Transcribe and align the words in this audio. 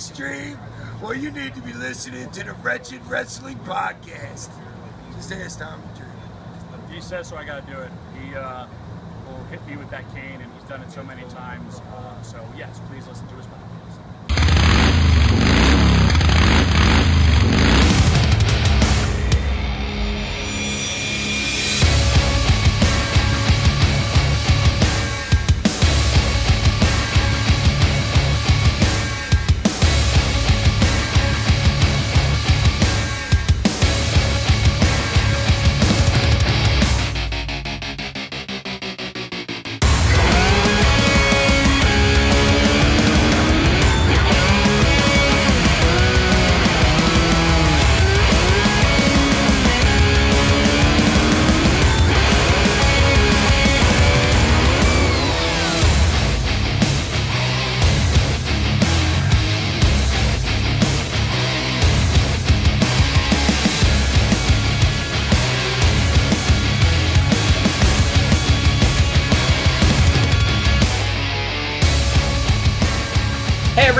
extreme? 0.00 0.58
Well, 1.02 1.12
you 1.12 1.30
need 1.30 1.54
to 1.54 1.60
be 1.60 1.74
listening 1.74 2.30
to 2.30 2.42
the 2.42 2.54
Wretched 2.62 3.04
Wrestling 3.06 3.58
Podcast. 3.58 4.48
Just 5.12 5.30
ask 5.30 5.58
Tommy 5.58 5.82
Dreamer. 5.94 6.88
He 6.90 7.02
says 7.02 7.28
so. 7.28 7.36
I 7.36 7.44
got 7.44 7.66
to 7.66 7.70
do 7.70 7.78
it. 7.78 7.90
He 8.18 8.34
uh, 8.34 8.66
will 9.26 9.44
hit 9.50 9.64
me 9.66 9.76
with 9.76 9.90
that 9.90 10.10
cane, 10.14 10.40
and 10.40 10.50
he's 10.54 10.62
done 10.70 10.80
it 10.80 10.90
so 10.90 11.02
many 11.02 11.22
times. 11.24 11.80
Uh, 11.94 12.22
so 12.22 12.42
yes, 12.56 12.80
please 12.88 13.06
listen 13.06 13.28
to 13.28 13.34
his 13.34 13.44
podcast. 13.44 13.69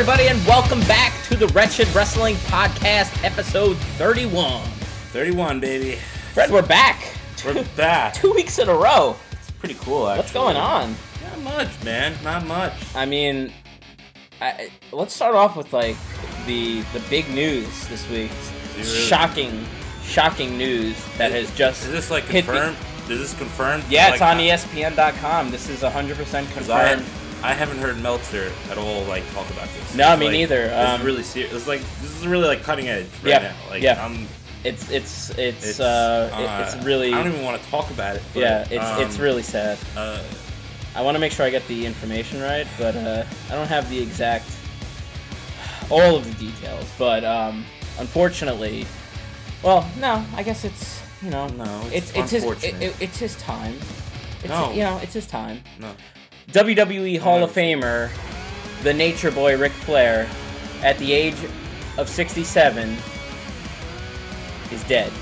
Everybody, 0.01 0.29
and 0.29 0.47
welcome 0.47 0.81
back 0.89 1.13
to 1.25 1.37
the 1.37 1.47
Wretched 1.49 1.87
Wrestling 1.95 2.35
Podcast, 2.47 3.23
episode 3.23 3.77
31. 3.99 4.63
31, 5.13 5.61
baby. 5.61 5.97
Fred, 6.33 6.51
we're 6.51 6.63
back. 6.63 7.15
We're 7.45 7.63
back. 7.77 8.15
Two 8.15 8.33
weeks 8.33 8.59
in 8.59 8.71
a 8.71 8.75
row. 8.75 9.15
It's 9.33 9.51
pretty 9.51 9.75
cool, 9.75 10.09
actually. 10.09 10.23
What's 10.23 10.33
going 10.33 10.57
on? 10.57 10.97
Not 11.23 11.41
much, 11.41 11.85
man. 11.85 12.17
Not 12.25 12.47
much. 12.47 12.73
I 12.95 13.05
mean, 13.05 13.53
I, 14.41 14.71
let's 14.91 15.13
start 15.13 15.35
off 15.35 15.55
with 15.55 15.71
like 15.75 15.97
the 16.47 16.81
the 16.95 17.01
big 17.11 17.29
news 17.29 17.87
this 17.89 18.09
week. 18.09 18.31
Really? 18.79 18.89
Shocking, 18.89 19.67
shocking 20.03 20.57
news 20.57 20.97
that 21.19 21.31
has 21.33 21.55
just 21.55 21.85
Is 21.85 21.93
this 21.93 22.11
like 22.11 22.25
confirmed? 22.25 22.79
Is 23.11 23.19
this 23.19 23.35
confirmed? 23.35 23.85
Yeah, 23.91 24.07
like, 24.07 24.13
it's 24.15 24.23
on 24.23 24.41
E 24.41 24.51
I- 24.51 24.57
ESPN.com. 24.57 25.51
This 25.51 25.69
is 25.69 25.81
100% 25.81 26.51
confirmed. 26.55 27.05
I 27.43 27.55
haven't 27.55 27.79
heard 27.79 27.99
Meltzer 28.03 28.53
at 28.71 28.77
all 28.79 29.03
like 29.05 29.25
talk 29.33 29.49
about 29.51 29.69
this. 29.69 29.95
No, 29.95 30.13
It's 30.13 30.21
me 30.21 30.27
like- 30.27 30.33
neither. 30.33 30.69
This 30.69 30.89
Um, 30.89 31.01
is 31.01 31.07
really 31.07 31.23
serious. 31.23 31.53
It's 31.55 31.67
like 31.67 31.81
this 32.03 32.11
is 32.21 32.27
really 32.27 32.47
like 32.47 32.63
cutting 32.63 32.89
edge 32.89 33.07
right 33.23 33.31
Yeah, 33.31 33.39
now. 33.39 33.55
Like 33.71 33.83
yeah. 33.83 34.05
I'm, 34.05 34.29
It's 34.63 34.91
it's 34.91 35.31
it's, 35.31 35.65
it's, 35.65 35.81
uh, 35.81 36.31
uh, 36.35 36.65
it's 36.67 36.85
really 36.85 37.15
I 37.15 37.17
don't 37.23 37.33
even 37.33 37.45
want 37.45 37.63
to 37.63 37.71
talk 37.71 37.91
about 37.91 38.17
it. 38.17 38.23
but, 38.35 38.41
yeah, 38.41 38.67
it's 38.71 38.85
um, 38.85 39.01
it's 39.03 39.19
really 39.19 39.43
sad. 39.43 39.79
Uh, 39.97 40.19
I 40.95 41.01
want 41.03 41.15
to 41.15 41.19
make 41.19 41.33
sure 41.33 41.47
I 41.47 41.51
get 41.51 41.67
the 41.67 41.87
information 41.87 42.43
right, 42.43 42.67
but 42.79 42.95
uh, 42.95 43.25
I 43.49 43.55
don't 43.55 43.69
have 43.69 43.89
the 43.89 43.99
exact 44.03 44.45
all 45.89 46.17
of 46.17 46.25
the 46.27 46.45
details. 46.47 46.85
But 46.99 47.25
um, 47.25 47.65
unfortunately, 47.99 48.87
well, 49.63 49.89
no, 49.99 50.23
I 50.37 50.43
guess 50.43 50.65
it's 50.65 51.01
you 51.23 51.31
know, 51.31 51.47
No, 51.49 51.83
it's 51.93 52.11
it's 52.11 52.33
it's 52.33 52.45
his 52.45 52.45
it, 52.65 52.83
it- 52.83 52.97
it's 53.01 53.19
his 53.19 53.37
time. 53.37 53.79
It's 54.41 54.49
No. 54.49 54.73
you 54.73 54.83
know, 54.83 54.99
it's 55.03 55.15
his 55.15 55.27
time. 55.27 55.63
no. 55.79 55.91
WWE 56.53 57.19
Hall 57.19 57.43
of 57.45 57.53
Famer, 57.53 58.11
the 58.83 58.93
Nature 58.93 59.31
Boy 59.31 59.57
Ric 59.57 59.73
Flair, 59.73 60.29
at 60.83 60.99
the 60.99 61.13
age 61.13 61.37
of 61.99 62.09
67, 62.09 62.97
is 64.73 64.83
dead. 64.85 65.13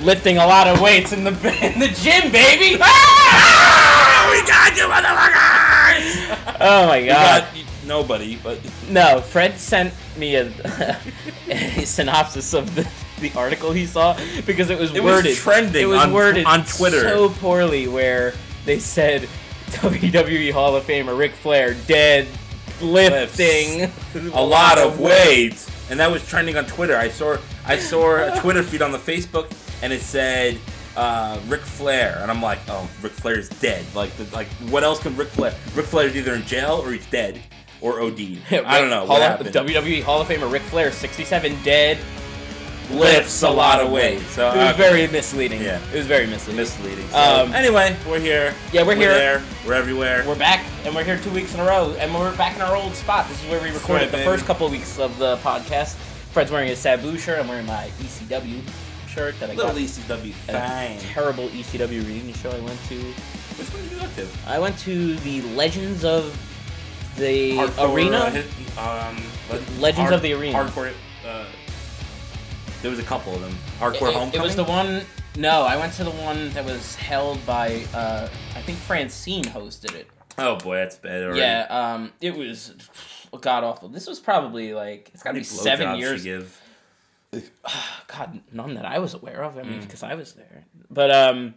Lifting 0.00 0.36
a 0.36 0.46
lot 0.46 0.66
of 0.66 0.80
weights 0.82 1.12
in 1.12 1.24
the 1.24 1.30
in 1.62 1.78
the 1.80 1.88
gym, 1.88 2.30
baby. 2.30 2.78
Ah, 3.28 4.28
we 4.30 4.46
got 4.46 4.76
you, 4.76 4.84
motherfuckers! 4.84 6.56
Oh 6.60 6.86
my 6.86 7.00
We 7.00 7.06
god. 7.06 7.42
got 7.52 7.64
nobody, 7.86 8.36
but 8.36 8.58
No, 8.88 9.20
Fred 9.20 9.58
sent 9.58 9.92
me 10.16 10.36
a, 10.36 10.52
a 11.50 11.84
synopsis 11.84 12.54
of 12.54 12.72
the, 12.74 12.88
the 13.20 13.32
article 13.34 13.72
he 13.72 13.86
saw 13.86 14.16
because 14.44 14.70
it 14.70 14.78
was 14.78 14.94
It 14.94 15.02
was 15.02 15.14
worded 15.16 15.36
trending 15.36 15.82
It 15.82 15.86
was 15.86 16.00
on- 16.02 16.12
worded 16.12 16.44
on 16.46 16.64
Twitter. 16.64 17.00
so 17.02 17.28
poorly 17.30 17.88
where 17.88 18.34
they 18.64 18.78
said 18.78 19.28
WWE 19.68 20.52
Hall 20.52 20.76
of 20.76 20.84
Famer 20.84 21.16
Ric 21.18 21.32
Flair 21.32 21.74
dead 21.86 22.26
lifting 22.80 23.90
a 24.34 24.42
lot 24.42 24.78
of 24.78 25.00
weight, 25.00 25.64
and 25.90 25.98
that 26.00 26.10
was 26.10 26.26
trending 26.28 26.56
on 26.56 26.66
Twitter. 26.66 26.96
I 26.96 27.08
saw 27.08 27.36
I 27.64 27.78
saw 27.78 28.16
a 28.16 28.38
Twitter 28.40 28.62
feed 28.62 28.82
on 28.82 28.92
the 28.92 28.98
Facebook, 28.98 29.50
and 29.82 29.92
it 29.92 30.00
said 30.02 30.58
uh, 30.96 31.38
Ric 31.48 31.62
Flair, 31.62 32.18
and 32.22 32.30
I'm 32.30 32.40
like, 32.42 32.58
oh, 32.68 32.88
Ric 33.02 33.12
Flair 33.12 33.38
is 33.38 33.48
dead. 33.48 33.84
Like, 33.94 34.14
the, 34.16 34.24
like 34.34 34.46
what 34.70 34.82
else 34.84 35.00
can 35.00 35.16
Ric 35.16 35.28
Flair? 35.28 35.54
Ric 35.74 35.86
Flair 35.86 36.06
is 36.06 36.16
either 36.16 36.34
in 36.34 36.42
jail 36.44 36.80
or 36.84 36.92
he's 36.92 37.06
dead 37.06 37.40
or 37.80 38.00
OD. 38.00 38.20
I 38.50 38.80
don't 38.80 38.88
know 38.90 39.00
Hall 39.06 39.18
what 39.18 39.22
of, 39.40 39.46
happened. 39.46 39.54
WWE 39.54 40.02
Hall 40.02 40.20
of 40.20 40.28
Famer 40.28 40.50
Ric 40.50 40.62
Flair, 40.62 40.90
67, 40.92 41.62
dead. 41.62 41.98
Lifts 42.90 43.42
a 43.42 43.50
lot 43.50 43.80
of 43.80 43.90
weight. 43.90 44.20
So 44.30 44.48
It 44.52 44.56
was 44.56 44.68
okay. 44.74 44.76
very 44.78 45.06
misleading. 45.08 45.60
Yeah. 45.60 45.80
It 45.92 45.96
was 45.96 46.06
very 46.06 46.26
misleading. 46.26 46.56
misleading. 46.60 47.08
So, 47.10 47.18
Um, 47.44 47.52
anyway, 47.52 47.96
we're 48.08 48.20
here. 48.20 48.54
Yeah, 48.72 48.82
we're 48.84 48.94
here. 48.94 49.12
there. 49.12 49.42
We're 49.66 49.74
everywhere. 49.74 50.22
We're 50.26 50.36
back, 50.36 50.64
and 50.84 50.94
we're 50.94 51.02
here 51.04 51.18
two 51.18 51.30
weeks 51.30 51.52
in 51.54 51.60
a 51.60 51.64
row, 51.64 51.96
and 51.98 52.14
we're 52.14 52.34
back 52.36 52.54
in 52.54 52.62
our 52.62 52.76
old 52.76 52.94
spot. 52.94 53.28
This 53.28 53.42
is 53.42 53.50
where 53.50 53.60
we 53.60 53.70
recorded 53.70 54.02
right, 54.04 54.10
the 54.12 54.16
baby. 54.18 54.24
first 54.28 54.44
couple 54.46 54.66
of 54.66 54.72
weeks 54.72 54.98
of 55.00 55.18
the 55.18 55.36
podcast. 55.38 55.94
Fred's 56.32 56.50
wearing 56.52 56.68
his 56.68 56.78
Sabu 56.78 57.18
shirt. 57.18 57.40
I'm 57.40 57.48
wearing 57.48 57.66
my 57.66 57.88
ECW 58.00 58.60
shirt 59.08 59.38
that 59.40 59.50
I 59.50 59.54
little 59.54 59.72
got 59.72 59.80
ECW 59.80 60.32
fine. 60.32 60.98
terrible 61.00 61.48
ECW 61.48 62.06
reunion 62.06 62.34
show 62.34 62.50
I 62.50 62.60
went 62.60 62.78
to. 62.88 62.94
Which 62.94 63.68
one 63.72 63.82
did 63.82 63.92
you 63.92 63.98
go 63.98 64.06
to? 64.16 64.28
I 64.46 64.58
went 64.60 64.78
to 64.80 65.16
the 65.16 65.40
Legends 65.56 66.04
of 66.04 66.36
the 67.16 67.56
Hardcore, 67.56 67.94
Arena. 67.94 68.44
uh, 68.78 69.06
um, 69.08 69.22
le- 69.50 69.80
Legends 69.80 70.12
of 70.12 70.22
the 70.22 70.34
Arena. 70.34 70.58
Hardcore. 70.58 70.92
Uh, 71.26 71.44
there 72.82 72.90
was 72.90 73.00
a 73.00 73.04
couple 73.04 73.34
of 73.34 73.40
them. 73.40 73.56
Hardcore 73.78 73.94
It- 73.94 73.94
it, 74.10 74.14
Homecoming. 74.14 74.34
it 74.34 74.42
was 74.42 74.56
the 74.56 74.64
one. 74.64 75.02
No, 75.36 75.62
I 75.62 75.76
went 75.76 75.92
to 75.94 76.04
the 76.04 76.10
one 76.10 76.50
that 76.54 76.64
was 76.64 76.94
held 76.96 77.44
by. 77.44 77.84
Uh, 77.94 78.28
I 78.54 78.62
think 78.62 78.78
Francine 78.78 79.44
hosted 79.44 79.94
it. 79.94 80.06
Oh 80.38 80.56
boy, 80.56 80.76
that's 80.76 80.96
bad 80.96 81.22
already. 81.22 81.40
Yeah, 81.40 81.66
um, 81.70 82.12
it 82.20 82.34
was 82.34 82.74
god 83.40 83.64
awful. 83.64 83.88
This 83.88 84.06
was 84.06 84.18
probably 84.20 84.72
like 84.72 85.10
it's 85.12 85.22
got 85.22 85.32
to 85.32 85.38
be 85.38 85.44
seven 85.44 85.98
years. 85.98 86.24
Give? 86.24 86.60
God, 88.06 88.40
none 88.52 88.74
that 88.74 88.84
I 88.86 88.98
was 88.98 89.14
aware 89.14 89.42
of. 89.44 89.58
I 89.58 89.62
Mm. 89.62 89.68
mean, 89.70 89.80
because 89.80 90.02
I 90.02 90.14
was 90.14 90.32
there. 90.34 90.64
But 90.90 91.10
um, 91.10 91.54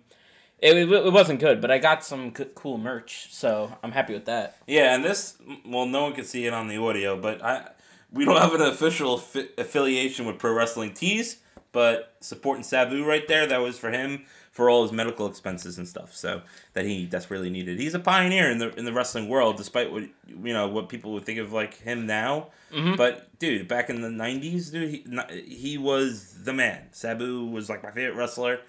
it, 0.60 0.76
it, 0.76 0.92
it 0.92 1.14
wasn't 1.14 1.40
good. 1.40 1.62
But 1.62 1.72
I 1.72 1.78
got 1.78 2.04
some 2.04 2.32
good, 2.32 2.54
cool 2.56 2.78
merch, 2.78 3.28
so 3.32 3.78
I'm 3.84 3.92
happy 3.92 4.14
with 4.14 4.26
that. 4.26 4.58
Yeah, 4.68 4.94
and 4.96 5.04
this 5.06 5.38
well, 5.66 5.86
no 5.86 6.04
one 6.04 6.14
could 6.14 6.26
see 6.26 6.46
it 6.46 6.54
on 6.54 6.68
the 6.68 6.78
audio, 6.78 7.20
but 7.20 7.42
I 7.44 7.70
we 8.12 8.26
don't 8.26 8.38
have 8.38 8.54
an 8.54 8.62
official 8.62 9.18
affi- 9.18 9.58
affiliation 9.58 10.26
with 10.26 10.40
Pro 10.40 10.54
Wrestling 10.54 10.94
Tees, 10.94 11.38
but 11.72 12.16
supporting 12.20 12.64
Sabu 12.64 13.06
right 13.06 13.28
there. 13.28 13.46
That 13.46 13.62
was 13.62 13.78
for 13.78 13.92
him 13.92 14.26
for 14.52 14.70
all 14.70 14.84
his 14.84 14.92
medical 14.92 15.28
expenses 15.28 15.78
and 15.78 15.88
stuff. 15.88 16.16
So 16.16 16.42
that 16.74 16.86
he 16.86 17.06
desperately 17.06 17.50
needed. 17.50 17.80
He's 17.80 17.94
a 17.94 18.00
pioneer 18.00 18.50
in 18.50 18.58
the 18.58 18.74
in 18.76 18.86
the 18.86 18.94
wrestling 18.94 19.30
world, 19.30 19.58
despite 19.58 19.92
what 19.92 20.04
you 20.28 20.54
know 20.54 20.68
what 20.68 20.90
people 20.90 21.14
would 21.14 21.26
think 21.26 21.40
of 21.40 21.54
like 21.54 21.76
him 21.76 22.06
now. 22.06 22.50
Mm-hmm. 22.72 22.96
But 22.96 23.38
dude, 23.40 23.68
back 23.68 23.90
in 23.90 24.02
the 24.02 24.10
'90s, 24.10 24.72
dude, 24.72 24.90
he 24.90 25.44
he 25.46 25.78
was 25.78 26.44
the 26.44 26.54
man. 26.54 26.88
Sabu 26.92 27.46
was 27.46 27.70
like 27.70 27.84
my 27.84 27.92
favorite 27.92 28.16
wrestler. 28.16 28.60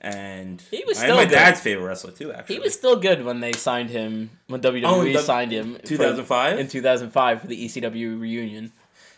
And 0.00 0.62
He 0.70 0.84
was 0.86 0.98
still 0.98 1.16
my 1.16 1.24
good. 1.24 1.32
dad's 1.34 1.60
favorite 1.60 1.86
wrestler 1.86 2.12
too. 2.12 2.32
Actually, 2.32 2.56
He 2.56 2.60
was 2.60 2.74
still 2.74 2.96
good 2.96 3.24
when 3.24 3.40
they 3.40 3.52
signed 3.52 3.90
him 3.90 4.30
when 4.46 4.60
WWE 4.60 4.82
Oh, 4.86 5.02
the- 5.04 5.18
signed 5.20 5.52
him. 5.52 5.76
for- 5.76 5.82
2005? 5.86 6.58
in 6.58 6.68
2005 6.68 7.40
for 7.40 7.46
the 7.46 7.56
ECW 7.64 8.18
reunion. 8.20 8.72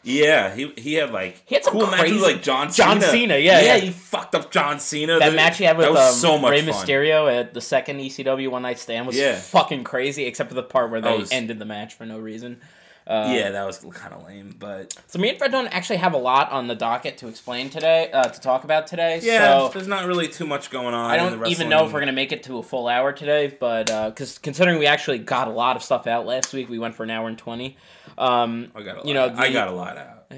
Yeah, 0.04 0.54
he 0.54 0.72
he 0.78 0.94
had 0.94 1.10
like 1.12 1.42
He 1.44 1.56
had 1.56 1.64
some 1.64 1.72
cool 1.72 1.86
matches 1.88 1.98
crazy- 2.12 2.18
like 2.20 2.42
John 2.42 2.70
Cena. 2.70 2.86
John 2.92 3.00
Cena. 3.00 3.12
Cena, 3.12 3.36
yeah, 3.38 3.60
yeah. 3.60 3.76
he 3.78 3.90
fucked 3.90 4.34
up 4.36 4.50
John 4.52 4.78
Cena. 4.78 5.18
That 5.18 5.26
Dude, 5.30 5.36
match 5.36 5.58
he 5.58 5.64
had 5.64 5.76
with 5.76 5.86
that 5.86 5.92
was 5.92 6.14
um, 6.14 6.30
so 6.30 6.38
much 6.38 6.52
Rey 6.52 6.62
fun. 6.62 6.72
Mysterio 6.86 7.30
at 7.40 7.52
the 7.52 7.60
second 7.60 7.98
ECW 7.98 8.48
One 8.48 8.62
Night 8.62 8.78
Stand 8.78 9.06
was 9.08 9.16
Yeah. 9.18 9.34
fucking 9.34 9.82
crazy, 9.84 10.24
except 10.24 10.48
for 10.48 10.54
the 10.54 10.62
part 10.62 10.90
where 10.92 11.00
they 11.00 11.16
was- 11.18 11.32
ended 11.32 11.58
the 11.58 11.64
match 11.64 11.94
for 11.94 12.06
no 12.06 12.16
reason. 12.18 12.60
Uh, 13.08 13.32
yeah, 13.34 13.50
that 13.50 13.64
was 13.66 13.78
kind 13.94 14.12
of 14.12 14.22
lame, 14.26 14.54
but 14.58 14.94
So 15.06 15.18
me 15.18 15.30
and 15.30 15.38
Fred 15.38 15.50
don't 15.50 15.68
actually 15.68 15.96
have 15.96 16.12
a 16.12 16.18
lot 16.18 16.52
on 16.52 16.66
the 16.66 16.74
docket 16.74 17.16
to 17.18 17.28
explain 17.28 17.70
today, 17.70 18.10
uh, 18.12 18.24
to 18.24 18.38
talk 18.38 18.64
about 18.64 18.86
today. 18.86 19.18
yeah, 19.22 19.58
so 19.60 19.70
there's 19.72 19.88
not 19.88 20.06
really 20.06 20.28
too 20.28 20.46
much 20.46 20.68
going 20.68 20.92
on. 20.92 21.10
I 21.10 21.16
in 21.16 21.32
the 21.32 21.38
don't 21.38 21.48
even 21.48 21.70
know 21.70 21.86
if 21.86 21.92
we're 21.94 22.00
gonna 22.00 22.12
make 22.12 22.32
it 22.32 22.42
to 22.42 22.58
a 22.58 22.62
full 22.62 22.86
hour 22.86 23.12
today, 23.12 23.56
but 23.58 23.86
because 24.10 24.36
considering 24.36 24.78
we 24.78 24.84
actually 24.86 25.20
got 25.20 25.48
a 25.48 25.52
lot 25.52 25.74
of 25.74 25.82
stuff 25.82 26.06
out 26.06 26.26
last 26.26 26.52
week, 26.52 26.68
we 26.68 26.78
went 26.78 26.94
for 26.94 27.02
an 27.04 27.10
hour 27.10 27.28
and 27.28 27.38
twenty. 27.38 27.78
Um, 28.18 28.72
I 28.74 28.82
got 28.82 28.94
a 28.94 28.98
lot. 28.98 29.06
you 29.06 29.14
know, 29.14 29.32
I 29.34 29.52
got 29.52 29.68
a 29.68 29.72
lot 29.72 29.96
out. 29.96 30.32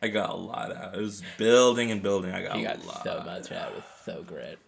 I 0.00 0.08
got 0.08 0.30
a 0.30 0.36
lot 0.36 0.70
out. 0.76 0.94
It 0.94 1.00
was 1.00 1.22
building 1.38 1.90
and 1.90 2.00
building. 2.02 2.30
I 2.30 2.42
got 2.42 2.56
you 2.58 2.64
a 2.66 2.68
got 2.76 2.84
lot. 2.86 3.02
so 3.02 3.22
much 3.24 3.50
out. 3.50 3.70
It 3.72 3.74
was 3.76 3.84
so 4.04 4.22
great. 4.22 4.58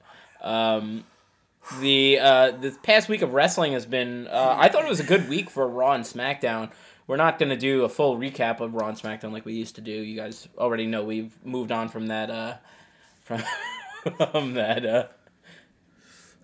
Um, 0.40 1.04
the 1.80 2.18
uh, 2.18 2.50
this 2.52 2.78
past 2.82 3.08
week 3.08 3.22
of 3.22 3.32
wrestling 3.32 3.72
has 3.72 3.86
been. 3.86 4.26
Uh, 4.28 4.56
I 4.58 4.68
thought 4.68 4.84
it 4.84 4.88
was 4.88 5.00
a 5.00 5.04
good 5.04 5.28
week 5.28 5.50
for 5.50 5.66
Raw 5.66 5.92
and 5.92 6.04
SmackDown. 6.04 6.70
We're 7.06 7.16
not 7.16 7.38
gonna 7.38 7.56
do 7.56 7.84
a 7.84 7.88
full 7.88 8.16
recap 8.16 8.60
of 8.60 8.74
Raw 8.74 8.88
and 8.88 8.98
SmackDown 8.98 9.32
like 9.32 9.44
we 9.44 9.54
used 9.54 9.76
to 9.76 9.80
do. 9.80 9.92
You 9.92 10.16
guys 10.16 10.48
already 10.58 10.86
know 10.86 11.04
we've 11.04 11.32
moved 11.44 11.72
on 11.72 11.88
from 11.88 12.08
that. 12.08 12.30
Uh, 12.30 12.54
from 13.22 13.42
from 14.32 14.54
that. 14.54 14.86
Uh, 14.86 15.06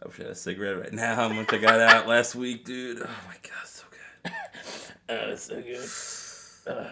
I 0.03 0.09
wish 0.09 0.19
I 0.19 0.23
had 0.25 0.33
a 0.33 0.35
cigarette 0.35 0.81
right 0.81 0.93
now. 0.93 1.15
How 1.15 1.29
much 1.29 1.53
I 1.53 1.59
got 1.59 1.81
out 1.81 2.09
last 2.09 2.35
week, 2.35 2.65
dude? 2.65 2.99
Oh 3.01 3.11
my 3.29 3.37
god, 3.43 3.67
so 3.67 3.85
good. 3.91 4.33
oh, 5.09 5.37
so 5.37 5.63
good. 5.63 6.77
Ugh. 6.77 6.91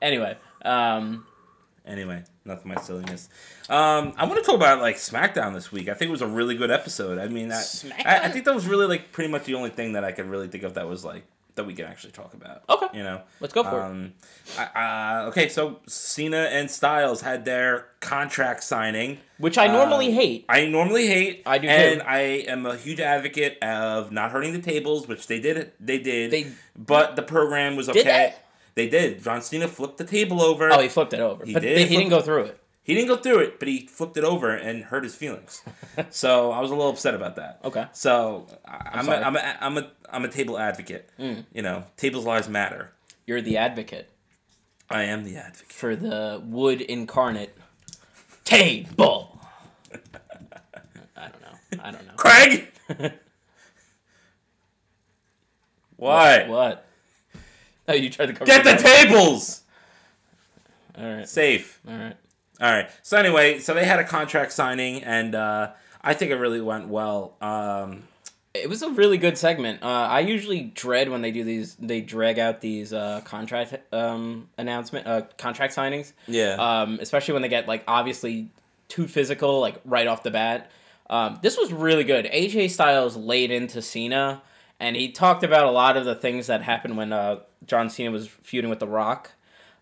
Anyway, 0.00 0.36
um, 0.64 1.26
Anyway, 1.88 2.22
enough 2.44 2.58
of 2.60 2.66
my 2.66 2.76
silliness. 2.76 3.28
Um, 3.70 4.12
I 4.16 4.26
want 4.26 4.36
to 4.38 4.42
talk 4.44 4.54
about 4.56 4.80
like 4.80 4.96
SmackDown 4.96 5.54
this 5.54 5.72
week. 5.72 5.88
I 5.88 5.94
think 5.94 6.10
it 6.10 6.12
was 6.12 6.22
a 6.22 6.26
really 6.28 6.54
good 6.54 6.70
episode. 6.70 7.18
I 7.18 7.28
mean, 7.28 7.50
I, 7.50 7.62
I, 8.04 8.18
I 8.24 8.28
think 8.28 8.44
that 8.44 8.54
was 8.54 8.66
really 8.66 8.86
like 8.86 9.10
pretty 9.12 9.30
much 9.30 9.44
the 9.44 9.54
only 9.54 9.70
thing 9.70 9.94
that 9.94 10.04
I 10.04 10.12
could 10.12 10.26
really 10.26 10.48
think 10.48 10.64
of 10.64 10.74
that 10.74 10.86
was 10.88 11.04
like 11.04 11.24
that 11.54 11.64
we 11.64 11.74
can 11.74 11.86
actually 11.86 12.12
talk 12.12 12.34
about. 12.34 12.62
Okay. 12.68 12.98
you 12.98 13.02
know, 13.02 13.22
Let's 13.40 13.52
go 13.52 13.64
for 13.64 13.80
it. 13.80 13.84
um, 13.84 14.12
I, 14.56 15.22
uh, 15.24 15.28
okay, 15.30 15.48
so 15.48 15.80
Cena 15.88 16.36
and 16.52 16.70
Styles 16.70 17.22
had 17.22 17.44
their 17.44 17.86
contract 17.98 18.62
signing. 18.62 19.18
which 19.38 19.58
I 19.58 19.66
normally 19.66 20.06
Um, 20.08 20.12
hate. 20.14 20.44
I 20.48 20.66
normally 20.66 21.08
hate. 21.08 21.42
I 21.46 21.58
do 21.58 21.66
and 21.66 22.00
too. 22.00 22.06
I 22.06 22.18
am 22.46 22.64
a 22.64 22.76
huge 22.76 23.00
advocate 23.00 23.58
of 23.60 24.12
not 24.12 24.30
hurting 24.30 24.52
the 24.52 24.60
tables, 24.62 25.08
which 25.08 25.26
they 25.26 25.40
did. 25.40 25.72
They 25.80 25.98
did. 25.98 26.30
They- 26.30 26.52
but 26.76 27.16
the 27.16 27.22
program 27.22 27.74
was 27.74 27.88
okay. 27.88 28.34
They? 28.78 28.88
Did. 28.88 29.22
John 29.24 29.42
Cena 29.42 29.66
flipped 29.66 29.98
the 29.98 30.04
table 30.04 30.40
over. 30.40 30.72
Oh, 30.72 30.78
he 30.80 30.88
flipped 30.88 31.12
it 31.12 31.20
over, 31.20 31.44
He 31.44 31.52
but 31.52 31.62
did 31.62 31.88
he 31.88 31.96
didn't 31.96 32.10
go 32.10 32.20
through 32.20 32.44
it. 32.44 32.60
He 32.84 32.94
didn't 32.94 33.08
go 33.08 33.16
through 33.16 33.40
it, 33.40 33.58
but 33.58 33.66
he 33.68 33.86
flipped 33.86 34.16
it 34.16 34.24
over 34.24 34.50
and 34.50 34.84
hurt 34.84 35.02
his 35.04 35.14
feelings. 35.14 35.62
so 36.10 36.52
I 36.52 36.60
was 36.60 36.70
a 36.70 36.74
little 36.74 36.90
upset 36.90 37.14
about 37.14 37.34
that. 37.36 37.58
Okay. 37.64 37.86
So 37.92 38.46
I- 38.64 38.90
I'm, 38.94 39.08
a. 39.08 39.12
Mm. 39.12 39.24
I'm, 39.26 39.36
a, 39.36 39.56
I'm 39.60 39.78
a 39.78 39.90
I'm 40.10 40.24
a 40.24 40.28
table 40.28 40.58
advocate. 40.58 41.10
You 41.18 41.44
know, 41.62 41.84
tables 41.96 42.24
lives 42.24 42.48
matter. 42.48 42.92
You're 43.26 43.42
the 43.42 43.56
advocate 43.58 44.08
I 44.88 45.02
am 45.02 45.24
the 45.24 45.36
advocate. 45.36 45.72
for 45.72 45.94
the 45.96 46.40
wood 46.42 46.80
incarnate 46.80 47.54
table. 48.44 49.38
I 51.14 51.28
don't 51.28 51.42
know. 51.42 51.82
I 51.84 51.90
don't 51.90 52.06
know. 52.06 52.14
Craig. 52.16 52.72
what? 55.96 56.48
What? 56.48 56.87
Oh, 57.88 57.92
you 57.94 58.10
tried 58.10 58.26
to 58.26 58.32
cover. 58.34 58.44
Get 58.44 58.64
the 58.64 58.76
tables 58.76 59.62
All 60.96 61.04
right. 61.04 61.28
safe. 61.28 61.80
All 61.88 61.96
right. 61.96 62.16
All 62.60 62.72
right. 62.72 62.90
So 63.02 63.16
anyway, 63.16 63.58
so 63.60 63.72
they 63.74 63.84
had 63.84 63.98
a 64.00 64.04
contract 64.04 64.52
signing, 64.52 65.02
and 65.04 65.34
uh, 65.34 65.70
I 66.02 66.14
think 66.14 66.30
it 66.32 66.36
really 66.36 66.60
went 66.60 66.88
well. 66.88 67.36
Um, 67.40 68.04
It 68.54 68.68
was 68.68 68.82
a 68.82 68.90
really 68.90 69.16
good 69.18 69.38
segment. 69.38 69.82
Uh, 69.82 69.86
I 69.86 70.20
usually 70.20 70.62
dread 70.62 71.08
when 71.08 71.22
they 71.22 71.30
do 71.30 71.44
these. 71.44 71.76
They 71.76 72.00
drag 72.00 72.38
out 72.40 72.60
these 72.60 72.92
uh, 72.92 73.20
contract 73.24 73.76
um, 73.92 74.48
announcement, 74.58 75.06
uh, 75.06 75.22
contract 75.36 75.74
signings. 75.76 76.12
Yeah. 76.26 76.54
Um, 76.54 76.98
especially 77.00 77.34
when 77.34 77.42
they 77.42 77.48
get 77.48 77.68
like 77.68 77.84
obviously 77.86 78.50
too 78.88 79.06
physical, 79.06 79.60
like 79.60 79.76
right 79.84 80.06
off 80.08 80.22
the 80.24 80.30
bat. 80.32 80.70
Um, 81.08 81.38
this 81.42 81.56
was 81.56 81.72
really 81.72 82.04
good. 82.04 82.24
AJ 82.26 82.70
Styles 82.70 83.16
laid 83.16 83.50
into 83.52 83.80
Cena, 83.80 84.42
and 84.80 84.96
he 84.96 85.12
talked 85.12 85.44
about 85.44 85.66
a 85.66 85.70
lot 85.70 85.96
of 85.96 86.04
the 86.04 86.14
things 86.16 86.48
that 86.48 86.62
happened 86.62 86.96
when 86.96 87.12
uh, 87.12 87.38
John 87.66 87.90
Cena 87.90 88.10
was 88.10 88.28
feuding 88.28 88.70
with 88.70 88.80
The 88.80 88.88
Rock. 88.88 89.32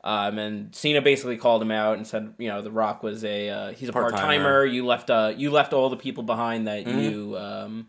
Um, 0.04 0.38
and 0.38 0.74
Cena 0.74 1.02
basically 1.02 1.36
called 1.36 1.60
him 1.60 1.72
out 1.72 1.96
and 1.96 2.06
said, 2.06 2.34
you 2.38 2.48
know, 2.48 2.62
The 2.62 2.70
Rock 2.70 3.02
was 3.02 3.24
a 3.24 3.48
uh, 3.48 3.72
he's 3.72 3.88
a 3.88 3.92
part 3.92 4.12
Part-timer. 4.12 4.64
You 4.64 4.86
left 4.86 5.10
uh, 5.10 5.32
you 5.36 5.50
left 5.50 5.72
all 5.72 5.88
the 5.88 5.96
people 5.96 6.22
behind 6.22 6.68
that 6.68 6.86
you 6.86 7.36
um, 7.36 7.88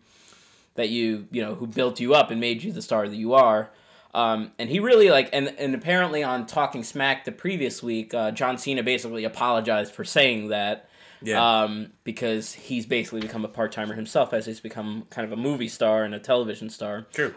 that 0.74 0.88
you 0.88 1.28
you 1.30 1.42
know 1.42 1.54
who 1.54 1.66
built 1.66 2.00
you 2.00 2.14
up 2.14 2.32
and 2.32 2.40
made 2.40 2.64
you 2.64 2.72
the 2.72 2.82
star 2.82 3.06
that 3.08 3.16
you 3.16 3.34
are. 3.34 3.70
Um, 4.14 4.50
and 4.58 4.68
he 4.68 4.80
really 4.80 5.10
like 5.10 5.28
and 5.32 5.54
and 5.58 5.76
apparently 5.76 6.24
on 6.24 6.46
Talking 6.46 6.82
Smack 6.82 7.24
the 7.24 7.30
previous 7.30 7.84
week, 7.84 8.12
uh, 8.14 8.32
John 8.32 8.58
Cena 8.58 8.82
basically 8.82 9.22
apologized 9.24 9.94
for 9.94 10.04
saying 10.04 10.48
that. 10.48 10.88
Yeah. 11.20 11.62
Um, 11.62 11.92
because 12.04 12.52
he's 12.52 12.86
basically 12.86 13.20
become 13.20 13.44
a 13.44 13.48
part 13.48 13.72
timer 13.72 13.94
himself 13.94 14.32
as 14.32 14.46
he's 14.46 14.60
become 14.60 15.04
kind 15.10 15.24
of 15.24 15.36
a 15.36 15.40
movie 15.40 15.68
star 15.68 16.04
and 16.04 16.14
a 16.14 16.20
television 16.20 16.70
star. 16.70 17.06
True. 17.12 17.34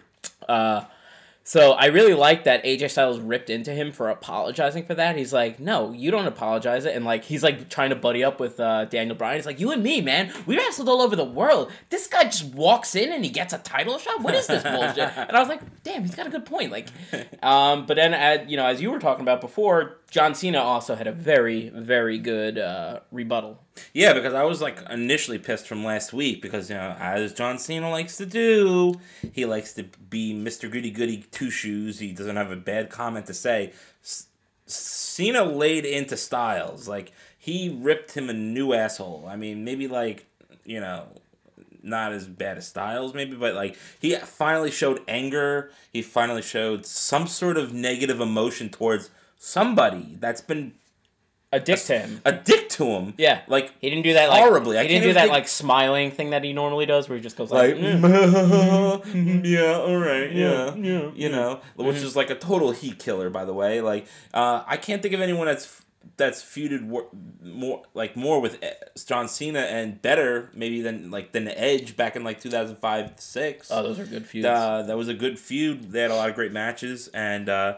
Uh, 0.47 0.83
so 1.43 1.71
I 1.71 1.87
really 1.87 2.13
like 2.13 2.43
that 2.43 2.63
AJ 2.63 2.91
Styles 2.91 3.19
ripped 3.19 3.49
into 3.49 3.71
him 3.71 3.91
for 3.91 4.09
apologizing 4.09 4.85
for 4.85 4.93
that. 4.95 5.17
He's 5.17 5.33
like, 5.33 5.59
no, 5.59 5.91
you 5.91 6.11
don't 6.11 6.27
apologize 6.27 6.85
it, 6.85 6.95
and 6.95 7.03
like 7.03 7.23
he's 7.23 7.41
like 7.41 7.69
trying 7.69 7.89
to 7.89 7.95
buddy 7.95 8.23
up 8.23 8.39
with 8.39 8.59
uh, 8.59 8.85
Daniel 8.85 9.15
Bryan. 9.15 9.37
He's 9.37 9.45
like, 9.45 9.59
you 9.59 9.71
and 9.71 9.81
me, 9.81 10.01
man, 10.01 10.31
we 10.45 10.57
wrestled 10.57 10.87
all 10.87 11.01
over 11.01 11.15
the 11.15 11.25
world. 11.25 11.71
This 11.89 12.07
guy 12.07 12.25
just 12.25 12.45
walks 12.53 12.95
in 12.95 13.11
and 13.11 13.25
he 13.25 13.31
gets 13.31 13.53
a 13.53 13.57
title 13.57 13.97
shot. 13.97 14.21
What 14.21 14.35
is 14.35 14.47
this 14.47 14.63
bullshit? 14.63 15.11
And 15.31 15.37
I 15.37 15.39
was 15.39 15.49
like, 15.49 15.61
damn, 15.83 16.01
he's 16.01 16.15
got 16.15 16.27
a 16.27 16.29
good 16.29 16.45
point. 16.45 16.71
Like, 16.71 16.87
um, 17.43 17.85
but 17.85 17.95
then 17.95 18.13
uh, 18.13 18.45
you 18.47 18.57
know, 18.57 18.65
as 18.65 18.81
you 18.81 18.91
were 18.91 18.99
talking 18.99 19.21
about 19.21 19.41
before, 19.41 19.97
John 20.11 20.35
Cena 20.35 20.59
also 20.59 20.95
had 20.95 21.07
a 21.07 21.11
very, 21.13 21.69
very 21.69 22.19
good 22.19 22.59
uh, 22.59 22.99
rebuttal. 23.11 23.63
Yeah, 23.93 24.13
because 24.13 24.33
I 24.33 24.43
was 24.43 24.61
like 24.61 24.77
initially 24.89 25.39
pissed 25.39 25.67
from 25.67 25.85
last 25.85 26.11
week 26.11 26.41
because 26.41 26.69
you 26.69 26.75
know 26.75 26.95
as 26.99 27.33
John 27.33 27.57
Cena 27.57 27.89
likes 27.89 28.17
to 28.17 28.25
do, 28.25 28.95
he 29.31 29.45
likes 29.45 29.73
to 29.73 29.83
be 29.83 30.33
Mister 30.33 30.67
Goody 30.67 30.91
Goody 30.91 31.25
Two 31.31 31.49
Shoes. 31.49 31.99
He 31.99 32.11
doesn't 32.11 32.35
have 32.35 32.51
a 32.51 32.57
bad 32.57 32.89
comment 32.89 33.25
to 33.27 33.33
say. 33.33 33.71
S- 34.03 34.27
Cena 34.65 35.43
laid 35.43 35.85
into 35.85 36.17
Styles 36.17 36.87
like 36.89 37.13
he 37.37 37.75
ripped 37.81 38.11
him 38.11 38.29
a 38.29 38.33
new 38.33 38.73
asshole. 38.73 39.25
I 39.27 39.37
mean, 39.37 39.63
maybe 39.63 39.87
like 39.87 40.27
you 40.65 40.79
know. 40.81 41.07
Not 41.83 42.13
as 42.13 42.27
bad 42.27 42.59
as 42.59 42.67
Styles, 42.67 43.15
maybe, 43.15 43.35
but 43.35 43.55
like 43.55 43.75
he 43.99 44.13
finally 44.15 44.69
showed 44.69 45.01
anger. 45.07 45.71
He 45.91 46.03
finally 46.03 46.43
showed 46.43 46.85
some 46.85 47.25
sort 47.25 47.57
of 47.57 47.73
negative 47.73 48.21
emotion 48.21 48.69
towards 48.69 49.09
somebody 49.43 50.17
that's 50.19 50.39
been 50.41 50.73
A 51.51 51.59
dick 51.59 51.79
to 51.85 51.97
him. 51.99 52.21
a 52.23 52.31
dick 52.31 52.69
to 52.69 52.85
him. 52.85 53.13
Yeah, 53.17 53.41
like 53.47 53.73
he 53.81 53.89
didn't 53.89 54.03
do 54.03 54.13
that 54.13 54.29
like 54.29 54.39
horribly. 54.43 54.77
I 54.77 54.83
He 54.83 54.87
didn't 54.87 55.03
do 55.03 55.13
that 55.13 55.21
think- 55.23 55.33
like 55.33 55.47
smiling 55.47 56.11
thing 56.11 56.29
that 56.29 56.43
he 56.43 56.53
normally 56.53 56.85
does, 56.85 57.09
where 57.09 57.17
he 57.17 57.23
just 57.23 57.35
goes 57.35 57.51
like, 57.51 57.75
like 57.75 57.81
"Mm." 57.83 59.41
yeah 59.45 59.73
all 59.73 59.97
right 59.97 60.31
yeah, 60.31 60.73
Yeah, 60.75 60.75
yeah, 60.75 61.11
you 61.15 61.29
know 61.29 61.59
which 61.75 61.97
is 61.97 62.15
like 62.15 62.29
a 62.29 62.35
total 62.35 62.71
heat 62.71 62.99
killer 62.99 63.29
by 63.29 63.43
the 63.45 63.53
way 63.53 63.81
like 63.81 64.05
uh, 64.33 64.63
i 64.67 64.77
can't 64.77 65.01
think 65.01 65.13
of 65.13 65.21
anyone 65.21 65.47
that's 65.47 65.81
that's 66.17 66.41
feuded 66.43 66.81
more 67.43 67.83
like 67.93 68.15
more 68.15 68.39
with 68.39 68.63
E- 68.63 68.67
john 69.05 69.27
cena 69.27 69.59
and 69.61 70.01
better 70.01 70.49
maybe 70.53 70.81
than 70.81 71.11
like 71.11 71.31
than 71.31 71.45
the 71.45 71.59
edge 71.59 71.95
back 71.97 72.15
in 72.15 72.23
like 72.23 72.39
2005 72.39 73.13
6 73.17 73.67
oh, 73.71 73.83
those 73.83 73.99
are 73.99 74.05
good 74.05 74.25
feuds. 74.25 74.45
uh, 74.45 74.83
that 74.83 74.97
was 74.97 75.07
a 75.07 75.13
good 75.13 75.37
feud 75.39 75.91
they 75.91 76.01
had 76.01 76.11
a 76.11 76.15
lot 76.15 76.29
of 76.29 76.35
great 76.35 76.51
matches 76.53 77.07
and 77.13 77.49
uh, 77.49 77.75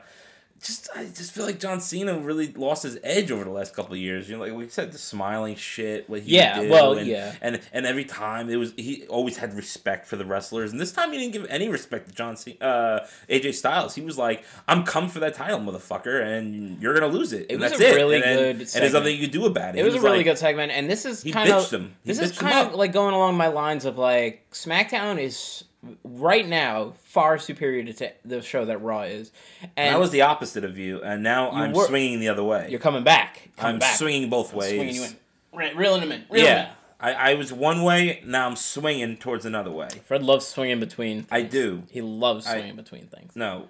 just 0.63 0.89
I 0.95 1.05
just 1.05 1.31
feel 1.33 1.45
like 1.45 1.59
John 1.59 1.79
Cena 1.81 2.17
really 2.17 2.51
lost 2.53 2.83
his 2.83 2.97
edge 3.03 3.31
over 3.31 3.43
the 3.43 3.49
last 3.49 3.75
couple 3.75 3.93
of 3.93 3.99
years. 3.99 4.29
You 4.29 4.37
know, 4.37 4.43
like 4.43 4.53
we 4.53 4.67
said, 4.69 4.91
the 4.91 4.97
smiling 4.97 5.55
shit, 5.55 6.09
what 6.09 6.21
he 6.21 6.35
Yeah, 6.35 6.69
well, 6.69 6.97
and, 6.97 7.07
yeah. 7.07 7.35
and 7.41 7.59
and 7.71 7.85
every 7.85 8.05
time 8.05 8.49
it 8.49 8.55
was 8.55 8.73
he 8.77 9.05
always 9.07 9.37
had 9.37 9.53
respect 9.53 10.07
for 10.07 10.15
the 10.15 10.25
wrestlers, 10.25 10.71
and 10.71 10.79
this 10.79 10.91
time 10.91 11.11
he 11.11 11.17
didn't 11.19 11.33
give 11.33 11.45
any 11.49 11.69
respect 11.69 12.07
to 12.09 12.15
John 12.15 12.35
Cena, 12.37 12.57
uh, 12.65 13.07
AJ 13.29 13.53
Styles. 13.55 13.95
He 13.95 14.01
was 14.01 14.17
like, 14.17 14.43
"I'm 14.67 14.83
come 14.83 15.09
for 15.09 15.19
that 15.19 15.33
title, 15.35 15.59
motherfucker, 15.59 16.23
and 16.23 16.81
you're 16.81 16.93
gonna 16.93 17.07
lose 17.07 17.33
it." 17.33 17.47
It 17.49 17.53
and 17.53 17.61
was 17.61 17.71
that's 17.71 17.81
a 17.83 17.89
it. 17.91 17.95
really 17.95 18.15
and 18.15 18.23
then- 18.23 18.37
good 18.37 18.51
and 18.61 18.69
there's 18.83 18.93
nothing 18.93 19.15
you 19.15 19.21
could 19.21 19.31
do 19.31 19.45
about 19.45 19.75
it. 19.75 19.79
It 19.79 19.81
He 19.81 19.85
was 19.85 19.95
a 19.95 20.01
really 20.01 20.17
like, 20.17 20.25
good 20.25 20.37
segment, 20.37 20.71
and 20.71 20.89
this 20.89 21.05
is 21.05 21.23
kind 21.31 21.49
of 21.51 21.69
this 22.05 22.19
is 22.19 22.37
kind 22.37 22.67
of 22.67 22.75
like 22.75 22.93
going 22.93 23.13
along 23.13 23.35
my 23.37 23.47
lines 23.47 23.85
of 23.85 23.97
like 23.97 24.45
SmackDown 24.51 25.19
is 25.19 25.63
right 26.03 26.47
now 26.47 26.93
far 27.03 27.37
superior 27.37 27.91
to 27.91 28.11
the 28.25 28.41
show 28.41 28.65
that 28.65 28.81
Raw 28.81 29.01
is. 29.01 29.31
And, 29.61 29.71
and 29.77 29.95
I 29.95 29.99
was 29.99 30.11
the 30.11 30.21
opposite 30.21 30.63
of 30.63 30.77
you, 30.77 31.01
and 31.01 31.23
now 31.23 31.51
you 31.51 31.57
I'm 31.57 31.73
were, 31.73 31.85
swinging 31.85 32.19
the 32.19 32.29
other 32.29 32.43
way. 32.43 32.67
You're 32.69 32.79
coming 32.79 33.03
back. 33.03 33.49
Coming 33.57 33.75
I'm 33.75 33.79
back. 33.79 33.95
swinging 33.95 34.29
both 34.29 34.51
I'm 34.53 34.59
ways. 34.59 34.75
Swinging 34.75 34.95
you 34.95 35.03
in. 35.03 35.15
Re- 35.53 35.73
reeling 35.73 36.01
him 36.01 36.11
in. 36.11 36.23
Reeling 36.29 36.45
yeah. 36.45 36.65
In. 36.65 36.69
I, 36.99 37.31
I 37.31 37.33
was 37.33 37.51
one 37.51 37.83
way, 37.83 38.23
now 38.25 38.47
I'm 38.47 38.55
swinging 38.55 39.17
towards 39.17 39.45
another 39.45 39.71
way. 39.71 39.89
Fred 40.05 40.23
loves 40.23 40.47
swinging 40.47 40.79
between 40.79 41.23
things. 41.23 41.27
I 41.31 41.41
do. 41.41 41.83
He 41.89 42.01
loves 42.01 42.45
swinging 42.45 42.71
I, 42.71 42.75
between 42.75 43.07
things. 43.07 43.35
No. 43.35 43.67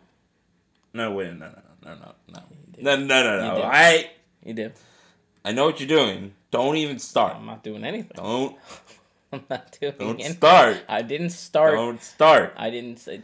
No, 0.93 1.12
wait, 1.12 1.34
no, 1.34 1.48
no, 1.48 1.62
no, 1.84 1.96
no, 1.96 2.13
no. 2.27 2.39
No, 2.79 2.96
no, 2.96 3.05
no, 3.05 3.38
no. 3.39 3.58
You. 3.58 3.63
I. 3.63 4.12
You 4.46 4.53
do. 4.53 4.72
I 5.43 5.51
know 5.51 5.65
what 5.65 5.79
you're 5.79 5.89
doing. 5.89 6.34
Don't 6.51 6.77
even 6.77 7.00
start. 7.00 7.36
I'm 7.36 7.46
not 7.48 7.63
doing 7.63 7.84
anything. 7.84 8.12
Don't 8.15 8.55
I'm 9.33 9.43
not 9.49 9.77
doing 9.79 9.93
don't 9.99 10.09
anything. 10.15 10.35
start. 10.35 10.83
I 10.87 11.01
didn't 11.01 11.31
start. 11.31 11.73
Don't 11.75 12.01
start. 12.01 12.53
I 12.55 12.69
didn't 12.69 12.97
say. 12.99 13.21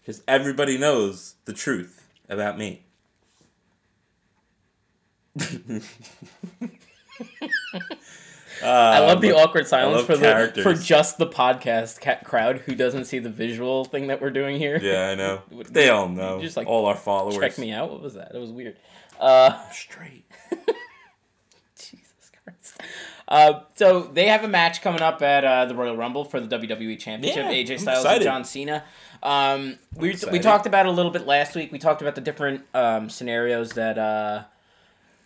because 0.00 0.22
everybody 0.26 0.76
knows 0.76 1.36
the 1.44 1.52
truth 1.52 2.08
about 2.28 2.58
me. 2.58 2.84
I 8.62 9.00
love 9.00 9.20
the 9.20 9.32
awkward 9.32 9.66
silence 9.66 10.06
for 10.06 10.16
the 10.16 10.60
for 10.62 10.74
just 10.74 11.18
the 11.18 11.26
podcast 11.26 12.00
ca- 12.00 12.20
crowd 12.24 12.58
who 12.58 12.74
doesn't 12.74 13.06
see 13.06 13.18
the 13.18 13.30
visual 13.30 13.84
thing 13.84 14.08
that 14.08 14.20
we're 14.20 14.30
doing 14.30 14.58
here. 14.58 14.78
Yeah, 14.82 15.08
I 15.10 15.14
know. 15.14 15.42
They 15.70 15.88
all 15.88 16.08
know. 16.08 16.40
Just, 16.40 16.56
like, 16.56 16.66
all 16.66 16.86
our 16.86 16.96
followers. 16.96 17.38
Check 17.38 17.58
me 17.58 17.72
out. 17.72 17.90
What 17.90 18.02
was 18.02 18.14
that? 18.14 18.32
It 18.34 18.38
was 18.38 18.50
weird. 18.50 18.76
Uh, 19.18 19.58
straight. 19.70 20.24
Jesus 21.78 22.30
Christ. 22.44 22.80
Uh, 23.32 23.60
so 23.76 24.02
they 24.02 24.26
have 24.28 24.44
a 24.44 24.48
match 24.48 24.82
coming 24.82 25.00
up 25.00 25.22
at 25.22 25.42
uh, 25.44 25.64
the 25.64 25.74
Royal 25.74 25.96
Rumble 25.96 26.24
for 26.24 26.38
the 26.38 26.58
WWE 26.58 26.98
Championship. 26.98 27.46
Yeah, 27.46 27.52
AJ 27.76 27.80
Styles 27.80 28.04
and. 28.04 28.22
John 28.22 28.44
Cena. 28.44 28.84
Um, 29.22 29.78
we 29.96 30.14
we 30.30 30.38
talked 30.38 30.66
about 30.66 30.84
it 30.84 30.90
a 30.90 30.92
little 30.92 31.10
bit 31.12 31.26
last 31.26 31.54
week. 31.54 31.72
We 31.72 31.78
talked 31.78 32.02
about 32.02 32.14
the 32.14 32.20
different 32.20 32.62
um, 32.74 33.08
scenarios 33.08 33.70
that 33.72 33.96
uh, 33.96 34.42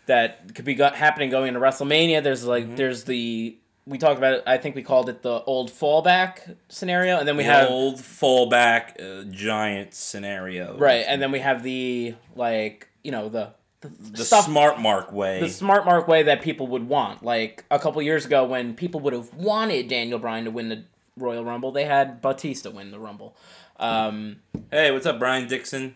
that 0.07 0.55
could 0.55 0.65
be 0.65 0.75
go- 0.75 0.91
happening 0.91 1.31
going 1.31 1.49
into 1.49 1.61
WrestleMania. 1.61 2.23
There's 2.23 2.45
like 2.45 2.65
Mm-hmm. 2.65 2.77
there's 2.77 3.05
the 3.05 3.57
we 3.87 3.99
talked 3.99 4.19
about 4.19 4.35
it. 4.35 4.43
I 4.47 4.59
think 4.59 4.75
we 4.77 4.83
called 4.83 5.09
it 5.09 5.23
the 5.23 5.43
old 5.45 5.71
fallback 5.71 6.57
scenario, 6.69 7.19
and 7.19 7.27
then 7.27 7.37
we 7.37 7.45
The 7.45 7.51
have 7.53 7.71
old 7.71 7.97
fallback 7.97 9.01
uh, 9.01 9.25
giant 9.31 9.95
scenario. 9.95 10.77
right, 10.79 11.05
and 11.09 11.21
then 11.23 11.33
we 11.33 11.39
have 11.41 11.63
the 11.63 12.15
like 12.35 12.89
you 13.03 13.11
know 13.13 13.29
the 13.29 13.51
the, 13.81 13.89
The 13.89 14.25
stuff 14.25 14.45
smart 14.47 14.81
mark 14.81 15.13
way. 15.13 15.41
the 15.41 15.49
smart 15.49 15.85
mark 15.85 16.09
way 16.09 16.23
that 16.25 16.43
people 16.43 16.67
would 16.69 16.89
want. 16.89 17.23
Like 17.23 17.65
a 17.71 17.79
couple 17.79 18.01
years 18.03 18.25
ago, 18.27 18.45
when 18.45 18.75
people 18.75 19.01
would 19.01 19.13
have 19.13 19.33
wanted 19.35 19.89
Daniel 19.89 20.19
Bryan 20.19 20.45
to 20.45 20.51
win 20.51 20.69
the 20.69 20.85
Royal 21.17 21.45
Rumble, 21.45 21.73
they 21.73 21.85
had 21.85 22.21
Batista 22.21 22.71
win 22.71 22.91
the 22.91 22.99
Rumble. 22.99 23.37
Um, 23.79 24.37
hey, 24.71 24.91
what's 24.91 25.07
up, 25.07 25.19
Brian 25.19 25.47
Dixon? 25.49 25.95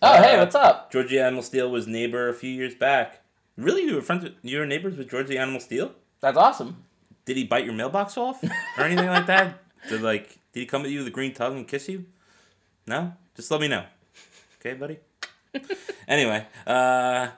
oh, 0.00 0.22
hey, 0.22 0.36
Uh, 0.36 0.40
what's 0.40 0.54
up? 0.54 0.90
Georgie 0.92 1.18
Animal 1.20 1.42
Steele 1.42 1.70
was 1.70 1.86
neighbor 1.86 2.28
a 2.28 2.34
few 2.34 2.50
years 2.50 2.74
back. 2.74 3.20
Really, 3.56 3.82
you 3.82 3.94
were 3.94 4.00
friends 4.02 4.24
with 4.24 4.34
you 4.42 4.58
were 4.58 4.66
neighbors 4.66 4.96
with 4.96 5.10
Georgie 5.10 5.36
Animal 5.36 5.60
Steele? 5.60 5.92
That's 6.20 6.38
awesome. 6.38 6.84
Did 7.24 7.36
he 7.36 7.44
bite 7.44 7.64
your 7.64 7.74
mailbox 7.74 8.16
off 8.16 8.42
or 8.78 8.84
anything 8.84 9.06
like 9.08 9.26
that? 9.26 9.62
Did 9.88 10.00
like 10.02 10.38
did 10.52 10.60
he 10.60 10.66
come 10.66 10.82
at 10.84 10.90
you 10.90 10.98
with 10.98 11.08
a 11.08 11.10
green 11.10 11.34
tongue 11.34 11.56
and 11.56 11.66
kiss 11.68 11.88
you? 11.88 12.06
No, 12.86 13.12
just 13.36 13.50
let 13.50 13.60
me 13.60 13.68
know. 13.68 13.84
Okay, 14.60 14.74
buddy. 14.74 14.98
anyway, 16.08 16.46
uh, 16.66 17.28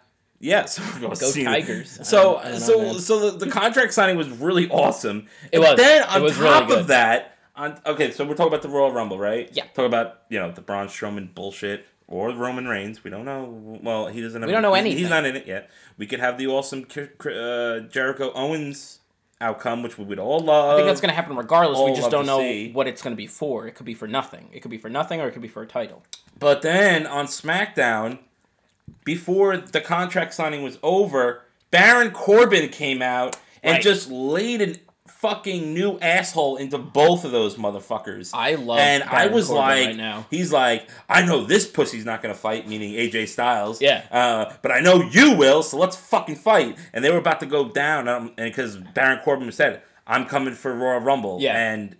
yeah. 0.40 0.64
So 0.66 0.82
Go 1.00 1.14
Tigers. 1.14 1.98
So 2.06 2.36
I 2.36 2.44
don't- 2.44 2.46
I 2.46 2.50
don't 2.52 2.60
so 2.60 2.78
man. 2.82 2.98
so 3.00 3.30
the, 3.30 3.44
the 3.46 3.50
contract 3.50 3.94
signing 3.94 4.16
was 4.16 4.28
really 4.28 4.68
awesome. 4.70 5.26
It 5.52 5.56
And 5.58 5.62
was. 5.62 5.76
Then 5.76 6.02
on 6.04 6.22
was 6.22 6.36
really 6.36 6.50
top 6.52 6.68
good. 6.68 6.78
of 6.80 6.86
that, 6.88 7.36
on 7.56 7.80
okay, 7.86 8.10
so 8.10 8.24
we're 8.24 8.34
talking 8.34 8.48
about 8.52 8.62
the 8.62 8.68
Royal 8.68 8.92
Rumble, 8.92 9.18
right? 9.18 9.48
Yeah. 9.52 9.64
Talk 9.74 9.86
about 9.86 10.20
you 10.28 10.38
know 10.38 10.50
the 10.50 10.60
Braun 10.60 10.88
Strowman 10.88 11.34
bullshit 11.34 11.86
or 12.06 12.30
Roman 12.32 12.68
Reigns. 12.68 13.02
We 13.02 13.10
don't 13.10 13.24
know. 13.24 13.78
Well, 13.82 14.08
he 14.08 14.20
doesn't. 14.20 14.40
Have, 14.42 14.46
We 14.48 14.52
don't 14.52 14.62
know 14.62 14.74
anything. 14.74 14.98
He's 14.98 15.10
not 15.10 15.24
in 15.24 15.36
it 15.36 15.46
yet. 15.46 15.70
We 15.96 16.06
could 16.06 16.20
have 16.20 16.36
the 16.38 16.46
awesome 16.48 16.86
uh, 16.96 17.80
Jericho 17.88 18.32
Owens 18.34 19.00
outcome, 19.40 19.82
which 19.82 19.98
we 19.98 20.04
would 20.04 20.18
all 20.18 20.40
love. 20.40 20.74
I 20.74 20.76
think 20.76 20.86
that's 20.86 21.00
going 21.00 21.10
to 21.10 21.14
happen 21.14 21.36
regardless. 21.36 21.80
We 21.80 21.94
just 21.94 22.10
don't 22.10 22.26
know 22.26 22.38
see. 22.40 22.70
what 22.72 22.86
it's 22.86 23.02
going 23.02 23.12
to 23.12 23.16
be 23.16 23.26
for. 23.26 23.66
It 23.66 23.74
could 23.74 23.86
be 23.86 23.94
for 23.94 24.06
nothing. 24.08 24.48
It 24.52 24.60
could 24.60 24.70
be 24.70 24.78
for 24.78 24.88
nothing, 24.88 25.20
or 25.20 25.28
it 25.28 25.32
could 25.32 25.42
be 25.42 25.48
for 25.48 25.62
a 25.62 25.66
title. 25.66 26.02
But 26.38 26.62
then 26.62 27.06
on 27.06 27.26
SmackDown, 27.26 28.18
before 29.04 29.56
the 29.56 29.80
contract 29.80 30.34
signing 30.34 30.62
was 30.62 30.78
over, 30.82 31.42
Baron 31.70 32.10
Corbin 32.10 32.68
came 32.68 33.02
out 33.02 33.36
and 33.62 33.74
Right. 33.74 33.82
just 33.82 34.10
laid 34.10 34.60
an 34.62 34.78
fucking 35.24 35.72
new 35.72 35.98
asshole 36.00 36.56
into 36.56 36.76
both 36.76 37.24
of 37.24 37.32
those 37.32 37.56
motherfuckers. 37.56 38.30
I 38.34 38.56
love 38.56 38.78
and 38.78 39.02
I 39.02 39.28
was 39.28 39.46
Corbin 39.46 39.64
like, 39.64 39.86
right 39.86 39.96
now. 39.96 40.26
he's 40.30 40.52
like, 40.52 40.86
I 41.08 41.24
know 41.24 41.44
this 41.44 41.66
pussy's 41.66 42.04
not 42.04 42.20
gonna 42.20 42.34
fight, 42.34 42.68
meaning 42.68 42.92
AJ 42.92 43.28
Styles. 43.28 43.80
Yeah. 43.80 44.04
Uh, 44.10 44.52
but 44.60 44.70
I 44.70 44.80
know 44.80 45.00
you 45.02 45.34
will, 45.34 45.62
so 45.62 45.78
let's 45.78 45.96
fucking 45.96 46.36
fight. 46.36 46.76
And 46.92 47.02
they 47.02 47.10
were 47.10 47.16
about 47.16 47.40
to 47.40 47.46
go 47.46 47.70
down, 47.70 48.06
um, 48.06 48.32
and 48.36 48.50
because 48.50 48.76
Baron 48.76 49.20
Corbin 49.24 49.50
said, 49.50 49.80
"I'm 50.06 50.26
coming 50.26 50.52
for 50.52 50.74
Royal 50.74 51.00
Rumble," 51.00 51.38
Yeah. 51.40 51.56
and 51.56 51.96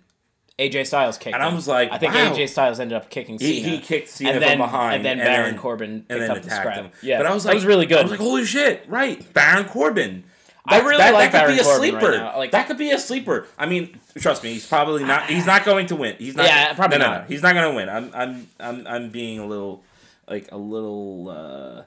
AJ 0.59 0.85
Styles 0.85 1.17
kicked. 1.17 1.33
And 1.33 1.41
I 1.43 1.51
was 1.51 1.67
like, 1.67 1.91
I 1.91 1.97
think 1.97 2.13
wow. 2.13 2.31
AJ 2.31 2.49
Styles 2.49 2.79
ended 2.79 2.95
up 2.95 3.09
kicking 3.09 3.39
Cena. 3.39 3.51
he, 3.51 3.61
he 3.61 3.79
kicked 3.79 4.09
Cena 4.09 4.33
and 4.33 4.41
then, 4.43 4.57
from 4.59 4.67
behind, 4.67 4.95
and 4.97 5.05
then 5.05 5.17
Baron 5.17 5.57
Corbin 5.57 6.01
picked 6.01 6.11
and 6.11 6.21
then 6.21 6.29
up 6.31 6.43
the 6.43 6.49
scrap. 6.51 6.75
him. 6.75 6.91
Yeah, 7.01 7.17
but 7.17 7.25
I 7.25 7.33
was 7.33 7.43
that 7.43 7.49
like, 7.49 7.55
was 7.55 7.65
really 7.65 7.87
good. 7.87 7.97
I 7.97 8.01
was 8.03 8.11
like, 8.11 8.19
holy 8.19 8.45
shit, 8.45 8.85
right? 8.87 9.33
Baron 9.33 9.65
Corbin. 9.65 10.25
I 10.67 10.79
really 10.79 10.97
that, 10.97 11.13
like 11.13 11.31
that 11.31 11.45
could 11.47 11.47
Baron 11.47 11.55
be 11.55 11.61
a 11.61 11.63
Corbin 11.63 11.93
right 11.93 12.01
sleeper. 12.01 12.17
now. 12.17 12.37
Like- 12.37 12.51
that 12.51 12.67
could 12.67 12.77
be 12.77 12.91
a 12.91 12.97
sleeper. 12.99 13.47
I 13.57 13.65
mean, 13.67 13.99
trust 14.17 14.43
me, 14.43 14.53
he's 14.53 14.65
probably 14.67 15.03
not. 15.03 15.29
He's 15.29 15.45
not 15.45 15.63
going 15.65 15.87
to 15.87 15.95
win. 15.95 16.15
He's 16.17 16.35
not. 16.35 16.45
Yeah, 16.47 16.73
probably 16.73 16.97
no, 16.97 17.05
no, 17.05 17.11
not. 17.11 17.21
No, 17.23 17.27
he's 17.27 17.41
not 17.43 17.53
going 17.53 17.69
to 17.69 17.75
win. 17.75 17.89
I'm, 17.89 18.11
I'm, 18.13 18.47
I'm, 18.59 18.87
I'm 18.87 19.09
being 19.09 19.39
a 19.39 19.45
little, 19.45 19.83
like 20.27 20.51
a 20.51 20.57
little, 20.57 21.29
uh, 21.29 21.83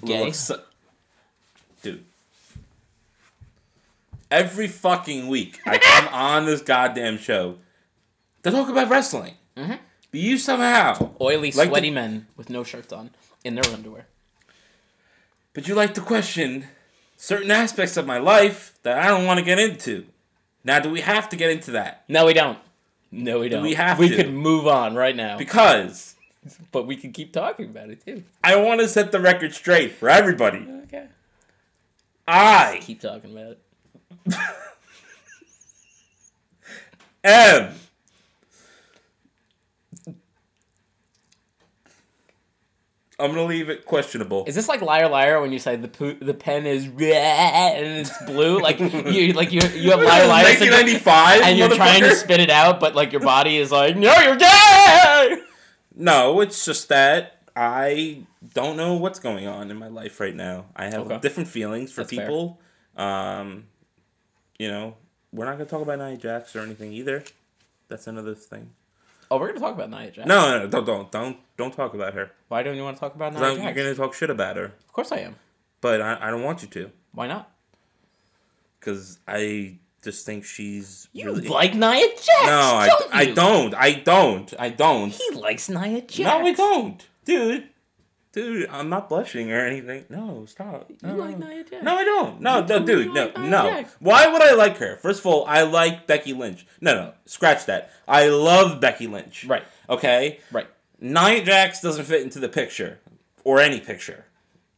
little 0.00 0.24
Gay? 0.24 0.28
upset- 0.28 0.60
dude. 1.82 2.04
Every 4.30 4.68
fucking 4.68 5.26
week, 5.28 5.58
I 5.66 5.78
come 5.78 6.08
on 6.14 6.46
this 6.46 6.62
goddamn 6.62 7.18
show 7.18 7.56
to 8.44 8.50
talk 8.50 8.68
about 8.68 8.88
wrestling. 8.88 9.34
Mm-hmm. 9.56 9.72
But 10.12 10.20
you 10.20 10.38
somehow 10.38 11.10
Oily, 11.20 11.50
like 11.52 11.68
sweaty 11.68 11.88
to- 11.88 11.94
men 11.94 12.26
with 12.36 12.48
no 12.50 12.62
shirts 12.64 12.92
on 12.92 13.10
in 13.44 13.56
their 13.56 13.66
underwear. 13.72 14.06
But 15.52 15.66
you 15.66 15.74
like 15.74 15.94
to 15.94 16.00
question 16.00 16.66
certain 17.20 17.50
aspects 17.50 17.98
of 17.98 18.06
my 18.06 18.16
life 18.16 18.78
that 18.82 18.98
I 18.98 19.08
don't 19.08 19.26
want 19.26 19.38
to 19.38 19.44
get 19.44 19.58
into. 19.58 20.06
Now, 20.64 20.80
do 20.80 20.88
we 20.90 21.02
have 21.02 21.28
to 21.28 21.36
get 21.36 21.50
into 21.50 21.72
that? 21.72 22.02
No, 22.08 22.24
we 22.24 22.32
don't. 22.32 22.58
No, 23.12 23.40
we 23.40 23.48
don't. 23.50 23.62
we 23.62 23.74
have 23.74 23.98
We 23.98 24.08
to? 24.08 24.16
could 24.16 24.32
move 24.32 24.66
on 24.66 24.94
right 24.94 25.14
now, 25.14 25.36
Because 25.36 26.14
but 26.72 26.86
we 26.86 26.96
could 26.96 27.12
keep 27.12 27.32
talking 27.32 27.66
about 27.66 27.90
it 27.90 28.02
too. 28.04 28.24
I 28.42 28.56
want 28.56 28.80
to 28.80 28.88
set 28.88 29.12
the 29.12 29.20
record 29.20 29.52
straight 29.52 29.92
for 29.92 30.08
everybody. 30.08 30.66
Okay. 30.84 31.06
I 32.26 32.78
Keep 32.82 33.00
talking 33.00 33.32
about 33.32 33.56
it. 34.26 34.34
am 37.24 37.74
I'm 43.20 43.30
gonna 43.30 43.44
leave 43.44 43.68
it 43.68 43.84
questionable. 43.84 44.44
Is 44.46 44.54
this 44.54 44.68
like 44.68 44.80
liar 44.82 45.08
liar 45.08 45.40
when 45.40 45.52
you 45.52 45.58
say 45.58 45.76
the 45.76 45.88
po- 45.88 46.14
the 46.20 46.34
pen 46.34 46.66
is 46.66 46.88
red 46.88 47.76
and 47.76 47.86
it's 48.00 48.24
blue? 48.24 48.60
Like 48.60 48.78
you 48.80 49.32
like 49.34 49.52
you 49.52 49.60
you 49.74 49.90
have 49.90 50.00
liar 50.02 50.26
liar 50.26 50.46
syndrome 50.56 50.86
1995, 50.86 51.42
and 51.42 51.58
you're 51.58 51.68
trying 51.68 52.02
to 52.02 52.14
spit 52.14 52.40
it 52.40 52.50
out, 52.50 52.80
but 52.80 52.94
like 52.94 53.12
your 53.12 53.20
body 53.20 53.56
is 53.58 53.70
like, 53.70 53.96
no, 53.96 54.12
you're 54.20 54.36
gay. 54.36 55.42
No, 55.94 56.40
it's 56.40 56.64
just 56.64 56.88
that 56.88 57.42
I 57.54 58.22
don't 58.54 58.76
know 58.76 58.94
what's 58.94 59.18
going 59.18 59.46
on 59.46 59.70
in 59.70 59.76
my 59.76 59.88
life 59.88 60.18
right 60.20 60.34
now. 60.34 60.66
I 60.74 60.84
have 60.86 61.00
Okay. 61.10 61.18
different 61.18 61.48
feelings 61.48 61.92
for 61.92 62.02
That's 62.02 62.10
people. 62.10 62.60
Um, 62.96 63.66
you 64.58 64.68
know, 64.68 64.96
we're 65.32 65.44
not 65.44 65.52
gonna 65.52 65.66
talk 65.66 65.82
about 65.82 65.98
Nia 65.98 66.16
Jax 66.16 66.54
or 66.56 66.60
anything 66.60 66.92
either. 66.92 67.22
That's 67.88 68.06
another 68.06 68.34
thing. 68.34 68.70
Oh, 69.30 69.38
we're 69.38 69.48
gonna 69.48 69.60
talk 69.60 69.74
about 69.74 69.90
Nia 69.90 70.10
Jax. 70.10 70.26
No, 70.26 70.50
no, 70.50 70.58
no, 70.60 70.66
don't, 70.68 70.84
don't, 70.84 71.12
don't, 71.12 71.36
don't 71.56 71.72
talk 71.74 71.94
about 71.94 72.14
her. 72.14 72.32
Why 72.48 72.62
don't 72.62 72.76
you 72.76 72.82
want 72.82 72.96
to 72.96 73.00
talk 73.00 73.14
about 73.14 73.32
Nia 73.32 73.42
I'm- 73.42 73.56
Jax? 73.56 73.76
You're 73.76 73.84
gonna 73.84 73.94
talk 73.96 74.14
shit 74.14 74.30
about 74.30 74.56
her, 74.56 74.64
Of 74.66 74.92
course 74.92 75.12
I 75.12 75.18
am. 75.18 75.36
but 75.80 76.00
I, 76.00 76.18
I 76.20 76.30
don't 76.30 76.42
want 76.42 76.62
you 76.62 76.68
to, 76.68 76.90
Why 77.12 77.26
not? 77.28 77.50
because 78.78 79.18
I 79.28 79.78
just 80.02 80.24
think 80.26 80.44
she's 80.44 81.08
You 81.12 81.26
really. 81.26 81.48
like 81.48 81.74
Nia 81.74 82.06
Jax? 82.08 82.26
no, 82.46 82.60
I, 82.60 82.88
don't 82.88 83.14
I 83.14 83.24
don't, 83.26 83.74
I 83.74 83.92
don't, 83.92 84.54
I 84.58 84.68
don't. 84.70 85.10
He 85.10 85.30
likes 85.34 85.68
Nia 85.68 86.00
Jax. 86.02 86.18
No, 86.20 86.46
I 86.46 86.52
don't, 86.52 87.06
dude. 87.24 87.68
Dude, 88.32 88.68
I'm 88.70 88.88
not 88.88 89.08
blushing 89.08 89.50
or 89.50 89.58
anything. 89.66 90.04
No, 90.08 90.44
stop. 90.46 90.88
You 90.88 90.96
No. 91.02 91.14
like 91.16 91.36
Nia 91.38 91.64
Jax? 91.64 91.82
No, 91.82 91.96
I 91.96 92.04
don't. 92.04 92.40
No, 92.40 92.64
no, 92.64 92.78
dude, 92.84 93.12
no, 93.12 93.24
like 93.24 93.38
no. 93.40 93.84
Why 93.98 94.28
would 94.28 94.40
I 94.40 94.52
like 94.54 94.76
her? 94.78 94.96
First 94.98 95.20
of 95.20 95.26
all, 95.26 95.44
I 95.46 95.62
like 95.62 96.06
Becky 96.06 96.32
Lynch. 96.32 96.64
No, 96.80 96.94
no, 96.94 97.12
scratch 97.26 97.66
that. 97.66 97.90
I 98.06 98.28
love 98.28 98.80
Becky 98.80 99.08
Lynch. 99.08 99.44
Right. 99.46 99.64
Okay. 99.88 100.38
Right. 100.52 100.68
Nia 101.00 101.42
Jax 101.42 101.80
doesn't 101.80 102.04
fit 102.04 102.22
into 102.22 102.38
the 102.38 102.48
picture 102.48 103.00
or 103.42 103.58
any 103.58 103.80
picture. 103.80 104.26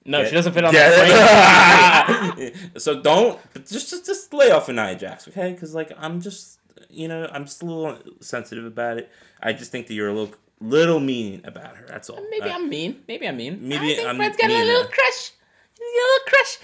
No, 0.07 0.21
Yeah. 0.21 0.29
she 0.29 0.35
doesn't 0.35 0.53
fit 0.55 0.65
on 0.65 0.73
the 0.73 0.81
frame. 0.81 2.71
so 2.79 3.01
don't 3.03 3.39
but 3.53 3.67
just, 3.67 3.91
just 3.91 4.07
just 4.07 4.33
lay 4.33 4.51
off 4.51 4.69
of 4.69 4.77
Nia 4.77 4.97
Jax, 4.97 5.29
okay? 5.29 5.53
Because 5.53 5.75
like 5.75 5.93
I'm 5.99 6.21
just 6.21 6.59
you 6.89 7.07
know 7.09 7.29
I'm 7.33 7.45
just 7.45 7.63
a 7.63 7.67
little 7.67 7.99
sensitive 8.21 8.65
about 8.65 8.97
it. 8.99 9.11
I 9.43 9.53
just 9.53 9.71
think 9.71 9.89
that 9.89 9.95
you're 9.95 10.09
a 10.09 10.13
little 10.15 10.35
little 10.63 11.01
mean 11.01 11.43
about 11.45 11.77
her. 11.77 11.87
That's 11.87 12.09
all. 12.11 12.25
Maybe 12.31 12.49
Uh, 12.49 12.55
I'm 12.55 12.69
mean. 12.69 13.03
Maybe 13.09 13.27
I'm 13.29 13.37
mean. 13.37 13.59
Maybe 13.69 13.93
I 13.93 13.97
think 13.97 14.09
I'm 14.09 14.17
Fred's 14.17 14.37
got 14.37 14.51
a 14.51 14.65
little 14.65 14.83
uh, 14.83 14.87
crush. 14.87 15.33
He's 15.79 15.93
got 15.95 16.05
a 16.05 16.11
little 16.13 16.27
crush. 16.27 16.59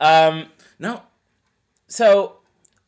Um. 0.00 0.46
no. 0.78 1.02
So, 1.88 2.36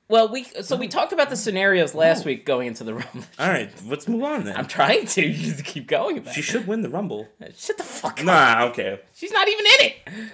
well, 0.08 0.28
we 0.32 0.44
so 0.44 0.76
we 0.76 0.86
talked 0.88 1.12
about 1.12 1.28
the 1.28 1.36
scenarios 1.36 1.94
last 1.94 2.24
week 2.24 2.46
going 2.46 2.68
into 2.68 2.84
the 2.84 2.94
rumble. 2.94 3.24
All 3.38 3.48
right, 3.48 3.70
let's 3.86 4.06
move 4.06 4.22
on 4.22 4.44
then. 4.44 4.56
I'm 4.56 4.66
trying 4.66 5.06
to 5.06 5.22
you 5.26 5.32
just 5.52 5.64
keep 5.64 5.86
going 5.88 6.18
about. 6.18 6.34
she 6.34 6.42
should 6.42 6.66
win 6.68 6.82
the 6.82 6.88
Rumble. 6.88 7.28
Shut 7.56 7.76
the 7.78 7.82
fuck 7.84 8.20
up. 8.20 8.24
Nah, 8.26 8.64
okay. 8.66 9.00
She's 9.14 9.32
not 9.32 9.48
even 9.48 9.66
in 9.66 9.86
it. 9.86 10.30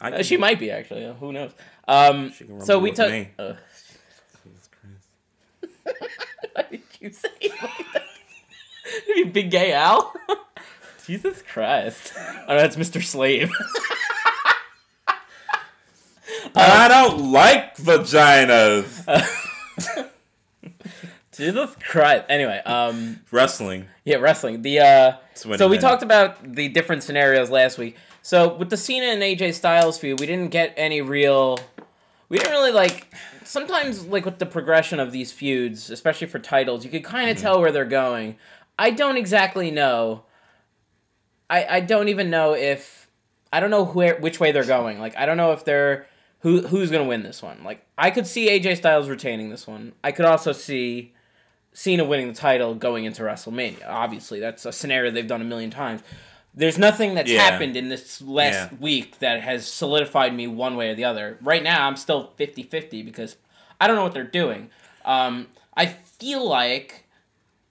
I 0.00 0.10
Uh, 0.12 0.22
she 0.22 0.36
might 0.36 0.58
be 0.58 0.70
actually. 0.70 1.04
uh, 1.04 1.14
Who 1.14 1.32
knows? 1.32 1.52
Um. 1.86 2.32
She 2.32 2.44
can 2.44 2.60
So 2.62 2.78
we 2.78 2.92
took. 2.92 3.10
Uh, 3.38 3.54
why 6.54 6.64
did 6.70 6.82
you 7.00 7.10
say 7.12 7.28
like 7.42 7.92
that? 7.92 8.02
Big 9.32 9.50
gay 9.50 9.72
Al. 9.72 10.14
Jesus 11.06 11.42
Christ. 11.42 12.12
Oh, 12.48 12.56
that's 12.56 12.76
Mr. 12.76 13.02
Slave. 13.02 13.50
I 16.54 16.88
don't 16.88 17.30
like 17.32 17.76
vaginas. 17.76 19.06
Jesus 21.32 21.76
Christ. 21.88 22.24
Anyway, 22.28 22.60
um, 22.66 23.20
Wrestling. 23.30 23.86
yeah, 24.04 24.16
wrestling. 24.16 24.62
The 24.62 24.80
uh, 24.80 25.12
Sweaty 25.34 25.58
so 25.58 25.68
we 25.68 25.76
man. 25.76 25.80
talked 25.82 26.02
about 26.02 26.52
the 26.54 26.68
different 26.68 27.02
scenarios 27.02 27.48
last 27.48 27.78
week. 27.78 27.96
So 28.20 28.54
with 28.54 28.70
the 28.70 28.76
Cena 28.76 29.06
and 29.06 29.22
AJ 29.22 29.54
Styles 29.54 29.98
feud, 29.98 30.20
we 30.20 30.26
didn't 30.26 30.50
get 30.50 30.74
any 30.76 31.00
real. 31.00 31.58
We 32.28 32.38
didn't 32.38 32.52
really 32.52 32.72
like. 32.72 33.12
Sometimes, 33.44 34.06
like 34.06 34.24
with 34.24 34.38
the 34.38 34.46
progression 34.46 35.00
of 35.00 35.10
these 35.12 35.32
feuds, 35.32 35.90
especially 35.90 36.26
for 36.26 36.38
titles, 36.38 36.84
you 36.84 36.90
could 36.90 37.04
kind 37.04 37.30
of 37.30 37.36
tell 37.38 37.60
where 37.60 37.72
they're 37.72 37.84
going. 37.84 38.36
I 38.82 38.90
don't 38.90 39.16
exactly 39.16 39.70
know. 39.70 40.24
I 41.48 41.76
I 41.76 41.80
don't 41.80 42.08
even 42.08 42.30
know 42.30 42.54
if 42.54 43.08
I 43.52 43.60
don't 43.60 43.70
know 43.70 43.84
where 43.84 44.16
which 44.18 44.40
way 44.40 44.50
they're 44.52 44.64
going. 44.64 44.98
Like 44.98 45.16
I 45.16 45.24
don't 45.26 45.36
know 45.36 45.52
if 45.52 45.64
they're 45.64 46.06
who 46.40 46.62
who's 46.66 46.90
gonna 46.90 47.04
win 47.04 47.22
this 47.22 47.42
one. 47.42 47.62
Like 47.64 47.86
I 47.96 48.10
could 48.10 48.26
see 48.26 48.48
AJ 48.50 48.78
Styles 48.78 49.08
retaining 49.08 49.50
this 49.50 49.66
one. 49.66 49.92
I 50.02 50.10
could 50.12 50.24
also 50.24 50.52
see 50.52 51.14
Cena 51.72 52.04
winning 52.04 52.28
the 52.28 52.34
title 52.34 52.74
going 52.74 53.04
into 53.04 53.22
WrestleMania. 53.22 53.86
Obviously, 53.86 54.40
that's 54.40 54.66
a 54.66 54.72
scenario 54.72 55.10
they've 55.10 55.26
done 55.26 55.40
a 55.42 55.44
million 55.44 55.70
times. 55.70 56.02
There's 56.54 56.76
nothing 56.76 57.14
that's 57.14 57.30
Yeah. 57.30 57.40
happened 57.40 57.76
in 57.76 57.88
this 57.88 58.20
last 58.20 58.72
Yeah. 58.72 58.78
week 58.80 59.20
that 59.20 59.40
has 59.42 59.66
solidified 59.66 60.34
me 60.34 60.46
one 60.46 60.76
way 60.76 60.90
or 60.90 60.94
the 60.94 61.04
other. 61.04 61.38
Right 61.40 61.62
now, 61.62 61.86
I'm 61.86 61.96
still 61.96 62.32
50 62.36 62.62
50 62.64 63.02
because 63.02 63.36
I 63.80 63.86
don't 63.86 63.96
know 63.96 64.02
what 64.02 64.12
they're 64.12 64.24
doing. 64.24 64.70
Um, 65.04 65.48
I 65.74 65.86
feel 65.86 66.46
like, 66.46 67.04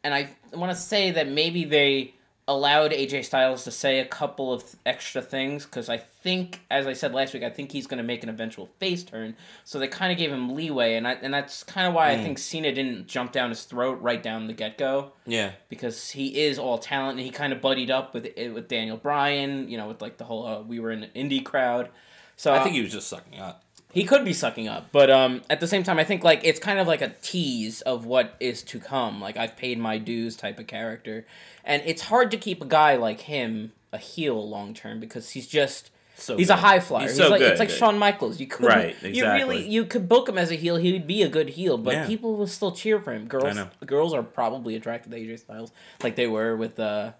and 0.04 0.16
I 0.16 0.30
want 0.54 0.72
to 0.72 0.76
say 0.82 1.12
that 1.12 1.28
maybe 1.28 1.64
they 1.66 2.14
allowed 2.48 2.92
AJ 2.92 3.24
Styles 3.26 3.64
to 3.64 3.72
say 3.72 4.00
a 4.00 4.06
couple 4.06 4.52
of 4.52 4.76
extra 4.86 5.22
things 5.22 5.64
because 5.66 5.88
I 5.88 5.98
think, 5.98 6.62
as 6.70 6.86
I 6.88 6.94
said 6.94 7.14
last 7.14 7.34
week, 7.34 7.44
I 7.44 7.50
think 7.50 7.72
he's 7.72 7.88
going 7.88 8.00
to 8.00 8.04
make 8.04 8.24
an 8.24 8.30
eventual 8.30 8.66
face 8.80 9.04
turn. 9.04 9.36
So 9.64 9.80
they 9.80 9.88
kind 9.88 10.12
of 10.12 10.18
gave 10.18 10.32
him 10.32 10.54
leeway, 10.54 10.96
and 10.96 11.08
I, 11.08 11.14
and 11.14 11.34
that's 11.34 11.64
kind 11.64 11.88
of 11.88 11.94
why 11.94 12.10
I 12.10 12.18
think 12.18 12.38
Cena 12.40 12.74
didn't 12.74 13.08
jump 13.08 13.32
down 13.32 13.50
his 13.50 13.64
throat 13.64 14.02
right 14.02 14.22
down 14.22 14.48
the 14.48 14.54
get 14.54 14.78
go 14.78 15.14
Yeah. 15.26 15.52
because 15.70 16.10
he 16.12 16.42
is 16.42 16.60
all 16.60 16.78
talent 16.78 17.18
and 17.18 17.26
he 17.26 17.32
kind 17.32 17.54
of 17.54 17.62
buddied 17.62 17.92
up 17.92 18.14
with 18.14 18.28
with 18.36 18.68
Daniel 18.68 18.98
Bryan, 18.98 19.70
you 19.70 19.78
know, 19.78 19.88
with 19.88 20.02
like 20.02 20.18
the 20.18 20.26
whole 20.26 20.46
uh, 20.46 20.62
we 20.62 20.80
were 20.80 20.92
in 20.92 21.04
an 21.04 21.12
indie 21.16 21.46
crowd. 21.46 21.90
So 22.36 22.54
I 22.54 22.64
think 22.64 22.76
he 22.76 22.82
was 22.82 22.92
just 22.92 23.08
sucking 23.08 23.40
up. 23.40 23.64
He 23.94 24.04
could 24.06 24.24
be 24.26 24.34
sucking 24.34 24.68
up, 24.68 24.88
but 24.92 25.10
um, 25.10 25.42
at 25.50 25.60
the 25.60 25.68
same 25.68 25.84
time, 25.84 26.00
I 26.00 26.04
think 26.04 26.24
like 26.24 26.42
it's 26.44 26.60
kind 26.60 26.80
of 26.80 26.88
like 26.88 27.02
a 27.02 27.10
tease 27.22 27.82
of 27.82 28.06
what 28.06 28.36
is 28.40 28.62
to 28.64 28.80
come. 28.80 29.20
Like 29.22 29.38
I've 29.38 29.56
paid 29.58 29.78
my 29.80 29.98
dues 29.98 30.36
type 30.36 30.60
of 30.60 30.68
character, 30.68 31.26
and 31.66 31.82
it's 31.86 32.04
hard 32.04 32.32
to 32.32 32.38
keep 32.38 32.62
a 32.62 32.66
guy 32.66 32.96
like 32.96 33.22
him 33.22 33.74
a 33.94 33.98
heel 33.98 34.48
long 34.48 34.74
term 34.74 35.00
because 35.02 35.32
he's 35.32 35.48
just 35.48 35.90
So 36.16 36.38
he's 36.38 36.50
a 36.50 36.56
high 36.56 36.80
flyer. 36.80 37.02
He's 37.04 37.12
He's, 37.12 37.26
so 37.26 37.30
like 37.30 37.40
good. 37.40 37.52
it's 37.52 37.60
like 37.60 37.70
Shawn 37.70 37.98
Michaels. 38.00 38.40
You 38.40 38.48
could 38.48 38.68
Right, 38.68 38.96
exactly. 39.04 39.18
You 39.18 39.26
really 39.34 39.68
you 39.68 39.86
could 39.86 40.08
book 40.08 40.30
him 40.30 40.38
as 40.38 40.52
a 40.52 40.56
heel. 40.56 40.78
He 40.78 40.94
would 40.94 41.08
be 41.08 41.24
a 41.24 41.28
good 41.30 41.50
heel, 41.50 41.78
but 41.78 41.94
Yeah. 41.94 42.08
people 42.08 42.38
will 42.38 42.48
still 42.48 42.72
cheer 42.72 43.00
for 43.02 43.12
him. 43.12 43.28
Girls 43.28 43.58
girls 43.86 44.14
are 44.14 44.24
probably 44.24 44.76
attracted 44.76 45.12
to 45.12 45.18
AJ 45.18 45.40
Styles 45.40 45.72
like 46.02 46.16
they 46.16 46.28
were 46.28 46.56
with 46.56 46.80
uh, 46.80 47.12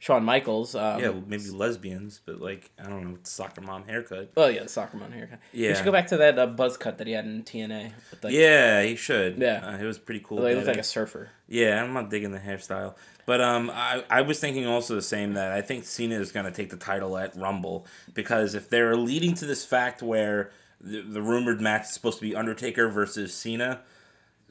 Shawn 0.00 0.24
Michaels. 0.24 0.74
Um, 0.74 0.98
Yeah, 0.98 1.10
well, 1.10 1.22
maybe 1.26 1.50
lesbians, 1.50 2.20
but 2.24 2.40
like 2.40 2.70
I 2.82 2.88
don't 2.88 3.04
know, 3.12 3.18
soccer 3.22 3.60
mom 3.60 3.84
haircut. 3.86 4.32
Oh 4.36 4.48
yeah, 4.48 4.62
the 4.64 4.68
soccer 4.68 4.96
mom 4.96 5.12
haircut. 5.12 5.38
Yeah, 5.52 5.68
we 5.68 5.74
should 5.76 5.84
go 5.84 5.92
back 5.92 6.06
to 6.08 6.16
that 6.16 6.38
uh, 6.38 6.46
buzz 6.46 6.76
cut 6.78 6.96
that 6.98 7.06
he 7.06 7.12
had 7.12 7.26
in 7.26 7.42
TNA. 7.44 7.92
Like, 8.22 8.32
Yeah, 8.32 8.82
he 8.82 8.96
should. 8.96 9.36
Yeah. 9.38 9.60
uh, 9.74 9.76
it 9.78 9.84
was 9.84 9.98
pretty 9.98 10.20
cool. 10.24 10.38
He 10.38 10.44
that 10.48 10.54
looked 10.56 10.66
like 10.68 10.78
a 10.78 10.82
surfer. 10.82 11.28
Yeah, 11.48 11.82
I'm 11.84 11.92
not 11.92 12.08
digging 12.10 12.32
the 12.32 12.38
hairstyle. 12.38 12.94
But 13.26 13.42
um, 13.42 13.70
I, 13.72 14.02
I 14.08 14.22
was 14.22 14.40
thinking 14.40 14.66
also 14.66 14.94
the 14.94 15.02
same 15.02 15.34
that 15.34 15.52
I 15.52 15.60
think 15.60 15.84
Cena 15.84 16.14
is 16.18 16.32
going 16.32 16.46
to 16.46 16.50
take 16.52 16.70
the 16.70 16.76
title 16.78 17.16
at 17.18 17.36
Rumble 17.36 17.86
because 18.14 18.54
if 18.54 18.70
they're 18.70 18.96
leading 18.96 19.34
to 19.34 19.44
this 19.46 19.64
fact 19.66 20.02
where 20.02 20.50
the, 20.80 21.02
the 21.02 21.20
rumored 21.20 21.60
match 21.60 21.82
is 21.82 21.90
supposed 21.90 22.18
to 22.20 22.22
be 22.22 22.34
Undertaker 22.34 22.88
versus 22.88 23.34
Cena, 23.34 23.82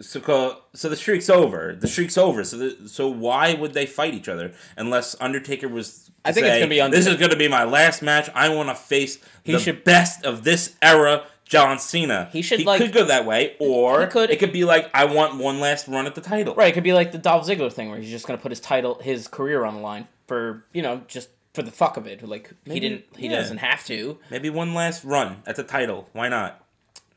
so 0.01 0.61
so 0.73 0.89
the 0.89 0.95
streak's 0.95 1.29
over. 1.29 1.75
The 1.79 1.87
streak's 1.87 2.17
over. 2.17 2.43
So 2.43 2.57
the, 2.57 2.89
so 2.89 3.07
why 3.07 3.53
would 3.53 3.73
they 3.73 3.85
fight 3.85 4.13
each 4.13 4.27
other 4.29 4.53
unless 4.77 5.15
Undertaker 5.19 5.67
was? 5.67 6.09
I 6.25 6.31
think 6.31 6.45
it's 6.47 6.55
gonna 6.57 6.67
be 6.67 6.95
This 6.95 7.07
is 7.07 7.15
going 7.15 7.31
to 7.31 7.37
be 7.37 7.47
my 7.47 7.63
last 7.63 8.01
match. 8.01 8.29
I 8.35 8.49
want 8.49 8.69
to 8.69 8.75
face 8.75 9.19
He 9.43 9.53
the 9.53 9.59
should- 9.59 9.83
best 9.83 10.25
of 10.25 10.43
this 10.43 10.75
era. 10.81 11.23
John 11.45 11.79
Cena. 11.79 12.29
He 12.31 12.43
should, 12.43 12.59
He 12.59 12.65
like- 12.65 12.79
could 12.79 12.93
go 12.93 13.05
that 13.05 13.25
way, 13.25 13.55
or 13.59 14.05
could- 14.05 14.29
it 14.29 14.37
could 14.37 14.53
be 14.53 14.65
like 14.65 14.87
I 14.93 15.05
want 15.05 15.37
one 15.41 15.59
last 15.59 15.87
run 15.87 16.05
at 16.05 16.13
the 16.13 16.21
title. 16.21 16.53
Right, 16.53 16.67
it 16.67 16.73
could 16.73 16.83
be 16.83 16.93
like 16.93 17.11
the 17.11 17.17
Dolph 17.17 17.47
Ziggler 17.47 17.73
thing 17.73 17.89
where 17.89 17.97
he's 17.97 18.11
just 18.11 18.27
gonna 18.27 18.37
put 18.37 18.51
his 18.51 18.59
title, 18.59 18.99
his 19.01 19.27
career 19.27 19.65
on 19.65 19.73
the 19.73 19.81
line 19.81 20.07
for 20.27 20.63
you 20.73 20.83
know 20.83 21.01
just 21.07 21.29
for 21.55 21.63
the 21.63 21.71
fuck 21.71 21.97
of 21.97 22.05
it. 22.05 22.21
Like 22.27 22.51
he 22.65 22.79
didn't, 22.79 23.05
he 23.17 23.27
yeah. 23.29 23.37
doesn't 23.37 23.57
have 23.57 23.83
to. 23.85 24.19
Maybe 24.29 24.51
one 24.51 24.75
last 24.75 25.03
run 25.03 25.37
at 25.47 25.55
the 25.55 25.63
title. 25.63 26.07
Why 26.13 26.29
not? 26.29 26.63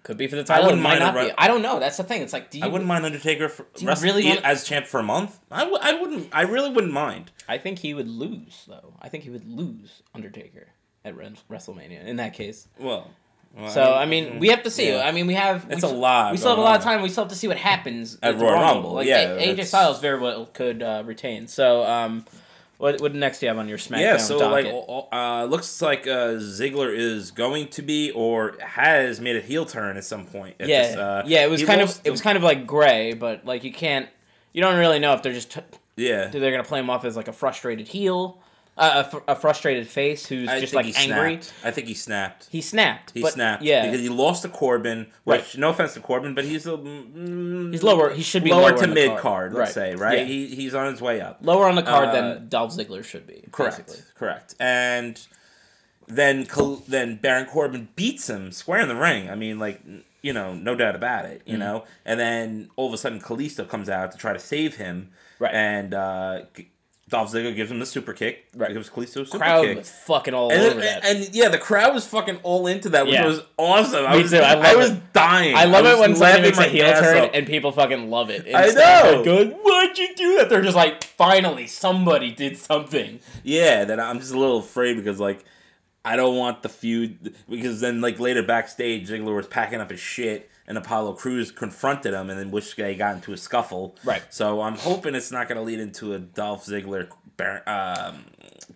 Could 0.02 0.16
be 0.16 0.26
for 0.26 0.34
the 0.36 0.42
title. 0.44 0.64
wouldn't 0.64 0.80
it 0.80 0.82
might 0.82 0.98
mind 0.98 1.00
not 1.00 1.14
run- 1.14 1.26
be. 1.28 1.34
I 1.38 1.46
don't 1.46 1.62
know. 1.62 1.78
That's 1.78 1.96
the 1.96 2.02
thing. 2.02 2.22
It's 2.22 2.32
like, 2.32 2.50
do 2.50 2.58
you? 2.58 2.64
I 2.64 2.66
wouldn't 2.68 2.88
mind 2.88 3.04
Undertaker 3.04 3.48
for 3.48 3.66
really 4.00 4.26
wanna- 4.26 4.40
as 4.42 4.64
champ 4.64 4.86
for 4.86 4.98
a 4.98 5.02
month. 5.04 5.38
I, 5.50 5.60
w- 5.60 5.78
I 5.80 5.94
wouldn't. 5.94 6.28
I 6.32 6.42
really 6.42 6.70
wouldn't 6.70 6.92
mind. 6.92 7.30
I 7.48 7.58
think 7.58 7.78
he 7.78 7.94
would 7.94 8.08
lose 8.08 8.64
though. 8.66 8.94
I 9.00 9.08
think 9.08 9.22
he 9.24 9.30
would 9.30 9.46
lose 9.48 10.02
Undertaker 10.14 10.68
at 11.04 11.16
Res- 11.16 11.44
WrestleMania 11.50 12.04
in 12.04 12.16
that 12.16 12.34
case. 12.34 12.66
Well, 12.78 13.10
well, 13.56 13.68
So 13.70 13.94
I 13.94 14.06
mean, 14.06 14.38
we 14.40 14.48
have 14.48 14.62
to 14.64 14.70
see. 14.70 14.88
yeah. 14.88 15.02
I 15.06 15.12
mean, 15.12 15.26
we 15.28 15.34
have. 15.34 15.66
It's 15.70 15.82
we, 15.84 15.88
a 15.88 15.92
lot 15.92 16.32
We 16.32 16.38
still 16.38 16.50
have 16.50 16.58
a 16.58 16.62
lot 16.62 16.78
of 16.78 16.82
time. 16.82 17.02
We 17.02 17.08
still 17.08 17.24
have 17.24 17.30
to 17.32 17.36
see 17.38 17.46
what 17.48 17.58
happens 17.58 18.18
At 18.22 18.38
the 18.38 18.44
Royal 18.44 18.54
Rumble, 18.60 18.94
Like, 18.94 19.06
yeah, 19.06 19.34
A- 19.34 19.54
AJ 19.54 19.66
Styles 19.66 20.00
very 20.00 20.18
well 20.18 20.46
could 20.46 20.82
uh, 20.82 21.02
retain. 21.06 21.46
So, 21.46 21.84
um, 21.84 22.24
what 22.82 23.00
what 23.00 23.14
next 23.14 23.38
do 23.38 23.46
you 23.46 23.48
have 23.48 23.58
on 23.58 23.68
your 23.68 23.78
SmackDown 23.78 24.00
yeah. 24.00 24.16
So 24.16 24.38
like, 24.38 24.66
uh, 24.66 25.44
looks 25.44 25.80
like 25.80 26.04
uh, 26.08 26.34
Ziggler 26.40 26.92
is 26.92 27.30
going 27.30 27.68
to 27.68 27.82
be 27.82 28.10
or 28.10 28.56
has 28.58 29.20
made 29.20 29.36
a 29.36 29.40
heel 29.40 29.64
turn 29.64 29.96
at 29.96 30.02
some 30.02 30.26
point. 30.26 30.56
At 30.58 30.66
yeah, 30.66 30.82
this, 30.82 30.96
uh, 30.96 31.22
yeah. 31.24 31.44
It 31.44 31.50
was 31.50 31.62
kind 31.62 31.80
of 31.80 32.00
it 32.02 32.10
was 32.10 32.20
kind 32.20 32.36
of 32.36 32.42
like 32.42 32.66
gray, 32.66 33.14
but 33.14 33.46
like 33.46 33.62
you 33.62 33.72
can't. 33.72 34.08
You 34.52 34.62
don't 34.62 34.76
really 34.80 34.98
know 34.98 35.14
if 35.14 35.22
they're 35.22 35.32
just 35.32 35.52
t- 35.52 35.60
yeah. 35.96 36.26
they're 36.26 36.50
gonna 36.50 36.64
play 36.64 36.80
him 36.80 36.90
off 36.90 37.04
as 37.04 37.14
like 37.14 37.28
a 37.28 37.32
frustrated 37.32 37.86
heel, 37.86 38.42
uh, 38.78 39.04
a, 39.06 39.10
fr- 39.10 39.24
a 39.28 39.36
frustrated 39.36 39.86
face 39.86 40.26
who's 40.26 40.48
I 40.48 40.58
just 40.60 40.72
like 40.74 40.86
angry. 40.98 41.40
I 41.62 41.70
think 41.70 41.88
he 41.88 41.94
snapped. 41.94 42.48
He 42.50 42.60
snapped. 42.62 43.10
He 43.12 43.20
but, 43.22 43.32
snapped. 43.34 43.62
Yeah, 43.62 43.84
because 43.84 44.00
he 44.00 44.08
lost 44.08 44.42
to 44.42 44.48
Corbin. 44.48 45.08
Which, 45.24 45.40
Right. 45.40 45.58
no 45.58 45.70
offense 45.70 45.94
to 45.94 46.00
Corbin, 46.00 46.34
but 46.34 46.44
he's 46.44 46.66
a 46.66 46.70
mm, 46.78 47.70
he's 47.70 47.82
lower. 47.82 48.10
He 48.14 48.22
should 48.22 48.44
be 48.44 48.50
lower, 48.50 48.70
lower, 48.70 48.78
to 48.78 48.86
mid 48.86 49.08
card. 49.10 49.20
card. 49.20 49.54
Let's 49.54 49.76
Right. 49.76 49.92
say 49.92 49.94
right. 49.94 50.18
Yeah. 50.20 50.24
He, 50.24 50.46
he's 50.54 50.74
on 50.74 50.90
his 50.90 51.02
way 51.02 51.20
up. 51.20 51.38
lower 51.42 51.68
on 51.68 51.74
the 51.74 51.82
card 51.82 52.08
Uh, 52.08 52.12
than 52.12 52.48
Dolph 52.48 52.72
Ziggler 52.74 53.04
should 53.04 53.26
be. 53.26 53.44
Correct. 53.52 53.86
basically. 53.86 54.02
Correct. 54.14 54.54
And 54.58 55.20
then 56.08 56.46
then 56.88 57.16
Baron 57.16 57.46
Corbin 57.46 57.88
beats 57.94 58.28
him 58.28 58.52
square 58.52 58.80
in 58.80 58.88
the 58.88 58.96
ring. 58.96 59.28
I 59.30 59.34
mean, 59.34 59.58
like 59.58 59.80
you 60.22 60.32
know, 60.32 60.54
no 60.54 60.74
doubt 60.74 60.94
about 60.94 61.24
it. 61.26 61.40
Mm-hmm. 61.40 61.50
You 61.50 61.58
know, 61.58 61.84
and 62.04 62.18
then 62.18 62.70
all 62.76 62.86
of 62.88 62.94
a 62.94 62.98
sudden 62.98 63.20
Kalisto 63.20 63.68
comes 63.68 63.88
out 63.88 64.12
to 64.12 64.18
try 64.18 64.32
to 64.32 64.38
save 64.38 64.76
him. 64.76 65.10
Right. 65.38 65.52
And 65.54 65.92
uh, 65.94 66.42
Dolph 67.12 67.32
Ziggler 67.32 67.54
gives 67.54 67.70
him 67.70 67.78
the 67.78 67.86
super 67.86 68.12
kick. 68.12 68.46
Right. 68.56 68.72
Gives 68.72 68.90
Kalisto 68.90 69.24
super 69.24 69.38
Crowd 69.38 69.66
kick. 69.66 69.78
was 69.78 69.90
fucking 69.90 70.34
all 70.34 70.50
And, 70.50 70.60
over 70.62 70.80
that. 70.80 71.04
and, 71.04 71.32
yeah, 71.32 71.48
the 71.48 71.58
crowd 71.58 71.94
was 71.94 72.06
fucking 72.06 72.40
all 72.42 72.66
into 72.66 72.88
that, 72.88 73.04
which 73.06 73.14
Yeah. 73.14 73.26
was 73.26 73.42
awesome. 73.56 74.04
I 74.06 74.16
Me 74.16 74.22
was, 74.22 74.30
too, 74.32 74.38
I 74.38 74.54
love 74.54 74.76
was 74.76 74.90
dying. 75.12 75.54
I 75.54 75.64
love 75.64 75.84
was 75.84 75.92
it 75.94 76.00
when 76.00 76.16
somebody 76.16 76.42
makes 76.42 76.58
a 76.58 76.64
heel 76.64 76.86
turn 76.94 77.24
off. 77.24 77.30
and 77.34 77.46
people 77.46 77.70
fucking 77.70 78.10
love 78.10 78.30
it. 78.30 78.46
I 78.52 78.66
know. 78.70 79.22
Going, 79.24 79.50
Why'd 79.52 79.98
you 79.98 80.14
do 80.16 80.38
that? 80.38 80.48
They're 80.48 80.62
just 80.62 80.74
like, 80.76 81.04
finally, 81.04 81.66
somebody 81.68 82.32
did 82.32 82.56
something. 82.56 83.20
Yeah, 83.44 83.84
that 83.84 84.00
I'm 84.00 84.18
just 84.18 84.32
a 84.32 84.38
little 84.38 84.58
afraid 84.58 84.96
because 84.96 85.20
like 85.20 85.44
I 86.04 86.16
don't 86.16 86.36
want 86.36 86.62
the 86.62 86.68
feud 86.68 87.34
because 87.48 87.80
then 87.80 88.00
like 88.00 88.18
later 88.18 88.42
backstage 88.42 89.08
Ziggler 89.08 89.36
was 89.36 89.46
packing 89.46 89.80
up 89.80 89.90
his 89.90 90.00
shit 90.00 90.50
and 90.66 90.78
Apollo 90.78 91.14
Crews 91.14 91.50
confronted 91.50 92.14
him 92.14 92.30
and 92.30 92.38
then 92.38 92.50
which 92.50 92.76
they 92.76 92.94
got 92.94 93.16
into 93.16 93.32
a 93.32 93.36
scuffle. 93.36 93.96
Right. 94.04 94.22
So 94.30 94.62
I'm 94.62 94.76
hoping 94.76 95.14
it's 95.14 95.32
not 95.32 95.48
going 95.48 95.56
to 95.56 95.62
lead 95.62 95.80
into 95.80 96.14
a 96.14 96.18
Dolph 96.18 96.66
Ziggler 96.66 97.08
um, 97.66 98.24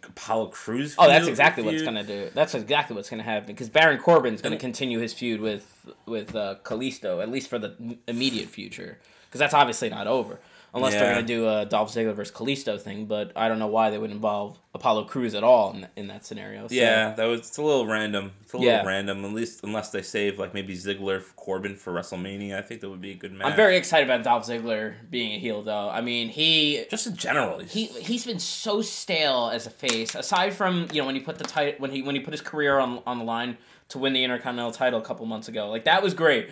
Apollo 0.05 0.49
Crews. 0.49 0.95
Oh, 0.99 1.09
that's 1.09 1.27
exactly 1.27 1.63
what 1.63 1.75
it's 1.75 1.83
feud. 1.83 1.95
gonna 1.95 2.05
do. 2.05 2.31
That's 2.35 2.55
exactly 2.55 2.97
what's 2.97 3.11
gonna 3.11 3.23
happen 3.23 3.47
because 3.47 3.69
Baron 3.69 3.99
Corbin's 3.99 4.43
gonna 4.43 4.57
continue 4.57 4.99
his 4.99 5.13
feud 5.13 5.41
with 5.41 5.91
with 6.07 6.35
uh, 6.35 6.57
Kalisto 6.65 7.23
at 7.23 7.31
least 7.31 7.49
for 7.49 7.59
the 7.59 7.99
immediate 8.09 8.49
future 8.49 8.99
because 9.27 9.39
that's 9.39 9.55
obviously 9.55 9.89
not 9.89 10.07
over 10.07 10.39
unless 10.77 10.95
they're 10.95 11.15
gonna 11.15 11.27
do 11.27 11.49
a 11.49 11.65
Dolph 11.67 11.93
Ziggler 11.93 12.15
versus 12.15 12.35
Kalisto 12.35 12.81
thing. 12.81 13.07
But 13.07 13.33
I 13.35 13.49
don't 13.49 13.59
know 13.59 13.67
why 13.67 13.91
they 13.91 13.99
would 13.99 14.11
involve 14.11 14.59
Apollo 14.75 15.05
Crews 15.05 15.35
at 15.35 15.43
all 15.43 15.73
in, 15.73 15.87
in 15.97 16.07
that 16.09 16.25
scenario. 16.27 16.69
So, 16.69 16.75
Yeah, 16.75 17.15
that 17.15 17.25
was 17.25 17.41
it's 17.41 17.57
a 17.57 17.63
little 17.63 17.87
random. 17.87 18.33
It's 18.43 18.53
a 18.53 18.59
little 18.59 18.73
Yeah. 18.73 18.85
random, 18.85 19.25
at 19.25 19.33
least 19.33 19.65
unless 19.65 19.91
they 19.91 20.03
save 20.03 20.39
like 20.39 20.53
maybe 20.55 20.75
Ziggler 20.77 21.23
Corbin 21.37 21.77
for 21.77 21.93
WrestleMania. 21.93 22.59
I 22.59 22.63
think 22.63 22.83
that 22.83 22.91
would 22.91 23.01
be 23.01 23.13
a 23.13 23.15
good 23.15 23.33
match. 23.33 23.47
I'm 23.49 23.57
very 23.57 23.77
excited 23.77 24.09
about 24.09 24.23
Dolph 24.23 24.47
Ziggler 24.47 24.95
being 25.11 25.33
a 25.33 25.39
heel 25.39 25.63
though. 25.63 25.89
I 25.89 26.01
mean 26.03 26.29
he 26.29 26.85
just 26.91 27.07
in 27.07 27.17
general. 27.17 27.59
he's- 27.61 27.73
he 27.97 28.03
he's 28.03 28.27
been 28.27 28.39
so 28.39 28.83
stale 28.83 29.51
as 29.53 29.67
a 29.67 29.71
face. 29.71 30.15
Aside 30.15 30.53
from 30.55 30.89
you 30.93 31.01
know 31.01 31.07
when 31.07 31.15
he 31.15 31.21
put 31.23 31.39
the 31.39 31.45
tit- 31.45 31.81
when 31.81 31.91
he 31.91 32.03
when 32.03 32.15
he 32.15 32.21
put 32.21 32.33
his 32.33 32.41
career 32.43 32.79
on 32.79 33.03
on 33.07 33.19
the 33.19 33.25
line 33.25 33.57
to 33.89 33.99
win 33.99 34.13
the 34.13 34.25
Intercontinental 34.25 34.73
title 34.73 34.99
a 35.01 35.03
couple 35.05 35.25
months 35.27 35.47
ago, 35.49 35.71
like 35.71 35.85
that 35.85 36.03
was 36.03 36.13
great. 36.13 36.51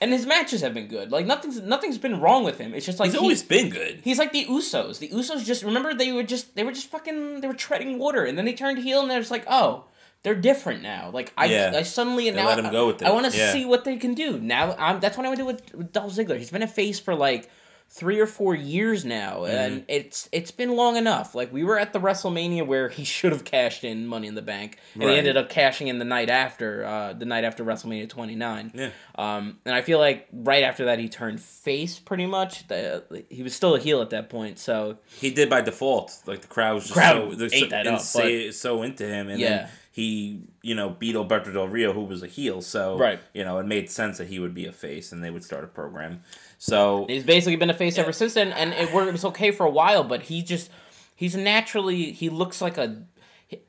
And 0.00 0.12
his 0.12 0.26
matches 0.26 0.60
have 0.62 0.74
been 0.74 0.86
good. 0.88 1.10
Like 1.12 1.26
nothing's 1.26 1.60
nothing's 1.60 1.98
been 1.98 2.20
wrong 2.20 2.44
with 2.44 2.58
him. 2.58 2.74
It's 2.74 2.86
just 2.86 2.98
like 2.98 3.08
He's 3.10 3.14
he- 3.14 3.20
always 3.20 3.42
been 3.42 3.68
good. 3.70 4.00
He's 4.02 4.18
like 4.18 4.32
the 4.32 4.44
Usos. 4.46 4.98
The 4.98 5.08
Usos 5.08 5.44
just 5.44 5.62
remember 5.62 5.92
they 5.94 6.12
were 6.12 6.22
just 6.22 6.54
they 6.56 6.64
were 6.64 6.72
just 6.72 6.88
fucking 6.90 7.40
they 7.40 7.48
were 7.48 7.54
treading 7.54 7.98
water, 7.98 8.24
and 8.24 8.36
then 8.38 8.44
they 8.44 8.54
turned 8.54 8.78
heel, 8.78 9.00
and 9.02 9.10
they're 9.10 9.20
just 9.20 9.30
like, 9.30 9.44
oh, 9.48 9.84
they're 10.22 10.34
different 10.34 10.82
now. 10.82 11.10
Like 11.12 11.32
I, 11.36 11.46
Yeah. 11.46 11.72
I 11.74 11.82
suddenly 11.82 12.28
They 12.30 12.36
now 12.36 12.46
let 12.48 12.58
him 12.58 12.70
go 12.70 12.86
with 12.88 13.02
it. 13.02 13.08
I 13.08 13.12
want 13.12 13.30
to 13.32 13.36
Yeah. 13.38 13.52
see 13.52 13.64
what 13.64 13.84
they 13.84 13.96
can 13.96 14.14
do 14.14 14.38
now. 14.38 14.74
I'm, 14.78 15.00
that's 15.00 15.16
what 15.16 15.24
I 15.24 15.28
want 15.30 15.38
to 15.38 15.42
do 15.42 15.46
with, 15.46 15.74
with 15.74 15.92
Dolph 15.92 16.12
Ziggler. 16.14 16.36
He's 16.38 16.50
been 16.50 16.62
a 16.62 16.68
face 16.68 16.98
for 17.00 17.14
like 17.14 17.50
three 17.92 18.20
or 18.20 18.26
four 18.26 18.54
years 18.54 19.04
now, 19.04 19.40
Mm-hmm. 19.40 19.56
and 19.56 19.84
it's 19.88 20.28
it's 20.30 20.52
been 20.52 20.76
long 20.76 20.96
enough. 20.96 21.34
Like 21.34 21.52
we 21.52 21.64
were 21.64 21.76
at 21.78 21.92
the 21.92 21.98
WrestleMania 21.98 22.64
where 22.64 22.88
he 22.88 23.02
should 23.16 23.32
have 23.32 23.44
cashed 23.44 23.82
in 23.82 24.06
Money 24.06 24.28
in 24.28 24.34
the 24.36 24.42
Bank, 24.42 24.78
and 24.94 25.02
Right. 25.02 25.12
he 25.12 25.18
ended 25.18 25.36
up 25.36 25.48
cashing 25.50 25.88
in 25.88 25.98
the 25.98 26.04
night 26.04 26.30
after, 26.30 26.84
uh, 26.84 27.12
the 27.14 27.24
night 27.24 27.42
after 27.44 27.64
WrestleMania 27.64 28.08
29. 28.08 28.70
Yeah. 28.74 28.90
Um, 29.16 29.58
and 29.64 29.74
I 29.74 29.82
feel 29.82 29.98
like 29.98 30.28
right 30.32 30.62
after 30.62 30.84
that 30.86 30.98
he 31.00 31.08
turned 31.08 31.40
face 31.40 31.98
pretty 31.98 32.26
much. 32.26 32.68
The, 32.68 33.24
he 33.28 33.42
was 33.42 33.54
still 33.54 33.74
a 33.74 33.80
heel 33.80 34.00
at 34.02 34.10
that 34.10 34.30
point, 34.30 34.58
so 34.60 34.98
He 35.18 35.30
did 35.32 35.50
by 35.50 35.60
default. 35.60 36.16
Like 36.26 36.42
the 36.42 36.48
crowd 36.48 36.74
was 36.74 36.84
just 36.84 36.94
Crowd 36.94 37.36
so, 37.38 37.44
ate 37.44 37.50
so, 37.52 37.66
that 37.66 37.86
and 37.86 37.96
up, 37.96 38.00
say- 38.02 38.50
so 38.52 38.82
into 38.82 39.04
him, 39.06 39.28
and 39.28 39.40
Yeah. 39.40 39.48
then 39.48 39.68
he 39.90 40.40
you 40.62 40.74
know 40.74 40.90
beat 40.90 41.16
Alberto 41.16 41.52
Del 41.52 41.68
Rio, 41.68 41.92
who 41.92 42.04
was 42.04 42.22
a 42.22 42.26
heel. 42.26 42.60
So 42.62 42.96
Right. 42.96 43.20
you 43.34 43.44
know 43.44 43.58
it 43.58 43.66
made 43.66 43.90
sense 43.90 44.18
that 44.18 44.28
he 44.28 44.38
would 44.38 44.54
be 44.54 44.66
a 44.66 44.72
face, 44.72 45.12
and 45.12 45.22
they 45.22 45.30
would 45.30 45.44
start 45.44 45.64
a 45.64 45.68
program. 45.68 46.22
So 46.58 47.06
He's 47.08 47.24
basically 47.24 47.56
been 47.56 47.70
a 47.70 47.74
face 47.74 47.98
ever 47.98 48.12
since 48.12 48.34
then, 48.34 48.52
and 48.52 48.72
it, 48.74 48.92
was 48.92 49.24
okay 49.24 49.50
for 49.50 49.66
a 49.66 49.70
while. 49.70 50.04
But 50.04 50.22
he 50.22 50.42
just 50.42 50.70
he's 51.16 51.34
naturally 51.34 52.12
he 52.12 52.28
looks 52.28 52.60
like 52.60 52.78
a 52.78 53.02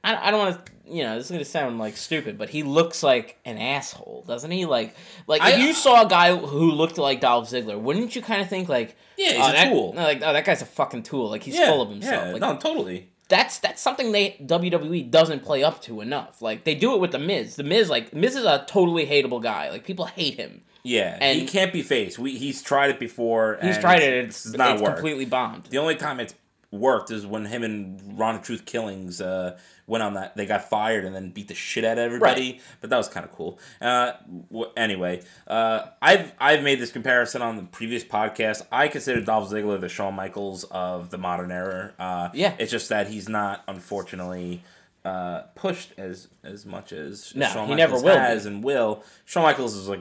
I, 0.04 0.28
I 0.28 0.32
don't 0.32 0.40
want 0.40 0.66
to 0.66 0.72
you 0.88 1.04
know 1.04 1.16
this 1.16 1.26
is 1.26 1.32
gonna 1.32 1.46
sound 1.46 1.80
like 1.80 1.98
stupid, 1.98 2.38
but 2.38 2.50
he 2.50 2.64
looks 2.64 3.02
like 3.02 3.40
an 3.46 3.58
asshole, 3.58 4.24
doesn't 4.28 4.52
he? 4.52 4.66
Like 4.66 4.94
like 5.26 5.42
if 5.42 5.56
I- 5.56 5.66
you 5.66 5.74
saw 5.74 6.06
a 6.06 6.10
guy 6.10 6.36
who 6.36 6.72
looked 6.72 6.98
like 6.98 7.22
Dolph 7.22 7.50
Ziggler, 7.50 7.80
wouldn't 7.80 8.16
you 8.16 8.22
kind 8.22 8.42
of 8.42 8.50
think 8.50 8.68
like 8.70 8.96
Yeah, 9.18 9.30
he's 9.32 9.38
oh, 9.40 9.50
a 9.50 9.54
that, 9.54 9.70
tool. 9.70 9.94
no, 9.94 10.04
like 10.04 10.22
oh 10.22 10.34
that 10.34 10.46
guy's 10.46 10.62
a 10.62 10.66
fucking 10.66 11.04
tool, 11.04 11.30
like 11.30 11.44
he's 11.44 11.56
yeah, 11.56 11.68
full 11.72 11.82
of 11.82 11.90
himself. 11.90 12.26
Yeah, 12.28 12.32
like, 12.34 12.42
no, 12.42 12.58
totally. 12.58 13.10
That's 13.32 13.58
that's 13.58 13.82
something 13.82 14.12
they 14.12 14.38
WWE 14.46 15.10
doesn't 15.10 15.44
play 15.44 15.64
up 15.64 15.82
to 15.84 16.02
enough. 16.02 16.42
Like 16.42 16.66
they 16.66 16.76
do 16.76 16.94
it 16.94 17.00
with 17.02 17.12
the 17.12 17.18
Miz. 17.20 17.56
The 17.56 17.64
Miz 17.64 17.90
like 17.90 18.14
Miz 18.14 18.36
is 18.36 18.46
a 18.46 18.64
totally 18.68 19.08
hateable 19.08 19.42
guy. 19.42 19.72
Like 19.72 19.84
people 19.84 20.06
hate 20.06 20.36
him. 20.36 20.62
Yeah, 20.84 21.18
And- 21.22 21.40
he 21.40 21.46
can't 21.48 21.72
be 21.72 21.82
faced. 21.84 22.20
We 22.20 22.38
he's 22.38 22.62
tried 22.62 22.90
it 22.90 23.00
before. 23.00 23.58
He's 23.62 23.76
and 23.76 23.82
tried 23.82 24.02
it. 24.02 24.26
It's, 24.26 24.46
it's 24.48 24.56
not 24.58 24.74
it's 24.74 24.82
worked. 24.82 24.96
completely 24.98 25.26
bombed. 25.26 25.66
The 25.66 25.78
only 25.78 25.96
time 25.96 26.20
it's 26.20 26.34
worked 26.72 27.12
is 27.12 27.26
when 27.26 27.46
him 27.46 27.64
and 27.64 28.18
Ron 28.18 28.36
of 28.36 28.42
Truth 28.44 28.66
Killings 28.66 29.20
uh, 29.20 29.58
went 29.88 30.04
on 30.04 30.14
that. 30.14 30.38
They 30.38 30.46
got 30.46 30.70
fired 30.70 31.04
and 31.04 31.14
then 31.14 31.32
beat 31.32 31.50
the 31.50 31.54
shit 31.54 31.84
out 31.84 31.94
of 31.98 32.00
everybody. 32.00 32.62
But 32.80 32.90
that 32.90 32.98
was 32.98 33.10
kind 33.10 33.26
of 33.26 33.32
cool. 33.34 33.60
Uh, 33.82 34.14
w- 34.50 34.72
anyway, 34.78 35.22
uh, 35.48 35.88
I've 36.02 36.32
I've 36.40 36.64
made 36.64 36.80
this 36.80 36.92
comparison 36.92 37.42
on 37.42 37.58
the 37.58 37.64
previous 37.64 38.04
podcast. 38.06 38.66
I 38.72 38.88
consider 38.88 39.20
Dolph 39.22 39.50
Ziggler 39.52 39.80
the 39.82 39.90
Shawn 39.90 40.14
Michaels 40.16 40.64
of 40.66 41.10
the 41.10 41.18
modern 41.18 41.52
era. 41.52 41.94
Uh, 42.00 42.30
Yeah. 42.34 42.56
it's 42.58 42.72
just 42.72 42.90
that 42.90 43.08
he's 43.08 43.28
not 43.30 43.64
unfortunately. 43.68 44.64
Uh, 45.04 45.42
pushed 45.56 45.94
as 45.98 46.28
as 46.44 46.64
much 46.64 46.94
as 46.94 47.34
No, 47.36 47.48
Shawn 47.48 47.68
he 47.68 47.74
never 47.74 47.94
Michaels 47.94 48.04
will 48.04 48.14
be. 48.14 48.20
has 48.20 48.46
and 48.46 48.64
will. 48.64 49.04
Shawn 49.26 49.42
Michaels 49.44 49.76
is 49.76 49.88
like 49.88 50.00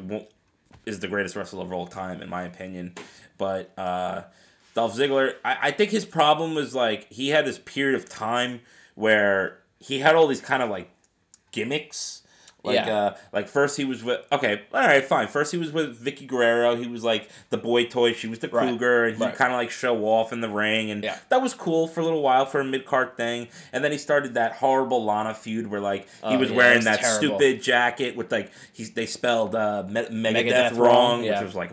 is 0.85 1.01
the 1.01 1.09
greatest 1.09 1.35
wrestler 1.37 1.63
of 1.63 1.73
all 1.73 1.87
time 1.87 2.21
in 2.21 2.29
my 2.29 2.43
opinion, 2.43 2.93
but 3.39 3.71
uh, 3.79 4.25
Dolph 4.81 4.97
Ziggler, 4.97 5.35
I, 5.45 5.57
I 5.63 5.71
think 5.73 5.91
his 5.91 6.05
problem 6.05 6.55
was 6.55 6.75
like 6.75 7.13
he 7.13 7.29
had 7.31 7.45
this 7.45 7.59
period 7.59 7.97
of 8.01 8.09
time 8.09 8.61
where 8.95 9.59
he 9.79 9.99
had 10.01 10.15
all 10.17 10.27
these 10.27 10.41
kind 10.41 10.63
of 10.63 10.71
like 10.71 10.91
gimmicks. 11.53 12.17
Like 12.63 12.75
Yeah. 12.75 12.95
uh 12.95 13.17
like 13.33 13.49
first 13.49 13.79
he 13.79 13.87
was 13.87 14.05
with 14.05 14.21
okay, 14.31 14.61
all 14.75 14.81
right, 14.87 15.03
fine. 15.03 15.29
First 15.29 15.51
he 15.51 15.57
was 15.57 15.73
with 15.73 15.99
Vickie 16.05 16.27
Guerrero. 16.27 16.77
He 16.77 16.87
was 16.87 17.03
like 17.03 17.31
the 17.49 17.57
boy 17.57 17.87
toy, 17.87 18.13
she 18.13 18.27
was 18.29 18.41
the 18.41 18.49
Right. 18.49 18.69
cougar, 18.69 19.07
and 19.07 19.17
he 19.17 19.25
Right. 19.25 19.35
kind 19.35 19.51
of 19.51 19.57
like 19.57 19.71
show 19.71 20.05
off 20.05 20.31
in 20.31 20.43
the 20.43 20.49
ring 20.51 20.91
and 20.91 21.03
Yeah. 21.03 21.17
that 21.31 21.41
was 21.41 21.55
cool 21.55 21.89
for 21.89 22.01
a 22.01 22.05
little 22.05 22.21
while 22.21 22.45
for 22.45 22.61
a 22.61 22.65
mid 22.65 22.85
card 22.85 23.17
thing. 23.17 23.49
And 23.73 23.83
then 23.83 23.93
he 23.93 23.99
started 23.99 24.35
that 24.35 24.53
horrible 24.57 25.03
Lana 25.07 25.33
feud 25.33 25.69
where 25.69 25.81
like 25.81 26.03
he 26.03 26.09
Oh, 26.35 26.39
was 26.39 26.51
yeah, 26.51 26.57
wearing 26.57 26.77
was 26.79 26.85
that 26.85 27.01
terrible. 27.01 27.39
stupid 27.39 27.63
jacket 27.63 28.15
with 28.15 28.31
like 28.31 28.51
he's 28.75 28.91
they 28.93 29.07
spelled 29.07 29.55
uh 29.55 29.85
Me- 29.89 30.03
Megadeth, 30.03 30.35
Megadeth 30.35 30.71
wrong, 30.77 31.21
wrong, 31.23 31.27
which 31.27 31.41
was 31.41 31.55
like 31.55 31.71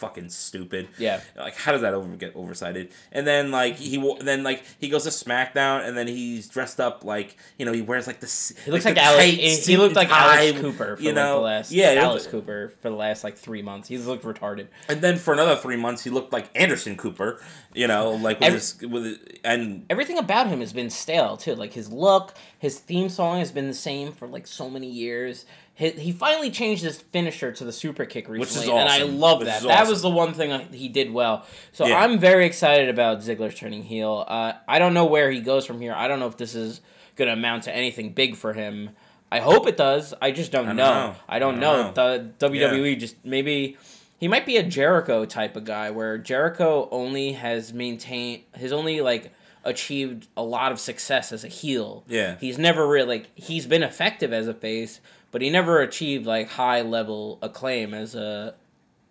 fucking 0.00 0.30
stupid. 0.30 0.88
Yeah. 0.98 1.20
Like 1.36 1.56
how 1.56 1.72
does 1.72 1.82
that 1.82 1.94
over 1.94 2.08
get 2.16 2.34
oversighted? 2.34 2.90
And 3.12 3.26
then 3.26 3.50
like 3.50 3.76
he 3.76 3.96
then 4.22 4.42
like 4.42 4.64
he 4.80 4.88
goes 4.88 5.04
to 5.04 5.10
SmackDown 5.10 5.86
and 5.86 5.96
then 5.96 6.08
he's 6.08 6.48
dressed 6.48 6.80
up 6.80 7.04
like 7.04 7.36
you 7.58 7.66
know 7.66 7.72
he 7.72 7.82
wears 7.82 8.06
like 8.06 8.20
the 8.20 8.26
He 8.64 8.70
looks 8.70 8.84
the 8.84 8.90
like, 8.90 8.98
Alex. 8.98 9.66
He, 9.66 9.76
looked 9.76 9.94
like 9.94 10.10
Alex 10.10 10.58
Cooper 10.60 10.96
for 10.96 11.02
you 11.02 11.08
like 11.10 11.14
know 11.16 11.34
the 11.36 11.40
last. 11.42 11.70
yeah 11.72 12.08
looked- 12.08 12.28
Cooper 12.30 12.72
for 12.80 12.90
the 12.90 12.96
last 12.96 13.22
like 13.22 13.36
three 13.36 13.62
months. 13.62 13.88
He's 13.88 14.06
looked 14.06 14.24
retarded. 14.24 14.68
and 14.88 15.00
then 15.00 15.16
for 15.16 15.32
another 15.34 15.56
three 15.56 15.76
months 15.76 16.02
he 16.02 16.10
looked 16.10 16.32
like 16.32 16.48
Anderson 16.54 16.96
Cooper 16.96 17.40
you 17.74 17.86
know 17.86 18.12
like 18.12 18.40
with 18.40 18.46
Every- 18.46 18.58
his 18.58 18.76
with 18.82 19.38
and 19.44 19.84
Everything 19.90 20.18
about 20.18 20.46
him 20.48 20.60
has 20.60 20.72
been 20.72 20.90
stale 20.90 21.36
too. 21.36 21.54
Like 21.54 21.72
his 21.72 21.90
look, 21.92 22.34
his 22.58 22.78
theme 22.78 23.08
song 23.08 23.38
has 23.38 23.52
been 23.52 23.68
the 23.68 23.74
same 23.74 24.12
for 24.12 24.26
like 24.26 24.46
so 24.46 24.68
many 24.70 24.88
years. 24.90 25.44
He, 25.80 25.88
he 25.92 26.12
finally 26.12 26.50
changed 26.50 26.82
his 26.82 27.00
finisher 27.00 27.52
to 27.52 27.64
the 27.64 27.72
super 27.72 28.04
kick 28.04 28.24
is 28.26 28.30
recently, 28.30 28.70
and 28.70 28.86
I 28.86 29.02
love 29.04 29.42
that. 29.46 29.56
is 29.58 29.62
That 29.62 29.80
awesome. 29.80 29.88
was 29.90 30.02
the 30.02 30.10
one 30.10 30.34
thing 30.34 30.72
he 30.74 30.88
did 30.88 31.10
well. 31.10 31.46
So 31.72 31.86
Yeah. 31.86 31.98
I'm 32.00 32.18
very 32.18 32.44
excited 32.44 32.90
about 32.90 33.20
Ziggler 33.20 33.54
turning 33.56 33.82
heel. 33.82 34.26
Uh, 34.28 34.52
I 34.68 34.78
don't 34.78 34.92
know 34.92 35.06
where 35.06 35.30
he 35.30 35.40
goes 35.40 35.64
from 35.64 35.80
here. 35.80 35.94
I 35.94 36.06
don't 36.06 36.20
know 36.20 36.26
if 36.26 36.36
this 36.36 36.54
is 36.54 36.82
going 37.16 37.28
to 37.28 37.32
amount 37.32 37.62
to 37.62 37.74
anything 37.74 38.12
big 38.12 38.36
for 38.36 38.52
him. 38.52 38.90
I 39.32 39.40
hope 39.40 39.66
it 39.66 39.78
does. 39.78 40.12
I 40.20 40.32
just 40.32 40.52
don't, 40.52 40.66
don't 40.66 40.76
know. 40.76 41.12
know. 41.12 41.16
I 41.26 41.38
don't, 41.38 41.54
I 41.56 41.60
know. 41.60 41.92
don't 41.94 42.38
The 42.38 42.48
WWE 42.50 42.98
just 42.98 43.16
maybe 43.24 43.78
he 44.18 44.28
might 44.28 44.44
be 44.44 44.58
a 44.58 44.62
Jericho 44.62 45.24
type 45.24 45.56
of 45.56 45.64
guy 45.64 45.90
where 45.90 46.18
Jericho 46.18 46.88
only 46.90 47.32
has 47.32 47.72
maintained 47.72 48.42
his 48.54 48.70
only 48.70 49.00
like 49.00 49.32
achieved 49.64 50.28
a 50.36 50.42
lot 50.42 50.72
of 50.72 50.80
success 50.80 51.32
as 51.32 51.44
a 51.44 51.48
heel. 51.48 52.04
Yeah. 52.08 52.36
He's 52.40 52.58
never 52.58 52.86
really 52.86 53.06
like 53.08 53.28
he's 53.34 53.66
been 53.66 53.82
effective 53.82 54.32
as 54.32 54.46
a 54.48 54.54
face, 54.54 55.00
but 55.30 55.42
he 55.42 55.50
never 55.50 55.80
achieved 55.80 56.26
like 56.26 56.48
high 56.50 56.82
level 56.82 57.38
acclaim 57.42 57.94
as 57.94 58.14
a 58.14 58.54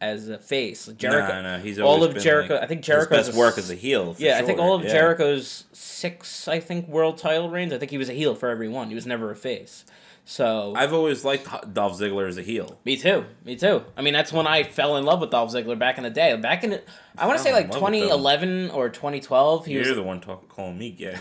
as 0.01 0.29
a 0.29 0.38
face. 0.38 0.88
Jericho 0.97 1.41
no, 1.41 1.57
no, 1.57 1.63
he's 1.63 1.77
all 1.77 2.03
of 2.03 2.17
Jericho 2.17 2.55
like, 2.55 2.63
I 2.63 2.67
think 2.67 2.81
Jericho's 2.83 3.27
best 3.27 3.38
work 3.38 3.57
as 3.57 3.69
a 3.69 3.75
heel. 3.75 4.13
for 4.13 4.21
yeah, 4.21 4.38
I 4.38 4.43
think 4.43 4.59
all 4.59 4.73
of 4.75 4.83
Yeah. 4.83 4.91
Jericho's 4.93 5.65
six, 5.73 6.47
I 6.47 6.59
think, 6.59 6.88
world 6.88 7.17
title 7.17 7.49
reigns. 7.49 7.73
I 7.73 7.77
think 7.77 7.91
he 7.91 7.97
was 7.97 8.09
a 8.09 8.13
heel 8.13 8.33
for 8.33 8.49
every 8.49 8.69
one. 8.69 8.89
He 8.89 8.95
was 8.95 9.05
never 9.05 9.29
a 9.29 9.35
face. 9.35 9.83
So 10.29 10.73
I've 10.75 10.93
always 10.93 11.25
liked 11.25 11.47
Dolph 11.73 11.99
Ziggler 11.99 12.29
as 12.29 12.37
a 12.37 12.43
heel. 12.43 12.79
me 12.85 12.95
too. 12.97 13.25
Me 13.43 13.55
too. 13.55 13.83
I 13.97 14.03
mean, 14.03 14.13
that's 14.13 14.31
when 14.31 14.45
I 14.45 14.61
fell 14.61 14.95
in 14.97 15.03
love 15.03 15.21
with 15.21 15.31
Dolph 15.31 15.51
Ziggler 15.51 15.77
back 15.77 15.97
in 15.97 16.03
the 16.03 16.11
day. 16.11 16.35
Back 16.35 16.63
in, 16.63 16.79
I 17.17 17.25
want 17.25 17.39
to 17.39 17.43
say 17.43 17.51
like 17.51 17.73
love 17.73 17.81
with 17.81 17.93
him. 17.95 18.01
2011 18.01 18.69
or 18.69 18.89
2012. 18.89 19.65
He 19.65 19.73
You're 19.73 19.81
was. 19.87 19.95
the 19.95 20.03
one 20.03 20.21
talk, 20.21 20.47
calling 20.47 20.77
me 20.77 20.91
gay. 20.91 21.17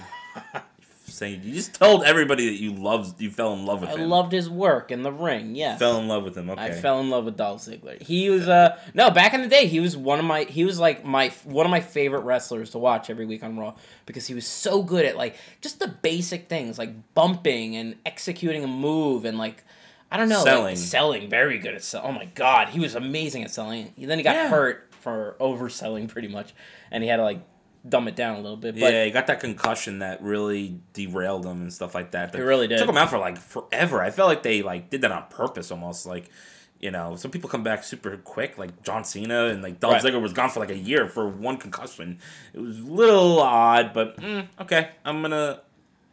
Saying 1.09 1.41
you 1.43 1.55
just 1.55 1.75
told 1.75 2.05
everybody 2.05 2.47
that 2.47 2.61
you 2.61 2.73
loved, 2.75 3.21
you 3.21 3.31
fell 3.31 3.53
in 3.55 3.65
love 3.67 3.81
with 3.81 3.91
I 3.91 3.95
him. 3.97 4.09
loved 4.11 4.31
his 4.33 4.49
work 4.49 4.91
in 4.91 5.03
the 5.03 5.11
ring. 5.11 5.55
Yes. 5.55 5.79
Fell 5.79 5.99
in 5.99 6.07
love 6.07 6.23
with 6.25 6.37
him. 6.37 6.51
Okay. 6.51 6.63
I 6.63 6.71
fell 6.73 7.01
in 7.01 7.11
love 7.11 7.25
with 7.25 7.37
Dolph 7.37 7.63
Ziggler. 7.63 8.01
He 8.01 8.31
was 8.31 8.47
uh 8.49 8.79
no 8.95 9.11
back 9.11 9.35
in 9.35 9.41
the 9.43 9.49
day. 9.49 9.67
He 9.67 9.81
was 9.81 9.97
one 9.97 10.19
of 10.19 10.25
my 10.25 10.45
he 10.45 10.65
was 10.65 10.79
like 10.79 11.05
my 11.05 11.31
one 11.45 11.67
of 11.67 11.71
my 11.71 11.81
favorite 11.81 12.21
wrestlers 12.21 12.71
to 12.71 12.79
watch 12.79 13.11
every 13.11 13.27
week 13.27 13.43
on 13.43 13.59
Raw 13.59 13.75
because 14.07 14.27
he 14.27 14.35
was 14.35 14.47
so 14.47 14.83
good 14.83 15.05
at 15.05 15.17
like 15.17 15.37
just 15.61 15.81
the 15.81 15.89
basic 15.89 16.49
things 16.49 16.79
like 16.79 17.15
bumping 17.15 17.75
and 17.77 17.97
executing 18.07 18.63
a 18.63 18.69
move 18.69 19.25
and 19.25 19.39
like 19.39 19.65
I 20.11 20.17
don't 20.17 20.29
know 20.29 20.37
like, 20.43 20.47
Selling. 20.47 20.77
selling 20.77 21.31
very 21.31 21.59
good 21.59 21.75
at 21.75 21.83
selling. 21.83 22.09
Oh 22.09 22.13
my 22.13 22.25
god, 22.27 22.69
he 22.69 22.81
was 22.81 22.95
amazing 22.95 23.43
at 23.45 23.51
selling. 23.51 23.93
Then 23.99 24.19
he 24.19 24.25
got 24.25 24.37
Yeah. 24.37 24.49
hurt 24.49 24.85
for 25.01 25.37
overselling 25.41 26.09
pretty 26.09 26.29
much, 26.29 26.55
and 26.91 27.03
he 27.03 27.09
had 27.09 27.17
to 27.19 27.23
like 27.25 27.41
dumb 27.87 28.09
it 28.09 28.17
down 28.17 28.37
a 28.37 28.41
little 28.41 28.57
bit. 28.57 28.75
But 28.75 28.93
yeah, 28.93 29.05
he 29.05 29.11
got 29.11 29.27
that 29.27 29.41
concussion 29.41 29.99
that 30.01 30.23
really 30.23 30.81
derailed 30.93 31.45
him 31.45 31.61
and 31.63 31.73
stuff 31.73 31.95
like 31.95 32.13
that. 32.13 32.35
It 32.35 32.43
really 32.43 32.67
did. 32.69 32.79
Took 32.79 32.89
him 32.89 32.97
out 32.97 33.11
for 33.11 33.19
like 33.19 33.37
forever. 33.39 34.01
I 34.03 34.11
felt 34.11 34.29
like 34.29 34.43
they 34.43 34.63
like 34.63 34.91
did 34.91 35.03
that 35.03 35.13
on 35.13 35.25
purpose 35.31 35.71
almost. 35.71 36.07
Like, 36.07 36.31
you 36.81 36.91
know, 36.91 37.17
some 37.17 37.31
people 37.31 37.51
come 37.51 37.63
back 37.63 37.83
super 37.85 38.17
quick, 38.19 38.57
like 38.59 38.83
John 38.83 39.05
Cena 39.05 39.47
and 39.47 39.63
like 39.63 39.81
Dolph 39.81 40.03
Right. 40.03 40.13
Ziggler 40.13 40.23
was 40.23 40.33
gone 40.33 40.51
for 40.51 40.61
like 40.61 40.71
a 40.71 40.77
year 40.79 41.07
for 41.09 41.29
one 41.29 41.57
concussion. 41.57 42.19
It 42.55 42.61
was 42.61 42.79
a 42.79 42.83
little 42.85 43.41
odd, 43.41 43.93
but 43.93 44.17
mm, 44.19 44.47
okay, 44.61 44.91
I'm 45.05 45.23
gonna 45.23 45.61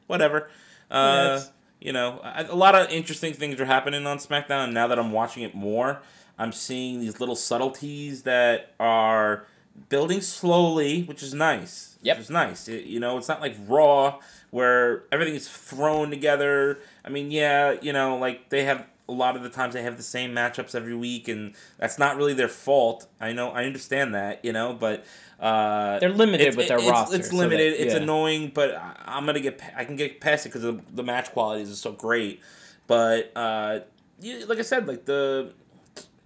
whatever. 0.07 0.49
Uh, 0.91 1.23
it's- 1.37 1.51
you 1.81 1.91
know, 1.91 2.19
a 2.23 2.47
a 2.49 2.55
lot 2.55 2.73
of 2.73 2.89
interesting 2.89 3.33
things 3.33 3.59
are 3.61 3.65
happening 3.65 4.07
on 4.07 4.17
SmackDown. 4.17 4.63
And 4.65 4.73
now 4.73 4.87
that 4.87 4.97
I'm 4.97 5.11
watching 5.11 5.43
it 5.43 5.53
more, 5.53 6.01
I'm 6.39 6.51
seeing 6.51 6.99
these 6.99 7.19
little 7.19 7.35
subtleties 7.35 8.23
that 8.23 8.73
are 8.79 9.45
building 9.89 10.21
slowly, 10.21 11.03
which 11.03 11.21
is 11.23 11.33
nice. 11.33 11.97
Yep. 12.01 12.17
Which 12.17 12.23
is 12.25 12.29
nice. 12.29 12.67
It- 12.67 12.85
you 12.85 12.99
know, 12.99 13.17
it's 13.17 13.27
not 13.27 13.41
like 13.41 13.55
Raw 13.67 14.19
where 14.51 15.03
everything 15.11 15.35
is 15.35 15.49
thrown 15.49 16.09
together. 16.09 16.79
I 17.03 17.09
mean, 17.09 17.31
yeah, 17.31 17.75
you 17.81 17.91
know, 17.93 18.17
like 18.17 18.49
they 18.49 18.63
have 18.65 18.85
a 19.07 19.11
lot 19.11 19.35
of 19.35 19.43
the 19.43 19.49
times 19.49 19.73
they 19.73 19.83
have 19.83 19.97
the 19.97 20.03
same 20.03 20.33
matchups 20.33 20.73
every 20.73 20.95
week, 20.95 21.27
and 21.27 21.53
that's 21.77 21.99
not 21.99 22.15
really 22.17 22.33
their 22.33 22.47
fault. 22.47 23.07
I 23.21 23.33
know, 23.33 23.49
I 23.51 23.65
understand 23.65 24.15
that, 24.15 24.43
you 24.43 24.51
know, 24.53 24.73
but 24.73 25.05
uh, 25.39 25.99
They're 25.99 26.09
limited 26.09 26.41
it's- 26.41 26.55
with 26.57 26.67
their 26.69 26.77
it's, 26.79 26.87
roster, 26.89 27.17
It's 27.17 27.29
so 27.29 27.35
limited. 27.35 27.73
that- 27.73 27.83
it's 27.83 27.93
annoying, 27.93 28.51
but 28.53 28.75
I, 28.75 28.95
I'm 29.05 29.25
gonna 29.25 29.41
get. 29.41 29.61
I 29.75 29.83
can 29.83 29.95
get 29.97 30.21
past 30.21 30.45
it 30.45 30.49
because 30.49 30.61
the, 30.63 30.79
the 30.93 31.03
match 31.03 31.31
qualities 31.33 31.69
is 31.69 31.79
so 31.79 31.91
great. 31.91 32.39
But 32.87 33.31
uh, 33.35 33.79
you, 34.21 34.45
like 34.45 34.59
I 34.59 34.63
said, 34.63 34.87
like 34.87 35.05
the 35.05 35.51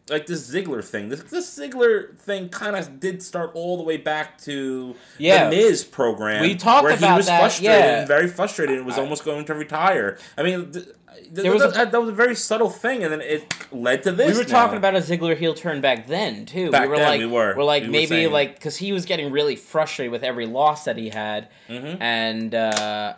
like 0.09 0.25
this 0.25 0.49
Ziggler 0.49 0.83
thing. 0.83 1.09
This 1.09 1.21
this 1.23 1.57
Ziggler 1.57 2.17
thing 2.17 2.49
kind 2.49 2.75
of 2.75 2.99
did 2.99 3.21
start 3.23 3.51
all 3.53 3.77
the 3.77 3.83
way 3.83 3.97
back 3.97 4.37
to 4.41 4.95
Yeah. 5.17 5.49
the 5.49 5.55
Miz 5.55 5.83
program. 5.83 6.41
We 6.41 6.55
talked 6.55 6.83
where 6.83 6.91
he 6.95 6.97
about 6.97 7.17
was 7.17 7.27
that, 7.27 7.39
frustrated, 7.39 7.79
yeah. 7.79 7.99
and 7.99 8.07
very 8.07 8.27
frustrated, 8.27 8.77
and 8.77 8.85
was 8.85 8.97
almost 8.97 9.23
going 9.25 9.45
to 9.45 9.53
retire. 9.53 10.17
I 10.37 10.43
mean, 10.43 10.71
th- 10.71 10.85
th- 10.85 10.95
There 11.31 11.51
was 11.51 11.61
th- 11.61 11.73
a- 11.73 11.77
that, 11.77 11.91
that 11.91 11.99
was 12.01 12.09
a 12.09 12.13
very 12.13 12.35
subtle 12.35 12.69
thing, 12.69 13.03
and 13.03 13.11
then 13.11 13.21
it 13.21 13.53
led 13.71 14.03
to 14.03 14.11
this. 14.11 14.31
We 14.31 14.37
were 14.37 14.43
now. 14.43 14.49
talking 14.49 14.77
about 14.77 14.95
a 14.95 14.99
Ziggler 14.99 15.37
heel 15.37 15.53
turn 15.53 15.81
back 15.81 16.07
then 16.07 16.45
too. 16.45 16.71
Back 16.71 16.83
we 16.83 16.87
were 16.89 16.97
then, 16.97 17.07
like, 17.09 17.19
we 17.19 17.25
were. 17.25 17.55
are 17.57 17.63
like 17.63 17.83
We 17.83 17.87
were 17.89 17.91
maybe 17.91 18.07
saying- 18.07 18.31
like 18.31 18.55
because 18.55 18.77
he 18.77 18.91
was 18.91 19.05
getting 19.05 19.31
really 19.31 19.55
frustrated 19.55 20.11
with 20.11 20.23
every 20.23 20.45
loss 20.45 20.85
that 20.85 20.97
he 20.97 21.09
had, 21.09 21.49
Mhm. 21.69 21.97
and 21.99 22.55
uh, 22.55 23.15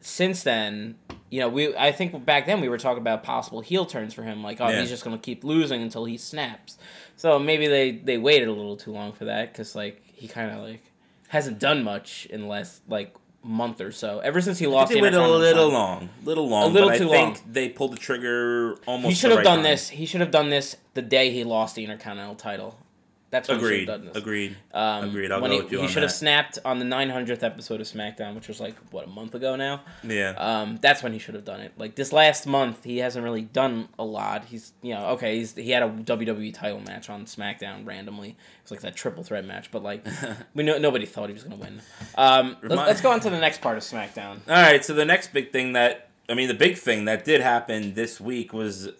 since 0.00 0.42
then, 0.42 0.96
you 1.30 1.40
know, 1.40 1.48
we 1.48 1.76
I 1.76 1.92
think 1.92 2.24
back 2.24 2.46
then 2.46 2.60
we 2.60 2.68
were 2.68 2.78
talking 2.78 3.00
about 3.00 3.22
possible 3.22 3.60
heel 3.60 3.84
turns 3.86 4.14
for 4.14 4.22
him. 4.22 4.42
Like, 4.42 4.60
oh, 4.60 4.68
Yeah. 4.68 4.80
he's 4.80 4.88
just 4.90 5.04
gonna 5.04 5.18
keep 5.18 5.44
losing 5.44 5.82
until 5.82 6.04
he 6.04 6.16
snaps. 6.16 6.78
So 7.16 7.38
maybe 7.38 7.66
they 7.66 7.90
they 7.92 8.18
waited 8.18 8.48
a 8.48 8.52
little 8.52 8.76
too 8.76 8.92
long 8.92 9.12
for 9.12 9.24
that 9.26 9.52
because 9.52 9.74
like 9.74 10.02
he 10.14 10.28
kind 10.28 10.50
of 10.50 10.58
like 10.62 10.82
hasn't 11.28 11.58
done 11.58 11.82
much 11.84 12.26
in 12.30 12.42
the 12.42 12.46
last 12.46 12.82
like 12.88 13.14
month 13.42 13.80
or 13.80 13.92
so. 13.92 14.18
Ever 14.20 14.40
since 14.40 14.58
he 14.58 14.66
lost, 14.66 14.92
they 14.92 15.00
waited 15.00 15.18
a 15.18 15.28
little 15.28 15.68
long, 15.70 16.08
little 16.24 16.48
long, 16.48 16.64
a 16.70 16.72
little 16.72 16.88
but 16.90 16.98
too 16.98 17.08
I 17.08 17.12
think 17.12 17.36
long. 17.38 17.52
they 17.52 17.68
pulled 17.68 17.92
the 17.92 17.96
trigger 17.98 18.76
almost. 18.86 19.08
He 19.08 19.14
should 19.14 19.30
have 19.30 19.38
right 19.38 19.44
done 19.44 19.56
time. 19.58 19.64
this. 19.64 19.88
He 19.90 20.06
should 20.06 20.20
have 20.20 20.30
done 20.30 20.48
this 20.50 20.76
the 20.94 21.02
day 21.02 21.30
he 21.30 21.44
lost 21.44 21.74
the 21.76 21.84
Intercontinental 21.84 22.34
title. 22.34 22.78
That's 23.30 23.48
when 23.48 23.58
he 23.58 23.64
Agreed. 23.64 23.84
done 23.86 24.04
this. 24.06 24.16
Agreed. 24.16 24.56
Um, 24.72 25.04
Agreed. 25.10 25.30
I'll 25.30 25.40
go 25.40 25.50
he, 25.50 25.60
with 25.60 25.70
you 25.70 25.82
he 25.82 25.88
should 25.88 26.02
have 26.02 26.12
snapped 26.12 26.58
on 26.64 26.78
the 26.78 26.86
900th 26.86 27.42
episode 27.42 27.80
of 27.80 27.86
SmackDown, 27.86 28.34
which 28.34 28.48
was 28.48 28.58
like 28.58 28.74
what 28.90 29.04
a 29.04 29.10
month 29.10 29.34
ago 29.34 29.54
now. 29.54 29.82
Yeah. 30.02 30.30
Um, 30.30 30.78
that's 30.80 31.02
when 31.02 31.12
he 31.12 31.18
should 31.18 31.34
have 31.34 31.44
done 31.44 31.60
it. 31.60 31.72
Like 31.76 31.94
this 31.94 32.12
last 32.12 32.46
month, 32.46 32.84
he 32.84 32.98
hasn't 32.98 33.22
really 33.22 33.42
done 33.42 33.88
a 33.98 34.04
lot. 34.04 34.46
He's 34.46 34.72
you 34.80 34.94
know 34.94 35.08
okay, 35.10 35.36
he's 35.36 35.54
he 35.54 35.70
had 35.70 35.82
a 35.82 35.88
WWE 35.90 36.54
title 36.54 36.80
match 36.80 37.10
on 37.10 37.26
SmackDown 37.26 37.86
randomly. 37.86 38.30
It 38.30 38.36
was 38.62 38.70
like 38.70 38.80
that 38.80 38.96
triple 38.96 39.22
threat 39.22 39.44
match, 39.44 39.70
but 39.70 39.82
like 39.82 40.06
we 40.54 40.62
know 40.62 40.78
nobody 40.78 41.04
thought 41.04 41.28
he 41.28 41.34
was 41.34 41.44
gonna 41.44 41.56
win. 41.56 41.82
Um, 42.16 42.56
let's, 42.62 42.74
let's 42.74 43.00
go 43.02 43.12
on 43.12 43.20
to 43.20 43.30
the 43.30 43.38
next 43.38 43.60
part 43.60 43.76
of 43.76 43.82
SmackDown. 43.82 44.40
All 44.48 44.54
right, 44.54 44.82
so 44.82 44.94
the 44.94 45.04
next 45.04 45.34
big 45.34 45.52
thing 45.52 45.74
that 45.74 46.08
I 46.30 46.34
mean, 46.34 46.48
the 46.48 46.54
big 46.54 46.76
thing 46.76 47.04
that 47.04 47.24
did 47.24 47.40
happen 47.40 47.94
this 47.94 48.20
week 48.20 48.52
was 48.52 48.90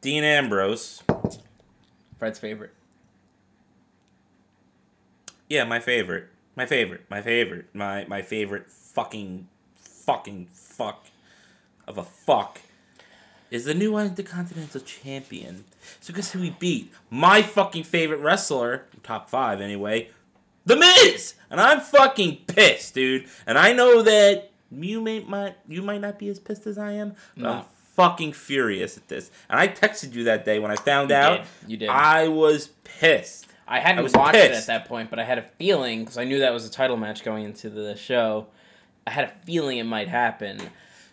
Dean 0.00 0.24
Ambrose. 0.24 1.02
Fred's 2.24 2.38
favorite. 2.38 2.72
Yeah, 5.46 5.64
my 5.64 5.78
favorite, 5.78 6.28
my 6.56 6.64
favorite, 6.64 7.02
my 7.10 7.20
favorite, 7.20 7.66
my 7.74 8.06
my 8.08 8.22
favorite 8.22 8.70
fucking 8.70 9.46
fucking 9.76 10.46
fuck 10.50 11.08
of 11.86 11.98
a 11.98 12.02
fuck 12.02 12.62
is 13.50 13.66
the 13.66 13.74
new 13.74 13.98
Intercontinental 13.98 14.80
Champion. 14.80 15.64
So 16.00 16.14
guess 16.14 16.32
who 16.32 16.38
he 16.38 16.48
beat? 16.48 16.94
My 17.10 17.42
fucking 17.42 17.84
favorite 17.84 18.20
wrestler, 18.20 18.86
top 19.02 19.28
five 19.28 19.60
anyway, 19.60 20.08
The 20.64 20.76
Miz, 20.76 21.34
and 21.50 21.60
I'm 21.60 21.80
fucking 21.80 22.38
pissed, 22.46 22.94
dude. 22.94 23.26
And 23.46 23.58
I 23.58 23.74
know 23.74 24.00
that 24.00 24.50
you 24.70 25.02
may 25.02 25.20
might 25.20 25.56
you 25.68 25.82
might 25.82 26.00
not 26.00 26.18
be 26.18 26.30
as 26.30 26.38
pissed 26.38 26.66
as 26.66 26.78
I 26.78 26.92
am, 26.92 27.16
but 27.36 27.46
I'm 27.46 27.58
No. 27.58 27.66
Fucking 27.94 28.32
furious 28.32 28.96
at 28.96 29.08
this. 29.08 29.30
And 29.48 29.58
I 29.58 29.68
texted 29.68 30.14
you 30.14 30.24
that 30.24 30.44
day 30.44 30.58
when 30.58 30.70
I 30.70 30.76
found 30.76 31.10
You 31.10 31.16
out. 31.16 31.38
did. 31.62 31.70
You 31.70 31.76
did. 31.78 31.88
I 31.88 32.28
was 32.28 32.68
pissed. 32.84 33.46
I 33.66 33.80
hadn't 33.80 34.14
I 34.14 34.18
watched 34.18 34.36
it 34.36 34.52
at 34.52 34.66
that 34.66 34.86
point, 34.86 35.08
but 35.10 35.18
I 35.18 35.24
had 35.24 35.38
a 35.38 35.42
feeling 35.58 36.00
because 36.00 36.18
I 36.18 36.24
knew 36.24 36.40
that 36.40 36.52
was 36.52 36.66
a 36.66 36.70
title 36.70 36.96
match 36.98 37.24
going 37.24 37.44
into 37.44 37.70
the 37.70 37.96
show. 37.96 38.46
I 39.06 39.10
had 39.10 39.24
a 39.24 39.32
feeling 39.46 39.78
it 39.78 39.84
might 39.84 40.08
happen, 40.08 40.60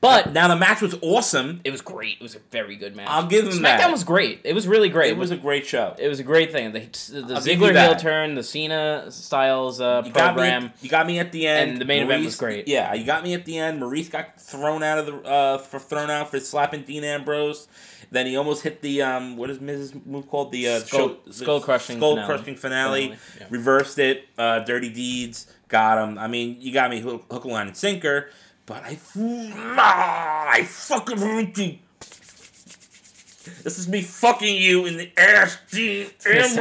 but 0.02 0.34
Now 0.34 0.48
the 0.48 0.56
match 0.56 0.82
was 0.82 0.96
awesome. 1.02 1.62
it 1.64 1.72
was 1.72 1.82
great. 1.82 2.16
It 2.20 2.24
was 2.24 2.36
a 2.36 2.40
very 2.52 2.76
good 2.76 2.96
match. 2.96 3.08
I'll 3.10 3.28
give 3.28 3.46
him 3.46 3.52
SmackDown 3.54 3.78
that. 3.78 3.92
was 3.92 4.04
great. 4.04 4.42
It 4.44 4.54
was 4.54 4.68
really 4.68 4.90
great. 4.90 5.12
It 5.12 5.18
was 5.18 5.32
a 5.32 5.38
great 5.38 5.66
show. 5.66 5.96
it 6.00 6.08
was 6.10 6.20
a 6.20 6.24
great 6.24 6.52
thing. 6.52 6.72
The, 6.74 6.80
the 6.80 7.36
I'll 7.36 7.42
Ziggler 7.42 7.80
heel 7.80 7.96
turn, 7.96 8.36
the 8.36 8.44
Cena 8.44 9.06
Styles 9.12 9.80
uh, 9.80 10.02
You 10.06 10.12
got 10.12 10.34
program. 10.34 10.64
me. 10.66 10.72
You 10.82 10.90
got 10.90 11.06
me 11.08 11.20
at 11.20 11.32
the 11.32 11.48
end. 11.48 11.72
And 11.72 11.82
the 11.82 11.86
main 11.86 12.04
event 12.04 12.26
was 12.26 12.36
great. 12.36 12.68
Yeah, 12.68 12.94
you 12.94 13.06
got 13.06 13.24
me 13.24 13.34
at 13.34 13.46
the 13.46 13.58
end. 13.58 13.82
Maryse 13.82 14.10
got 14.12 14.42
thrown 14.42 14.84
out 14.84 14.98
of 14.98 15.06
the 15.06 15.16
uh 15.24 15.58
for 15.60 15.80
thrown 15.80 16.10
out 16.10 16.32
for 16.32 16.40
slapping 16.40 16.82
Dean 16.84 17.04
Ambrose. 17.04 17.68
Then 18.10 18.26
he 18.26 18.36
almost 18.36 18.64
hit 18.64 18.82
the 18.82 19.04
um 19.04 19.38
what 19.38 19.50
is 19.50 19.62
Miz's 19.62 19.94
move 20.06 20.28
called 20.28 20.52
the 20.52 20.68
uh 20.68 20.80
Skull- 20.80 21.00
show- 21.26 21.32
skull-crushing 21.32 21.98
skull 21.98 22.16
finale. 22.16 22.26
crushing 22.28 22.56
finale. 22.56 23.02
Finale, 23.04 23.20
yeah. 23.40 23.48
Reversed 23.50 24.00
it. 24.00 24.26
Uh, 24.38 24.60
Dirty 24.60 24.90
deeds 24.90 25.48
got 25.70 25.98
him. 26.04 26.18
I 26.18 26.28
mean, 26.28 26.58
you 26.60 26.74
got 26.74 26.90
me 26.90 27.00
hook, 27.00 27.26
hook 27.32 27.46
line 27.46 27.68
and 27.68 27.78
sinker. 27.78 28.30
But 28.66 28.84
I, 28.84 28.98
ah, 29.18 30.50
I 30.52 30.64
fucking 30.64 31.18
hate 31.18 31.58
you. 31.58 31.78
This 33.64 33.80
is 33.80 33.88
me 33.88 34.02
fucking 34.02 34.56
you 34.56 34.86
in 34.86 34.98
the 34.98 35.12
ass, 35.18 35.58
sounds 36.20 36.54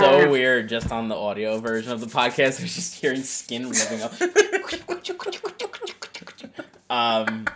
so 0.00 0.30
weird 0.30 0.68
just 0.68 0.90
on 0.90 1.08
the 1.08 1.14
audio 1.14 1.58
version 1.60 1.92
of 1.92 2.00
the 2.00 2.06
podcast. 2.06 2.62
Was 2.62 2.74
just 2.74 2.94
hearing 2.94 3.22
skin 3.22 3.68
ripping 3.68 4.02
up. 4.02 4.12
um, 6.90 7.46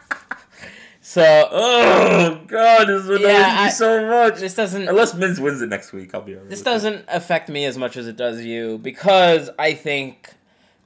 so 1.00 1.48
Oh 1.50 2.42
God, 2.46 2.88
this 2.88 3.04
annoys 3.06 3.20
Yeah, 3.22 3.28
me 3.28 3.44
I- 3.44 3.68
so 3.70 4.06
much. 4.06 4.38
this 4.40 4.54
doesn't 4.54 4.86
Unless 4.86 5.14
Miz 5.14 5.40
wins 5.40 5.62
it 5.62 5.68
next 5.70 5.92
week, 5.92 6.14
I'll 6.14 6.20
be 6.20 6.34
alright. 6.34 6.50
this 6.50 6.62
doesn't 6.62 7.04
affect 7.08 7.48
me 7.48 7.64
as 7.64 7.78
much 7.78 7.96
as 7.96 8.06
it 8.06 8.16
does 8.16 8.42
you 8.44 8.76
because 8.78 9.48
I 9.58 9.72
think 9.72 10.30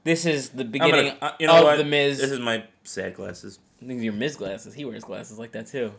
this 0.07 0.25
is 0.25 0.49
the 0.49 0.63
beginning 0.65 1.05
gonna, 1.07 1.17
uh, 1.21 1.31
you 1.39 1.47
know 1.47 1.57
of 1.59 1.63
what? 1.65 1.77
the 1.77 1.83
Miz. 1.83 2.17
This 2.19 2.31
is 2.31 2.39
my 2.39 2.63
sad 2.83 3.13
glasses. 3.13 3.59
These 3.81 3.99
are 4.01 4.03
your 4.05 4.13
Miz 4.13 4.35
glasses. 4.35 4.73
He 4.73 4.85
wears 4.85 5.03
glasses 5.03 5.37
like 5.37 5.51
that 5.51 5.67
too. 5.67 5.93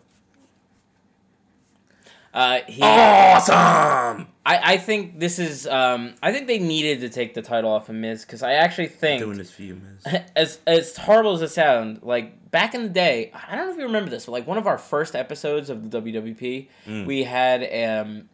Uh, 2.35 2.59
he, 2.69 2.83
Awesome. 2.83 4.27
I, 4.45 4.75
I 4.75 4.77
think 4.77 5.19
this 5.19 5.39
is. 5.39 5.67
Um, 5.67 6.15
I 6.23 6.33
think 6.33 6.47
they 6.47 6.59
needed 6.59 7.01
to 7.01 7.09
take 7.09 7.35
the 7.35 7.43
title 7.43 7.71
off 7.71 7.89
of 7.89 7.95
Miz 7.95 8.25
because 8.25 8.43
I 8.43 8.53
actually 8.53 8.89
think 8.89 9.23
Doing 9.23 9.39
this 9.39 9.51
for 9.51 9.63
you, 9.63 9.77
Miz. 9.77 10.21
as 10.37 10.59
as 10.67 10.97
horrible 10.97 11.35
as 11.35 11.43
it 11.43 11.51
sounds, 11.51 12.03
like 12.03 12.51
back 12.51 12.75
in 12.75 12.83
the 12.83 12.89
day, 12.91 13.33
I 13.35 13.57
don't 13.57 13.67
know 13.67 13.73
if 13.73 13.79
you 13.79 13.85
remember 13.85 14.11
this, 14.11 14.27
but 14.27 14.33
like 14.33 14.47
one 14.47 14.59
of 14.59 14.67
our 14.67 14.79
first 14.79 15.15
episodes 15.17 15.71
of 15.71 15.91
the 15.91 16.01
WWP, 16.03 16.69
Mm. 16.87 17.07
we 17.07 17.25
had 17.25 17.63
um 18.07 18.29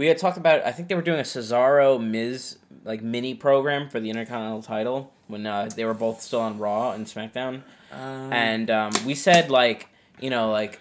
we 0.00 0.06
had 0.06 0.16
talked 0.16 0.38
about 0.38 0.64
I 0.64 0.72
think 0.72 0.88
they 0.88 0.94
were 0.94 1.02
doing 1.02 1.20
a 1.20 1.24
Cesaro 1.24 2.00
Miz 2.02 2.56
like 2.84 3.02
mini 3.02 3.34
program 3.34 3.90
for 3.90 4.00
the 4.00 4.08
Intercontinental 4.08 4.62
title 4.62 5.12
when 5.28 5.44
uh, 5.46 5.68
they 5.76 5.84
were 5.84 5.92
both 5.94 6.22
still 6.22 6.40
on 6.40 6.58
Raw 6.58 6.92
and 6.92 7.06
SmackDown, 7.06 7.62
Um, 7.92 8.32
and 8.32 8.70
um, 8.70 8.92
we 9.04 9.14
said 9.14 9.50
like 9.50 9.88
you 10.18 10.30
know 10.30 10.50
like 10.50 10.80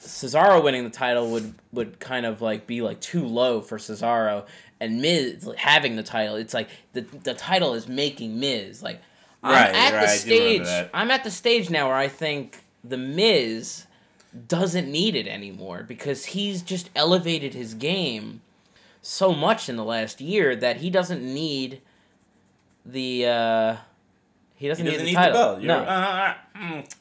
Cesaro 0.00 0.64
winning 0.64 0.84
the 0.84 0.90
title 0.90 1.30
would 1.32 1.54
would 1.72 2.00
kind 2.00 2.24
of 2.24 2.40
like 2.40 2.66
be 2.66 2.80
like 2.80 2.98
too 3.00 3.26
low 3.26 3.60
for 3.60 3.76
Cesaro, 3.76 4.46
and 4.80 5.02
Miz 5.02 5.46
having 5.58 5.96
the 5.96 6.02
title, 6.02 6.36
it's 6.36 6.54
like 6.54 6.68
the 6.94 7.02
the 7.02 7.34
title 7.34 7.74
is 7.74 7.86
making 7.88 8.40
Miz 8.40 8.82
like. 8.82 9.00
I'm 9.42 9.52
Right, 9.52 9.74
at 9.74 9.92
right, 9.94 10.00
the 10.06 10.12
I 10.12 10.16
stage. 10.16 10.62
that. 10.64 10.90
I'm 10.92 11.10
at 11.10 11.24
the 11.24 11.30
stage 11.30 11.70
now 11.70 11.86
where 11.88 11.96
I 11.96 12.08
think 12.08 12.62
the 12.84 12.98
Miz 12.98 13.86
doesn't 14.48 14.90
need 14.90 15.16
it 15.16 15.26
anymore 15.26 15.84
because 15.86 16.26
he's 16.26 16.62
just 16.62 16.90
elevated 16.94 17.54
his 17.54 17.74
game 17.74 18.42
so 19.02 19.32
much 19.32 19.68
in 19.68 19.76
the 19.76 19.84
last 19.84 20.20
year 20.20 20.54
that 20.54 20.78
he 20.78 20.90
doesn't 20.90 21.22
need 21.22 21.80
the 22.84 23.26
uh 23.26 23.76
he 24.54 24.66
he 24.66 24.68
doesn't, 24.68 24.84
doesn't 24.84 25.00
need 25.00 25.06
need 25.06 25.16
the 25.16 25.20
title. 25.20 25.32
the 25.32 25.38
belt. 25.38 25.62
You're, 25.62 25.68
no. 25.68 25.78
uh, 25.82 26.34
mm, 26.56 26.94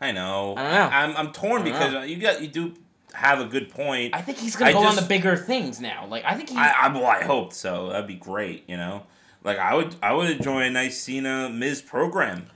I 0.00 0.12
know. 0.12 0.54
I 0.56 0.62
don't 0.62 0.72
know. 0.72 0.96
I'm, 0.96 1.16
I'm 1.16 1.32
torn 1.32 1.62
I 1.62 1.64
because 1.64 2.10
you 2.10 2.16
got 2.16 2.42
you 2.42 2.48
do 2.48 2.74
have 3.12 3.40
a 3.40 3.46
good 3.46 3.70
point. 3.70 4.14
I 4.14 4.20
think 4.20 4.38
he's 4.38 4.56
gonna 4.56 4.70
I 4.70 4.72
go 4.72 4.80
on 4.84 4.96
the 4.96 5.02
bigger 5.02 5.36
things 5.36 5.80
now. 5.80 6.06
Like 6.06 6.24
I 6.24 6.34
think 6.34 6.50
he 6.50 6.56
I, 6.56 6.68
I 6.68 6.92
well, 6.92 7.06
I 7.06 7.22
hoped 7.22 7.54
so. 7.54 7.88
That'd 7.90 8.06
be 8.06 8.14
great. 8.14 8.64
You 8.68 8.76
know, 8.76 9.04
like 9.44 9.58
I 9.58 9.74
would 9.74 9.94
I 10.02 10.12
would 10.12 10.30
enjoy 10.30 10.62
a 10.62 10.70
nice 10.70 11.00
Cena 11.00 11.48
Miz 11.48 11.80
program. 11.80 12.46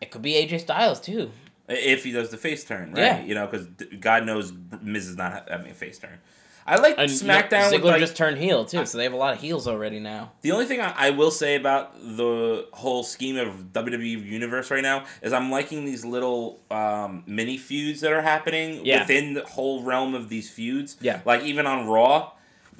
it 0.00 0.10
could 0.10 0.22
be 0.22 0.32
AJ 0.32 0.60
Styles 0.60 1.00
too. 1.00 1.30
If 1.68 2.04
he 2.04 2.12
does 2.12 2.30
the 2.30 2.36
face 2.36 2.64
turn, 2.64 2.92
right? 2.92 2.98
Yeah. 2.98 3.20
You 3.22 3.34
know, 3.34 3.46
because 3.46 3.66
God 4.00 4.26
knows 4.26 4.52
Miz 4.82 5.06
is 5.08 5.16
not 5.16 5.48
having 5.48 5.70
a 5.70 5.74
face 5.74 5.98
turn. 5.98 6.18
I 6.64 6.76
like 6.76 6.94
And 6.96 7.10
SmackDown. 7.10 7.70
Ziggler 7.72 7.72
with, 7.72 7.84
like, 7.84 8.00
just 8.00 8.16
turned 8.16 8.38
heel 8.38 8.64
too, 8.64 8.86
so 8.86 8.96
they 8.96 9.02
have 9.04 9.12
a 9.12 9.16
lot 9.16 9.34
of 9.34 9.40
heels 9.40 9.66
already 9.66 9.98
now. 9.98 10.30
the 10.42 10.52
only 10.52 10.64
thing 10.66 10.80
I, 10.80 10.94
I 10.96 11.10
will 11.10 11.32
say 11.32 11.56
about 11.56 12.00
the 12.00 12.68
whole 12.72 13.02
scheme 13.02 13.36
of 13.36 13.72
WWE 13.72 14.24
Universe 14.24 14.70
right 14.70 14.82
now 14.82 15.04
is 15.22 15.32
I'm 15.32 15.50
liking 15.50 15.84
these 15.84 16.04
little 16.04 16.60
um, 16.70 17.24
mini 17.26 17.56
feuds 17.58 18.00
that 18.02 18.12
are 18.12 18.22
happening 18.22 18.86
Yeah. 18.86 19.00
within 19.00 19.34
the 19.34 19.44
whole 19.44 19.82
realm 19.82 20.14
of 20.14 20.28
these 20.28 20.50
feuds. 20.50 20.96
Yeah. 21.00 21.20
Like 21.24 21.42
even 21.42 21.66
on 21.66 21.88
Raw, 21.88 22.30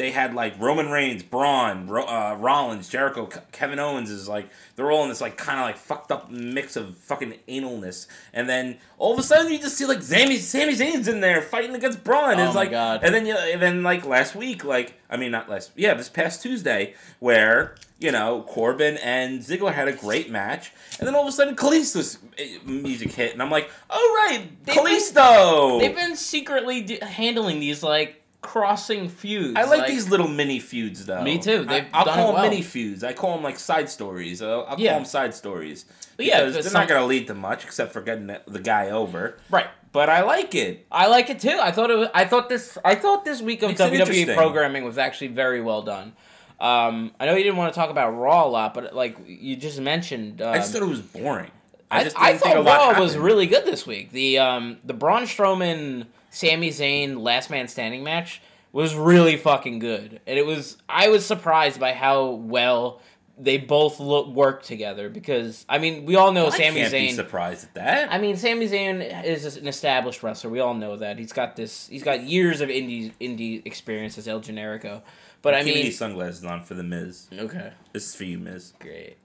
they 0.03 0.11
had 0.11 0.35
like 0.35 0.59
Roman 0.61 0.91
Reigns, 0.91 1.23
Braun, 1.23 1.87
Ro- 1.87 2.03
uh, 2.05 2.37
Rollins, 2.37 2.89
Jericho, 2.89 3.27
Ke- 3.27 3.53
Kevin 3.53 3.79
Owens 3.79 4.11
is 4.11 4.29
like 4.29 4.49
they're 4.75 4.91
all 4.91 5.05
in 5.05 5.09
this 5.09 5.21
like 5.21 5.37
kind 5.37 5.61
of 5.61 5.65
like 5.67 5.77
fucked 5.77 6.11
up 6.11 6.29
mix 6.29 6.75
of 6.75 6.97
fucking 6.99 7.35
analness, 7.49 8.09
and 8.35 8.49
then 8.49 8.79
all 8.99 9.13
of 9.13 9.19
a 9.21 9.23
sudden 9.23 9.53
you 9.53 9.59
just 9.61 9.77
see 9.79 9.87
like 9.87 10.03
Sami 10.03 10.39
Sami 10.39 10.75
Zayn's 10.75 11.07
in 11.07 11.21
there 11.21 11.41
fighting 11.41 11.77
against 11.77 12.03
Braun. 12.03 12.41
Oh 12.41 12.45
it's 12.47 12.55
my 12.55 12.63
like, 12.63 12.71
God. 12.73 13.01
and 13.05 13.15
then 13.15 13.27
you 13.27 13.37
and 13.37 13.63
then 13.63 13.85
like 13.85 14.05
last 14.05 14.35
week, 14.35 14.65
like 14.65 14.95
I 15.09 15.17
mean 15.17 15.31
not 15.31 15.49
last, 15.49 15.71
yeah, 15.77 15.95
this 15.95 16.09
past 16.09 16.43
Tuesday, 16.43 16.95
where 17.21 17.77
you 18.01 18.11
know 18.11 18.43
Corbin 18.49 18.97
and 18.97 19.41
Ziggler 19.41 19.73
had 19.73 19.87
a 19.87 19.93
great 19.93 20.31
match, 20.31 20.73
and 20.99 21.07
then 21.07 21.15
all 21.15 21.23
of 21.23 21.29
a 21.29 21.33
sudden 21.33 21.55
Kalisto's 21.55 22.19
eh, 22.39 22.59
music 22.67 23.13
hit, 23.13 23.33
and 23.35 23.41
I'm 23.41 23.51
like, 23.51 23.71
all 23.89 23.99
right, 24.01 24.49
They've 24.65 24.75
been- 24.75 24.85
Kalisto. 24.85 25.79
They've 25.81 25.95
been 25.95 26.17
secretly 26.17 26.81
d- 26.81 26.99
handling 27.01 27.61
these 27.61 27.85
like 27.85 28.19
crossing 28.43 29.09
feuds. 29.09 29.55
I 29.57 29.65
like, 29.65 29.87
these 29.87 30.11
little 30.11 30.29
mini 30.29 30.59
feuds 30.59 31.07
though. 31.07 31.23
Me 31.23 31.39
too. 31.39 31.65
They've 31.65 31.87
I, 31.93 31.99
will 31.99 32.05
done 32.05 32.15
call 32.17 32.27
them 32.27 32.35
well. 32.35 32.51
mini 32.51 32.61
feuds. 32.63 33.03
I 33.05 33.13
call 33.13 33.35
them 33.35 33.43
like 33.43 33.59
side 33.59 33.89
stories. 33.89 34.43
I'll, 34.43 34.67
I'll 34.69 34.79
Yeah. 34.79 34.91
call 34.91 34.99
them 35.01 35.07
side 35.07 35.35
stories. 35.35 35.85
But 36.17 36.27
yeah, 36.27 36.45
they're 36.45 36.63
some- 36.63 36.73
not 36.75 36.89
gonna 36.89 37.07
lead 37.07 37.29
to 37.29 37.35
much 37.35 37.65
except 37.65 37.93
for 37.93 38.03
getting 38.03 38.27
the, 38.27 38.59
guy 38.59 38.91
over. 38.91 39.39
Right. 39.49 39.69
But 39.93 40.09
I 40.11 40.23
like 40.23 40.55
it. 40.55 40.87
I 40.91 41.07
like 41.07 41.31
it 41.31 41.39
too. 41.41 41.59
I 41.61 41.71
thought 41.71 41.91
it 41.91 41.97
was, 41.97 42.09
I 42.15 42.25
thought 42.25 42.49
this 42.49 42.77
I 42.85 42.95
thought 42.95 43.25
this 43.25 43.41
week 43.41 43.63
of 43.63 43.71
Makes 43.71 43.81
WWE 43.81 44.35
programming 44.35 44.85
was 44.85 44.99
actually 44.99 45.29
very 45.29 45.61
well 45.61 45.83
done. 45.83 46.13
Um, 46.59 47.13
I 47.19 47.27
know 47.27 47.35
you 47.35 47.43
didn't 47.43 47.57
want 47.57 47.75
to 47.75 47.79
talk 47.79 47.91
about 47.91 48.11
Raw 48.11 48.47
a 48.47 48.49
lot, 48.49 48.73
but 48.75 48.95
like 48.95 49.19
you 49.27 49.57
just 49.57 49.81
mentioned, 49.81 50.41
um, 50.41 50.53
I 50.53 50.59
just 50.59 50.73
thought 50.73 50.83
it 50.83 50.89
was 50.89 51.01
boring. 51.01 51.51
I, 51.91 52.01
I 52.01 52.05
just 52.05 52.19
I 52.19 52.33
didn't 52.33 52.43
think 52.43 52.57
a 52.57 52.65
thought 52.65 52.95
Raw 52.95 53.01
was 53.03 53.17
really 53.19 53.47
good 53.47 53.65
this 53.67 53.87
week. 53.87 54.13
The 54.13 54.39
um, 54.39 54.79
the 54.85 54.95
Braun 54.95 55.25
Strowman, 55.25 56.07
Sami 56.35 56.71
Zayn 56.71 57.21
last 57.21 57.51
man 57.51 57.69
standing 57.69 58.03
match 58.03 58.41
was 58.73 58.95
really 58.95 59.37
fucking 59.37 59.79
good, 59.79 60.21
and 60.27 60.39
it 60.39 60.47
was 60.47 60.79
I 60.89 61.09
was 61.09 61.25
surprised 61.27 61.79
by 61.79 61.93
how 61.93 62.31
well 62.31 63.01
they 63.39 63.59
both 63.59 63.99
look 64.01 64.29
work 64.29 64.63
together 64.63 65.09
because 65.11 65.65
I 65.69 65.79
mean 65.79 66.05
we 66.07 66.17
all 66.17 66.33
know 66.33 66.47
I 66.47 66.51
Sami 66.51 66.81
can't 66.81 66.93
be 66.93 67.09
Zayn. 67.11 67.15
surprised 67.15 67.65
at 67.65 67.75
that. 67.75 68.13
I 68.13 68.19
mean, 68.19 68.37
Sami 68.37 68.67
Zayn 68.69 69.25
is 69.25 69.57
an 69.59 69.67
established 69.69 70.23
wrestler. 70.23 70.51
We 70.51 70.61
all 70.61 70.75
know 70.75 70.97
that. 70.97 71.19
He's 71.19 71.33
got 71.33 71.55
this. 71.55 71.87
He's 71.89 72.03
got 72.03 72.23
years 72.23 72.61
of 72.63 72.71
indie 72.71 73.13
indie 73.21 73.65
experience 73.67 74.17
as 74.17 74.27
El 74.27 74.41
Generico. 74.41 75.03
But 75.43 75.55
I 75.55 75.65
Keep 75.65 75.75
mean, 75.75 75.85
these 75.85 75.99
sunglasses 75.99 76.45
on 76.45 76.63
for 76.63 76.75
the 76.75 76.85
Miz. 76.85 77.29
okay, 77.37 77.73
This 77.93 78.07
is 78.09 78.15
for 78.15 78.25
you, 78.25 78.39
Miz. 78.39 78.73
great. 78.79 79.17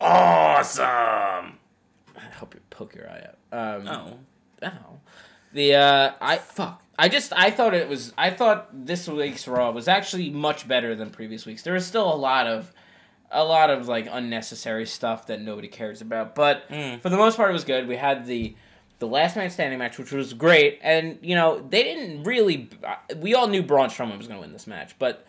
Awesome. 0.00 0.84
I 0.86 2.20
hope 2.38 2.54
you 2.54 2.60
poke 2.70 2.94
your 2.94 3.08
eye 3.08 3.26
out. 3.52 3.78
Um, 3.80 3.88
Oh, 3.88 4.18
oh. 4.68 5.00
The 5.54 5.74
uh, 5.76 6.12
I 6.20 6.36
fuck. 6.36 6.82
I 6.98 7.08
just 7.08 7.32
I 7.32 7.50
thought 7.50 7.72
it 7.74 7.88
was 7.88 8.12
I 8.18 8.30
thought 8.30 8.68
this 8.86 9.08
week's 9.08 9.48
Raw 9.48 9.70
was 9.70 9.88
actually 9.88 10.30
much 10.30 10.68
better 10.68 10.94
than 10.94 11.10
previous 11.10 11.46
weeks. 11.46 11.62
There 11.62 11.74
was 11.74 11.86
still 11.86 12.12
a 12.12 12.14
lot 12.16 12.46
of 12.46 12.72
a 13.30 13.42
lot 13.42 13.70
of 13.70 13.88
like 13.88 14.06
unnecessary 14.10 14.86
stuff 14.86 15.26
that 15.28 15.40
nobody 15.40 15.68
cares 15.68 16.00
about, 16.00 16.34
but 16.34 16.68
Mm. 16.70 17.00
for 17.00 17.08
the 17.08 17.16
most 17.16 17.36
part 17.36 17.50
it 17.50 17.52
was 17.52 17.64
good. 17.64 17.88
We 17.88 17.96
had 17.96 18.26
the 18.26 18.54
the 19.00 19.06
last 19.08 19.34
man 19.36 19.50
standing 19.50 19.78
match, 19.78 19.98
which 19.98 20.12
was 20.12 20.34
great, 20.34 20.78
and 20.82 21.18
you 21.22 21.34
know 21.34 21.64
they 21.68 21.82
didn't 21.82 22.24
really. 22.24 22.68
We 23.16 23.34
all 23.34 23.48
knew 23.48 23.62
Braun 23.62 23.88
Strowman 23.88 24.18
was 24.18 24.28
going 24.28 24.38
to 24.38 24.42
win 24.42 24.52
this 24.52 24.66
match, 24.68 24.94
but 24.98 25.26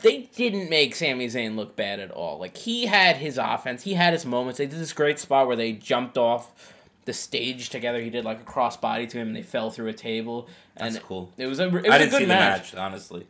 they 0.00 0.30
didn't 0.34 0.70
make 0.70 0.94
Sami 0.94 1.26
Zayn 1.28 1.54
look 1.56 1.76
bad 1.76 2.00
at 2.00 2.10
all. 2.10 2.38
Like 2.38 2.56
he 2.56 2.86
had 2.86 3.16
his 3.16 3.36
offense, 3.36 3.82
he 3.82 3.94
had 3.94 4.12
his 4.14 4.24
moments. 4.24 4.56
They 4.58 4.66
did 4.66 4.78
this 4.80 4.94
great 4.94 5.18
spot 5.18 5.46
where 5.46 5.56
they 5.56 5.72
jumped 5.72 6.16
off 6.16 6.72
the 7.04 7.12
stage 7.12 7.70
together. 7.70 8.00
He 8.00 8.10
did 8.10 8.24
like 8.24 8.40
a 8.40 8.44
cross 8.44 8.76
body 8.76 9.06
to 9.06 9.18
him, 9.18 9.28
and 9.28 9.36
they 9.36 9.42
fell 9.42 9.70
through 9.70 9.88
a 9.88 9.92
table. 9.92 10.48
And 10.76 10.94
That's 10.94 11.04
cool. 11.04 11.30
It 11.36 11.46
was 11.46 11.60
a 11.60 11.66
it 11.66 11.72
was 11.72 11.84
I 11.90 11.96
a 11.96 11.98
didn't 11.98 12.10
good 12.10 12.18
see 12.20 12.26
match. 12.26 12.70
the 12.70 12.76
match, 12.78 12.84
honestly. 12.86 13.26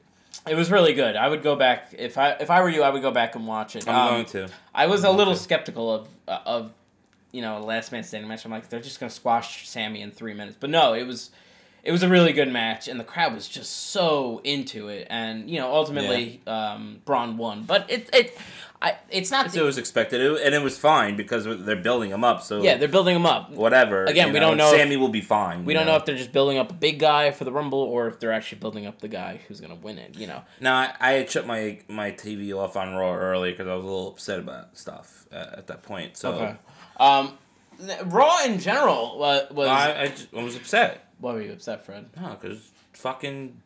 It 0.48 0.54
was 0.56 0.70
really 0.70 0.92
good. 0.92 1.14
I 1.16 1.28
would 1.28 1.42
go 1.42 1.54
back 1.56 1.94
if 1.96 2.18
I 2.18 2.30
if 2.32 2.50
I 2.50 2.62
were 2.62 2.68
you. 2.68 2.82
I 2.82 2.90
would 2.90 3.02
go 3.02 3.11
back 3.12 3.35
and 3.37 3.46
watch 3.46 3.76
it. 3.76 3.87
I'm 3.88 3.94
Um, 3.94 4.08
going 4.14 4.24
to. 4.26 4.48
I 4.74 4.87
was 4.87 5.04
a 5.04 5.11
little 5.11 5.35
to. 5.35 5.38
skeptical 5.38 5.92
of 5.92 6.08
uh, 6.26 6.38
of 6.44 6.72
you 7.30 7.42
know 7.42 7.58
a 7.58 7.61
last 7.61 7.92
man 7.92 8.02
standing 8.02 8.28
match. 8.28 8.44
I'm 8.44 8.50
like 8.50 8.68
they're 8.68 8.80
just 8.80 8.98
gonna 8.98 9.11
squash 9.11 9.68
Sami 9.68 10.02
in 10.02 10.11
three 10.11 10.35
minutes, 10.35 10.56
but 10.58 10.68
no, 10.70 10.94
it 10.94 11.04
was 11.06 11.30
it 11.85 11.92
was 11.92 12.02
a 12.02 12.08
really 12.08 12.32
good 12.32 12.48
match, 12.52 12.88
and 12.88 12.98
the 12.98 13.04
crowd 13.04 13.35
was 13.35 13.46
just 13.48 13.70
so 13.90 14.40
into 14.42 14.88
it, 14.88 15.06
and 15.11 15.48
you 15.48 15.58
know 15.61 15.72
ultimately 15.72 16.40
um, 16.46 17.00
Braun 17.04 17.37
won, 17.37 17.62
but 17.62 17.88
it 17.88 18.11
it 18.12 18.37
I 18.82 18.96
it's 19.10 19.30
not 19.30 19.50
So 19.52 19.62
it 19.62 19.64
was 19.64 19.78
expected, 19.78 20.20
It- 20.20 20.42
and 20.44 20.54
it 20.54 20.62
was 20.62 20.76
fine 20.76 21.16
because 21.16 21.44
they're 21.44 21.76
building 21.76 22.10
him 22.10 22.24
up. 22.24 22.42
So 22.42 22.62
yeah 22.62 22.76
they're 22.76 22.88
building 22.88 23.14
him 23.14 23.24
up. 23.26 23.50
whatever. 23.50 24.04
Again, 24.06 24.32
we 24.32 24.40
don't 24.40 24.56
know 24.56 24.72
if- 24.74 24.80
Sami 24.80 24.96
will 24.96 25.08
be 25.08 25.20
fine. 25.20 25.64
We 25.64 25.72
don't 25.72 25.86
know 25.86 25.94
if 25.96 26.04
they're 26.04 26.16
just 26.16 26.32
building 26.32 26.58
up 26.58 26.70
a 26.70 26.74
big 26.74 26.98
guy 26.98 27.30
for 27.30 27.44
the 27.44 27.52
Rumble 27.52 27.78
or 27.80 28.08
if 28.08 28.18
they're 28.18 28.32
actually 28.32 28.58
building 28.58 28.84
up 28.86 29.00
the 29.00 29.08
guy 29.08 29.40
who's 29.46 29.60
gonna 29.60 29.76
win 29.76 29.98
it. 29.98 30.16
You 30.18 30.26
know. 30.26 30.42
Now 30.60 30.76
I, 30.76 30.94
I 31.00 31.12
had 31.12 31.30
shut 31.30 31.46
my 31.46 31.78
my 31.88 32.10
TV 32.10 32.52
off 32.52 32.76
on 32.76 32.94
Raw 32.94 33.14
earlier 33.14 33.52
because 33.52 33.68
I 33.68 33.74
was 33.74 33.84
a 33.84 33.88
little 33.88 34.08
upset 34.08 34.40
about 34.40 34.76
stuff 34.76 35.26
at, 35.30 35.58
at 35.60 35.66
that 35.68 35.82
point. 35.84 36.16
So 36.16 36.32
Okay. 36.32 36.54
Um, 36.98 37.38
Raw 38.06 38.44
in 38.44 38.58
general 38.58 39.16
was. 39.18 39.48
was 39.52 39.68
I 39.68 40.02
I, 40.02 40.08
just, 40.08 40.28
I 40.36 40.42
was 40.42 40.56
upset. 40.56 41.06
Why 41.18 41.32
were 41.34 41.40
you 41.42 41.52
upset, 41.52 41.86
Fred? 41.86 42.06
No, 42.20 42.36
because 42.40 42.72
fucking 42.94 43.62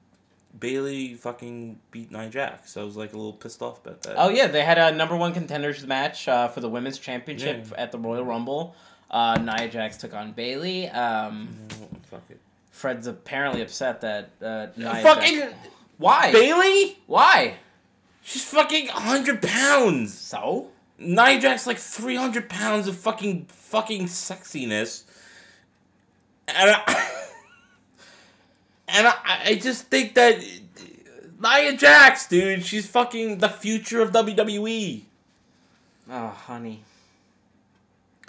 Bayley 0.59 1.15
fucking 1.15 1.79
beat 1.91 2.11
Nia 2.11 2.29
Jax. 2.29 2.73
So 2.73 2.83
I 2.83 2.85
was 2.85 2.97
like 2.97 3.13
a 3.13 3.17
little 3.17 3.33
pissed 3.33 3.63
off 3.63 3.85
about 3.85 4.03
that. 4.03 4.15
Oh 4.17 4.29
yeah, 4.31 4.47
they 4.47 4.63
had 4.65 4.79
a 4.79 4.93
number 4.93 5.17
one 5.17 5.33
contenders 5.33 5.87
match 5.87 6.29
uh, 6.29 6.49
for 6.49 6.61
the 6.61 6.69
women's 6.69 6.99
championship 6.99 7.67
Yeah. 7.71 7.77
at 7.83 7.93
the 7.93 7.99
Royal 7.99 8.25
Rumble. 8.25 8.75
Uh, 9.11 9.37
Nia 9.41 9.69
Jax 9.69 9.97
took 9.97 10.15
on 10.15 10.33
Bayley. 10.33 10.89
Um, 10.89 11.49
Oh, 11.73 11.89
fuck 12.11 12.23
it. 12.31 12.41
Fred's 12.71 13.07
apparently 13.07 13.63
upset 13.63 14.01
that 14.03 14.31
uh, 14.43 14.67
Nia 14.77 14.97
Fucking 15.03 15.39
Jax. 15.39 15.55
Why? 15.99 16.33
Bayley? 16.33 16.99
Why? 17.07 17.55
She's 18.23 18.45
fucking 18.45 18.89
hundred 18.89 19.41
pounds. 19.43 20.13
So? 20.19 20.69
Nia 20.99 21.39
Jax 21.41 21.67
like 21.67 21.79
three 21.79 22.17
hundred 22.17 22.49
pounds 22.49 22.89
of 22.89 22.97
fucking 22.97 23.47
fucking 23.49 24.07
sexiness, 24.07 25.05
and 26.49 26.71
I, 26.71 27.26
and 28.89 29.07
I, 29.07 29.15
I 29.45 29.55
just 29.57 29.87
think 29.87 30.15
that 30.15 30.39
Nia 31.41 31.77
Jax, 31.77 32.29
dude, 32.29 32.65
she's 32.65 32.87
fucking 32.87 33.39
the 33.39 33.49
future 33.49 34.01
of 34.01 34.13
WWE. 34.13 35.03
Oh, 36.11 36.29
honey. 36.29 36.83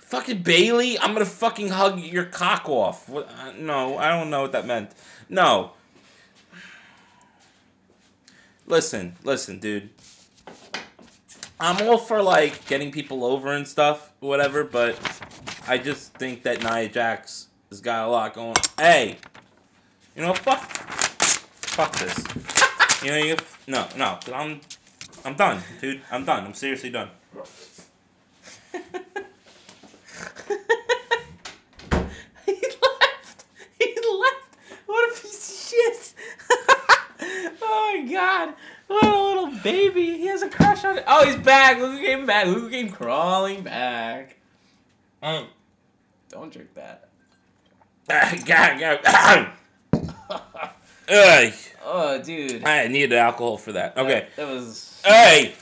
Fucking 0.02 0.41
Bayley, 0.41 0.98
I'm 1.00 1.13
gonna 1.13 1.26
fucking 1.26 1.70
hug 1.70 2.00
your 2.00 2.26
cock 2.26 2.70
off. 2.70 3.10
What, 3.10 3.30
uh, 3.30 3.52
no, 3.60 3.98
I 3.98 4.10
don't 4.10 4.30
know 4.30 4.43
what 4.43 4.54
that 4.54 4.65
meant. 4.65 4.91
No. 5.30 5.72
Listen, 8.65 9.15
listen, 9.24 9.60
dude. 9.60 9.89
I'm 11.60 11.88
all 11.88 11.98
for 11.98 12.22
like 12.22 12.65
getting 12.67 12.91
people 12.91 13.26
over 13.26 13.52
and 13.52 13.67
stuff, 13.67 14.12
whatever, 14.20 14.63
but 14.63 14.98
I 15.67 15.78
just 15.78 16.13
think 16.13 16.43
that 16.43 16.62
Nia 16.63 16.88
Jax 16.88 17.48
has 17.70 17.82
got 17.82 18.08
a 18.08 18.12
lot 18.12 18.34
going. 18.34 18.50
on. 18.50 18.56
Hey, 18.78 19.17
you 20.18 20.24
know, 20.24 20.34
fuck, 20.34 20.60
fuck 20.60 21.96
this. 21.98 22.18
you 23.04 23.12
know, 23.12 23.18
you 23.18 23.38
no, 23.68 23.88
no, 23.96 24.18
I'm, 24.34 24.60
I'm 25.24 25.36
done, 25.36 25.62
dude. 25.80 26.02
I'm 26.12 26.26
done. 26.26 26.46
I'm 26.46 26.56
seriously 26.56 26.90
done. 26.90 27.10
he 32.46 32.54
left. 32.54 33.46
He 33.78 33.96
left. 33.96 34.58
What 34.88 35.12
a 35.12 35.22
piece 35.22 35.52
of 35.52 35.70
shit. 35.70 36.14
oh 37.62 38.02
my 38.04 38.12
god. 38.12 38.56
What 38.88 39.04
a 39.04 39.22
little 39.22 39.52
baby. 39.62 40.18
He 40.18 40.26
has 40.28 40.42
a 40.42 40.50
crush 40.50 40.84
on. 40.84 41.00
Oh, 41.06 41.26
he's 41.26 41.36
back. 41.36 41.78
Luke 41.78 42.02
came 42.02 42.26
back. 42.26 42.48
Luke 42.48 42.72
came 42.72 42.90
crawling 42.90 43.62
back. 43.62 44.38
Mm. 45.22 45.46
Don't 46.30 46.52
drink 46.52 46.74
that. 46.74 47.10
God, 48.46 48.80
God. 49.04 49.52
Ugh. 50.30 51.54
Oh, 51.86 52.22
dude. 52.22 52.66
I 52.66 52.88
needed 52.88 53.13
alcohol 53.13 53.58
for 53.58 53.72
that. 53.74 53.98
Okay. 53.98 54.28
That 54.36 54.48
was 54.48 55.02
Hey. 55.06 55.54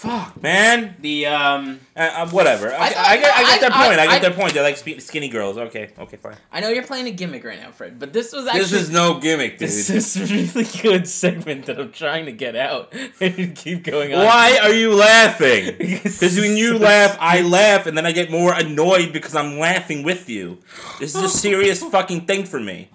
Fuck, 0.00 0.42
man. 0.42 0.96
the 1.00 1.26
um. 1.26 1.78
Uh, 1.94 2.00
uh, 2.00 2.28
whatever. 2.30 2.68
Okay, 2.68 2.76
I, 2.76 2.86
I- 2.86 3.16
get, 3.18 3.34
I 3.36 3.42
get 3.44 3.60
their 3.60 3.70
I- 3.70 3.86
point. 3.86 4.00
I, 4.00 4.06
get 4.06 4.14
I- 4.14 4.18
their 4.20 4.30
point. 4.32 4.54
They 4.54 4.62
like 4.62 4.76
skinny 4.78 5.28
girls. 5.28 5.58
Okay. 5.58 5.90
Okay. 5.98 6.16
Fine. 6.16 6.36
I 6.50 6.60
know 6.60 6.70
you're 6.70 6.84
playing 6.84 7.06
a 7.06 7.10
gimmick 7.10 7.44
right 7.44 7.60
now, 7.60 7.70
Fred, 7.70 7.98
but 7.98 8.14
this 8.14 8.32
was 8.32 8.46
actually 8.46 8.60
This 8.62 8.72
is 8.72 8.90
no 8.90 9.20
gimmick, 9.20 9.52
dude. 9.58 9.68
this 9.68 9.90
is 9.90 10.16
a 10.16 10.24
really 10.34 10.66
good 10.82 11.06
segment 11.06 11.66
that 11.66 11.78
I'm 11.78 11.92
trying 11.92 12.24
to 12.24 12.32
get 12.32 12.56
out 12.56 12.94
and 13.20 13.54
keep 13.54 13.84
going 13.84 14.14
on. 14.14 14.24
Why 14.24 14.58
are 14.62 14.72
you 14.72 14.94
laughing? 14.94 15.76
Because 15.78 16.18
Because 16.20 16.38
when 16.38 16.56
you 16.56 16.78
laugh, 16.78 17.18
I 17.20 17.42
laugh, 17.42 17.86
and 17.86 17.94
then 17.98 18.06
I 18.06 18.12
get 18.12 18.30
more 18.30 18.54
annoyed 18.54 19.12
because 19.12 19.34
I'm 19.36 19.58
laughing 19.58 20.02
with 20.02 20.30
you. 20.30 20.60
This 20.98 21.14
is 21.14 21.22
a 21.22 21.28
serious 21.28 21.82
fucking 21.84 22.24
thing 22.26 22.44
for 22.46 22.58
me. 22.60 22.88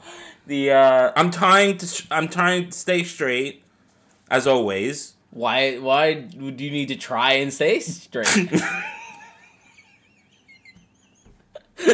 The 0.48 0.72
uh, 0.72 1.12
I'm 1.16 1.30
trying 1.30 1.78
to. 1.78 2.04
I'm 2.10 2.28
trying 2.30 2.70
to 2.70 2.72
stay 2.72 3.04
straight, 3.04 3.64
as 4.32 4.48
always. 4.48 5.15
Why 5.36 5.78
why 5.80 6.26
would 6.38 6.62
you 6.62 6.72
need 6.72 6.88
to 6.88 6.96
try 6.96 7.34
and 7.34 7.52
stay 7.54 7.82
straight? 7.82 8.26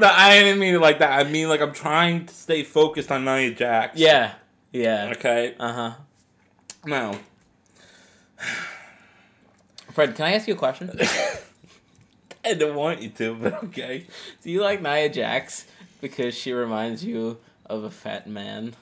No, 0.00 0.08
I 0.10 0.38
didn't 0.40 0.60
mean 0.60 0.74
it 0.76 0.80
like 0.80 1.00
that. 1.00 1.12
I 1.12 1.28
mean 1.28 1.50
like 1.50 1.60
I'm 1.60 1.74
trying 1.74 2.24
to 2.24 2.32
stay 2.32 2.62
focused 2.62 3.12
on 3.12 3.26
Nia 3.26 3.50
Jax. 3.52 3.98
yeah, 3.98 4.32
yeah. 4.72 5.12
Okay. 5.14 5.54
Uh 5.60 5.72
huh. 5.74 5.92
No. 6.86 7.18
Fred, 9.92 10.14
can 10.14 10.24
I 10.24 10.32
ask 10.32 10.48
you 10.48 10.54
a 10.54 10.56
question? 10.56 10.90
I 12.44 12.54
don't 12.54 12.76
want 12.76 13.02
you 13.02 13.10
to, 13.10 13.34
but 13.34 13.62
okay. 13.64 14.06
Do 14.42 14.50
you 14.50 14.62
like 14.62 14.80
Nia 14.80 15.10
Jax 15.10 15.66
because 16.00 16.34
she 16.34 16.52
reminds 16.54 17.04
you 17.04 17.36
of 17.66 17.84
a 17.84 17.90
fat 17.90 18.26
man 18.26 18.74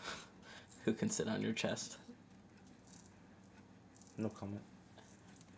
who 0.84 0.92
can 0.92 1.10
sit 1.10 1.26
on 1.26 1.42
your 1.42 1.52
chest? 1.52 1.97
No 4.18 4.28
comment. 4.28 4.60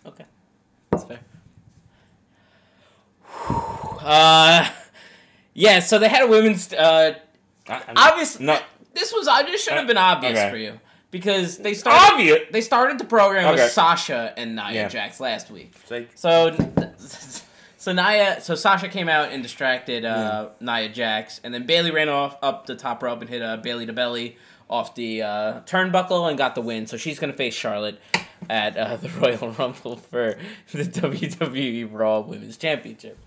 Okay, 0.07 0.25
that's 0.91 1.05
fair. 1.05 1.21
Uh, 4.03 4.69
yeah. 5.55 5.81
So 5.81 5.99
they 5.99 6.09
had 6.09 6.23
a 6.23 6.27
women's. 6.27 6.73
Uh, 6.73 7.15
obviously, 7.69 8.47
No. 8.47 8.59
this 8.95 9.13
was 9.13 9.29
I 9.29 9.43
just 9.45 9.65
should 9.65 9.75
have 9.75 9.87
been 9.87 9.97
obvious 9.99 10.39
Okay. 10.39 10.51
for 10.51 10.57
you 10.57 10.81
because 11.11 11.59
they 11.59 11.75
started 11.75 12.13
Obvious? 12.15 12.39
they 12.51 12.61
started 12.61 12.99
the 12.99 13.05
program 13.05 13.47
Okay. 13.53 13.63
with 13.63 13.73
Sasha 13.73 14.33
and 14.37 14.57
Nia 14.57 14.73
Yeah. 14.73 14.89
Jax 14.89 15.21
last 15.21 15.51
week. 15.51 15.73
Like, 15.91 16.11
So, 16.15 16.55
so 17.77 17.93
Nia, 17.93 18.41
so 18.41 18.55
Sasha 18.55 18.89
came 18.89 19.09
out 19.09 19.31
and 19.33 19.43
distracted 19.43 20.05
uh, 20.05 20.49
Nia 20.61 20.89
Jax, 20.89 21.41
and 21.45 21.53
then 21.55 21.67
Bayley 21.67 21.91
ran 21.91 22.09
off 22.09 22.37
up 22.43 22.67
the 22.67 22.75
top 22.77 23.03
rope 23.03 23.21
and 23.21 23.29
hit 23.31 23.43
a 23.43 23.59
Bayley 23.63 23.87
to 23.87 23.93
belly 23.93 24.37
off 24.69 24.95
the 24.95 25.23
uh, 25.23 25.61
turnbuckle 25.63 26.29
and 26.29 26.39
got 26.39 26.55
the 26.55 26.61
win. 26.63 26.87
So 26.87 26.97
she's 26.97 27.19
gonna 27.19 27.33
face 27.33 27.55
Charlotte 27.55 28.01
at 28.49 28.77
uh, 28.77 28.97
the 29.03 29.09
Royal 29.11 29.51
Rumble 29.53 29.97
for 29.97 30.37
the 30.73 30.85
WWE 30.85 31.89
Raw 31.91 32.21
Women's 32.21 32.57
Championship. 32.57 33.19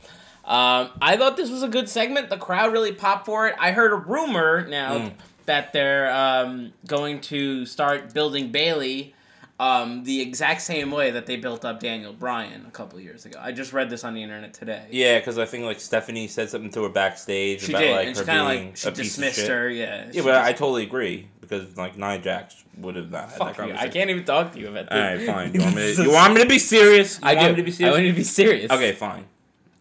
Um, 0.45 0.89
I 1.01 1.15
thought 1.17 1.37
this 1.37 1.49
was 1.49 1.63
a 1.63 1.69
good 1.69 1.87
segment. 1.87 2.29
The 2.29 2.37
crowd 2.37 2.73
really 2.73 2.91
popped 2.91 3.25
for 3.25 3.47
it. 3.47 3.55
I 3.59 3.71
heard 3.71 3.93
a 3.93 3.95
rumor 3.95 4.67
now 4.67 4.97
Mm. 4.97 5.13
that 5.45 5.71
they're 5.73 6.13
um, 6.13 6.73
going 6.87 7.21
to 7.21 7.65
start 7.65 8.13
building 8.13 8.51
Bayley 8.51 9.13
um, 9.59 10.03
the 10.03 10.19
exact 10.21 10.61
same 10.61 10.91
way 10.91 11.11
that 11.11 11.25
they 11.25 11.37
built 11.37 11.63
up 11.63 11.79
Daniel 11.79 12.11
Bryan 12.11 12.65
a 12.67 12.71
couple 12.71 12.99
years 12.99 13.25
ago. 13.25 13.39
I 13.41 13.51
just 13.51 13.71
read 13.71 13.89
this 13.89 14.03
on 14.03 14.13
the 14.13 14.23
internet 14.23 14.53
today. 14.53 14.87
yeah, 14.91 15.19
because 15.19 15.37
I 15.37 15.45
think 15.45 15.63
like 15.65 15.79
Stephanie 15.79 16.27
said 16.27 16.49
something 16.49 16.71
to 16.71 16.83
her 16.83 16.89
backstage 16.89 17.61
she 17.61 17.71
about 17.71 17.81
did, 17.81 17.91
like 17.95 18.07
and 18.07 18.17
her 18.17 18.23
she 18.23 18.31
being 18.31 18.43
like 18.43 18.77
she 18.77 18.87
a 18.87 18.91
piece 18.91 18.99
of 18.99 19.05
dismissed 19.23 19.35
shit. 19.37 19.49
her. 19.49 19.69
Yeah, 19.69 20.09
Yeah, 20.11 20.23
but 20.23 20.35
I 20.35 20.53
totally 20.53 20.83
agree 20.83 21.27
because 21.41 21.77
like 21.77 21.97
Nia 21.97 22.17
Jax 22.19 22.63
would 22.77 22.95
have 22.95 23.11
not 23.11 23.29
had 23.29 23.39
that 23.39 23.55
fuck 23.55 23.67
you. 23.67 23.73
I 23.75 23.87
can't 23.89 24.09
even 24.09 24.25
talk 24.25 24.53
to 24.53 24.59
you 24.59 24.69
about 24.69 24.91
All 24.91 24.97
this. 24.97 25.27
right, 25.27 25.35
fine. 25.35 25.53
You 25.53 25.61
want 25.61 25.75
me 25.75 25.95
to, 25.95 26.03
you 26.05 26.11
want 26.11 26.33
me 26.33 26.41
to 26.41 26.47
be 26.49 26.59
serious? 26.59 27.19
You 27.19 27.27
I 27.27 27.35
want 27.35 27.55
do. 27.55 27.63
me 27.63 27.71
to 27.71 27.77
be 27.77 27.85
I 27.85 27.91
want 27.91 28.03
you 28.03 28.11
to 28.11 28.17
be 28.17 28.23
serious. 28.23 28.71
Okay, 28.71 28.91
fine. 28.93 29.25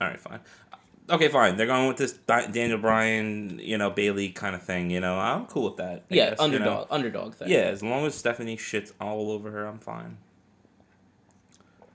All 0.00 0.08
right, 0.08 0.20
fine. 0.20 0.40
Okay, 1.10 1.28
fine. 1.28 1.56
They're 1.56 1.66
going 1.66 1.88
with 1.88 1.96
this 1.96 2.12
Daniel 2.12 2.78
Bryan, 2.78 3.58
you 3.62 3.76
know, 3.76 3.90
Bayley 3.90 4.30
kind 4.30 4.54
of 4.54 4.62
thing. 4.62 4.88
You 4.90 5.00
know, 5.00 5.18
I'm 5.18 5.46
cool 5.46 5.64
with 5.64 5.76
that. 5.76 6.04
I 6.10 6.14
Yeah, 6.14 6.30
guess, 6.30 6.38
you 6.38 6.44
underdog, 6.44 6.64
know. 6.64 6.86
underdog 6.90 7.34
thing. 7.34 7.48
Yeah, 7.50 7.58
as 7.62 7.82
long 7.82 8.06
as 8.06 8.14
Stephanie 8.14 8.56
shits 8.56 8.92
all 9.00 9.30
over 9.32 9.50
her, 9.50 9.66
I'm 9.66 9.78
fine. 9.80 10.18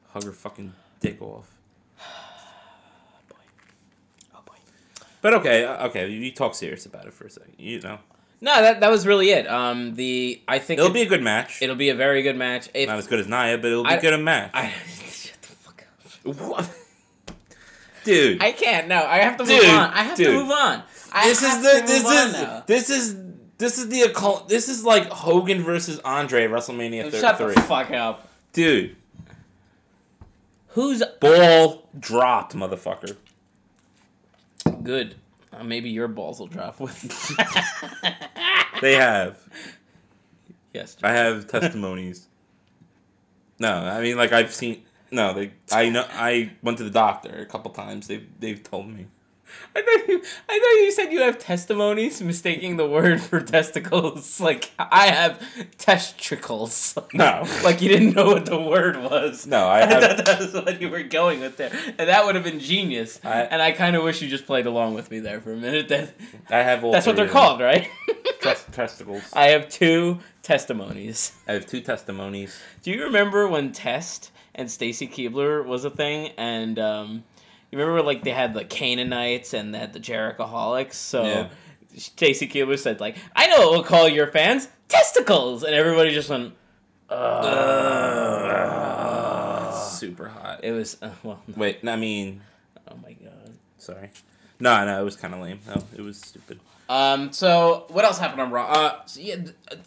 Hug 0.09 0.23
her 0.25 0.31
fucking 0.33 0.73
dick 0.99 1.21
off. 1.21 1.47
Oh 1.99 2.03
boy. 3.29 3.35
Oh 4.35 4.39
boy. 4.45 4.53
But 5.21 5.33
okay, 5.35 5.63
uh, 5.65 5.87
okay, 5.87 6.09
you 6.09 6.31
talk 6.31 6.53
serious 6.53 6.85
about 6.85 7.05
it 7.05 7.13
for 7.13 7.25
a 7.25 7.29
second. 7.29 7.55
You 7.57 7.79
know, 7.79 7.99
No, 8.41 8.61
that 8.61 8.81
that 8.81 8.91
was 8.91 9.07
really 9.07 9.29
it. 9.31 9.47
Um, 9.47 9.95
the 9.95 10.41
I 10.47 10.59
think 10.59 10.79
it'll 10.79 10.91
it- 10.91 10.93
be 10.93 11.01
a 11.03 11.05
good 11.07 11.23
match. 11.23 11.61
it'll 11.61 11.75
be 11.77 11.89
a 11.89 11.95
very 11.95 12.21
good 12.23 12.35
match. 12.35 12.69
If 12.73 12.87
Not 12.89 12.97
as 12.99 13.07
good 13.07 13.19
as 13.21 13.27
Nia, 13.27 13.57
but 13.57 13.71
it'll 13.71 13.83
be 13.83 13.89
I- 13.91 14.01
good 14.01 14.13
a 14.13 14.17
match. 14.17 14.51
I 14.53 14.69
shut 14.87 15.41
the 15.41 15.47
fuck 15.47 15.83
up. 16.25 16.35
what? 16.35 16.69
Dude, 18.07 18.41
I 18.41 18.51
can't. 18.53 18.87
No, 18.87 19.03
I 19.05 19.17
have 19.17 19.37
to 19.37 19.43
Dude, 19.43 19.61
move 19.63 19.69
on. 19.71 19.89
I 19.91 20.03
have 20.03 20.17
dude. 20.17 20.27
to 20.27 20.33
move 20.33 20.51
on. 20.51 20.83
I 21.11 21.27
this 21.27 21.41
is 21.43 21.61
the 21.61 21.81
to 21.81 21.85
this 21.87 22.05
on 22.05 22.27
is 22.59 22.63
this 22.65 22.89
is 22.89 23.15
this 23.57 23.77
is 23.77 23.89
the 23.89 24.01
occult. 24.03 24.47
This 24.49 24.69
is 24.69 24.83
like 24.85 25.07
Hogan 25.09 25.61
versus 25.61 25.99
Andre 26.05 26.47
WrestleMania 26.47 27.11
thir- 27.11 27.19
Shut 27.19 27.37
three. 27.37 27.53
the 27.53 27.61
fuck 27.61 27.91
up. 27.91 28.27
Dude, 28.53 28.95
Who's 30.69 31.03
ball 31.19 31.89
dropped, 31.99 32.55
motherfucker. 32.55 33.15
good? 34.83 35.15
Uh, 35.51 35.63
maybe 35.63 35.89
your 35.89 36.07
balls 36.07 36.39
will 36.39 36.47
drop 36.47 36.79
with. 36.79 37.31
They 38.81 38.93
have. 38.93 39.39
yes. 40.71 40.97
I 41.01 41.11
have 41.13 41.47
testimonies. 41.47 42.27
no, 43.59 43.69
I 43.73 44.01
mean 44.01 44.17
like 44.17 44.31
I've 44.31 44.53
seen. 44.53 44.83
No, 45.11 45.33
they. 45.33 45.51
I 45.71 45.89
know. 45.89 46.05
I 46.11 46.51
went 46.61 46.77
to 46.79 46.83
the 46.83 46.89
doctor 46.89 47.35
a 47.41 47.45
couple 47.45 47.71
times. 47.71 48.07
They've 48.07 48.27
they've 48.39 48.61
told 48.61 48.87
me. 48.89 49.07
I 49.75 49.81
thought 49.81 50.07
you. 50.09 50.21
I 50.49 50.59
thought 50.59 50.83
you 50.83 50.91
said 50.91 51.11
you 51.13 51.21
have 51.21 51.39
testimonies, 51.39 52.21
mistaking 52.21 52.75
the 52.77 52.87
word 52.87 53.21
for 53.21 53.39
testicles. 53.39 54.39
Like 54.47 54.71
I 54.77 55.07
have 55.07 55.41
testicles. 55.77 56.97
No. 57.13 57.43
like 57.63 57.81
you 57.81 57.89
didn't 57.89 58.15
know 58.15 58.25
what 58.27 58.45
the 58.45 58.59
word 58.59 58.97
was. 58.97 59.47
No, 59.47 59.67
I 59.67 59.79
I 59.81 59.85
have- 59.85 60.01
thought 60.17 60.25
that 60.25 60.39
was 60.39 60.53
what 60.53 60.81
you 60.81 60.89
were 60.89 61.03
going 61.03 61.39
with 61.39 61.57
there, 61.57 61.71
and 61.97 62.09
that 62.09 62.25
would 62.25 62.35
have 62.35 62.43
been 62.43 62.59
genius. 62.59 63.19
I- 63.23 63.43
and 63.43 63.61
I 63.61 63.71
kind 63.71 63.95
of 63.95 64.03
wish 64.03 64.21
you 64.21 64.27
just 64.29 64.45
played 64.45 64.65
along 64.65 64.93
with 64.95 65.09
me 65.11 65.19
there 65.19 65.39
for 65.41 65.53
a 65.53 65.57
minute. 65.57 65.87
That 65.89 66.13
I 66.49 66.57
have 66.63 66.83
all. 66.83 66.91
that's 66.91 67.07
what 67.07 67.15
they're 67.15 67.27
called, 67.29 67.61
right? 67.61 67.87
Tes- 68.41 68.65
testicles. 68.71 69.23
I 69.33 69.47
have 69.47 69.69
two 69.69 70.19
testimonies. 70.43 71.31
I 71.47 71.53
have 71.53 71.65
two 71.65 71.81
testimonies. 71.81 72.59
Do 72.83 72.91
you 72.91 73.03
remember 73.05 73.47
when 73.47 73.71
Test 73.71 74.31
and 74.57 74.69
Stacy 74.69 75.07
Keibler 75.07 75.65
was 75.65 75.85
a 75.85 75.89
thing? 75.89 76.31
And 76.37 76.77
um, 76.79 77.23
you 77.71 77.77
remember 77.79 78.01
like 78.01 78.23
they 78.23 78.31
had 78.31 78.53
the 78.53 78.65
Canaanites 78.65 79.53
and 79.53 79.73
they 79.73 79.79
had 79.79 79.93
the 79.93 79.99
Jerichoholics? 79.99 80.93
So 80.95 81.23
Yeah. 81.23 81.49
Stacy 81.95 82.47
Keibler 82.47 82.77
said 82.77 82.99
like, 82.99 83.15
"I 83.35 83.47
know 83.47 83.59
what 83.61 83.71
we'll 83.71 83.83
call 83.83 84.07
your 84.07 84.27
fans 84.27 84.67
testicles," 84.87 85.63
and 85.63 85.73
everybody 85.73 86.11
just 86.13 86.29
went. 86.29 86.53
Uh, 88.37 89.71
Super 89.81 90.27
hot. 90.27 90.59
it 90.63 90.71
was 90.73 90.97
uh, 91.01 91.09
well. 91.23 91.41
Wait, 91.55 91.79
I 91.87 91.95
mean, 91.95 92.41
Oh 92.89 92.95
my 93.01 93.13
god. 93.13 93.53
sorry. 93.77 94.09
No, 94.59 94.85
no, 94.85 95.01
it 95.01 95.03
was 95.03 95.15
kind 95.15 95.33
of 95.33 95.39
lame. 95.41 95.59
No, 95.67 95.83
it 95.95 96.01
was 96.01 96.19
stupid. 96.19 96.59
Um. 96.89 97.31
So 97.33 97.85
what 97.89 98.05
else 98.05 98.17
happened 98.17 98.41
on 98.41 98.51
Raw? 98.51 98.65
Uh. 98.71 99.05
So, 99.05 99.19
yeah. 99.21 99.35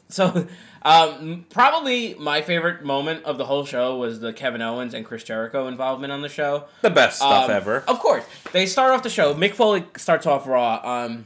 So, 0.09 0.46
um. 0.82 1.46
Probably 1.51 2.14
my 2.14 2.42
favorite 2.42 2.84
moment 2.84 3.24
of 3.24 3.38
the 3.38 3.44
whole 3.44 3.64
show 3.64 3.96
was 3.96 4.20
the 4.20 4.32
Kevin 4.32 4.62
Owens 4.62 4.94
and 4.94 5.05
Chris 5.05 5.24
Jericho 5.24 5.66
involvement 5.68 6.12
on 6.12 6.22
the 6.22 6.28
show. 6.28 6.64
The 6.82 6.90
best 6.90 7.16
stuff 7.18 7.44
Um, 7.46 7.51
ever. 7.51 7.84
Of 7.88 7.98
course. 8.01 8.24
They 8.53 8.66
start 8.66 8.92
off 8.92 9.03
the 9.03 9.11
show. 9.11 9.34
Mick 9.34 9.55
Foley 9.55 9.84
starts 9.96 10.26
off 10.26 10.46
Raw, 10.46 10.80
um, 10.82 11.24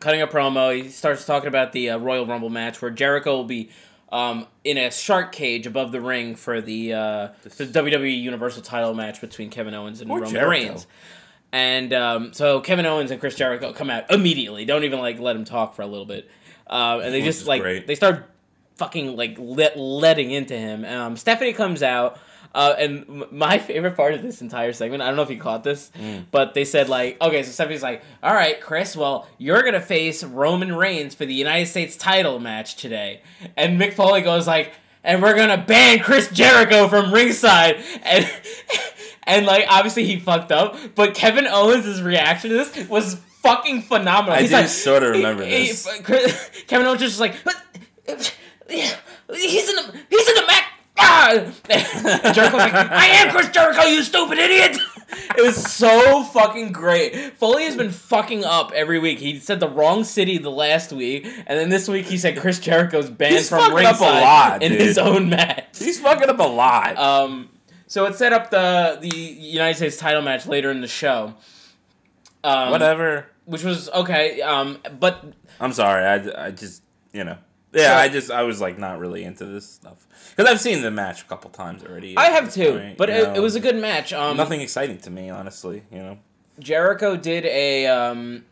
cutting 0.00 0.22
a 0.22 0.26
promo. 0.26 0.74
He 0.74 0.88
starts 0.90 1.24
talking 1.24 1.48
about 1.48 1.72
the 1.72 1.90
uh, 1.90 1.98
Royal 1.98 2.26
Rumble 2.26 2.50
match 2.50 2.80
where 2.82 2.90
Jericho 2.90 3.36
will 3.36 3.44
be 3.44 3.70
um, 4.12 4.46
in 4.62 4.78
a 4.78 4.90
shark 4.92 5.32
cage 5.32 5.66
above 5.66 5.90
the 5.90 6.00
ring 6.00 6.36
for 6.36 6.60
the, 6.60 6.92
uh, 6.92 7.28
the 7.42 7.50
WWE 7.66 8.20
Universal 8.22 8.62
title 8.62 8.94
match 8.94 9.20
between 9.20 9.50
Kevin 9.50 9.74
Owens 9.74 10.00
and 10.00 10.08
Roman 10.10 10.30
Jericho. 10.30 10.50
Reigns. 10.50 10.86
And 11.54 11.92
um, 11.92 12.32
so 12.32 12.60
Kevin 12.60 12.84
Owens 12.84 13.12
and 13.12 13.20
Chris 13.20 13.36
Jericho 13.36 13.72
come 13.72 13.88
out 13.88 14.10
immediately. 14.10 14.64
Don't 14.64 14.82
even 14.82 14.98
like 14.98 15.20
let 15.20 15.36
him 15.36 15.44
talk 15.44 15.76
for 15.76 15.82
a 15.82 15.86
little 15.86 16.04
bit. 16.04 16.28
Um, 16.66 17.00
and 17.00 17.14
they 17.14 17.18
Which 17.20 17.26
just 17.26 17.46
like 17.46 17.62
great. 17.62 17.86
they 17.86 17.94
start 17.94 18.28
fucking 18.74 19.14
like 19.14 19.36
let, 19.38 19.78
letting 19.78 20.32
into 20.32 20.58
him. 20.58 20.84
Um, 20.84 21.16
Stephanie 21.16 21.52
comes 21.52 21.80
out, 21.84 22.18
uh, 22.56 22.74
and 22.76 23.30
my 23.30 23.58
favorite 23.70 23.94
part 23.96 24.14
of 24.14 24.22
this 24.22 24.42
entire 24.42 24.72
segment, 24.72 25.00
I 25.00 25.06
don't 25.06 25.14
know 25.14 25.22
if 25.22 25.30
you 25.30 25.38
caught 25.38 25.62
this, 25.62 25.92
Mm. 25.96 26.24
but 26.32 26.54
they 26.54 26.64
said 26.64 26.88
like, 26.88 27.20
okay, 27.20 27.44
so 27.44 27.52
Stephanie's 27.52 27.84
like, 27.84 28.02
all 28.20 28.34
right, 28.34 28.60
Chris, 28.60 28.96
well, 28.96 29.28
you're 29.38 29.62
gonna 29.62 29.80
face 29.80 30.24
Roman 30.24 30.74
Reigns 30.74 31.14
for 31.14 31.24
the 31.24 31.34
United 31.34 31.66
States 31.66 31.96
title 31.96 32.40
match 32.40 32.74
today, 32.74 33.22
and 33.56 33.80
Mick 33.80 33.92
Foley 33.92 34.22
goes 34.22 34.48
like, 34.48 34.72
and 35.04 35.22
we're 35.22 35.36
gonna 35.36 35.58
ban 35.64 36.00
Chris 36.00 36.28
Jericho 36.32 36.88
from 36.88 37.14
ringside, 37.14 37.76
and. 38.02 38.28
And 39.26 39.46
like 39.46 39.66
obviously 39.68 40.04
he 40.04 40.18
fucked 40.20 40.52
up, 40.52 40.76
but 40.94 41.14
Kevin 41.14 41.46
Owens' 41.46 42.02
reaction 42.02 42.50
to 42.50 42.56
this 42.56 42.88
was 42.88 43.14
fucking 43.42 43.82
phenomenal. 43.82 44.34
I 44.36 44.40
He's 44.42 44.50
do 44.50 44.56
like, 44.56 44.68
sorta 44.68 45.08
remember 45.10 45.44
he- 45.44 45.50
he- 45.64 45.68
this. 45.68 46.00
Chris- 46.02 46.50
Kevin 46.66 46.86
Owens 46.86 47.00
just 47.00 47.20
like, 47.20 47.34
"But, 47.44 47.56
he's 48.68 49.68
in 49.68 49.76
the 49.76 50.00
he's 50.10 50.28
in 50.28 50.34
the 50.34 50.44
Mac. 50.46 50.64
Ah! 50.96 51.34
Jericho's 52.32 52.52
like, 52.54 52.72
I 52.74 53.06
am 53.06 53.30
Chris 53.30 53.48
Jericho, 53.50 53.82
you 53.82 54.02
stupid 54.02 54.38
idiot. 54.38 54.78
It 55.36 55.42
was 55.44 55.56
so 55.72 56.24
fucking 56.24 56.72
great. 56.72 57.34
Foley 57.36 57.64
has 57.66 57.76
been 57.76 57.90
fucking 57.92 58.44
up 58.44 58.72
every 58.72 58.98
week. 58.98 59.20
He 59.20 59.38
said 59.38 59.60
the 59.60 59.68
wrong 59.68 60.02
city 60.02 60.38
the 60.38 60.50
last 60.50 60.92
week, 60.92 61.24
and 61.46 61.58
then 61.58 61.68
this 61.68 61.86
week 61.88 62.06
he 62.06 62.18
said 62.18 62.36
Chris 62.36 62.58
Jericho's 62.58 63.10
banned 63.10 63.34
He's 63.34 63.48
from 63.48 63.60
fucking 63.60 63.74
up 63.86 64.00
a 64.00 64.04
ringside 64.04 64.22
lot, 64.22 64.62
in 64.64 64.72
dude. 64.72 64.80
his 64.80 64.98
own 64.98 65.28
match. 65.28 65.78
He's 65.78 66.00
fucking 66.00 66.28
up 66.28 66.40
a 66.40 66.42
lot. 66.42 66.96
Um, 66.98 67.48
so 67.86 68.06
it 68.06 68.14
set 68.14 68.32
up 68.32 68.50
the 68.50 68.98
the 69.00 69.16
United 69.16 69.76
States 69.76 69.96
title 69.96 70.22
match 70.22 70.46
later 70.46 70.70
in 70.70 70.80
the 70.80 70.88
show. 70.88 71.34
Um, 72.42 72.70
Whatever. 72.70 73.26
Which 73.46 73.64
was 73.64 73.88
okay. 73.90 74.40
Um, 74.42 74.78
but 74.98 75.24
I'm 75.60 75.72
sorry. 75.72 76.04
I, 76.04 76.46
I 76.46 76.50
just 76.50 76.82
you 77.12 77.24
know. 77.24 77.38
Yeah, 77.72 77.88
So- 77.88 77.96
I 77.96 78.08
just 78.08 78.30
I 78.30 78.42
was 78.44 78.60
like 78.60 78.78
not 78.78 78.98
really 78.98 79.24
into 79.24 79.44
this 79.46 79.68
stuff 79.68 80.06
because 80.36 80.50
I've 80.50 80.60
seen 80.60 80.82
the 80.82 80.90
match 80.90 81.22
a 81.22 81.24
couple 81.24 81.50
times 81.50 81.82
already. 81.84 82.16
I 82.16 82.26
have 82.26 82.52
too. 82.52 82.72
point, 82.72 82.98
but 82.98 83.10
it, 83.10 83.36
it 83.36 83.40
was 83.40 83.56
a 83.56 83.60
good 83.60 83.76
match. 83.76 84.12
Um, 84.12 84.36
nothing 84.36 84.60
exciting 84.60 84.98
to 84.98 85.10
me, 85.10 85.28
honestly. 85.30 85.82
You 85.90 85.98
know. 85.98 86.18
Jericho 86.60 87.16
did 87.16 87.44
a 87.46 87.86
um, 87.88 88.44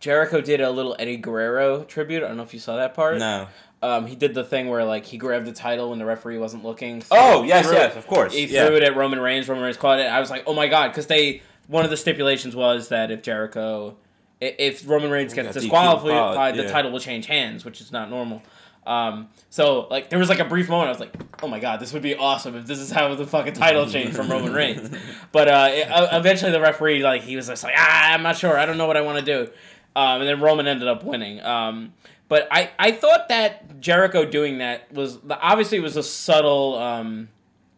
Jericho 0.00 0.40
did 0.40 0.60
a 0.62 0.70
little 0.70 0.96
Eddie 0.98 1.18
Guerrero 1.18 1.84
tribute. 1.84 2.22
I 2.24 2.28
don't 2.28 2.38
know 2.38 2.42
if 2.42 2.54
you 2.54 2.60
saw 2.60 2.76
that 2.76 2.94
part. 2.94 3.18
No. 3.18 3.48
Um, 3.82 4.06
he 4.06 4.14
did 4.14 4.34
the 4.34 4.44
thing 4.44 4.68
where 4.68 4.84
like 4.84 5.06
he 5.06 5.16
grabbed 5.16 5.46
the 5.46 5.52
title 5.52 5.90
when 5.90 5.98
the 5.98 6.04
referee 6.04 6.38
wasn't 6.38 6.64
looking. 6.64 7.02
Oh 7.10 7.42
yes, 7.44 7.66
it- 7.68 7.72
yes, 7.72 7.96
of 7.96 8.06
course. 8.06 8.34
He 8.34 8.44
yeah. 8.44 8.66
threw 8.66 8.76
it 8.76 8.82
at 8.82 8.94
Roman 8.94 9.20
Reigns. 9.20 9.48
Roman 9.48 9.64
Reigns 9.64 9.78
caught 9.78 10.00
it. 10.00 10.06
I 10.06 10.20
was 10.20 10.30
like, 10.30 10.44
oh 10.46 10.52
my 10.52 10.68
god, 10.68 10.88
because 10.88 11.06
they 11.06 11.42
one 11.66 11.84
of 11.84 11.90
the 11.90 11.96
stipulations 11.96 12.54
was 12.54 12.88
that 12.88 13.10
if 13.10 13.22
Jericho, 13.22 13.96
if 14.40 14.86
Roman 14.88 15.10
Reigns 15.10 15.32
gets 15.32 15.54
disqualified, 15.54 16.08
disqualified, 16.08 16.56
the 16.56 16.64
yeah. 16.64 16.70
title 16.70 16.90
will 16.90 17.00
change 17.00 17.26
hands, 17.26 17.64
which 17.64 17.80
is 17.80 17.90
not 17.90 18.10
normal. 18.10 18.42
Um, 18.86 19.28
so 19.50 19.86
like 19.90 20.10
there 20.10 20.18
was 20.18 20.28
like 20.28 20.40
a 20.40 20.44
brief 20.44 20.68
moment. 20.68 20.88
I 20.88 20.90
was 20.90 21.00
like, 21.00 21.14
oh 21.42 21.48
my 21.48 21.60
god, 21.60 21.80
this 21.80 21.92
would 21.92 22.02
be 22.02 22.16
awesome 22.16 22.56
if 22.56 22.66
this 22.66 22.78
is 22.78 22.90
how 22.90 23.14
the 23.14 23.26
fucking 23.26 23.52
title 23.54 23.86
changed 23.88 24.14
from 24.14 24.30
Roman 24.30 24.52
Reigns. 24.52 24.90
But 25.32 25.46
uh, 25.46 25.68
it, 25.70 25.88
uh, 25.88 26.08
eventually 26.18 26.50
the 26.50 26.60
referee 26.60 27.04
like 27.04 27.22
he 27.22 27.36
was 27.36 27.46
just 27.46 27.62
like, 27.62 27.74
ah, 27.76 28.12
I'm 28.12 28.22
not 28.22 28.36
sure. 28.36 28.58
I 28.58 28.66
don't 28.66 28.78
know 28.78 28.86
what 28.86 28.96
I 28.96 29.02
want 29.02 29.24
to 29.24 29.24
do. 29.24 29.52
Um, 29.94 30.20
and 30.20 30.28
then 30.28 30.40
Roman 30.40 30.66
ended 30.66 30.88
up 30.88 31.04
winning. 31.04 31.40
Um, 31.40 31.92
But 32.30 32.48
I, 32.50 32.70
I 32.78 32.92
thought 32.92 33.28
that 33.28 33.80
Jericho 33.80 34.24
doing 34.24 34.58
that 34.58 34.90
was 34.92 35.18
obviously 35.30 35.76
it 35.76 35.82
was 35.82 35.98
a 35.98 36.02
subtle 36.02 36.78
um 36.78 37.28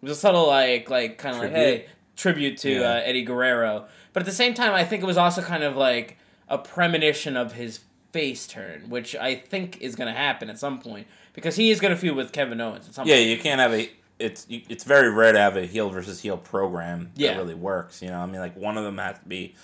was 0.02 0.12
a 0.12 0.14
subtle 0.14 0.46
like 0.46 0.88
like 0.90 1.18
kind 1.18 1.34
of 1.34 1.42
like 1.42 1.50
Tribute? 1.52 1.66
hey 1.80 1.86
tribute 2.14 2.58
to 2.58 2.70
Yeah. 2.70 2.80
uh, 2.90 2.94
Eddie 3.04 3.22
Guerrero. 3.24 3.86
But 4.12 4.22
at 4.22 4.26
the 4.26 4.32
same 4.32 4.52
time, 4.54 4.72
I 4.74 4.84
think 4.84 5.02
it 5.02 5.06
was 5.06 5.16
also 5.16 5.40
kind 5.42 5.64
of 5.64 5.76
like 5.76 6.18
a 6.48 6.58
premonition 6.58 7.36
of 7.36 7.54
his 7.54 7.80
face 8.12 8.46
turn, 8.46 8.90
which 8.90 9.16
I 9.16 9.34
think 9.36 9.80
is 9.80 9.96
going 9.96 10.12
to 10.12 10.18
happen 10.18 10.50
at 10.50 10.58
some 10.58 10.78
point 10.78 11.06
because 11.32 11.56
he 11.56 11.70
is 11.70 11.80
going 11.80 11.94
to 11.94 11.96
feud 11.98 12.14
with 12.14 12.30
Kevin 12.30 12.60
Owens 12.60 12.86
at 12.86 12.94
some 12.94 13.08
Yeah, 13.08 13.14
point. 13.14 13.26
Yeah, 13.26 13.34
you 13.34 13.40
can't 13.40 13.58
have 13.60 13.72
a. 13.72 13.90
It's 14.18 14.46
it's 14.50 14.84
very 14.84 15.10
rare 15.10 15.32
to 15.32 15.38
have 15.38 15.56
a 15.56 15.64
heel 15.64 15.88
versus 15.88 16.20
heel 16.20 16.36
program 16.36 17.10
that 17.16 17.36
really 17.38 17.54
works. 17.54 18.02
You 18.02 18.08
know, 18.10 18.20
I 18.20 18.26
mean, 18.26 18.40
like 18.40 18.54
one 18.56 18.76
of 18.76 18.84
them 18.84 18.98
has 18.98 19.18
to 19.18 19.24
be 19.26 19.54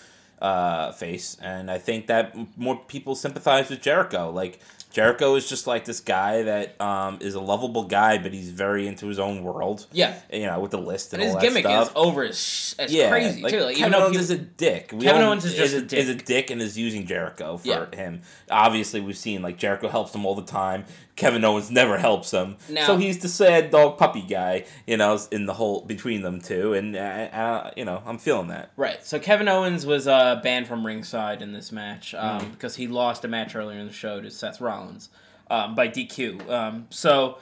uh, 0.40 0.92
face, 0.92 1.36
and 1.42 1.70
I 1.70 1.78
think 1.78 2.06
that 2.06 2.34
more 2.56 2.76
people 2.88 3.14
sympathize 3.14 3.68
with 3.68 3.82
Jericho. 3.82 4.30
Like 4.30 4.58
Jericho 4.90 5.34
is 5.34 5.48
just 5.48 5.66
like 5.66 5.84
this 5.84 6.00
guy 6.00 6.42
that 6.44 6.80
um, 6.80 7.18
is 7.20 7.34
a 7.34 7.40
lovable 7.40 7.84
guy, 7.84 8.16
but 8.18 8.32
he's 8.32 8.50
very 8.50 8.86
into 8.88 9.06
his 9.06 9.18
own 9.18 9.42
world. 9.44 9.86
Yeah. 9.92 10.18
you 10.32 10.46
know, 10.46 10.58
with 10.60 10.70
the 10.70 10.78
list 10.78 11.12
and, 11.12 11.20
And 11.22 11.26
his 11.28 11.34
all 11.34 11.40
that 11.40 11.46
gimmick 11.46 11.64
stuff. 11.64 11.88
is 11.88 11.92
over 11.94 12.24
as, 12.24 12.74
as 12.78 12.92
yeah, 12.92 13.10
crazy 13.10 13.42
like, 13.42 13.52
too. 13.52 13.60
Like, 13.60 13.76
even 13.76 13.90
Kevin 13.90 13.92
though 13.92 13.98
Owens 14.06 14.10
people- 14.16 14.22
is 14.24 14.30
a 14.30 14.38
dick. 14.38 14.90
We 14.92 15.00
Kevin 15.04 15.22
Owens 15.22 15.44
is 15.44 15.54
just 15.54 15.74
a 15.74 15.96
Is 15.96 16.08
a 16.08 16.14
dick. 16.14 16.24
dick 16.24 16.50
and 16.50 16.62
is 16.62 16.78
using 16.78 17.06
Jericho 17.06 17.58
for 17.58 17.68
Yeah. 17.68 17.94
him. 17.94 18.22
Obviously, 18.50 19.00
we've 19.00 19.18
seen 19.18 19.42
like 19.42 19.58
Jericho 19.58 19.88
helps 19.88 20.14
him 20.14 20.24
all 20.24 20.34
the 20.34 20.42
time. 20.42 20.84
Kevin 21.18 21.44
Owens 21.44 21.70
never 21.70 21.98
helps 21.98 22.30
him. 22.30 22.56
Now- 22.70 22.86
so 22.86 22.96
he's 22.96 23.18
the 23.18 23.28
sad 23.28 23.70
dog 23.70 23.98
puppy 23.98 24.22
guy, 24.22 24.64
you 24.86 24.96
know, 24.96 25.18
in 25.30 25.46
the 25.46 25.52
whole 25.54 25.82
between 25.82 26.22
them 26.22 26.40
two, 26.40 26.72
and 26.72 26.96
uh, 26.96 26.98
uh, 27.00 27.70
you 27.76 27.84
know, 27.84 28.02
I'm 28.06 28.16
feeling 28.18 28.48
that. 28.48 28.70
Right. 28.76 29.04
So 29.04 29.18
Kevin 29.18 29.48
Owens 29.48 29.84
was 29.84 30.06
uh, 30.08 30.36
banned 30.42 30.66
from 30.68 30.86
ringside 30.86 31.42
in 31.42 31.52
this 31.52 31.72
match 31.72 32.14
um, 32.14 32.40
Mm. 32.40 32.52
because 32.52 32.76
he 32.76 32.86
lost 32.86 33.24
a 33.24 33.28
match 33.28 33.54
earlier 33.56 33.78
in 33.80 33.86
the 33.88 33.92
show 33.92 34.20
to 34.20 34.30
Seth 34.30 34.60
Rollins 34.60 35.10
um, 35.50 35.74
by 35.74 35.88
DQ. 35.88 36.48
Um, 36.48 36.86
so 36.90 37.38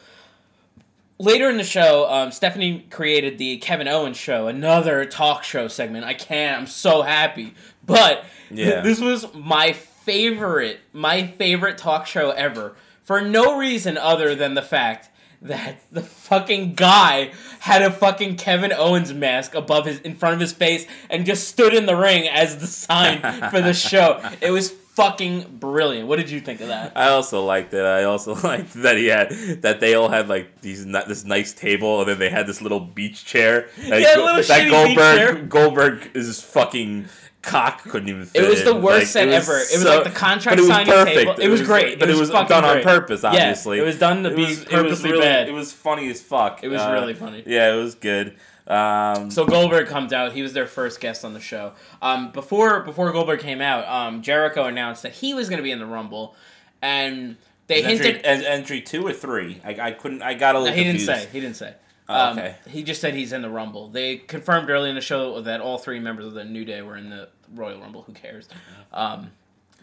later 1.18 1.49
in 1.51 1.57
the 1.57 1.64
show, 1.64 2.11
um, 2.11 2.31
Stephanie 2.33 2.87
created 2.91 3.39
the 3.39 3.59
Kevin 3.59 3.89
Owens 3.89 4.16
show, 4.16 4.49
another 4.49 5.05
talk 5.05 5.45
show 5.45 5.68
segment. 5.68 6.05
I 6.05 6.14
can't. 6.14 6.61
I'm 6.61 6.66
so 6.66 7.03
happy. 7.03 7.55
But 7.85 8.24
Yeah. 8.51 8.81
this 8.83 9.01
was 9.01 9.27
my 9.35 9.72
favorite, 9.72 10.81
my 10.93 11.27
favorite 11.27 11.79
talk 11.79 12.07
show 12.07 12.31
ever 12.31 12.74
for 13.07 13.23
no 13.23 13.57
reason 13.57 13.97
other 13.97 14.35
than 14.35 14.53
the 14.55 14.63
fact 14.63 15.09
that 15.41 15.81
the 15.93 16.03
fucking 16.03 16.75
guy 16.75 17.31
had 17.61 17.81
a 17.81 17.91
fucking 17.91 18.37
Kevin 18.37 18.73
Owens 18.73 19.15
mask 19.15 19.55
above 19.55 19.87
his 19.87 20.01
in 20.01 20.17
front 20.17 20.35
of 20.35 20.41
his 20.41 20.53
face 20.53 20.87
and 21.09 21.25
just 21.25 21.49
stood 21.49 21.73
in 21.73 21.87
the 21.87 21.95
ring 21.97 22.27
as 22.29 22.59
the 22.59 22.67
sign 22.67 23.21
for 23.51 23.61
the 23.61 23.73
show. 23.73 24.21
It 24.41 24.51
was 24.51 24.71
fucking 24.71 25.59
brilliant. 25.59 26.09
What 26.09 26.17
did 26.17 26.31
you 26.31 26.41
think 26.41 26.61
of 26.63 26.69
that? 26.69 26.93
I 26.97 27.09
also 27.09 27.45
liked 27.45 27.73
it. 27.75 27.85
I 27.85 28.05
also 28.05 28.35
liked 28.43 28.73
that 28.75 28.97
he 28.97 29.07
had 29.07 29.31
that 29.63 29.79
they 29.79 29.95
all 29.95 30.09
had 30.09 30.29
like 30.29 30.63
these 30.63 30.85
this 30.85 31.25
nice 31.25 31.53
table, 31.53 32.01
and 32.01 32.09
then 32.09 32.19
they 32.19 32.31
had 32.31 32.47
this 32.47 32.61
little 32.61 32.81
beach 32.81 33.25
chair. 33.25 33.69
That 33.89 34.01
Yeah, 34.01 34.17
little 34.17 34.37
beach 34.37 34.71
Goldberg. 34.71 35.49
Goldberg 35.49 36.11
is 36.15 36.43
fucking 36.43 37.07
cock 37.47 37.82
couldn't 37.84 38.09
even 38.09 38.26
fit. 38.26 38.44
It 38.44 38.49
was 38.51 38.64
the 38.64 38.74
worst 38.74 38.99
Like, 38.99 39.07
set 39.07 39.28
it 39.28 39.32
was 39.32 39.49
ever. 39.49 39.57
It 39.59 39.72
was 39.72 39.82
so- 39.82 39.94
like 39.94 40.05
the 40.05 40.11
contract 40.11 40.59
it 40.59 40.62
was 40.62 40.68
signing 40.68 40.92
perfect. 40.92 41.16
table. 41.16 41.34
It 41.40 41.49
was 41.49 41.62
great. 41.62 41.99
but 41.99 42.09
It 42.09 42.12
it 42.12 42.18
was 42.18 42.20
was, 42.28 42.30
fucking 42.30 42.49
done 42.49 42.64
on 42.64 42.72
great. 42.74 42.84
purpose. 42.84 43.22
Yeah, 43.22 43.30
Obviously, 43.30 43.78
it 43.78 43.82
was 43.84 43.99
done 43.99 44.22
to 44.24 44.30
be 44.30 44.57
purposely 44.68 45.12
really, 45.12 45.22
bad. 45.24 45.49
It 45.49 45.53
was 45.53 45.72
funny 45.72 46.09
as 46.11 46.20
fuck. 46.20 46.62
It 46.62 46.68
was 46.68 46.82
Uh, 46.82 46.90
really 46.92 47.14
funny. 47.14 47.42
Yeah, 47.47 47.72
it 47.72 47.76
was 47.76 47.94
good. 47.94 48.34
Um, 48.66 49.30
So 49.30 49.44
Goldberg 49.47 49.86
comes 49.86 50.12
out. 50.12 50.32
He 50.32 50.42
was 50.42 50.53
their 50.53 50.66
first 50.66 51.01
guest 51.01 51.24
on 51.24 51.34
the 51.34 51.40
show. 51.40 51.72
Um, 52.03 52.32
before 52.32 52.80
before 52.80 53.12
Goldberg 53.12 53.38
came 53.40 53.61
out, 53.61 53.86
um, 53.88 54.22
Jericho 54.22 54.64
announced 54.64 55.03
that 55.05 55.12
he 55.12 55.34
was 55.34 55.49
going 55.49 55.59
to 55.59 55.62
be 55.62 55.70
in 55.70 55.78
the 55.78 55.86
Rumble, 55.86 56.34
and 56.82 57.36
they 57.68 57.82
entry, 57.84 58.07
hinted. 58.07 58.26
en- 58.26 58.42
entry 58.44 58.80
two 58.80 59.07
or 59.07 59.12
three. 59.12 59.61
I, 59.64 59.76
I 59.80 59.90
couldn't. 59.92 60.22
I 60.22 60.34
got 60.34 60.57
a 60.57 60.59
No, 60.59 60.64
little. 60.64 60.76
he 60.78 60.84
didn't 60.84 61.01
say. 61.03 61.28
He 61.32 61.40
didn't 61.40 61.57
say. 61.57 61.74
Oh, 62.09 62.15
Um, 62.31 62.39
okay. 62.39 62.55
He 62.69 62.83
just 62.83 63.01
said 63.01 63.15
he's 63.15 63.33
in 63.33 63.43
the 63.43 63.51
Rumble. 63.51 63.89
They 63.89 64.17
confirmed 64.17 64.71
early 64.71 64.89
in 64.89 64.95
the 64.95 65.01
show 65.01 65.41
that 65.41 65.61
all 65.61 65.79
three 65.79 65.99
members 66.01 66.27
of 66.27 66.35
the 66.35 66.45
New 66.45 66.65
Day 66.65 66.83
were 66.83 66.97
in 66.97 67.11
the 67.11 67.29
Royal 67.55 67.81
Rumble. 67.81 68.03
Who 68.03 68.13
cares? 68.13 68.49
Um, 68.93 69.33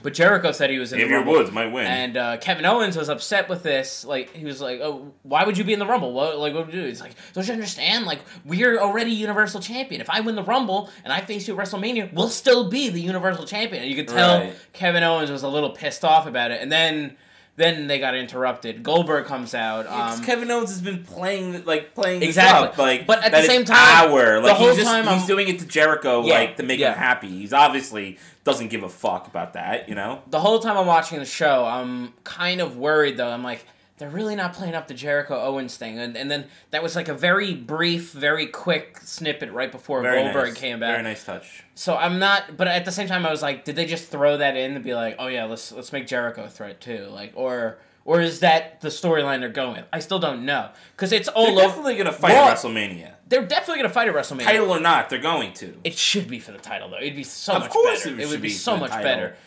but 0.02 0.14
Jericho 0.14 0.52
said 0.52 0.70
he 0.70 0.80
was 0.80 0.92
in 0.92 1.00
the 1.00 1.04
Xavier 1.06 1.18
Rumble. 1.18 1.34
Woods 1.34 1.52
might 1.52 1.68
win. 1.72 1.86
And 1.86 2.18
uh, 2.18 2.38
Kevin 2.38 2.66
Owens 2.66 2.98
was 2.98 3.08
upset 3.08 3.48
with 3.48 3.64
this. 3.64 4.04
Like 4.04 4.36
he 4.36 4.44
was 4.44 4.60
like, 4.60 4.82
"Oh, 4.82 5.14
why 5.24 5.46
would 5.46 5.58
you 5.58 5.64
be 5.64 5.72
in 5.72 5.80
the 5.80 5.86
Rumble? 5.86 6.12
What 6.12 6.38
like 6.40 6.54
what 6.54 6.66
would 6.66 6.76
you 6.76 6.82
do?" 6.82 6.88
He's 6.88 7.00
like, 7.00 7.14
"Don't 7.34 7.48
you 7.48 7.54
understand? 7.54 8.06
Like 8.06 8.20
we're 8.44 8.80
already 8.80 9.12
Universal 9.12 9.62
Champion. 9.62 10.02
If 10.02 10.10
I 10.10 10.20
win 10.20 10.36
the 10.36 10.44
Rumble 10.44 10.90
and 11.06 11.14
I 11.14 11.22
face 11.22 11.48
you 11.48 11.58
at 11.58 11.66
WrestleMania, 11.66 12.12
we'll 12.14 12.28
still 12.28 12.70
be 12.70 12.90
the 12.90 13.00
Universal 13.00 13.46
Champion." 13.46 13.84
And 13.84 13.90
you 13.90 13.96
could 13.96 14.10
tell 14.10 14.40
Right. 14.40 14.56
Kevin 14.74 15.04
Owens 15.04 15.32
was 15.32 15.44
a 15.44 15.48
little 15.48 15.70
pissed 15.70 16.04
off 16.04 16.26
about 16.28 16.52
it. 16.52 16.62
And 16.62 16.70
then 16.70 17.16
then 17.56 17.88
they 17.88 18.00
got 18.00 18.16
interrupted. 18.16 18.82
Goldberg 18.82 19.26
comes 19.26 19.54
out. 19.54 19.86
Yeah, 19.86 20.14
Um, 20.14 20.24
Kevin 20.24 20.50
Owens 20.50 20.70
has 20.70 20.82
been 20.82 21.04
playing 21.04 21.64
like 21.66 21.94
playing 21.94 22.24
Exactly. 22.24 22.70
up, 22.70 22.78
like 22.78 23.06
But 23.06 23.24
at 23.24 23.32
the 23.32 23.44
same 23.44 23.64
time, 23.64 24.12
our 24.12 24.42
the 24.42 24.54
whole 24.56 24.70
he's 24.70 24.78
just, 24.78 24.88
time 24.90 25.04
he's 25.04 25.20
I'm- 25.20 25.28
doing 25.28 25.48
it 25.50 25.60
to 25.60 25.66
Jericho 25.68 26.26
Yeah, 26.26 26.34
like 26.40 26.58
to 26.58 26.64
make 26.64 26.80
yeah. 26.80 26.94
him 26.94 26.98
happy. 27.00 27.28
He's 27.30 27.54
obviously 27.54 28.18
doesn't 28.44 28.70
give 28.70 28.84
a 28.84 28.90
fuck 28.90 29.28
about 29.28 29.54
that, 29.54 29.88
you 29.88 29.96
know. 29.96 30.22
the 30.28 30.40
whole 30.40 30.60
time 30.60 30.78
I'm 30.78 30.88
watching 30.88 31.20
the 31.20 31.26
show, 31.26 31.64
I'm 31.66 32.14
kind 32.24 32.60
of 32.60 32.76
worried 32.76 33.18
though. 33.18 33.30
I'm 33.30 33.44
like, 33.44 33.66
they're 34.04 34.12
really 34.12 34.36
not 34.36 34.52
playing 34.52 34.76
up 34.76 34.90
the 34.90 34.94
Jericho 34.94 35.40
Owens 35.42 35.78
thing. 35.78 35.98
And, 35.98 36.18
and 36.18 36.30
then 36.30 36.48
that 36.72 36.84
was 36.84 36.94
like 36.94 37.08
a 37.08 37.14
very 37.14 37.54
brief, 37.54 38.12
very 38.12 38.48
quick 38.48 38.98
snippet 39.02 39.50
right 39.54 39.72
before 39.72 40.02
Very 40.02 40.24
Goldberg 40.24 40.50
nice. 40.50 40.58
came 40.58 40.82
back. 40.82 40.90
Very 40.92 41.04
nice 41.04 41.24
touch. 41.24 41.64
So 41.74 41.96
I'm 41.96 42.20
not, 42.20 42.58
but 42.58 42.68
at 42.68 42.84
the 42.84 42.92
same 42.92 43.08
time, 43.08 43.26
I 43.26 43.32
was 43.32 43.42
like, 43.42 43.64
did 43.64 43.78
they 43.78 43.86
just 43.86 44.10
throw 44.10 44.36
that 44.36 44.58
in 44.58 44.76
and 44.76 44.84
be 44.84 44.94
like, 44.94 45.16
oh 45.20 45.28
yeah, 45.28 45.46
let's 45.46 45.72
let's 45.72 45.94
make 45.94 46.06
Jericho 46.06 46.44
a 46.44 46.50
threat 46.50 46.82
too, 46.82 47.08
like, 47.14 47.32
or 47.36 47.78
or 48.04 48.20
is 48.20 48.42
that 48.42 48.82
the 48.82 48.90
storyline 48.90 49.40
they're 49.40 49.48
going 49.48 49.78
with? 49.78 49.86
I 49.94 50.00
still 50.00 50.20
don't 50.20 50.44
know 50.44 50.72
because 50.98 51.14
it's 51.14 51.30
all 51.30 51.46
They're 51.46 51.54
over. 51.54 51.62
definitely 51.68 51.96
gonna 51.96 52.12
fight 52.12 52.34
Raw- 52.36 52.50
at 52.50 52.58
WrestleMania, 52.58 53.14
They're 53.30 53.46
definitely 53.46 53.78
gonna 53.84 53.94
fight 53.94 54.10
at 54.10 54.14
WrestleMania. 54.16 54.44
title 54.44 54.70
or 54.70 54.82
not. 54.82 55.10
They're 55.10 55.20
going 55.20 55.54
to. 55.54 55.78
It 55.86 55.98
should 55.98 56.28
be 56.28 56.40
for 56.40 56.52
the 56.52 56.58
title 56.58 56.90
though. 56.90 56.98
It'd 56.98 57.16
be 57.16 57.24
so 57.24 57.54
Of 57.54 57.62
much 57.62 57.72
course 57.72 58.04
better. 58.04 58.16
it 58.20 58.24
It, 58.24 58.28
would 58.28 58.42
be, 58.42 58.50
be 58.50 58.54
so 58.54 58.76
much 58.76 58.92
better. 58.92 59.38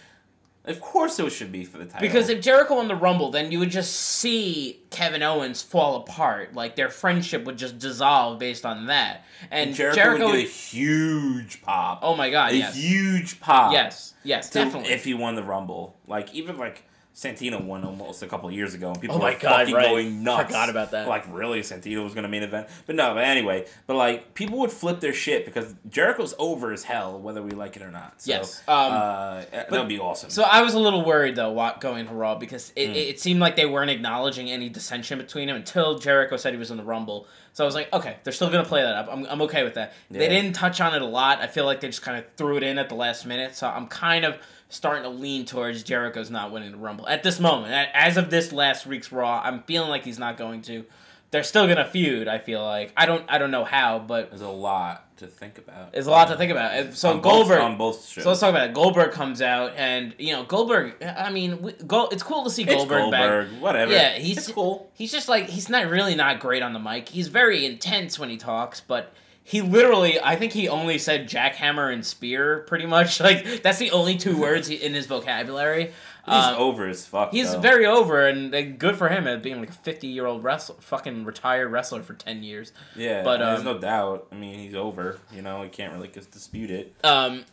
Of 0.67 0.81
course, 0.81 1.19
it 1.21 1.31
should 1.31 1.53
be 1.53 1.65
for 1.65 1.79
the 1.79 1.85
title. 1.85 2.01
Because 2.01 2.29
if 2.29 2.41
Jericho 2.41 2.75
won 2.75 2.89
the 2.89 2.97
Rumble, 2.97 3.31
then 3.31 3.53
you 3.53 3.61
would 3.61 3.71
just 3.71 3.93
see 3.95 4.81
Kevin 4.91 5.23
Owens 5.23 5.63
fall 5.63 5.97
apart. 5.97 6.55
Like 6.55 6.75
their 6.75 6.91
friendship 6.91 7.45
would 7.45 7.57
just 7.57 7.79
dissolve 7.79 8.41
based 8.41 8.67
on 8.67 8.87
that. 8.87 9.25
And 9.51 9.75
Jericho, 9.75 9.97
Jericho, 9.97 10.27
would 10.27 10.37
get 10.39 10.47
a 10.47 10.51
huge 10.51 11.63
pop. 11.63 12.01
oh 12.03 12.17
my 12.17 12.31
god, 12.31 12.53
a 12.53 12.57
yes, 12.57 12.75
huge 12.75 13.41
pop. 13.41 13.73
yes, 13.73 14.15
yes, 14.25 14.51
definitely. 14.51 14.91
If 14.91 15.05
he 15.05 15.15
won 15.15 15.37
the 15.37 15.45
Rumble, 15.45 15.97
like 16.09 16.35
even 16.35 16.59
like 16.59 16.83
Santino 17.17 17.65
won 17.65 17.83
almost 17.83 18.23
a 18.23 18.27
couple 18.27 18.47
of 18.47 18.55
years 18.55 18.75
ago, 18.75 18.91
and 18.91 19.01
people 19.01 19.17
Oh 19.17 19.19
my 19.19 19.33
were 19.33 19.39
God, 19.41 19.61
fucking 19.61 19.75
right. 19.75 19.87
going 19.87 20.23
nuts. 20.23 20.49
Forgot 20.49 20.69
about 20.69 20.91
that. 20.91 21.09
Like 21.09 21.25
really, 21.33 21.61
Santino 21.61 22.05
was 22.05 22.13
gonna 22.13 22.29
main 22.29 22.43
event, 22.43 22.69
but 22.85 22.95
no. 22.95 23.15
But 23.15 23.25
anyway, 23.25 23.67
but 23.87 23.97
like 23.97 24.35
people 24.35 24.59
would 24.59 24.71
flip 24.71 25.01
their 25.01 25.15
shit 25.15 25.47
because 25.47 25.75
Jericho's 25.89 26.35
over 26.39 26.73
as 26.75 26.83
hell, 26.85 27.19
whether 27.19 27.43
we 27.43 27.53
like 27.53 27.75
it 27.77 27.81
or 27.81 27.91
not. 27.91 28.21
So, 28.21 28.33
Yes. 28.33 28.61
Um, 28.69 28.75
uh, 28.93 29.43
that 29.51 29.71
would 29.71 29.89
be 29.89 29.99
awesome. 29.99 30.29
So 30.29 30.43
I 30.43 30.61
was 30.61 30.75
a 30.75 30.79
little 30.79 31.07
worried 31.07 31.37
though, 31.37 31.55
going 31.81 32.07
to 32.07 32.13
Raw 32.13 32.35
because 32.35 32.71
it, 32.77 32.91
it 32.91 33.19
seemed 33.19 33.41
like 33.41 33.57
they 33.57 33.65
weren't 33.67 33.91
acknowledging 33.91 34.51
any 34.51 34.69
dissension 34.69 35.17
between 35.17 35.47
them 35.47 35.57
until 35.57 35.99
Jericho 35.99 36.37
said 36.37 36.53
he 36.53 36.59
was 36.59 36.71
in 36.71 36.77
the 36.77 36.85
Rumble. 36.85 37.27
So 37.55 37.65
I 37.65 37.67
was 37.67 37.75
like, 37.75 37.91
okay, 37.95 38.19
they're 38.25 38.35
still 38.35 38.51
gonna 38.51 38.67
play 38.67 38.83
that 38.83 38.95
up. 38.95 39.09
I'm, 39.11 39.25
I'm 39.25 39.41
okay 39.43 39.65
with 39.65 39.75
that. 39.75 39.95
They 40.11 40.29
didn't 40.29 40.53
touch 40.53 40.83
on 40.83 40.95
it 40.95 41.01
a 41.01 41.07
lot. 41.07 41.41
I 41.41 41.47
feel 41.47 41.65
like 41.65 41.81
they 41.81 41.89
just 41.89 42.03
kind 42.03 42.19
of 42.19 42.31
threw 42.33 42.59
it 42.59 42.63
in 42.63 42.77
at 42.79 42.91
the 42.91 42.95
last 42.95 43.25
minute. 43.25 43.57
So 43.57 43.67
I'm 43.67 43.87
kind 43.87 44.27
of 44.27 44.37
starting 44.69 45.03
to 45.05 45.09
lean 45.09 45.45
towards 45.45 45.83
Jericho's 45.83 46.31
not 46.31 46.51
winning 46.53 46.73
the 46.73 46.79
Rumble 46.79 47.07
at 47.09 47.23
this 47.23 47.39
moment. 47.41 47.73
As 47.95 48.17
of 48.17 48.31
this 48.31 48.53
last 48.53 48.87
week's 48.87 49.13
Raw, 49.13 49.41
I'm 49.45 49.63
feeling 49.63 49.91
like 49.91 50.05
he's 50.05 50.19
not 50.19 50.37
going 50.37 50.63
to. 50.63 50.85
They're 51.33 51.43
still 51.43 51.67
gonna 51.67 51.85
feud. 51.85 52.29
I 52.29 52.39
feel 52.39 52.63
like 52.65 52.93
I 52.97 53.05
don't 53.05 53.25
I 53.29 53.39
don't 53.39 53.51
know 53.51 53.65
how, 53.65 53.99
but 53.99 54.31
There's 54.31 54.43
a 54.43 54.49
lot 54.49 55.03
to 55.19 55.27
think 55.27 55.59
about. 55.59 55.93
there's 55.93 56.07
a 56.07 56.11
lot 56.11 56.29
to 56.29 56.37
think 56.37 56.53
about. 56.53 56.95
So 56.95 57.11
On 57.11 57.17
both- 57.17 57.23
Goldberg 57.25 57.61
on 57.61 57.77
both 57.77 58.07
shows. 58.09 58.23
so 58.23 58.31
let's 58.31 58.41
talk 58.41 58.51
about 58.51 58.69
it. 58.69 58.75
Goldberg 58.75 59.11
comes 59.13 59.43
out, 59.43 59.73
and 59.77 60.15
you 60.19 60.33
know 60.33 60.45
Goldberg. 60.45 61.03
I 61.03 61.31
mean, 61.31 61.63
we, 61.63 61.73
Go, 61.73 62.07
it's 62.13 62.23
cool 62.23 62.45
to 62.45 62.51
see 62.51 62.63
It's 62.63 62.73
Goldberg, 62.75 63.01
Goldberg, 63.11 63.51
back. 63.51 63.61
whatever. 63.61 63.93
Yeah, 63.93 64.13
he's 64.13 64.39
It's 64.39 64.49
cool. 64.53 64.89
He's 64.95 65.11
just 65.11 65.29
like 65.29 65.49
he's 65.49 65.69
not 65.69 65.89
really 65.91 66.15
not 66.15 66.39
great 66.39 66.63
on 66.63 66.73
the 66.73 66.79
mic. 66.79 67.09
He's 67.09 67.27
very 67.29 67.67
intense 67.67 68.19
when 68.21 68.31
he 68.31 68.37
talks, 68.37 68.81
but 68.81 69.13
he 69.49 69.63
literally, 69.63 70.21
I 70.21 70.35
think 70.35 70.53
he 70.53 70.69
only 70.69 70.99
said 70.99 71.29
jackhammer 71.29 71.93
and 71.93 72.05
spear, 72.05 72.65
pretty 72.67 72.85
much. 72.85 73.21
Like 73.27 73.63
that's 73.63 73.79
the 73.79 73.93
only 73.93 74.17
two 74.17 74.37
words 74.37 74.69
in 74.69 74.93
his 74.93 75.07
vocabulary. 75.07 75.85
He's 75.85 76.35
Um, 76.35 76.57
over 76.57 76.89
as 76.89 77.07
fuck. 77.07 77.31
He's 77.33 77.53
though. 77.53 77.61
very 77.61 77.87
over, 77.87 78.27
and 78.27 78.53
uh, 78.53 78.63
good 78.63 78.97
for 78.97 79.09
him 79.09 79.29
at 79.29 79.45
being 79.45 79.61
like 79.61 79.71
a 79.71 79.73
fifty-year-old 79.73 80.43
wrestler, 80.43 80.75
fucking 80.81 81.25
retired 81.25 81.71
wrestler 81.71 82.03
for 82.03 82.15
ten 82.15 82.43
years. 82.43 82.73
Yeah, 82.97 83.23
but, 83.23 83.39
there's 83.39 83.61
um, 83.61 83.65
no 83.65 83.79
doubt. 83.79 84.27
I 84.33 84.35
mean, 84.35 84.59
he's 84.59 84.75
over. 84.75 85.21
You 85.33 85.43
know, 85.43 85.63
I 85.63 85.69
can't 85.69 85.93
really 85.93 86.09
dispute 86.09 86.71
it. 86.73 86.93
Um, 87.05 87.45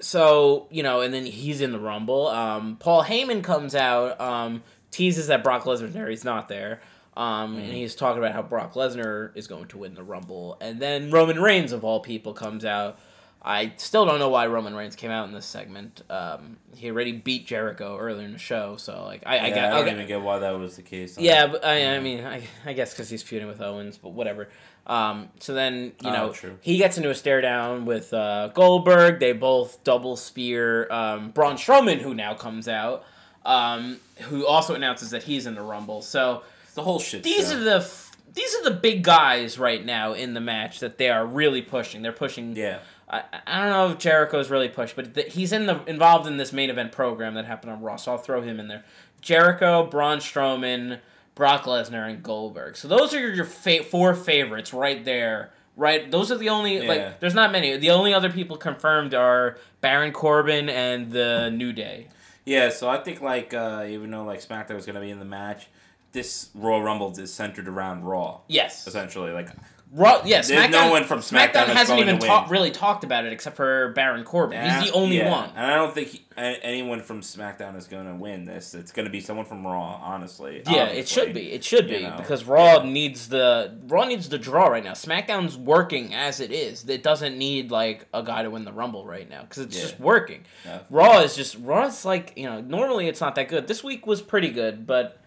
so 0.00 0.66
you 0.70 0.82
know, 0.82 1.00
and 1.00 1.14
then 1.14 1.26
he's 1.26 1.60
in 1.60 1.70
the 1.70 1.78
Rumble. 1.78 2.26
Um, 2.26 2.76
Paul 2.80 3.04
Heyman 3.04 3.44
comes 3.44 3.76
out, 3.76 4.20
um, 4.20 4.64
teases 4.90 5.28
that 5.28 5.44
Brock 5.44 5.62
lesnar 5.62 6.12
is 6.12 6.24
not 6.24 6.48
there. 6.48 6.80
Um, 7.20 7.58
and 7.58 7.70
he's 7.70 7.94
talking 7.94 8.16
about 8.16 8.32
how 8.32 8.40
Brock 8.40 8.72
Lesnar 8.72 9.30
is 9.36 9.46
going 9.46 9.66
to 9.68 9.78
win 9.78 9.94
the 9.94 10.02
Rumble, 10.02 10.56
and 10.60 10.80
then 10.80 11.10
Roman 11.10 11.38
Reigns 11.38 11.70
of 11.72 11.84
all 11.84 12.00
people 12.00 12.32
comes 12.32 12.64
out. 12.64 12.98
I 13.42 13.72
still 13.76 14.06
don't 14.06 14.18
know 14.18 14.28
why 14.30 14.46
Roman 14.46 14.74
Reigns 14.74 14.96
came 14.96 15.10
out 15.10 15.26
in 15.28 15.34
this 15.34 15.44
segment. 15.44 16.02
Um, 16.08 16.56
he 16.74 16.90
already 16.90 17.12
beat 17.12 17.46
Jericho 17.46 17.98
earlier 17.98 18.24
in 18.24 18.32
the 18.32 18.38
show, 18.38 18.76
so 18.76 19.04
like 19.04 19.22
I, 19.26 19.36
I 19.38 19.46
yeah, 19.48 19.48
get, 19.54 19.64
I 19.64 19.68
don't 19.70 19.82
okay. 19.82 19.92
even 19.92 20.06
get 20.06 20.22
why 20.22 20.38
that 20.38 20.50
was 20.58 20.76
the 20.76 20.82
case. 20.82 21.18
Yeah, 21.18 21.46
but 21.48 21.62
I, 21.64 21.96
I 21.96 22.00
mean, 22.00 22.24
I, 22.24 22.42
I 22.64 22.72
guess 22.72 22.92
because 22.94 23.10
he's 23.10 23.22
feuding 23.22 23.48
with 23.48 23.60
Owens, 23.60 23.98
but 23.98 24.10
whatever. 24.10 24.48
Um, 24.86 25.28
so 25.40 25.52
then 25.52 25.92
you 26.02 26.10
Oh, 26.10 26.12
know 26.12 26.34
he 26.62 26.78
gets 26.78 26.96
into 26.96 27.10
a 27.10 27.14
stare 27.14 27.42
down 27.42 27.84
with 27.84 28.14
uh, 28.14 28.48
Goldberg. 28.54 29.20
They 29.20 29.32
both 29.32 29.84
double 29.84 30.16
spear 30.16 30.90
um, 30.90 31.30
Braun 31.32 31.56
Strowman, 31.56 31.98
who 32.00 32.14
now 32.14 32.32
comes 32.32 32.66
out, 32.66 33.04
um, 33.44 33.98
who 34.20 34.46
also 34.46 34.74
announces 34.74 35.10
that 35.10 35.24
he's 35.24 35.44
in 35.46 35.54
the 35.54 35.62
Rumble. 35.62 36.00
So 36.02 36.42
the 36.80 36.84
whole 36.84 36.98
shit. 36.98 37.22
these 37.22 37.50
show. 37.50 37.56
are 37.56 37.60
the 37.60 37.76
f- 37.76 38.16
these 38.32 38.54
are 38.56 38.64
the 38.64 38.70
big 38.70 39.02
guys 39.02 39.58
right 39.58 39.84
now 39.84 40.12
in 40.12 40.34
the 40.34 40.40
match 40.40 40.80
that 40.80 40.98
they 40.98 41.08
are 41.10 41.26
really 41.26 41.62
pushing. 41.62 42.02
They're 42.02 42.12
pushing. 42.12 42.54
yeah. 42.56 42.78
I, 43.08 43.24
I 43.46 43.60
don't 43.60 43.70
know 43.70 43.90
if 43.90 43.98
Jericho's 43.98 44.50
really 44.50 44.68
pushed, 44.68 44.94
but 44.94 45.14
th- 45.14 45.32
he's 45.32 45.52
in 45.52 45.66
the 45.66 45.82
involved 45.86 46.28
in 46.28 46.36
this 46.36 46.52
main 46.52 46.70
event 46.70 46.92
program 46.92 47.34
that 47.34 47.44
happened 47.44 47.72
on 47.72 47.82
Raw, 47.82 47.96
so 47.96 48.12
I'll 48.12 48.18
throw 48.18 48.40
him 48.40 48.60
in 48.60 48.68
there. 48.68 48.84
Jericho, 49.20 49.84
Braun 49.86 50.18
Strowman, 50.18 51.00
Brock 51.34 51.64
Lesnar, 51.64 52.08
and 52.08 52.22
Goldberg. 52.22 52.76
So 52.76 52.86
those 52.86 53.12
are 53.14 53.34
your 53.34 53.44
fa- 53.44 53.82
four 53.82 54.14
favorites 54.14 54.72
right 54.72 55.04
there. 55.04 55.50
Right, 55.76 56.10
those 56.10 56.30
are 56.30 56.36
the 56.38 56.50
only 56.50 56.78
Yeah. 56.82 56.88
like. 56.88 57.20
There's 57.20 57.34
not 57.34 57.50
many. 57.52 57.76
The 57.76 57.90
only 57.90 58.12
other 58.14 58.30
people 58.30 58.56
confirmed 58.56 59.12
are 59.14 59.56
Baron 59.80 60.12
Corbin 60.12 60.68
and 60.68 61.10
the 61.10 61.50
New 61.50 61.72
Day. 61.72 62.08
Yeah, 62.44 62.68
so 62.68 62.88
I 62.88 62.98
think 62.98 63.20
like 63.22 63.52
uh, 63.54 63.86
even 63.88 64.10
though 64.10 64.24
like 64.24 64.40
SmackDown 64.40 64.74
was 64.76 64.86
gonna 64.86 65.00
be 65.00 65.10
in 65.10 65.18
the 65.18 65.24
match, 65.24 65.68
this 66.12 66.50
Royal 66.54 66.82
Rumble 66.82 67.16
is 67.18 67.32
centered 67.32 67.68
around 67.68 68.04
Raw. 68.04 68.40
Yes, 68.48 68.86
Essentially, 68.86 69.32
like 69.32 69.48
Raw. 69.92 70.22
Yeah, 70.24 70.40
There's 70.42 70.50
SmackDown. 70.50 70.70
no 70.70 70.90
one 70.90 71.04
from 71.04 71.18
SmackDown 71.18 71.52
that's 71.52 71.72
hasn't 71.72 71.98
even 71.98 72.20
talk, 72.20 72.48
really 72.48 72.70
talked 72.70 73.02
about 73.02 73.24
it 73.24 73.32
except 73.32 73.56
for 73.56 73.88
Baron 73.94 74.22
Corbin. 74.22 74.62
He's 74.62 74.88
the 74.90 74.92
only 74.96 75.18
yeah, 75.18 75.30
one. 75.30 75.50
and 75.56 75.66
I 75.66 75.74
don't 75.74 75.92
think 75.92 76.08
he, 76.08 76.24
anyone 76.36 77.00
from 77.00 77.22
SmackDown 77.22 77.76
is 77.76 77.88
gonna 77.88 78.14
win 78.14 78.44
this. 78.44 78.72
It's 78.74 78.92
gonna 78.92 79.10
be 79.10 79.20
someone 79.20 79.46
from 79.46 79.66
Raw, 79.66 79.98
honestly. 80.00 80.62
Yeah, 80.68 80.84
it 80.86 81.08
should 81.08 81.34
be. 81.34 81.50
It 81.50 81.64
should 81.64 81.90
you 81.90 81.96
be 81.98 82.02
know, 82.04 82.16
because 82.18 82.44
Raw 82.44 82.84
yeah. 82.84 82.88
needs 82.90 83.28
the 83.30 83.76
Raw 83.88 84.04
needs 84.04 84.28
the 84.28 84.38
draw 84.38 84.66
right 84.68 84.84
now. 84.84 84.92
SmackDown's 84.92 85.56
working 85.56 86.14
as 86.14 86.38
it 86.38 86.52
is. 86.52 86.88
It 86.88 87.02
doesn't 87.02 87.36
need 87.36 87.72
like 87.72 88.06
a 88.14 88.22
guy 88.22 88.44
to 88.44 88.50
win 88.50 88.64
the 88.64 88.72
Rumble 88.72 89.04
right 89.04 89.28
now 89.28 89.42
because 89.42 89.58
it's 89.64 89.76
Yeah. 89.76 89.82
just 89.82 89.98
working. 89.98 90.44
Raw 90.88 91.18
is 91.22 91.34
just 91.34 91.56
Raw's 91.58 92.04
like 92.04 92.32
you 92.36 92.44
know 92.48 92.60
normally 92.60 93.08
it's 93.08 93.20
not 93.20 93.34
that 93.34 93.48
good. 93.48 93.66
This 93.66 93.82
week 93.82 94.06
was 94.06 94.22
pretty 94.22 94.50
good, 94.50 94.86
but 94.86 95.18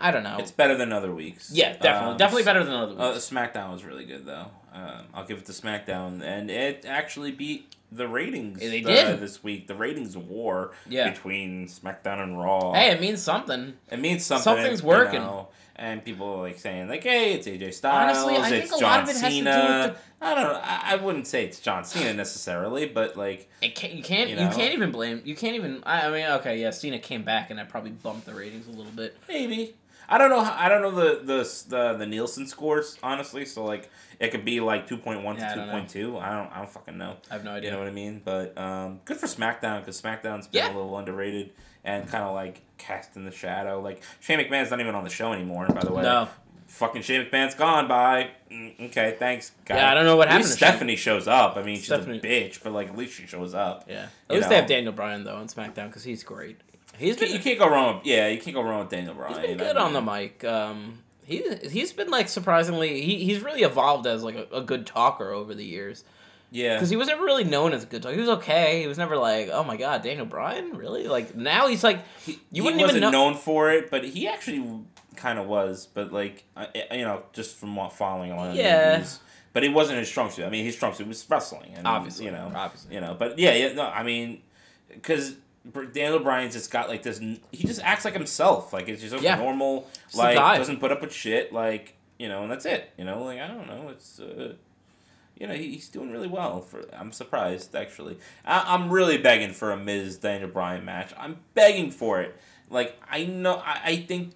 I 0.00 0.10
don't 0.10 0.22
know. 0.22 0.36
It's 0.38 0.50
better 0.50 0.76
than 0.76 0.92
other 0.92 1.14
weeks. 1.14 1.50
yeah, 1.52 1.72
definitely, 1.74 2.12
Um, 2.12 2.16
definitely 2.16 2.44
better 2.44 2.64
than 2.64 2.74
other 2.74 3.00
Uh, 3.00 3.12
weeks. 3.12 3.30
SmackDown 3.30 3.72
was 3.72 3.84
really 3.84 4.04
good 4.04 4.24
though. 4.26 4.46
Um, 4.72 5.06
I'll 5.14 5.24
give 5.26 5.38
it 5.38 5.46
to 5.46 5.52
SmackDown, 5.52 6.22
and 6.22 6.50
it 6.50 6.84
actually 6.86 7.32
beat 7.32 7.74
the 7.92 8.06
ratings. 8.06 8.60
They 8.60 8.84
uh, 8.84 8.86
did. 8.86 9.20
this 9.20 9.42
week. 9.42 9.66
The 9.66 9.74
ratings 9.74 10.16
war 10.16 10.72
Yeah. 10.88 11.10
between 11.10 11.66
SmackDown 11.66 12.22
and 12.22 12.38
Raw. 12.38 12.72
hey, 12.72 12.90
it 12.90 13.00
means 13.00 13.20
something. 13.20 13.74
It 13.90 13.98
means 13.98 14.24
something. 14.24 14.44
Something's 14.44 14.82
you 14.82 14.86
working. 14.88 15.20
know, 15.20 15.48
and 15.74 16.04
people 16.04 16.28
are 16.34 16.42
like 16.42 16.58
saying 16.60 16.88
like, 16.88 17.02
"Hey, 17.02 17.32
it's 17.34 17.48
AJ 17.48 17.72
Styles. 17.74 18.16
Honestly, 18.18 18.36
I 18.40 18.48
think 18.48 18.62
it's 18.64 18.72
a 18.72 18.74
lot 18.76 18.80
John 18.80 19.02
of 19.02 19.08
it 19.08 19.12
has 19.14 19.20
to 19.22 19.28
do 19.28 19.34
Cena." 19.34 19.88
with 19.88 20.02
I 20.22 20.34
don't 20.34 20.44
know. 20.44 20.60
I, 20.62 20.80
I 20.92 20.96
wouldn't 20.96 21.26
say 21.26 21.44
it's 21.46 21.58
John 21.58 21.84
Cena 21.84 22.12
necessarily, 22.14 22.86
but 22.86 23.16
like, 23.16 23.50
It 23.62 23.74
can't, 23.74 23.94
you 23.94 24.02
can't 24.04 24.28
You 24.30 24.36
you, 24.36 24.48
can't 24.50 24.74
even 24.74 24.90
blame 24.92 25.22
you 25.24 25.34
can't 25.34 25.56
even 25.56 25.82
I, 25.84 26.02
I 26.06 26.10
mean 26.10 26.26
okay 26.40 26.60
yeah 26.60 26.70
Cena 26.70 26.98
came 26.98 27.22
back 27.24 27.48
and 27.50 27.58
that 27.58 27.70
probably 27.70 27.90
bumped 27.92 28.26
the 28.26 28.34
ratings 28.34 28.66
a 28.68 28.70
little 28.70 28.92
bit. 28.92 29.16
maybe. 29.28 29.74
I 30.10 30.18
don't 30.18 30.28
know. 30.30 30.42
how- 30.42 30.56
I 30.58 30.68
don't 30.68 30.82
know 30.82 30.90
the 30.90 31.20
the 31.24 31.64
the, 31.68 31.94
the 31.98 32.06
Nielsen 32.06 32.46
scores 32.46 32.98
honestly. 33.02 33.44
So 33.46 33.64
like, 33.64 33.88
it 34.18 34.30
could 34.32 34.44
be 34.44 34.60
like 34.60 34.86
two 34.86 34.96
point 34.98 35.22
one 35.22 35.36
Yeah, 35.36 35.48
to 35.50 35.54
two 35.54 35.66
know. 35.66 35.72
point 35.72 35.88
two. 35.88 36.18
I 36.18 36.30
don't. 36.36 36.52
I 36.52 36.58
don't 36.58 36.68
fucking 36.70 36.98
know. 36.98 37.16
I 37.30 37.34
have 37.34 37.44
no 37.44 37.52
idea. 37.52 37.70
You 37.70 37.76
know 37.76 37.80
what 37.82 37.88
I 37.88 37.92
mean? 37.92 38.20
But 38.24 38.58
um, 38.58 39.00
good 39.04 39.16
for 39.18 39.26
SmackDown 39.26 39.80
because 39.80 40.00
SmackDown's 40.00 40.48
been 40.48 40.64
Yeah. 40.64 40.72
a 40.72 40.76
little 40.76 40.96
underrated 40.98 41.52
and 41.84 42.06
kind 42.08 42.24
of 42.24 42.34
like 42.34 42.60
cast 42.76 43.16
in 43.16 43.24
the 43.24 43.30
shadow. 43.30 43.80
Like 43.80 44.02
Shane 44.20 44.38
McMahon's 44.38 44.70
not 44.70 44.80
even 44.80 44.94
on 44.94 45.04
the 45.04 45.10
show 45.10 45.32
anymore. 45.32 45.66
By 45.68 45.82
the 45.82 45.92
way, 45.92 46.02
No. 46.02 46.28
fucking 46.66 47.02
Shane 47.02 47.24
McMahon's 47.24 47.54
gone. 47.54 47.86
Bye. 47.88 48.30
Mm, 48.50 48.86
Okay, 48.88 49.14
thanks. 49.18 49.52
Guy. 49.64 49.76
Yeah, 49.76 49.90
I 49.90 49.94
don't 49.94 50.04
know 50.04 50.16
what 50.16 50.28
At 50.28 50.36
least 50.38 50.58
happened 50.60 50.88
to 50.90 50.96
Shane. 50.96 50.98
Stephanie 50.98 51.24
shows 51.24 51.28
up. 51.28 51.56
I 51.56 51.62
mean, 51.62 51.76
she's 51.76 51.86
Stephanie- 51.86 52.18
a 52.18 52.20
bitch, 52.20 52.62
but 52.62 52.72
like 52.72 52.88
at 52.88 52.96
least 52.98 53.14
she 53.14 53.26
shows 53.26 53.54
up. 53.54 53.84
Yeah, 53.88 54.06
at 54.28 54.36
least 54.36 54.48
they 54.48 54.56
have 54.56 54.66
Daniel 54.66 54.92
Bryan 54.92 55.22
though 55.24 55.36
on 55.36 55.46
SmackDown 55.46 55.86
because 55.86 56.02
he's 56.04 56.22
great. 56.24 56.60
He's 57.00 57.08
You 57.10 57.14
can't, 57.16 57.20
been 57.20 57.32
you 57.32 57.42
can't 57.42 57.58
go 57.58 57.68
wrong. 57.68 57.96
With, 57.96 58.06
yeah, 58.06 58.28
you 58.28 58.38
can't 58.40 58.54
go 58.54 58.62
wrong 58.62 58.80
with 58.80 58.90
Daniel 58.90 59.14
Bryan. 59.14 59.32
He's 59.40 59.46
been 59.56 59.60
I 59.60 59.64
good 59.64 59.76
on 59.76 59.92
the 59.92 60.00
mic. 60.02 60.44
Um, 60.44 60.98
he 61.24 61.42
he's 61.70 61.92
been 61.92 62.10
like 62.10 62.28
surprisingly 62.28 63.00
he, 63.02 63.24
he's 63.24 63.40
really 63.42 63.62
evolved 63.62 64.06
as 64.06 64.22
like 64.22 64.34
a, 64.34 64.46
a 64.52 64.60
good 64.60 64.86
talker 64.86 65.30
over 65.30 65.54
the 65.54 65.64
years 65.64 66.02
Yeah, 66.50 66.74
because 66.74 66.90
he 66.90 66.96
was 66.96 67.06
never 67.08 67.24
really 67.24 67.44
known 67.44 67.72
as 67.72 67.84
a 67.84 67.86
good 67.86 68.02
talker. 68.02 68.14
He 68.14 68.20
was 68.20 68.28
okay. 68.30 68.80
He 68.80 68.86
was 68.88 68.98
never 68.98 69.16
like 69.16 69.48
oh 69.52 69.62
my 69.64 69.76
god 69.76 70.02
Daniel 70.02 70.26
Bryan 70.26 70.76
really 70.76 71.06
like 71.08 71.36
now 71.36 71.68
he's 71.68 71.84
like 71.84 72.00
you 72.26 72.36
he 72.52 72.60
wouldn't 72.60 72.82
wasn't 72.82 72.98
even 72.98 73.12
know. 73.12 73.30
known 73.30 73.34
for 73.36 73.70
it, 73.70 73.90
but 73.90 74.04
he 74.04 74.26
actually 74.28 74.64
kind 75.16 75.38
of 75.38 75.46
was. 75.46 75.86
But 75.92 76.12
like, 76.12 76.44
I, 76.56 76.68
you 76.92 77.04
know, 77.04 77.22
just 77.32 77.56
from 77.56 77.76
what 77.76 77.92
following 77.92 78.32
along. 78.32 78.56
the 78.56 78.62
Yeah. 78.62 78.96
movies. 78.96 79.20
But 79.52 79.64
it 79.64 79.72
wasn't 79.72 79.98
his 79.98 80.08
strong 80.08 80.30
suit. 80.30 80.44
I 80.44 80.50
mean, 80.50 80.64
his 80.64 80.74
strong 80.76 80.94
suit 80.94 81.06
was 81.08 81.24
wrestling, 81.28 81.74
and 81.76 81.86
Obviously, 81.86 82.24
you 82.26 82.30
know, 82.30 82.50
obviously. 82.54 82.94
you 82.94 83.00
know. 83.00 83.14
But 83.18 83.38
yeah, 83.38 83.52
yeah, 83.54 83.72
no, 83.72 83.84
I 83.86 84.02
mean, 84.04 84.42
because 84.88 85.34
Daniel 85.92 86.20
Bryan's 86.20 86.54
just 86.54 86.70
got 86.70 86.88
like 86.88 87.02
this. 87.02 87.18
He 87.18 87.66
just 87.66 87.80
acts 87.82 88.04
like 88.04 88.14
himself. 88.14 88.72
Like 88.72 88.88
it's 88.88 89.00
just 89.02 89.12
like 89.14 89.22
Yeah. 89.22 89.36
normal. 89.36 89.88
Just 90.06 90.16
like 90.16 90.36
doesn't 90.36 90.80
put 90.80 90.90
up 90.92 91.00
with 91.02 91.12
shit. 91.12 91.52
Like 91.52 91.94
you 92.18 92.28
know, 92.28 92.42
and 92.42 92.50
that's 92.50 92.66
it. 92.66 92.90
You 92.96 93.04
know, 93.04 93.22
like 93.24 93.40
I 93.40 93.48
don't 93.48 93.66
know. 93.66 93.88
It's. 93.90 94.18
uh 94.20 94.54
you 95.38 95.46
know, 95.46 95.54
he- 95.54 95.72
he's 95.72 95.88
doing 95.88 96.10
really 96.12 96.28
well. 96.28 96.60
For 96.60 96.82
I'm 96.92 97.12
surprised 97.12 97.74
actually. 97.74 98.18
I, 98.44 98.74
I'm 98.74 98.90
really 98.90 99.16
begging 99.16 99.52
for 99.54 99.70
a 99.72 99.76
Miz 99.76 100.18
Daniel 100.18 100.50
Bryan 100.50 100.84
match. 100.84 101.12
I'm 101.16 101.38
begging 101.54 101.90
for 101.90 102.20
it. 102.20 102.36
Like 102.68 103.00
I 103.10 103.24
know, 103.24 103.56
I, 103.64 103.80
I 103.84 103.96
think 103.96 104.32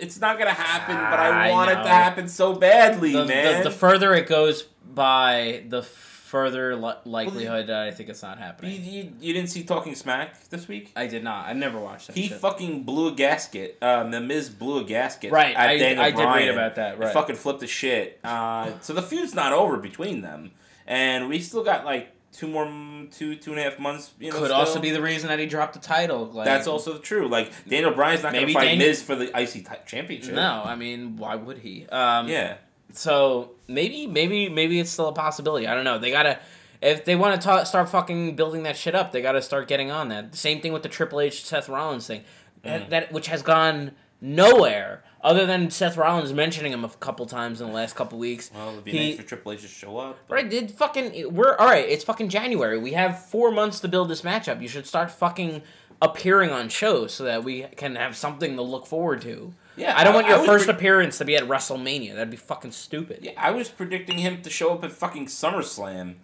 it's 0.00 0.20
not 0.20 0.38
gonna 0.38 0.50
happen, 0.50 0.96
but 0.96 1.20
I, 1.20 1.48
I 1.48 1.52
want 1.52 1.70
it 1.70 1.74
to 1.76 1.88
happen 1.88 2.26
so 2.28 2.52
badly, 2.54 3.12
the, 3.12 3.26
man. 3.26 3.62
the, 3.62 3.70
the 3.70 3.74
further 3.76 4.12
it 4.14 4.26
goes 4.28 4.62
by, 4.62 5.62
the 5.68 5.82
further 6.30 6.76
li- 6.76 6.94
likelihood 7.04 7.66
that 7.66 7.80
I 7.88 7.90
think 7.90 8.08
it's 8.08 8.22
not 8.22 8.38
you, 8.38 8.42
happening. 8.44 8.84
you, 8.84 9.12
you 9.20 9.32
didn't 9.32 9.50
see 9.50 9.64
Talking 9.64 9.96
Smack 9.96 10.48
this 10.48 10.68
week? 10.68 10.92
I 10.94 11.08
did 11.08 11.24
not. 11.24 11.46
I 11.46 11.52
never 11.54 11.78
watched 11.80 12.06
that. 12.06 12.16
He 12.16 12.28
shit. 12.28 12.38
fucking 12.38 12.84
blew 12.84 13.08
a 13.08 13.12
gasket. 13.12 13.76
Um, 13.82 14.12
the 14.12 14.20
Miz 14.20 14.48
blew 14.48 14.78
a 14.78 14.84
gasket. 14.84 15.32
Right, 15.32 15.56
At 15.56 15.68
I- 15.70 15.78
Daniel 15.78 16.04
I 16.04 16.10
did 16.12 16.24
read 16.24 16.48
about 16.48 16.76
that, 16.76 16.94
He 16.94 17.00
right. 17.02 17.12
fucking 17.12 17.34
flipped 17.36 17.60
the 17.60 17.66
shit. 17.66 18.20
Uh, 18.22 18.70
so 18.80 18.92
the 18.92 19.02
feud's 19.02 19.34
not 19.34 19.52
over 19.52 19.76
between 19.76 20.22
them, 20.22 20.52
and 20.86 21.28
we 21.28 21.40
still 21.40 21.64
got 21.64 21.84
like 21.84 22.12
two 22.32 22.46
more, 22.46 22.64
two 23.10 23.34
two 23.34 23.50
and 23.50 23.58
a 23.58 23.64
half 23.64 23.80
months. 23.80 24.12
You 24.20 24.30
know, 24.30 24.38
could 24.38 24.44
still. 24.46 24.56
also 24.56 24.80
be 24.80 24.90
the 24.90 25.02
reason 25.02 25.28
that 25.30 25.40
he 25.40 25.46
dropped 25.46 25.74
the 25.74 25.80
title. 25.80 26.26
Like, 26.26 26.44
That's 26.44 26.68
also 26.68 26.98
true. 26.98 27.26
Like 27.28 27.50
Daniel 27.68 27.90
Bryan's 27.90 28.22
not 28.22 28.32
going 28.32 28.46
to 28.46 28.52
fight 28.52 28.64
Daniel- 28.66 28.86
Miz 28.88 29.02
for 29.02 29.16
the 29.16 29.36
IC 29.36 29.52
ti- 29.64 29.74
championship. 29.86 30.34
No, 30.34 30.62
I 30.64 30.76
mean, 30.76 31.16
why 31.16 31.34
would 31.34 31.58
he? 31.58 31.86
Um, 31.88 32.28
Yeah. 32.28 32.58
So 32.92 33.52
maybe, 33.68 34.06
maybe, 34.06 34.48
maybe 34.48 34.80
it's 34.80 34.90
still 34.90 35.08
a 35.08 35.12
possibility. 35.12 35.66
I 35.66 35.74
don't 35.74 35.84
know. 35.84 35.98
They 35.98 36.10
gotta, 36.10 36.38
if 36.80 37.04
they 37.04 37.16
want 37.16 37.40
to 37.40 37.46
ta- 37.46 37.64
start 37.64 37.88
fucking 37.88 38.36
building 38.36 38.62
that 38.64 38.76
shit 38.76 38.94
up, 38.94 39.12
they 39.12 39.22
gotta 39.22 39.42
start 39.42 39.68
getting 39.68 39.90
on 39.90 40.08
that. 40.08 40.34
Same 40.34 40.60
thing 40.60 40.72
with 40.72 40.82
the 40.82 40.88
Triple 40.88 41.20
H 41.20 41.44
Seth 41.44 41.68
Rollins 41.68 42.06
thing, 42.06 42.24
that, 42.62 42.86
mm. 42.86 42.90
that 42.90 43.12
which 43.12 43.28
has 43.28 43.42
gone 43.42 43.92
nowhere 44.20 45.02
other 45.22 45.44
than 45.46 45.70
Seth 45.70 45.96
Rollins 45.96 46.32
mentioning 46.32 46.72
him 46.72 46.84
a 46.84 46.88
couple 46.88 47.26
times 47.26 47.60
in 47.60 47.66
the 47.66 47.72
last 47.72 47.94
couple 47.94 48.18
weeks. 48.18 48.50
Well, 48.54 48.70
it'd 48.72 48.84
be 48.84 48.92
He- 48.92 49.10
nice 49.10 49.16
for 49.16 49.22
Triple 49.22 49.52
H 49.52 49.62
to 49.62 49.68
show 49.68 49.98
up. 49.98 50.18
but- 50.28 50.34
Right, 50.34 50.48
did 50.48 50.70
fucking 50.70 51.34
we're 51.34 51.56
all 51.56 51.66
right. 51.66 51.86
It's 51.88 52.04
fucking 52.04 52.28
January. 52.28 52.78
We 52.78 52.92
have 52.92 53.24
four 53.26 53.50
months 53.50 53.80
to 53.80 53.88
build 53.88 54.08
this 54.08 54.22
matchup. 54.22 54.62
You 54.62 54.68
should 54.68 54.86
start 54.86 55.10
fucking 55.10 55.62
appearing 56.02 56.50
on 56.50 56.68
shows 56.70 57.12
so 57.12 57.24
that 57.24 57.44
we 57.44 57.62
can 57.76 57.96
have 57.96 58.16
something 58.16 58.56
to 58.56 58.62
look 58.62 58.86
forward 58.86 59.20
to. 59.22 59.52
Yeah, 59.80 59.94
I 59.96 60.04
don't 60.04 60.12
I- 60.12 60.16
want 60.16 60.28
your 60.28 60.44
first 60.44 60.66
pre- 60.66 60.74
appearance 60.74 61.18
to 61.18 61.24
be 61.24 61.36
at 61.36 61.44
WrestleMania. 61.44 62.14
That'd 62.14 62.30
be 62.30 62.36
fucking 62.36 62.72
stupid. 62.72 63.20
Yeah, 63.22 63.32
I 63.36 63.50
was 63.50 63.68
predicting 63.68 64.18
him 64.18 64.42
to 64.42 64.50
show 64.50 64.72
up 64.72 64.84
at 64.84 64.92
fucking 64.92 65.26
SummerSlam. 65.26 66.14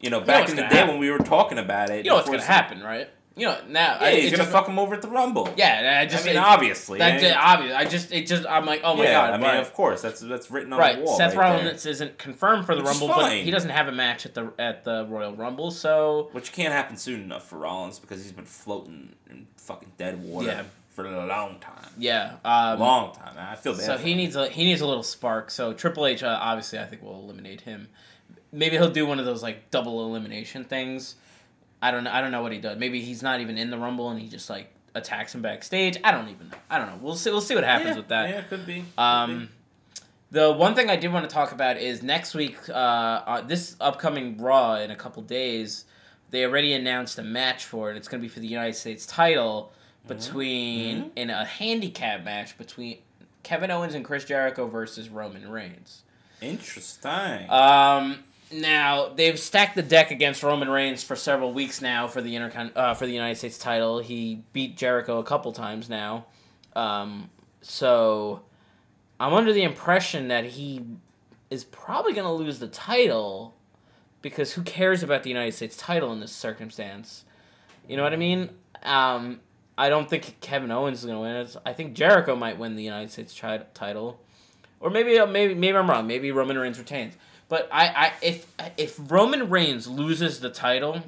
You 0.00 0.10
know, 0.10 0.18
know 0.20 0.26
back 0.26 0.40
what's 0.40 0.50
in 0.52 0.56
the 0.56 0.62
day 0.62 0.76
happen. 0.76 0.90
when 0.90 0.98
we 0.98 1.10
were 1.10 1.18
talking 1.18 1.58
about 1.58 1.90
it. 1.90 2.04
You 2.04 2.10
know 2.10 2.16
what's 2.16 2.28
gonna 2.28 2.40
some- 2.40 2.48
happen, 2.52 2.82
right? 2.82 3.08
You 3.34 3.46
know 3.46 3.56
now. 3.66 3.96
Yeah, 3.98 4.04
I, 4.06 4.10
he's 4.16 4.30
gonna 4.30 4.42
just- 4.42 4.50
fuck 4.50 4.68
him 4.68 4.78
over 4.78 4.94
at 4.94 5.00
the 5.00 5.08
Rumble. 5.08 5.48
Yeah, 5.56 6.00
I 6.02 6.06
just 6.06 6.24
I 6.24 6.26
mean, 6.26 6.36
it- 6.36 6.40
obviously. 6.40 6.98
That 6.98 7.14
eh? 7.14 7.20
just 7.20 7.36
obvious. 7.36 7.74
I 7.74 7.84
just 7.86 8.12
it 8.12 8.26
just 8.26 8.44
I'm 8.46 8.66
like 8.66 8.82
oh 8.84 8.94
my 8.96 9.04
yeah, 9.04 9.12
god. 9.12 9.30
I 9.30 9.36
mean, 9.38 9.46
right. 9.46 9.60
of 9.60 9.72
course, 9.72 10.02
that's 10.02 10.20
that's 10.20 10.50
written 10.50 10.72
on 10.72 10.78
right. 10.78 10.96
the 10.98 11.04
wall. 11.04 11.16
Seth 11.16 11.34
right. 11.34 11.50
Rollins 11.62 11.86
isn't 11.86 12.18
confirmed 12.18 12.66
for 12.66 12.74
the 12.74 12.82
Which 12.82 12.90
Rumble, 12.90 13.08
but 13.08 13.32
he 13.32 13.50
doesn't 13.50 13.70
have 13.70 13.88
a 13.88 13.92
match 13.92 14.26
at 14.26 14.34
the 14.34 14.52
at 14.58 14.84
the 14.84 15.06
Royal 15.08 15.34
Rumble, 15.34 15.70
so 15.70 16.28
Which 16.32 16.52
can't 16.52 16.74
happen 16.74 16.96
soon 16.98 17.22
enough 17.22 17.48
for 17.48 17.56
Rollins 17.58 17.98
because 17.98 18.22
he's 18.22 18.32
been 18.32 18.44
floating 18.44 19.14
in 19.30 19.46
fucking 19.56 19.92
dead 19.96 20.22
water 20.22 20.48
Yeah. 20.48 20.62
For 20.92 21.06
a 21.06 21.26
long 21.26 21.58
time. 21.58 21.90
yeah. 21.98 22.34
Um, 22.44 22.78
long 22.78 23.14
time. 23.14 23.34
I 23.38 23.56
feel 23.56 23.72
bad. 23.72 23.82
So 23.82 23.96
for 23.96 24.02
he 24.02 24.12
him. 24.12 24.18
needs 24.18 24.36
a 24.36 24.48
he 24.48 24.64
needs 24.64 24.80
a 24.80 24.86
little 24.86 25.02
spark. 25.02 25.50
So 25.50 25.72
Triple 25.72 26.06
H 26.06 26.22
uh, 26.22 26.38
obviously 26.40 26.78
I 26.78 26.84
think 26.84 27.02
will 27.02 27.18
eliminate 27.20 27.62
him. 27.62 27.88
Maybe 28.52 28.76
he'll 28.76 28.90
do 28.90 29.06
one 29.06 29.18
of 29.18 29.24
those 29.24 29.42
like 29.42 29.70
double 29.70 30.04
elimination 30.06 30.64
things. 30.64 31.14
I 31.80 31.90
don't 31.90 32.04
know. 32.04 32.12
I 32.12 32.20
don't 32.20 32.30
know 32.30 32.42
what 32.42 32.52
he 32.52 32.58
does. 32.58 32.78
Maybe 32.78 33.00
he's 33.00 33.22
not 33.22 33.40
even 33.40 33.58
in 33.58 33.70
the 33.70 33.78
Rumble 33.78 34.10
and 34.10 34.20
he 34.20 34.28
just 34.28 34.48
like 34.50 34.72
attacks 34.94 35.34
him 35.34 35.40
backstage. 35.42 35.98
I 36.04 36.12
don't 36.12 36.28
even 36.28 36.50
know. 36.50 36.56
I 36.70 36.78
don't 36.78 36.86
know. 36.88 36.98
We'll 37.00 37.16
see. 37.16 37.30
We'll 37.30 37.40
see 37.40 37.54
what 37.54 37.64
happens 37.64 37.90
yeah, 37.90 37.96
with 37.96 38.08
that. 38.08 38.28
Yeah, 38.28 38.42
could 38.42 38.66
be. 38.66 38.84
Could 38.96 39.02
Um, 39.02 39.48
The 40.30 40.52
one 40.52 40.74
thing 40.74 40.90
I 40.90 40.96
did 40.96 41.12
want 41.12 41.28
to 41.28 41.34
talk 41.34 41.52
about 41.52 41.76
is 41.78 42.02
next 42.02 42.34
week, 42.34 42.56
uh, 42.68 42.72
uh, 42.72 43.40
this 43.40 43.76
upcoming 43.80 44.36
Raw 44.38 44.76
in 44.76 44.90
a 44.90 44.96
couple 44.96 45.22
days, 45.22 45.84
they 46.30 46.44
already 46.44 46.72
announced 46.74 47.18
a 47.18 47.22
match 47.22 47.64
for 47.64 47.90
it. 47.90 47.96
It's 47.96 48.08
going 48.08 48.20
to 48.20 48.26
be 48.26 48.32
for 48.32 48.40
the 48.40 48.46
United 48.46 48.74
States 48.74 49.04
title 49.06 49.72
between 50.06 51.10
in 51.16 51.30
a 51.30 51.44
handicap 51.44 52.24
match 52.24 52.58
between 52.58 52.98
Kevin 53.42 53.70
Owens 53.70 53.94
and 53.94 54.04
Chris 54.04 54.24
Jericho 54.24 54.66
versus 54.66 55.08
Roman 55.08 55.48
Reigns. 55.48 56.02
Interesting. 56.40 57.48
Um, 57.50 58.24
now 58.52 59.08
they've 59.14 59.38
stacked 59.38 59.76
the 59.76 59.82
deck 59.82 60.10
against 60.10 60.42
Roman 60.42 60.68
Reigns 60.68 61.02
for 61.02 61.16
several 61.16 61.52
weeks 61.52 61.80
now 61.80 62.08
for 62.08 62.20
the 62.20 62.34
intercon- 62.34 62.76
uh, 62.76 62.94
for 62.94 63.06
the 63.06 63.12
United 63.12 63.36
States 63.36 63.58
title. 63.58 64.00
He 64.00 64.42
beat 64.52 64.76
Jericho 64.76 65.18
a 65.18 65.24
couple 65.24 65.52
times 65.52 65.88
now, 65.88 66.26
um, 66.74 67.30
so 67.60 68.42
I'm 69.18 69.32
under 69.32 69.52
the 69.52 69.62
impression 69.62 70.28
that 70.28 70.44
he 70.44 70.84
is 71.48 71.64
probably 71.64 72.12
going 72.12 72.26
to 72.26 72.32
lose 72.32 72.58
the 72.58 72.66
title 72.66 73.54
because 74.20 74.52
who 74.54 74.62
cares 74.62 75.02
about 75.02 75.22
the 75.22 75.28
United 75.28 75.52
States 75.52 75.76
title 75.76 76.12
in 76.12 76.20
this 76.20 76.32
circumstance? 76.32 77.24
You 77.88 77.96
know 77.96 78.02
what 78.02 78.12
I 78.12 78.16
mean? 78.16 78.50
Um, 78.82 79.40
I 79.78 79.88
don't 79.88 80.08
think 80.08 80.36
Kevin 80.40 80.70
Owens 80.70 80.98
is 81.00 81.04
going 81.06 81.16
to 81.16 81.20
win 81.22 81.36
it. 81.36 81.56
I 81.64 81.72
think 81.72 81.94
Jericho 81.94 82.36
might 82.36 82.58
win 82.58 82.76
the 82.76 82.82
United 82.82 83.10
States 83.10 83.34
tri- 83.34 83.62
title, 83.74 84.20
or 84.80 84.90
maybe 84.90 85.18
uh, 85.18 85.26
maybe 85.26 85.54
maybe 85.54 85.76
I'm 85.76 85.88
wrong. 85.88 86.06
Maybe 86.06 86.30
Roman 86.30 86.58
Reigns 86.58 86.78
retains. 86.78 87.14
But 87.48 87.68
I, 87.72 87.86
I 87.88 88.12
if 88.22 88.46
if 88.76 88.98
Roman 89.10 89.48
Reigns 89.50 89.86
loses 89.86 90.40
the 90.40 90.50
title 90.50 91.02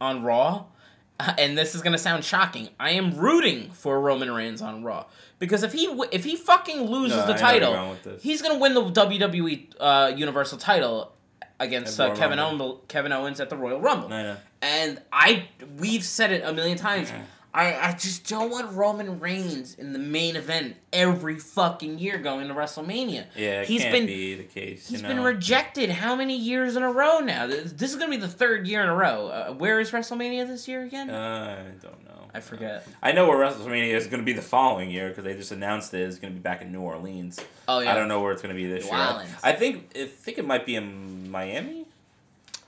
on 0.00 0.22
Raw, 0.22 0.64
and 1.38 1.56
this 1.56 1.74
is 1.74 1.82
gonna 1.82 1.98
sound 1.98 2.24
shocking, 2.24 2.68
I 2.78 2.90
am 2.90 3.16
rooting 3.16 3.70
for 3.70 4.00
Roman 4.00 4.30
Reigns 4.32 4.60
on 4.62 4.82
Raw 4.82 5.06
because 5.38 5.62
if 5.62 5.72
he 5.72 5.86
if 6.12 6.24
he 6.24 6.36
fucking 6.36 6.82
loses 6.82 7.18
No, 7.18 7.26
the 7.26 7.34
I 7.34 7.36
know 7.36 7.42
where 7.42 7.52
you're 7.54 7.60
title, 7.60 7.72
going 7.74 7.90
with 7.90 8.02
this. 8.02 8.22
he's 8.22 8.42
gonna 8.42 8.58
win 8.58 8.74
the 8.74 8.82
WWE 8.82 9.72
uh, 9.80 10.12
Universal 10.16 10.58
title 10.58 11.12
against 11.60 11.98
uh, 12.00 12.14
Kevin 12.14 12.38
Owens, 12.38 12.80
Kevin 12.88 13.12
Owens 13.12 13.40
at 13.40 13.48
the 13.50 13.56
Royal 13.56 13.80
Rumble. 13.80 14.12
I. 14.12 14.36
And 14.62 15.00
I 15.12 15.48
we've 15.78 16.04
said 16.04 16.32
it 16.32 16.42
a 16.44 16.52
million 16.52 16.78
times. 16.78 17.12
I, 17.54 17.90
I 17.90 17.92
just 17.92 18.28
don't 18.28 18.50
want 18.50 18.72
Roman 18.72 19.20
Reigns 19.20 19.76
in 19.76 19.92
the 19.92 19.98
main 20.00 20.34
event 20.34 20.74
every 20.92 21.38
fucking 21.38 22.00
year 22.00 22.18
going 22.18 22.48
to 22.48 22.54
WrestleMania. 22.54 23.26
Yeah, 23.36 23.62
it 23.62 23.68
he's 23.68 23.82
can't 23.82 23.92
been 23.92 24.06
be 24.06 24.34
the 24.34 24.42
case. 24.42 24.88
he's 24.88 25.00
you 25.00 25.06
been 25.06 25.22
rejected 25.22 25.88
how 25.90 26.16
many 26.16 26.36
years 26.36 26.74
in 26.74 26.82
a 26.82 26.90
row 26.90 27.20
now? 27.20 27.46
This, 27.46 27.72
this 27.72 27.90
is 27.92 27.96
gonna 27.96 28.10
be 28.10 28.16
the 28.16 28.26
third 28.28 28.66
year 28.66 28.82
in 28.82 28.88
a 28.88 28.94
row. 28.94 29.28
Uh, 29.28 29.52
where 29.52 29.78
is 29.78 29.92
WrestleMania 29.92 30.46
this 30.48 30.66
year 30.66 30.82
again? 30.82 31.08
Uh, 31.10 31.64
I 31.64 31.84
don't 31.84 32.04
know. 32.04 32.10
I 32.34 32.40
forget. 32.40 32.84
I 33.00 33.12
know 33.12 33.28
where 33.28 33.38
WrestleMania 33.38 33.94
is 33.94 34.08
going 34.08 34.18
to 34.18 34.24
be 34.24 34.32
the 34.32 34.42
following 34.42 34.90
year 34.90 35.08
because 35.08 35.22
they 35.22 35.34
just 35.34 35.52
announced 35.52 35.94
it 35.94 36.00
is 36.00 36.18
going 36.18 36.32
to 36.32 36.36
be 36.36 36.42
back 36.42 36.62
in 36.62 36.72
New 36.72 36.80
Orleans. 36.80 37.38
Oh 37.68 37.78
yeah. 37.78 37.92
I 37.92 37.94
don't 37.94 38.08
know 38.08 38.20
where 38.20 38.32
it's 38.32 38.42
going 38.42 38.52
to 38.52 38.60
be 38.60 38.66
this 38.66 38.84
New 38.86 38.90
year. 38.90 39.00
I- 39.00 39.12
Orleans. 39.12 39.30
I 39.44 39.52
think 39.52 39.92
I 39.96 40.06
think 40.06 40.38
it 40.38 40.44
might 40.44 40.66
be 40.66 40.74
in 40.74 41.30
Miami. 41.30 41.86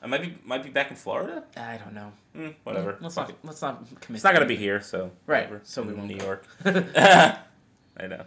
I 0.01 0.07
might 0.07 0.23
be 0.23 0.39
might 0.45 0.63
be 0.63 0.71
back 0.71 0.91
in 0.91 0.97
Florida. 0.97 1.43
I 1.57 1.79
don't 1.79 1.95
know. 1.95 2.13
Mm, 2.37 2.55
whatever. 2.65 2.99
Let's 3.01 3.15
Fuck 3.15 3.29
not. 3.29 3.31
it. 3.31 3.39
Let's 3.45 3.63
not 3.63 3.85
commit. 4.01 4.17
It's 4.17 4.25
not 4.25 4.35
gonna 4.35 4.47
be 4.47 4.57
here, 4.57 4.81
so 4.81 5.11
Right, 5.27 5.45
whatever. 5.47 5.61
so 5.65 5.83
we 5.83 5.93
won't 5.95 6.09
New 6.09 6.19
go. 6.19 6.25
York. 6.27 6.47
I 6.67 8.07
know. 8.09 8.25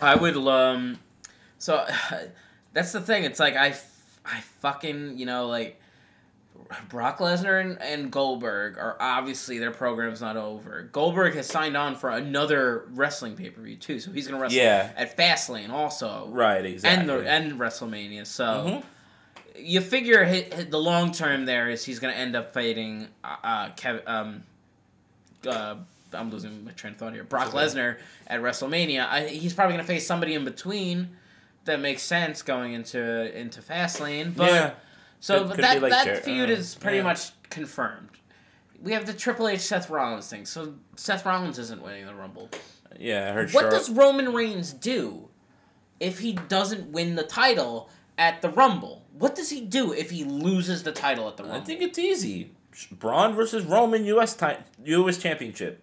I 0.00 0.14
would 0.14 0.36
um 0.36 0.98
so 1.58 1.84
that's 2.72 2.92
the 2.92 3.00
thing. 3.00 3.24
It's 3.24 3.40
like 3.40 3.56
I 3.56 3.74
I 4.24 4.40
fucking, 4.60 5.18
you 5.18 5.26
know, 5.26 5.46
like 5.46 5.80
Brock 6.90 7.18
Lesnar 7.18 7.60
and, 7.60 7.80
and 7.80 8.10
Goldberg 8.12 8.76
are 8.78 8.96
obviously 9.00 9.58
their 9.58 9.70
program's 9.70 10.20
not 10.20 10.36
over. 10.36 10.82
Goldberg 10.92 11.34
has 11.34 11.46
signed 11.46 11.76
on 11.76 11.94
for 11.96 12.10
another 12.10 12.84
wrestling 12.90 13.36
pay 13.36 13.48
per 13.50 13.62
view 13.62 13.76
too, 13.76 13.98
so 14.00 14.10
he's 14.12 14.26
gonna 14.28 14.40
wrestle 14.40 14.58
Yeah. 14.58 14.90
at 14.96 15.16
Fastlane 15.16 15.70
also, 15.70 16.28
right. 16.30 16.64
Exactly. 16.64 17.00
and 17.00 17.08
the 17.08 17.28
and 17.30 17.58
WrestleMania. 17.60 18.26
So 18.26 18.44
Mhm. 18.44 18.84
You 19.60 19.80
figure 19.80 20.24
hi 20.24 20.46
hi- 20.54 20.62
the 20.64 20.78
long 20.78 21.12
term 21.12 21.44
there 21.46 21.68
is 21.68 21.84
he's 21.84 21.98
gonna 21.98 22.12
end 22.14 22.36
up 22.36 22.54
fighting 22.54 23.08
uh, 23.24 23.36
uh 23.44 23.68
Kev, 23.70 24.02
um 24.06 24.42
uh 25.46 25.76
I'm 26.12 26.30
losing 26.30 26.64
my 26.64 26.72
train 26.72 26.94
of 26.94 26.98
thought 26.98 27.12
here. 27.12 27.22
Brock. 27.24 27.50
Lesnar 27.52 27.98
at 28.26 28.40
WrestleMania. 28.40 29.06
I, 29.06 29.26
he's 29.28 29.52
probably 29.52 29.74
gonna 29.74 29.84
face 29.86 30.06
somebody 30.06 30.34
in 30.34 30.44
between 30.44 31.10
that 31.66 31.80
makes 31.80 32.02
sense 32.02 32.40
going 32.42 32.72
into 32.72 33.38
into 33.38 33.60
Fastlane. 33.60 34.34
But 34.34 34.50
yeah. 34.52 34.70
so 35.20 35.40
Could- 35.40 35.48
but 35.48 35.54
could 35.56 35.64
that 35.64 35.82
like 35.82 35.90
that 35.92 36.04
Jer- 36.06 36.16
feud 36.22 36.48
uh, 36.48 36.54
is 36.54 36.74
pretty 36.74 36.98
yeah. 36.98 37.02
much 37.04 37.30
confirmed. 37.50 38.08
We 38.82 38.92
have 38.92 39.06
the 39.06 39.12
Triple 39.12 39.48
H 39.48 39.60
Seth 39.60 39.90
Rollins 39.90 40.28
thing. 40.28 40.46
So 40.46 40.74
Seth 40.96 41.26
Rollins 41.26 41.58
isn't 41.58 41.82
winning 41.82 42.06
the 42.06 42.14
Rumble. 42.14 42.48
Yeah. 42.98 43.28
I 43.30 43.32
heard. 43.32 43.50
What 43.52 43.62
Char- 43.62 43.70
does 43.70 43.90
Roman 43.90 44.32
Reigns 44.32 44.72
do 44.72 45.28
if 46.00 46.20
he 46.20 46.32
doesn't 46.32 46.90
win 46.92 47.16
the 47.16 47.24
title 47.24 47.90
at 48.18 48.42
the 48.42 48.50
Rumble? 48.50 49.04
What 49.16 49.34
does 49.34 49.50
he 49.50 49.60
do 49.62 49.92
if 49.92 50.10
he 50.10 50.24
loses 50.24 50.82
the 50.82 50.92
title 50.92 51.28
at 51.28 51.36
the 51.36 51.44
Rumble? 51.44 51.60
I 51.60 51.64
think 51.64 51.80
it's 51.80 51.98
easy. 51.98 52.50
Braun 52.92 53.34
versus 53.34 53.64
Roman 53.64 54.04
U.S. 54.04 54.34
Ti- 54.36 54.58
U.S. 54.84 55.18
Championship. 55.18 55.82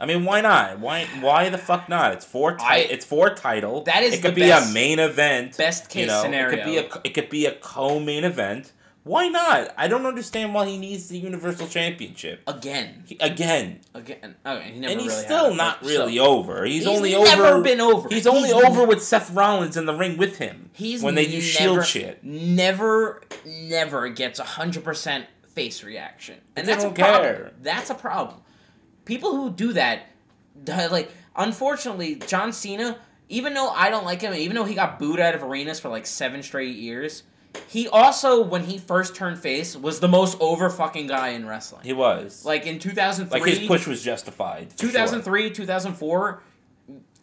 I 0.00 0.06
mean, 0.06 0.24
why 0.24 0.40
not? 0.40 0.80
Why 0.80 1.04
why 1.20 1.48
the 1.48 1.58
fuck 1.58 1.88
not? 1.88 2.12
It's 2.12 2.24
four. 2.24 2.56
ti- 2.56 2.64
I- 2.64 2.76
it's 2.90 3.04
four 3.04 3.34
title. 3.34 3.82
That 3.84 4.02
is 4.02 4.14
it 4.14 4.22
could 4.22 4.34
be 4.34 4.42
best- 4.42 4.70
a 4.70 4.74
main 4.74 4.98
event. 4.98 5.56
best 5.56 5.88
case 5.90 6.02
you 6.02 6.06
know, 6.08 6.22
scenario. 6.22 6.48
It 6.48 6.56
could 6.56 6.64
be 6.64 6.76
a 6.78 7.00
it 7.04 7.14
could 7.14 7.28
be 7.30 7.46
a 7.46 7.52
co-main 7.52 8.24
event. 8.24 8.72
Why 9.04 9.26
not? 9.28 9.74
I 9.76 9.88
don't 9.88 10.06
understand 10.06 10.54
why 10.54 10.66
he 10.66 10.78
needs 10.78 11.08
the 11.08 11.18
Universal 11.18 11.66
Championship 11.68 12.40
again, 12.46 13.02
He- 13.04 13.16
again. 13.20 13.80
again. 13.94 14.36
Oh, 14.46 14.54
okay, 14.56 14.70
he 14.72 14.78
never 14.78 14.92
and 14.92 15.00
he's 15.00 15.10
really 15.10 15.24
still 15.24 15.54
not 15.54 15.82
really 15.82 16.16
so- 16.18 16.24
over. 16.26 16.64
He's, 16.64 16.86
only 16.86 17.12
over. 17.14 17.24
He's 17.24 17.32
only 17.34 17.42
never 17.42 17.54
over. 17.56 17.62
been 17.64 17.80
over. 17.80 18.08
He's 18.08 18.26
only 18.28 18.50
He's 18.52 18.52
over 18.64 18.86
with 18.86 19.02
Seth 19.02 19.32
Rollins 19.32 19.76
in 19.76 19.86
the 19.86 19.94
ring 19.94 20.16
with 20.18 20.38
him. 20.38 20.70
He's 20.72 21.02
when 21.02 21.16
they 21.16 21.26
do 21.26 21.32
never, 21.32 21.42
Shield 21.42 21.84
shit. 21.86 22.22
Never, 22.22 23.22
never 23.44 24.08
gets 24.08 24.38
hundred 24.38 24.84
percent 24.84 25.26
face 25.48 25.82
reaction, 25.82 26.38
and 26.54 26.66
that's 26.68 26.84
a 26.84 26.90
problem. 26.90 27.22
care. 27.22 27.52
That's 27.60 27.90
a 27.90 27.94
problem. 27.96 28.40
People 29.04 29.36
who 29.36 29.50
do 29.50 29.72
that, 29.72 30.06
like, 30.66 31.10
unfortunately, 31.34 32.14
John 32.26 32.52
Cena. 32.52 32.98
Even 33.28 33.54
though 33.54 33.70
I 33.70 33.88
don't 33.88 34.04
like 34.04 34.20
him, 34.20 34.34
even 34.34 34.54
though 34.56 34.64
he 34.64 34.74
got 34.74 34.98
booed 34.98 35.18
out 35.18 35.34
of 35.34 35.42
arenas 35.42 35.80
for 35.80 35.88
like 35.88 36.06
seven 36.06 36.42
straight 36.42 36.76
years, 36.76 37.22
he 37.68 37.88
also, 37.88 38.42
when 38.42 38.64
he 38.64 38.78
first 38.78 39.14
turned 39.14 39.38
face, 39.38 39.76
was 39.76 40.00
the 40.00 40.08
most 40.08 40.36
over 40.40 40.70
fucking 40.70 41.06
guy 41.06 41.28
in 41.30 41.46
wrestling. 41.46 41.82
He 41.84 41.92
was 41.92 42.44
Like 42.44 42.66
in 42.66 42.78
two 42.78 42.90
thousand 42.90 43.28
three, 43.28 43.40
like 43.40 43.48
his 43.48 43.66
push 43.66 43.86
was 43.86 44.02
justified. 44.02 44.72
for 44.72 44.78
sure. 44.78 44.88
2003, 44.90 45.50
2004 45.50 46.42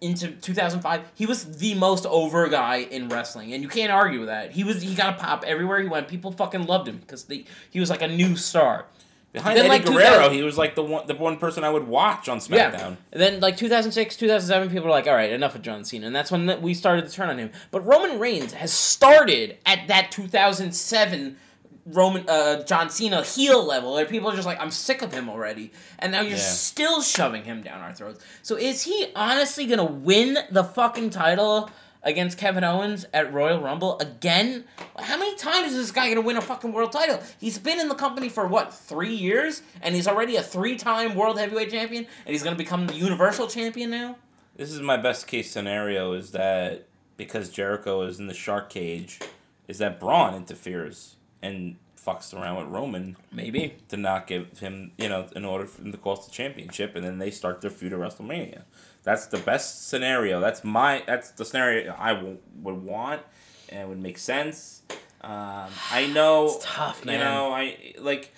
into 0.02 0.32
2005, 0.32 1.02
he 1.14 1.26
was 1.26 1.58
the 1.58 1.74
most 1.76 2.06
over 2.06 2.48
guy 2.48 2.78
in 2.78 3.10
wrestling, 3.10 3.54
and 3.54 3.62
you 3.62 3.68
can't 3.70 3.92
argue 3.92 4.20
with 4.20 4.30
that. 4.30 4.52
He 4.52 4.64
was 4.64 4.82
he 4.82 4.96
got 4.96 5.16
a 5.16 5.18
pop 5.18 5.44
everywhere 5.46 5.82
he 5.82 5.88
went. 5.90 6.08
People 6.08 6.32
fucking 6.32 6.66
loved 6.66 6.88
him 6.88 6.98
because 6.98 7.26
he 7.70 7.80
was 7.80 7.90
like 7.90 8.02
a 8.02 8.08
new 8.08 8.36
star. 8.38 8.86
Behind 9.32 9.56
Then, 9.58 9.66
Eddie 9.66 9.86
like, 9.86 9.86
Guerrero, 9.86 10.30
he 10.30 10.42
was 10.42 10.58
like 10.58 10.74
the 10.74 10.82
one 10.82 11.06
the 11.06 11.14
one 11.14 11.38
person 11.38 11.64
I 11.64 11.70
would 11.70 11.88
watch 11.88 12.28
on 12.28 12.40
SmackDown. 12.40 12.74
Yeah. 12.74 12.96
And 13.12 13.22
then 13.22 13.40
like 13.40 13.58
2006, 13.58 14.16
2007, 14.18 14.70
people 14.70 14.86
were 14.86 14.90
like, 14.90 15.06
all 15.08 15.14
right, 15.14 15.32
enough 15.32 15.54
of 15.54 15.62
John 15.62 15.84
Cena, 15.84 16.08
and 16.08 16.16
that's 16.16 16.32
when 16.32 16.62
we 16.64 16.74
started 16.74 17.06
to 17.06 17.12
turn 17.12 17.30
on 17.30 17.38
him. 17.38 17.52
But 17.70 17.82
Roman 17.86 18.18
Reigns 18.18 18.54
has 18.54 18.74
started 18.74 19.58
at 19.68 19.88
that 19.88 20.12
2007 20.12 21.38
Roman 21.86 22.28
uh, 22.28 22.64
John 22.64 22.90
Cena 22.90 23.24
heel 23.24 23.64
level, 23.64 23.94
where 23.94 24.06
people 24.06 24.30
are 24.30 24.36
just 24.36 24.48
like, 24.48 24.60
I'm 24.60 24.72
sick 24.72 25.02
of 25.02 25.12
him 25.14 25.30
already, 25.30 25.72
and 26.00 26.12
now 26.12 26.22
you're 26.22 26.32
Yeah. 26.32 26.38
still 26.38 27.02
shoving 27.02 27.44
him 27.44 27.62
down 27.62 27.82
our 27.82 27.94
throats. 27.94 28.24
So 28.42 28.56
is 28.56 28.84
he 28.84 29.08
honestly 29.16 29.66
gonna 29.68 29.86
win 29.86 30.40
the 30.52 30.64
fucking 30.64 31.12
title? 31.12 31.70
Against 32.02 32.38
Kevin 32.38 32.64
Owens 32.64 33.06
at 33.14 33.34
Royal 33.34 33.60
Rumble 33.60 34.00
again? 34.00 34.64
How 34.98 35.18
many 35.18 35.36
times 35.36 35.74
is 35.74 35.78
this 35.78 35.92
guy 35.92 36.08
gonna 36.08 36.22
win 36.22 36.38
a 36.38 36.42
fucking 36.42 36.72
world 36.72 36.94
title? 36.94 37.22
He's 37.40 37.58
been 37.58 37.80
in 37.80 37.90
the 37.90 37.96
company 37.96 38.30
for 38.30 38.48
what, 38.48 38.74
three 38.74 39.14
years? 39.14 39.62
And 39.82 39.94
he's 39.96 40.08
already 40.08 40.38
a 40.38 40.42
three 40.42 40.78
time 40.78 41.16
world 41.16 41.38
heavyweight 41.38 41.72
champion? 41.72 42.08
And 42.26 42.34
he's 42.34 42.44
gonna 42.44 42.56
become 42.56 42.88
the 42.88 42.96
universal 42.96 43.48
champion 43.48 43.90
now? 43.92 44.16
This 44.56 44.72
is 44.72 44.80
my 44.80 44.96
best 44.96 45.28
case 45.28 45.52
scenario 45.52 46.14
is 46.14 46.32
that 46.32 46.88
because 47.18 47.50
Jericho 47.50 48.02
is 48.04 48.18
in 48.18 48.28
the 48.28 48.34
shark 48.34 48.70
cage, 48.70 49.20
is 49.68 49.78
that 49.80 50.00
Braun 50.00 50.36
interferes 50.36 51.18
and 51.42 51.76
fucks 51.98 52.34
around 52.34 52.58
with 52.58 52.68
Roman 52.68 53.18
Maybe. 53.32 53.76
to 53.90 53.98
not 53.98 54.26
give 54.26 54.60
him, 54.60 54.92
you 54.98 55.10
know, 55.10 55.28
in 55.36 55.46
order 55.46 55.66
for 55.66 55.82
him 55.82 55.92
to 55.92 55.98
cost 55.98 56.30
the 56.30 56.32
championship, 56.34 56.96
and 56.96 57.06
then 57.06 57.20
they 57.20 57.30
start 57.32 57.62
their 57.62 57.70
feud 57.70 57.94
at 57.94 58.00
WrestleMania. 58.00 58.64
That's 59.04 59.28
the 59.28 59.38
best 59.38 59.88
scenario. 59.88 60.40
That's 60.40 60.64
my. 60.64 61.04
That's 61.08 61.32
the 61.32 61.46
scenario 61.46 61.96
I 61.98 62.14
w- 62.14 62.38
would 62.62 62.84
want, 62.84 63.22
and 63.70 63.82
it 63.82 63.88
would 63.88 64.02
make 64.02 64.18
sense. 64.18 64.82
Um, 65.22 65.70
I 65.92 66.08
know. 66.14 66.46
It's 66.48 66.66
tough, 66.66 67.06
man. 67.06 67.20
You 67.20 67.26
know, 67.26 67.52
I 67.54 67.94
like. 68.00 68.34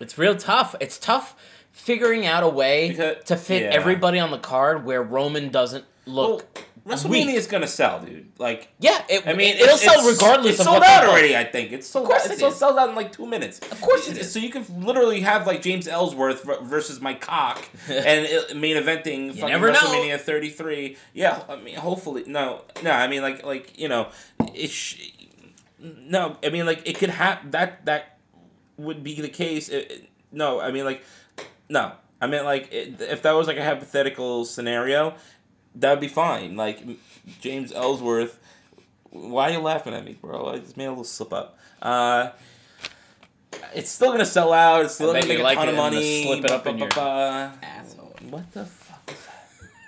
It's 0.00 0.18
real 0.18 0.36
tough. 0.36 0.74
It's 0.80 0.98
tough 0.98 1.36
figuring 1.72 2.26
out 2.26 2.42
a 2.42 2.48
way 2.48 2.88
Because- 2.90 3.24
to 3.24 3.36
fit 3.36 3.62
yeah. 3.62 3.68
everybody 3.70 4.18
on 4.18 4.30
the 4.30 4.38
card 4.38 4.84
where 4.84 5.02
Roman 5.02 5.48
doesn't 5.50 5.84
look 6.06 6.64
WrestleMania 6.86 7.26
week. 7.26 7.36
is 7.36 7.46
gonna 7.46 7.66
sell, 7.66 8.00
dude. 8.00 8.30
Like, 8.38 8.68
Yeah, 8.78 9.02
it, 9.08 9.26
I 9.26 9.32
mean, 9.32 9.56
it'll 9.56 9.74
it's, 9.74 9.82
sell 9.82 10.06
regardless 10.06 10.50
it's 10.52 10.60
of 10.60 10.64
sold 10.66 10.80
what 10.80 10.88
out 10.88 11.06
already. 11.08 11.34
I 11.34 11.44
think 11.44 11.72
it's 11.72 11.86
sold. 11.86 12.04
Of 12.04 12.10
course 12.10 12.26
it 12.26 12.32
It 12.32 12.52
sells 12.52 12.76
out 12.76 12.90
in 12.90 12.94
like 12.94 13.10
two 13.10 13.26
minutes. 13.26 13.58
Of 13.60 13.80
course 13.80 14.06
it 14.08 14.18
is. 14.18 14.30
So 14.30 14.38
you 14.38 14.50
can 14.50 14.64
literally 14.84 15.20
have 15.20 15.46
like 15.46 15.62
James 15.62 15.88
Ellsworth 15.88 16.44
versus 16.62 17.00
Mike 17.00 17.22
Cock 17.22 17.66
and 17.88 18.26
it, 18.26 18.54
main 18.56 18.76
eventing 18.76 19.28
fucking 19.30 19.48
never 19.48 19.72
know. 19.72 19.78
WrestleMania 19.78 20.20
33. 20.20 20.96
Yeah, 21.14 21.42
I 21.48 21.56
mean, 21.56 21.76
hopefully, 21.76 22.24
no, 22.26 22.62
no. 22.82 22.90
I 22.90 23.06
mean, 23.08 23.22
like, 23.22 23.44
like 23.46 23.78
you 23.78 23.88
know, 23.88 24.08
it. 24.54 24.68
Sh- 24.70 25.10
no, 25.78 26.36
I 26.44 26.50
mean, 26.50 26.66
like 26.66 26.82
it 26.88 26.98
could 26.98 27.10
have 27.10 27.50
that. 27.52 27.84
That 27.86 28.18
would 28.76 29.02
be 29.02 29.20
the 29.20 29.28
case. 29.28 29.68
It- 29.68 29.90
it- 29.90 30.08
no, 30.32 30.60
I 30.60 30.70
mean, 30.70 30.84
like, 30.84 31.02
no. 31.68 31.92
I 32.20 32.26
mean, 32.26 32.44
like, 32.44 32.72
it, 32.72 33.00
if 33.02 33.22
that 33.22 33.32
was 33.32 33.46
like 33.46 33.58
a 33.58 33.64
hypothetical 33.64 34.44
scenario, 34.46 35.14
that 35.76 35.90
would 35.90 36.00
be 36.00 36.08
fine. 36.08 36.56
Like 36.56 36.82
James 37.40 37.72
Ellsworth. 37.72 38.38
Why 39.10 39.50
are 39.50 39.52
you 39.52 39.60
laughing 39.60 39.94
at 39.94 40.04
me, 40.04 40.16
bro? 40.20 40.48
I 40.48 40.58
just 40.58 40.76
made 40.76 40.86
a 40.86 40.90
little 40.90 41.04
slip 41.04 41.32
up. 41.32 41.58
Uh, 41.80 42.30
it's 43.74 43.90
still 43.90 44.10
gonna 44.10 44.26
sell 44.26 44.52
out. 44.52 44.84
It's 44.84 44.94
still 44.94 45.12
gonna 45.12 45.26
make 45.26 45.38
a 45.38 45.42
like 45.42 45.58
ton 45.58 45.68
of 45.68 45.76
money. 45.76 46.24
slip 46.24 46.44
it 46.44 46.50
up 46.50 46.66
in 46.66 46.78
your- 46.78 46.88
Asshole. 46.88 48.16
What 48.30 48.52
the 48.52 48.64
fuck? 48.64 49.06
Was 49.06 49.16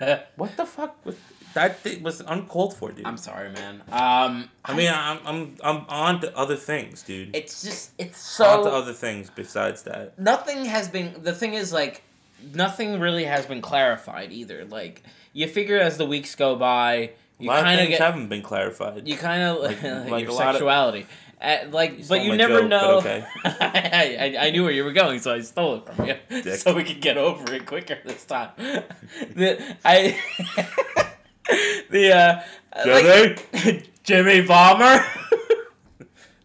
that? 0.01 0.33
what 0.37 0.57
the 0.57 0.67
fuck 0.67 1.05
was 1.05 1.17
that? 1.55 1.81
Thing 1.81 2.03
was 2.03 2.21
uncalled 2.21 2.77
for, 2.77 2.93
dude. 2.93 3.07
I'm 3.07 3.17
sorry, 3.17 3.51
man. 3.51 3.83
Um, 3.91 4.51
I 4.65 4.75
mean, 4.75 4.91
I'm 4.93 5.19
I'm 5.25 5.57
I'm 5.65 5.85
on 5.89 6.21
to 6.21 6.37
other 6.37 6.57
things, 6.57 7.03
dude. 7.03 7.35
it's 7.35 7.63
just 7.63 7.93
it's 7.99 8.19
so 8.19 8.45
on 8.45 8.65
to 8.65 8.71
other 8.71 8.93
things 8.93 9.31
besides 9.35 9.83
that. 9.83 10.19
nothing 10.19 10.65
has 10.67 10.89
been. 10.89 11.15
The 11.23 11.33
thing 11.33 11.55
is, 11.55 11.73
like, 11.73 12.03
nothing 12.55 13.01
really 13.01 13.25
has 13.25 13.47
been 13.47 13.63
clarified 13.63 14.33
either. 14.33 14.65
Like, 14.67 15.03
you 15.37 15.47
figure 15.47 15.79
as 15.79 15.99
the 15.99 16.07
weeks 16.07 16.35
go 16.35 16.57
by, 16.57 17.11
you 17.39 17.51
kind 17.51 17.81
of 17.93 17.99
haven't 17.99 18.29
been 18.29 18.41
clarified. 18.43 19.07
you 19.07 19.17
kind 19.17 19.43
of 19.43 19.63
Like- 19.63 19.83
like, 19.83 20.11
like 20.11 20.23
your 20.25 20.33
of- 20.33 20.37
sexuality. 20.39 21.07
Uh, 21.39 21.59
like, 21.71 22.09
but 22.09 22.23
you 22.25 22.35
never 22.35 22.61
joke, 22.63 22.71
know. 22.71 22.97
okay. 22.99 23.23
I, 23.45 24.35
I, 24.41 24.47
I 24.47 24.51
knew 24.51 24.63
where 24.63 24.73
you 24.73 24.83
were 24.85 24.93
going, 24.95 25.19
so 25.19 25.35
I 25.35 25.41
stole 25.43 25.75
it 25.77 25.95
from 25.95 26.07
you, 26.07 26.15
Dick. 26.31 26.55
so 26.61 26.73
we 26.75 26.83
could 26.83 27.03
get 27.03 27.19
over 27.19 27.53
it 27.53 27.67
quicker 27.67 27.99
this 28.07 28.25
time. 28.25 28.53
the 28.57 29.77
I 29.85 30.19
the 31.91 32.13
uh, 32.17 32.43
like, 32.87 33.93
Jimmy 34.03 34.47
Bomber. 34.47 35.05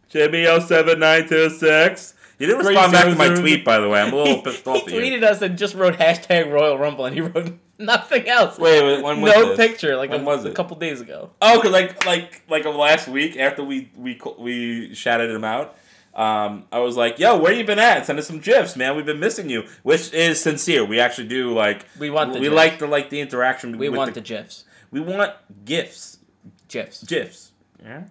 Jimmy 0.10 0.44
07926. 0.44 2.14
You 2.38 2.48
didn't 2.48 2.66
respond 2.66 2.92
back 2.92 3.06
to 3.06 3.16
my 3.16 3.30
tweet, 3.30 3.64
by 3.64 3.80
the 3.80 3.88
way. 3.88 4.02
I'm 4.02 4.12
a 4.12 4.16
little 4.18 4.42
pissed 4.42 4.66
he 4.66 4.70
off 4.72 4.88
at 4.88 4.94
you. 4.94 5.00
tweeted 5.00 5.24
us 5.24 5.42
and 5.42 5.58
just 5.58 5.74
wrote 5.76 5.94
hashtag 5.96 6.52
Royal 6.52 6.78
Rumble, 6.78 7.06
and 7.06 7.16
he 7.16 7.22
wrote 7.22 7.58
nothing 7.86 8.28
else. 8.30 8.58
Wait, 8.58 8.84
wait, 8.84 9.04
when 9.04 9.22
was 9.22 9.34
no 9.34 9.50
this? 9.50 9.58
picture, 9.58 9.96
like 9.96 10.10
When 10.10 10.22
a, 10.22 10.26
was 10.26 10.46
a 10.46 10.52
couple 10.52 10.78
days 10.78 11.02
ago. 11.02 11.32
Oh, 11.42 11.60
cause 11.62 11.72
like 11.72 12.06
like 12.06 12.42
like 12.50 12.66
of 12.66 12.76
last 12.76 13.08
week 13.08 13.38
after 13.38 13.64
we 13.64 13.90
we 13.98 14.20
we 14.38 14.94
shouted 14.94 15.30
him 15.32 15.44
out, 15.44 15.76
um, 16.14 16.66
I 16.72 16.80
was 16.80 16.98
like, 16.98 17.20
"Yo, 17.20 17.38
where 17.38 17.54
you 17.54 17.64
been 17.64 17.80
at? 17.80 18.06
Send 18.06 18.20
us 18.20 18.28
some 18.28 18.40
gifs, 18.40 18.76
man. 18.76 18.96
We've 18.96 19.06
been 19.06 19.20
missing 19.20 19.50
you." 19.50 19.64
Which 19.84 20.14
is 20.14 20.42
sincere. 20.42 20.84
We 20.86 21.00
actually 21.00 21.28
do 21.28 21.54
like. 21.54 21.86
We 22.00 22.10
want 22.10 22.34
the 22.34 22.40
we 22.40 22.50
like 22.50 22.80
the 22.80 22.88
like 22.88 23.10
the 23.10 23.20
interaction. 23.22 23.78
We 23.78 23.90
want 23.90 24.14
the, 24.14 24.22
gifs, 24.22 24.66
we 24.92 25.00
want 25.00 25.34
gifs, 25.66 26.18
gifs. 26.68 27.04
gifs. 27.04 27.52
Yeah. 27.84 28.04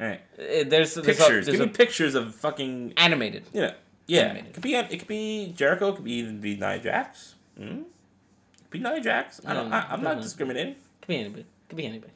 All 0.00 0.06
right. 0.06 0.20
Uh, 0.38 0.64
There's, 0.66 0.94
there's 0.94 0.94
Pictures. 0.94 1.44
there's 1.44 1.58
Give 1.58 1.60
a 1.60 1.66
me 1.66 1.72
pictures 1.72 2.14
of 2.14 2.34
fucking. 2.36 2.94
animated. 2.96 3.44
You 3.52 3.60
know. 3.62 3.74
Yeah. 4.06 4.20
Animated. 4.22 4.48
It 4.50 4.54
could 4.54 4.62
be. 4.62 4.74
It 4.76 4.98
could 4.98 5.08
be 5.08 5.52
Jericho. 5.54 5.88
It 5.88 5.96
could 5.96 6.04
be 6.04 6.12
even 6.14 6.40
be 6.40 6.56
Nia 6.56 6.78
Jax. 6.78 7.34
Hmm. 7.58 7.82
Be 8.70 8.78
Nia 8.78 9.00
Jax. 9.00 9.40
I 9.44 9.54
don't. 9.54 9.72
I, 9.72 9.86
I'm 9.90 10.02
not 10.02 10.20
discriminating. 10.20 10.76
Could 11.00 11.08
be 11.08 11.16
anybody. 11.16 11.46
Could 11.68 11.76
be 11.76 11.86
anybody. 11.86 12.12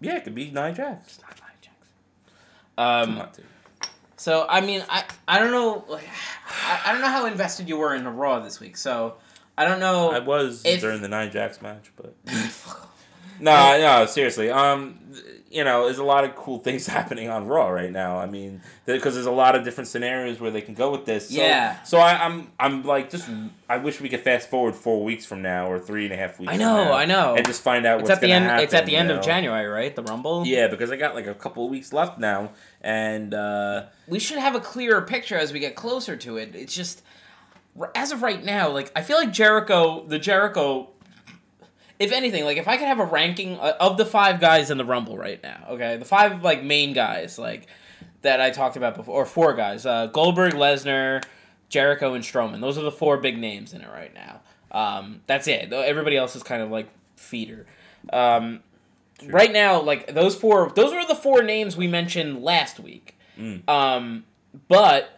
Yeah, 0.00 0.16
it 0.16 0.24
could 0.24 0.34
be 0.34 0.50
Nia 0.50 0.72
Jax. 0.72 1.20
Not 1.22 1.36
Nia 1.36 1.46
Jax. 1.60 1.76
Um, 2.76 3.18
on, 3.20 3.28
so 4.16 4.46
I 4.48 4.60
mean, 4.60 4.84
I 4.88 5.04
I 5.28 5.38
don't 5.38 5.50
know, 5.52 5.84
like, 5.88 6.08
I, 6.48 6.82
I 6.86 6.92
don't 6.92 7.00
know 7.00 7.08
how 7.08 7.26
invested 7.26 7.68
you 7.68 7.76
were 7.76 7.94
in 7.94 8.04
the 8.04 8.10
Raw 8.10 8.40
this 8.40 8.60
week. 8.60 8.76
So 8.76 9.16
I 9.56 9.64
don't 9.64 9.80
know. 9.80 10.10
I 10.10 10.18
was 10.18 10.64
if- 10.64 10.80
during 10.80 11.00
the 11.00 11.08
Nia 11.08 11.30
Jax 11.30 11.62
match, 11.62 11.92
but 11.96 12.14
no, 13.40 13.78
no, 13.80 14.06
seriously. 14.06 14.50
Um, 14.50 14.98
you 15.54 15.62
know, 15.62 15.84
there's 15.84 15.98
a 15.98 16.04
lot 16.04 16.24
of 16.24 16.34
cool 16.34 16.58
things 16.58 16.86
happening 16.98 17.28
on 17.28 17.46
Raw 17.46 17.68
right 17.68 17.92
now. 17.92 18.18
I 18.18 18.26
mean, 18.26 18.60
because 18.84 19.14
there's 19.14 19.26
a 19.26 19.30
lot 19.30 19.54
of 19.54 19.64
different 19.64 19.88
scenarios 19.88 20.40
where 20.40 20.50
they 20.50 20.60
can 20.60 20.74
go 20.74 20.90
with 20.90 21.04
this. 21.04 21.28
So, 21.28 21.36
Yeah. 21.36 21.82
So 21.84 21.98
I, 21.98 22.24
I'm, 22.24 22.50
I'm 22.58 22.82
like, 22.82 23.10
just 23.10 23.28
I 23.68 23.78
wish 23.78 24.00
we 24.00 24.08
could 24.08 24.20
fast 24.20 24.50
forward 24.50 24.74
four 24.74 25.04
weeks 25.04 25.24
from 25.24 25.42
now 25.42 25.70
or 25.70 25.78
three 25.78 26.04
and 26.04 26.12
a 26.12 26.16
half 26.16 26.38
weeks. 26.38 26.52
I 26.52 26.56
know, 26.56 26.84
now 26.84 26.92
I 26.92 27.04
know. 27.04 27.34
and 27.36 27.46
just 27.46 27.62
find 27.62 27.86
out 27.86 28.00
it's 28.00 28.08
what's 28.08 28.18
at 28.18 28.20
the 28.20 28.32
end. 28.32 28.44
happen. 28.46 28.64
it's 28.64 28.74
at 28.74 28.86
the 28.86 28.96
end 28.96 29.08
you 29.10 29.16
of? 29.16 29.24
January, 29.24 29.66
right? 29.66 29.94
The 29.94 30.02
Rumble. 30.02 30.44
Yeah, 30.44 30.68
because 30.68 30.90
I 30.90 30.96
got 30.96 31.14
like 31.14 31.26
a 31.26 31.34
couple 31.34 31.64
of 31.64 31.70
weeks 31.70 31.92
left 31.92 32.18
now, 32.18 32.50
and 32.80 33.32
uh, 33.32 33.84
we 34.08 34.18
should 34.18 34.38
have 34.38 34.54
a 34.54 34.60
clearer 34.60 35.02
picture 35.02 35.38
as 35.38 35.52
we 35.52 35.60
get 35.60 35.76
closer 35.76 36.16
to 36.16 36.36
it. 36.36 36.54
It's 36.54 36.74
just 36.74 37.02
as 37.94 38.12
of 38.12 38.22
right 38.22 38.44
now, 38.44 38.70
like 38.70 38.90
I 38.96 39.02
feel 39.02 39.16
like 39.16 39.32
Jericho, 39.32 40.04
the 40.06 40.18
Jericho. 40.18 40.90
If 42.04 42.12
anything, 42.12 42.44
like 42.44 42.56
if 42.56 42.68
I 42.68 42.76
could 42.76 42.86
have 42.86 43.00
a 43.00 43.04
ranking 43.04 43.58
uh, 43.58 43.74
of 43.80 43.96
the 43.96 44.06
five 44.06 44.40
guys 44.40 44.70
in 44.70 44.78
the 44.78 44.84
Rumble 44.84 45.16
right 45.16 45.42
now, 45.42 45.66
okay, 45.70 45.96
the 45.96 46.04
five 46.04 46.42
like 46.42 46.62
main 46.62 46.92
guys 46.92 47.38
like 47.38 47.66
that 48.22 48.40
I 48.40 48.50
talked 48.50 48.76
about 48.76 48.94
before, 48.94 49.14
or 49.14 49.26
four 49.26 49.54
guys: 49.54 49.86
uh, 49.86 50.06
Goldberg, 50.06 50.54
Lesnar, 50.54 51.24
Jericho, 51.68 52.14
and 52.14 52.22
Strowman. 52.22 52.60
Those 52.60 52.78
are 52.78 52.82
the 52.82 52.92
four 52.92 53.16
big 53.18 53.38
names 53.38 53.72
in 53.72 53.80
it 53.80 53.88
right 53.88 54.12
now. 54.14 54.40
Um, 54.70 55.22
that's 55.26 55.46
it. 55.48 55.72
Everybody 55.72 56.16
else 56.16 56.36
is 56.36 56.42
kind 56.42 56.62
of 56.62 56.70
like 56.70 56.88
feeder. 57.16 57.66
Um, 58.12 58.60
Right 59.28 59.52
now, 59.52 59.80
like 59.80 60.12
those 60.12 60.34
four, 60.34 60.70
those 60.74 60.92
were 60.92 61.06
the 61.06 61.14
four 61.14 61.42
names 61.42 61.76
we 61.76 61.86
mentioned 61.86 62.42
last 62.42 62.80
week. 62.80 63.16
Mm. 63.38 63.68
Um, 63.68 64.24
but 64.68 65.13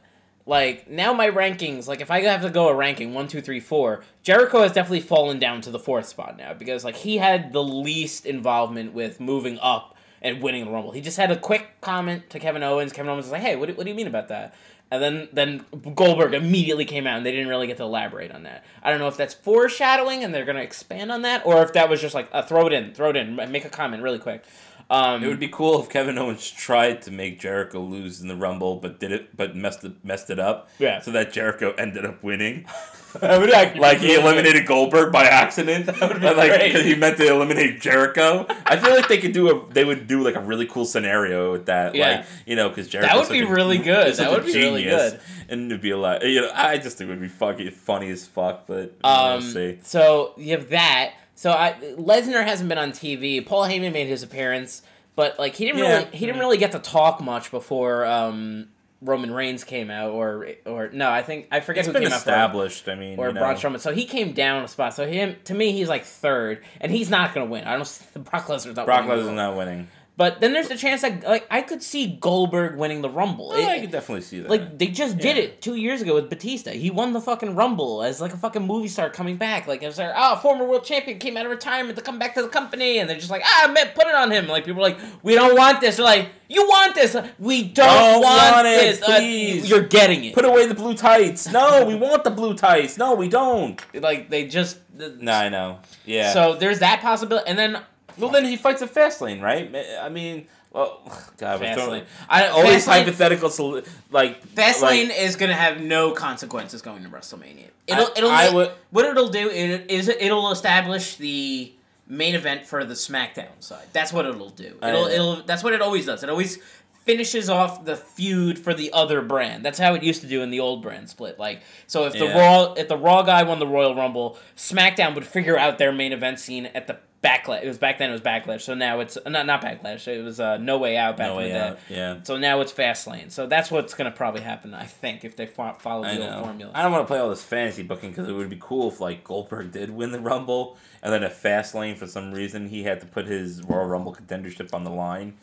like 0.46 0.88
now 0.88 1.12
my 1.12 1.28
rankings, 1.28 1.88
like 1.88 2.00
if 2.00 2.10
I 2.10 2.20
have 2.22 2.42
to 2.42 2.50
go 2.50 2.68
a 2.68 2.74
ranking 2.74 3.12
one, 3.12 3.26
two, 3.26 3.40
three, 3.40 3.58
four, 3.58 4.04
Jericho 4.22 4.62
has 4.62 4.72
definitely 4.72 5.00
fallen 5.00 5.40
down 5.40 5.60
to 5.62 5.70
the 5.70 5.78
fourth 5.78 6.06
spot 6.06 6.36
now 6.36 6.54
because 6.54 6.84
like 6.84 6.96
he 6.96 7.18
had 7.18 7.52
the 7.52 7.62
least 7.62 8.24
involvement 8.24 8.92
with 8.92 9.18
moving 9.18 9.58
up 9.60 9.96
and 10.22 10.40
winning 10.40 10.64
the 10.64 10.70
Rumble. 10.70 10.92
He 10.92 11.00
just 11.00 11.16
had 11.16 11.32
a 11.32 11.36
quick 11.36 11.80
comment 11.80 12.30
to 12.30 12.38
Kevin 12.38 12.62
Owens. 12.62 12.92
Kevin 12.92 13.10
Owens 13.10 13.24
was 13.24 13.32
like, 13.32 13.42
"Hey, 13.42 13.56
what 13.56 13.68
do, 13.68 13.74
what 13.74 13.84
do 13.84 13.90
you 13.90 13.96
mean 13.96 14.06
about 14.06 14.28
that?" 14.28 14.54
And 14.88 15.02
then 15.02 15.28
then 15.32 15.64
Goldberg 15.96 16.32
immediately 16.32 16.84
came 16.84 17.08
out 17.08 17.16
and 17.16 17.26
they 17.26 17.32
didn't 17.32 17.48
really 17.48 17.66
get 17.66 17.76
to 17.78 17.82
elaborate 17.82 18.30
on 18.30 18.44
that. 18.44 18.64
I 18.84 18.90
don't 18.90 19.00
know 19.00 19.08
if 19.08 19.16
that's 19.16 19.34
foreshadowing 19.34 20.22
and 20.22 20.32
they're 20.32 20.44
gonna 20.44 20.60
expand 20.60 21.10
on 21.10 21.22
that, 21.22 21.44
or 21.44 21.62
if 21.64 21.72
that 21.72 21.88
was 21.88 22.00
just 22.00 22.14
like 22.14 22.28
uh, 22.32 22.42
throw 22.42 22.68
it 22.68 22.72
in, 22.72 22.94
throw 22.94 23.10
it 23.10 23.16
in, 23.16 23.34
make 23.34 23.64
a 23.64 23.68
comment 23.68 24.02
really 24.02 24.20
quick. 24.20 24.44
Um, 24.88 25.24
it 25.24 25.26
would 25.26 25.40
be 25.40 25.48
cool 25.48 25.82
if 25.82 25.88
Kevin 25.88 26.16
Owens 26.16 26.48
tried 26.48 27.02
to 27.02 27.10
make 27.10 27.40
Jericho 27.40 27.80
lose 27.80 28.20
in 28.20 28.28
the 28.28 28.36
Rumble, 28.36 28.76
but 28.76 29.00
did 29.00 29.10
it, 29.10 29.36
but 29.36 29.56
messed 29.56 29.82
it, 29.84 29.92
messed 30.04 30.30
it 30.30 30.38
up. 30.38 30.68
Yeah. 30.78 31.00
So 31.00 31.10
that 31.12 31.32
Jericho 31.32 31.74
ended 31.76 32.06
up 32.06 32.22
winning. 32.22 32.66
that 33.20 33.40
would 33.40 33.50
actually 33.52 33.80
like 33.80 33.98
he 33.98 34.14
eliminated 34.14 34.64
Goldberg 34.66 35.12
by 35.12 35.24
accident. 35.24 35.86
would 35.86 36.20
be 36.20 36.26
like 36.26 36.50
great. 36.52 36.68
because 36.68 36.84
he 36.84 36.94
meant 36.94 37.16
to 37.16 37.26
eliminate 37.26 37.80
Jericho. 37.80 38.46
I 38.64 38.76
feel 38.76 38.94
like 38.94 39.08
they 39.08 39.18
could 39.18 39.32
do 39.32 39.48
a 39.50 39.72
they 39.72 39.84
would 39.84 40.06
do 40.06 40.22
like 40.22 40.36
a 40.36 40.40
really 40.40 40.66
cool 40.66 40.84
scenario 40.84 41.50
with 41.50 41.66
that. 41.66 41.94
Yeah. 41.96 42.18
Like 42.18 42.26
you 42.46 42.54
know 42.54 42.68
because 42.68 42.88
Jericho 42.88 43.12
That 43.12 43.20
would 43.20 43.32
be 43.32 43.44
really 43.44 43.78
good. 43.78 44.14
That 44.14 44.30
would 44.30 44.44
be 44.46 44.54
really 44.54 44.84
good. 44.84 45.18
And 45.48 45.66
it'd 45.70 45.80
be 45.80 45.90
a 45.90 45.96
lot. 45.98 46.24
You 46.24 46.42
know, 46.42 46.50
I 46.54 46.78
just 46.78 46.98
think 46.98 47.08
it 47.08 47.12
would 47.12 47.20
be 47.20 47.28
fucking 47.28 47.70
funny 47.72 48.10
as 48.10 48.26
fuck. 48.26 48.66
But 48.66 48.94
Um, 49.02 49.40
see. 49.40 49.78
so 49.82 50.32
you 50.36 50.52
have 50.56 50.68
that. 50.70 51.14
So 51.36 51.52
I 51.52 51.76
Lesnar 51.96 52.44
hasn't 52.44 52.68
been 52.68 52.78
on 52.78 52.90
TV. 52.90 53.44
Paul 53.46 53.64
Heyman 53.68 53.92
made 53.92 54.08
his 54.08 54.22
appearance, 54.24 54.82
but 55.14 55.38
like 55.38 55.54
he 55.54 55.64
didn't 55.66 55.78
Yeah. 55.78 55.98
really 55.98 56.16
he 56.16 56.26
didn't 56.26 56.40
really 56.40 56.58
get 56.58 56.72
to 56.72 56.78
talk 56.80 57.20
much 57.20 57.50
before 57.52 58.04
um, 58.06 58.68
Roman 59.02 59.30
Reigns 59.30 59.62
came 59.62 59.90
out, 59.90 60.10
or 60.12 60.48
or 60.64 60.88
no, 60.88 61.10
I 61.10 61.22
think 61.22 61.48
I 61.52 61.60
forget 61.60 61.80
It's 61.80 61.88
who 61.88 61.92
been 61.92 62.02
came 62.04 62.12
out 62.12 62.18
established. 62.18 62.88
I 62.88 62.94
mean. 62.94 63.18
Or 63.18 63.28
you 63.28 63.34
know. 63.34 63.40
Braun 63.40 63.54
Strowman. 63.56 63.80
So 63.80 63.92
he 63.92 64.06
came 64.06 64.32
down 64.32 64.64
a 64.64 64.68
spot. 64.68 64.94
So 64.94 65.06
him 65.06 65.36
to 65.44 65.54
me, 65.54 65.72
he's 65.72 65.88
like 65.90 66.04
third, 66.04 66.64
and 66.80 66.90
he's 66.90 67.10
not 67.10 67.34
gonna 67.34 67.46
win. 67.46 67.64
I 67.64 67.72
don't. 67.76 68.02
Brock 68.24 68.46
Lesnar's 68.46 68.74
not. 68.74 68.86
Brock 68.86 69.04
Lesnar's 69.04 69.30
not 69.32 69.56
winning. 69.56 69.88
But 70.18 70.40
then 70.40 70.54
there's 70.54 70.68
the 70.68 70.78
chance 70.78 71.02
that 71.02 71.24
like 71.24 71.46
I 71.50 71.60
could 71.60 71.82
see 71.82 72.16
Goldberg 72.18 72.76
winning 72.78 73.02
the 73.02 73.10
Rumble. 73.10 73.52
Yeah, 73.58 73.66
I 73.68 73.80
could 73.80 73.90
definitely 73.90 74.22
see 74.22 74.40
that. 74.40 74.48
like 74.48 74.78
they 74.78 74.86
just 74.86 75.18
did 75.18 75.36
Yeah. 75.36 75.42
it 75.42 75.60
two 75.60 75.74
years 75.74 76.00
ago 76.00 76.14
with 76.14 76.30
Batista. 76.30 76.70
He 76.70 76.90
won 76.90 77.12
the 77.12 77.20
fucking 77.20 77.54
Rumble 77.54 78.02
as 78.02 78.18
like 78.18 78.32
a 78.32 78.38
fucking 78.38 78.66
movie 78.66 78.88
star 78.88 79.10
coming 79.10 79.36
back. 79.36 79.66
Like 79.66 79.82
it 79.82 79.86
was 79.86 79.98
like, 79.98 80.12
oh, 80.16 80.36
former 80.36 80.64
world 80.64 80.84
champion 80.84 81.18
came 81.18 81.36
out 81.36 81.44
of 81.44 81.50
retirement 81.50 81.96
to 81.98 82.02
come 82.02 82.18
back 82.18 82.34
to 82.36 82.40
the 82.42 82.48
company, 82.48 82.98
and 82.98 83.10
they're 83.10 83.18
just 83.18 83.30
like, 83.30 83.42
ah, 83.44 83.70
man, 83.74 83.88
put 83.94 84.06
it 84.06 84.14
on 84.14 84.30
him. 84.30 84.48
Like 84.48 84.64
people 84.64 84.80
are 84.80 84.88
like, 84.88 84.98
we 85.22 85.34
don't 85.34 85.54
want 85.54 85.82
this. 85.82 85.96
They're 85.96 86.04
like, 86.06 86.30
you 86.48 86.62
want 86.66 86.94
this? 86.94 87.14
We 87.38 87.64
don't, 87.64 87.74
Don't 87.86 88.22
want, 88.22 88.52
want 88.54 88.66
it, 88.68 88.80
this. 88.80 89.02
Uh, 89.02 89.18
please. 89.18 89.68
you're 89.68 89.82
getting 89.82 90.24
it. 90.24 90.34
Put 90.34 90.46
away 90.46 90.66
the 90.66 90.74
blue 90.74 90.94
tights. 90.94 91.46
No, 91.52 91.84
we 91.84 91.94
want 91.94 92.24
the 92.24 92.30
blue 92.30 92.54
tights. 92.54 92.96
No, 92.96 93.14
we 93.16 93.28
don't. 93.28 93.78
like 93.94 94.30
they 94.30 94.46
just. 94.48 94.78
No, 94.94 95.30
I 95.32 95.50
know. 95.50 95.80
Yeah. 96.06 96.32
So 96.32 96.54
there's 96.54 96.78
that 96.78 97.02
possibility, 97.02 97.46
and 97.50 97.58
then 97.58 97.82
well, 98.18 98.30
then 98.30 98.44
he 98.44 98.56
fights 98.56 98.82
at 98.82 98.92
Fastlane, 98.94 99.40
right? 99.42 99.74
I 100.00 100.08
mean, 100.08 100.46
well, 100.72 101.00
God, 101.38 101.60
we're 101.60 101.74
throwing 101.74 102.02
I, 102.28 102.48
always 102.48 102.86
Fastlane, 102.86 103.04
hypothetical. 103.04 103.50
sol- 103.50 103.82
Like 104.10 104.46
Fastlane 104.54 105.08
like- 105.08 105.18
is 105.18 105.36
gonna 105.36 105.54
have 105.54 105.80
no 105.80 106.12
consequences 106.12 106.82
going 106.82 107.02
to 107.02 107.08
WrestleMania. 107.08 107.68
It'll 107.86 108.06
I- 108.06 108.12
it'll 108.16 108.30
I 108.30 108.48
would- 108.50 108.72
what 108.90 109.04
it'll 109.04 109.28
do 109.28 109.48
is, 109.48 110.08
it'll 110.08 110.50
establish 110.52 111.16
the 111.16 111.72
main 112.08 112.34
event 112.34 112.64
for 112.66 112.84
the 112.84 112.94
SmackDown 112.94 113.48
side. 113.60 113.86
That's 113.92 114.12
what 114.12 114.26
it'll 114.26 114.50
do. 114.50 114.76
It'll 114.82 115.06
it'll 115.06 115.42
that's 115.42 115.64
what 115.64 115.72
it 115.72 115.82
always 115.82 116.06
does. 116.06 116.22
It 116.22 116.30
always 116.30 116.58
finishes 117.04 117.48
off 117.48 117.84
the 117.84 117.94
feud 117.96 118.58
for 118.58 118.74
the 118.74 118.92
other 118.92 119.22
brand. 119.22 119.64
That's 119.64 119.78
how 119.78 119.94
it 119.94 120.02
used 120.02 120.20
to 120.22 120.26
do 120.26 120.42
in 120.42 120.50
the 120.50 120.58
old 120.60 120.82
brand 120.82 121.08
split. 121.08 121.38
Like 121.38 121.62
so 121.86 122.04
if 122.06 122.12
the 122.14 122.26
Yeah. 122.26 122.38
Raw 122.38 122.72
if 122.74 122.88
the 122.88 122.96
Raw 122.96 123.22
guy 123.22 123.42
won 123.44 123.58
the 123.60 123.66
Royal 123.66 123.94
Rumble, 123.94 124.38
SmackDown 124.56 125.14
would 125.14 125.26
figure 125.26 125.56
out 125.58 125.78
their 125.78 125.92
main 125.92 126.12
event 126.12 126.38
scene 126.40 126.66
at 126.66 126.86
the 126.86 126.98
backlash. 127.26 127.62
It 127.62 127.68
was 127.68 127.78
back 127.78 127.98
then 127.98 128.10
it 128.10 128.12
was 128.12 128.20
backlash. 128.20 128.62
So 128.62 128.74
now 128.74 129.00
it's 129.00 129.18
not 129.26 129.46
not 129.46 129.62
backlash. 129.62 130.06
It 130.08 130.22
was 130.22 130.38
uh, 130.40 130.56
no 130.58 130.78
way 130.78 130.96
out 130.96 131.16
back 131.16 131.28
No 131.30 131.36
way 131.36 131.52
out. 131.56 131.78
Yeah. 131.88 132.22
So 132.22 132.36
now 132.36 132.60
it's 132.60 132.72
Fastlane. 132.72 133.30
So 133.30 133.46
that's 133.46 133.70
what's 133.70 133.94
gonna 133.94 134.10
probably 134.10 134.40
happen. 134.42 134.74
I 134.74 134.84
think 134.84 135.24
if 135.24 135.36
they 135.36 135.46
fo- 135.46 135.74
follow 135.78 136.02
the 136.04 136.34
old 136.34 136.44
formula. 136.44 136.72
I 136.74 136.82
don't 136.82 136.92
want 136.92 137.02
to 137.04 137.06
play 137.08 137.18
all 137.18 137.28
this 137.30 137.42
fantasy 137.42 137.82
booking 137.82 138.10
because 138.10 138.28
it 138.28 138.32
would 138.32 138.50
be 138.50 138.58
cool 138.60 138.88
if 138.88 139.00
like 139.00 139.24
Goldberg 139.24 139.72
did 139.72 139.90
win 139.90 140.12
the 140.12 140.20
Rumble, 140.20 140.78
and 141.02 141.12
then 141.12 141.22
at 141.24 141.40
Fastlane 141.40 141.96
for 141.96 142.06
some 142.06 142.32
reason 142.32 142.68
he 142.68 142.84
had 142.84 143.00
to 143.00 143.06
put 143.06 143.26
his 143.26 143.62
Royal 143.62 143.86
Rumble 143.86 144.14
contendership 144.14 144.72
on 144.74 144.84
the 144.84 144.90
line, 144.90 145.34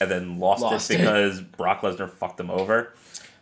and 0.00 0.10
then 0.10 0.38
lost, 0.38 0.62
Lost 0.62 0.90
it 0.90 0.94
it. 0.94 0.98
because 0.98 1.40
Brock 1.40 1.82
Lesnar 1.82 2.10
fucked 2.10 2.40
him 2.40 2.50
over, 2.50 2.92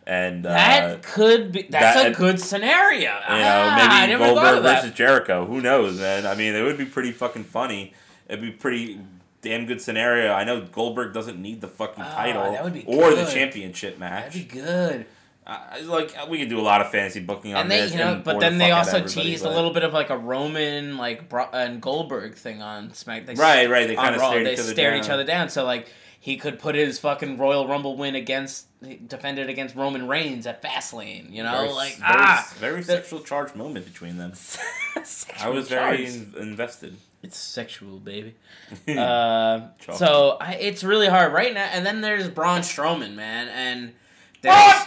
and 0.09 0.45
uh, 0.45 0.49
that 0.49 1.03
could 1.03 1.51
be. 1.51 1.63
That's 1.69 2.01
that- 2.01 2.11
a 2.11 2.15
good 2.15 2.39
scenario. 2.39 2.99
you 2.99 3.05
know 3.05 3.19
Ah, 3.27 4.05
maybe 4.07 4.17
thought 4.17 4.35
Goldberg 4.35 4.63
versus 4.63 4.91
Jericho. 4.91 5.45
Who 5.45 5.61
knows, 5.61 5.99
man? 5.99 6.25
I 6.25 6.35
mean, 6.35 6.55
it 6.55 6.63
would 6.63 6.77
be 6.77 6.85
pretty 6.85 7.11
fucking 7.11 7.43
funny. 7.43 7.93
It'd 8.27 8.41
be 8.41 8.51
pretty 8.51 8.99
damn 9.41 9.65
good 9.65 9.81
scenario. 9.81 10.33
I 10.33 10.43
know 10.43 10.61
Goldberg 10.61 11.13
doesn't 11.13 11.39
need 11.41 11.61
the 11.61 11.67
fucking 11.67 12.03
Ah, 12.03 12.15
title 12.15 12.51
that 12.51 12.63
would 12.63 12.73
be 12.73 12.83
or 12.85 13.13
the 13.15 13.25
championship 13.25 13.97
match. 13.99 14.33
That'd 14.33 14.49
be 14.49 14.59
good. 14.59 15.05
I, 15.47 15.79
like 15.81 16.15
we 16.29 16.37
could 16.37 16.49
do 16.49 16.59
a 16.59 16.61
lot 16.61 16.81
of 16.81 16.91
fantasy 16.91 17.19
booking 17.21 17.55
on 17.55 17.61
And 17.61 17.71
they, 17.71 17.81
this, 17.81 17.91
you 17.93 17.97
know, 17.97 18.21
but 18.23 18.39
then 18.39 18.59
they 18.59 18.69
fuck 18.69 18.87
out 18.87 18.87
of 18.89 18.93
also 19.03 19.07
teased 19.21 19.43
but- 19.43 19.51
a 19.51 19.55
little 19.55 19.71
bit 19.73 19.83
of 19.83 19.93
like 19.93 20.11
a 20.11 20.17
Roman 20.17 20.97
like 20.97 21.27
Bro- 21.27 21.49
and 21.53 21.81
Goldberg 21.81 22.35
thing 22.35 22.61
on 22.61 22.93
Smack. 22.93 23.25
They 23.25 23.33
Right, 23.33 23.67
right. 23.67 23.87
They 23.87 23.95
kind 23.95 24.15
of 24.15 24.21
stared 24.21 24.45
they 24.45 24.53
each 24.53 24.59
other 24.59 24.71
stare 24.73 24.91
down. 24.91 24.99
each 25.03 25.09
other 25.09 25.23
down. 25.23 25.49
So 25.49 25.65
like 25.65 25.87
he 26.19 26.35
could 26.37 26.59
put 26.59 26.75
his 26.75 26.99
fucking 26.99 27.37
Royal 27.37 27.67
Rumble 27.67 27.95
win 27.97 28.15
against 28.15 28.65
defended 29.07 29.49
against 29.49 29.75
Roman 29.75 30.07
Reigns 30.07 30.45
at 30.47 30.61
Fastlane. 30.61 31.31
You 31.31 31.43
know, 31.43 31.51
Very, 31.51 31.69
like 31.71 31.95
very, 31.95 32.11
ah, 32.13 32.53
very 32.57 32.81
the- 32.81 32.93
sexual 32.93 33.19
charged 33.21 33.55
moment 33.55 33.85
between 33.85 34.17
them. 34.17 34.33
I 34.95 35.03
sexual 35.03 35.53
was 35.53 35.69
very 35.69 36.05
in- 36.05 36.33
invested. 36.37 36.97
It's 37.21 37.37
sexual, 37.37 37.99
baby. 37.99 38.35
uh, 38.87 39.67
so 39.93 40.37
I, 40.39 40.55
it's 40.59 40.83
really 40.83 41.07
hard 41.07 41.33
right 41.33 41.53
now. 41.53 41.69
And 41.73 41.85
then 41.85 41.99
there's 42.01 42.29
Braun 42.29 42.61
Strowman, 42.61 43.15
man, 43.15 43.49
and 43.49 43.93
there's, 44.41 44.85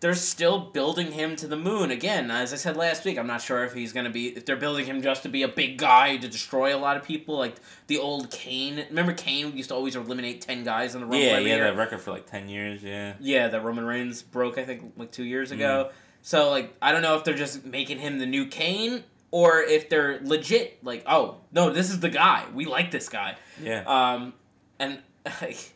they're 0.00 0.14
still 0.14 0.58
building 0.58 1.12
him 1.12 1.36
to 1.36 1.46
the 1.46 1.56
moon 1.56 1.90
again. 1.90 2.30
As 2.30 2.52
I 2.52 2.56
said 2.56 2.76
last 2.76 3.04
week, 3.04 3.18
I'm 3.18 3.26
not 3.26 3.42
sure 3.42 3.64
if 3.64 3.74
he's 3.74 3.92
gonna 3.92 4.10
be 4.10 4.28
if 4.28 4.46
they're 4.46 4.56
building 4.56 4.86
him 4.86 5.02
just 5.02 5.22
to 5.22 5.28
be 5.28 5.42
a 5.42 5.48
big 5.48 5.78
guy 5.78 6.16
to 6.16 6.28
destroy 6.28 6.74
a 6.74 6.78
lot 6.78 6.96
of 6.96 7.04
people, 7.04 7.36
like 7.36 7.56
the 7.86 7.98
old 7.98 8.30
Kane. 8.30 8.84
Remember 8.88 9.12
Kane 9.12 9.56
used 9.56 9.68
to 9.68 9.74
always 9.74 9.96
eliminate 9.96 10.40
ten 10.40 10.64
guys 10.64 10.94
in 10.94 11.02
the 11.02 11.06
Rumble 11.06 11.20
yeah, 11.20 11.38
yeah, 11.38 11.54
year. 11.54 11.64
that 11.64 11.76
record 11.76 12.00
for 12.00 12.10
like 12.10 12.26
ten 12.26 12.48
years. 12.48 12.82
Yeah, 12.82 13.14
Yeah, 13.20 13.48
that 13.48 13.62
Roman 13.62 13.84
Reigns 13.84 14.22
broke, 14.22 14.58
I 14.58 14.64
think, 14.64 14.94
like 14.96 15.12
two 15.12 15.24
years 15.24 15.50
ago. 15.50 15.88
Mm. 15.90 15.94
So, 16.22 16.50
like, 16.50 16.74
I 16.82 16.92
don't 16.92 17.02
know 17.02 17.16
if 17.16 17.24
they're 17.24 17.34
just 17.34 17.64
making 17.64 17.98
him 17.98 18.18
the 18.18 18.26
new 18.26 18.46
Kane 18.46 19.04
or 19.30 19.62
if 19.62 19.88
they're 19.88 20.20
legit, 20.22 20.84
like, 20.84 21.04
oh, 21.06 21.38
no, 21.52 21.70
this 21.70 21.90
is 21.90 22.00
the 22.00 22.10
guy. 22.10 22.44
We 22.52 22.66
like 22.66 22.90
this 22.90 23.08
guy. 23.08 23.36
yeah. 23.62 23.84
Um, 23.86 24.34
and 24.78 24.98
like, 25.40 25.72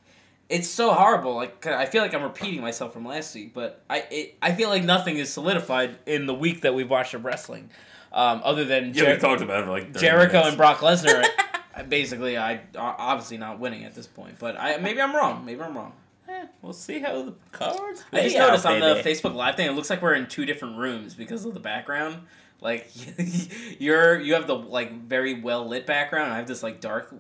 it's 0.49 0.68
so 0.68 0.92
horrible. 0.92 1.34
Like 1.34 1.66
I 1.66 1.86
feel 1.86 2.03
like 2.03 2.14
I'm 2.14 2.22
repeating 2.22 2.61
myself 2.61 2.92
from 2.92 3.05
last 3.05 3.34
week, 3.34 3.55
but 3.55 3.82
I 3.88 4.05
it, 4.11 4.36
I 4.42 4.55
feel 4.55 4.68
like 4.68 4.84
nothing 4.84 5.16
is 5.16 5.32
solidified 5.32 5.99
in 6.07 6.26
the 6.26 6.34
week 6.34 6.62
that 6.62 6.74
we've 6.74 6.88
watched 6.88 7.14
of 7.14 7.24
wrestling, 7.24 7.70
um, 8.12 8.40
other 8.45 8.64
than 8.64 8.88
yeah, 8.88 8.92
Jer- 8.92 9.14
we 9.14 9.20
talked 9.20 9.42
about 9.42 9.64
it 9.64 9.70
like 9.70 9.95
Jericho 9.97 10.32
minutes. 10.32 10.49
and 10.49 10.57
Brock 10.57 10.78
Lesnar. 10.78 11.24
basically, 11.88 12.36
I 12.36 12.61
obviously 12.76 13.38
not 13.38 13.59
winning 13.59 13.84
at 13.84 13.95
this 13.95 14.07
point, 14.07 14.38
but 14.38 14.59
I 14.59 14.76
maybe 14.78 15.01
I'm 15.01 15.14
wrong. 15.14 15.45
Maybe 15.45 15.61
I'm 15.61 15.76
wrong. 15.76 15.92
Eh, 16.28 16.47
we'll 16.62 16.72
see 16.72 17.01
how 17.01 17.22
the 17.22 17.34
cards. 17.53 18.05
I 18.12 18.22
just 18.22 18.36
out, 18.36 18.49
noticed 18.49 18.66
on 18.66 18.80
the. 18.80 19.03
Facebook 19.05 19.34
Live 19.34 19.57
thing, 19.57 19.66
it 19.66 19.72
looks 19.72 19.90
like 19.90 20.01
we're 20.01 20.14
in 20.14 20.26
two 20.26 20.47
different 20.47 20.78
rooms 20.78 21.14
because 21.14 21.45
of 21.45 21.55
the 21.55 21.61
background. 21.61 22.18
Like 22.61 22.90
you're 23.78 24.18
you 24.20 24.34
have 24.34 24.47
the 24.47 24.57
like 24.57 24.92
very 25.03 25.40
well 25.40 25.68
lit 25.68 25.86
background. 25.86 26.32
I 26.32 26.36
have 26.36 26.47
this 26.47 26.62
like 26.62 26.80
dark. 26.80 27.14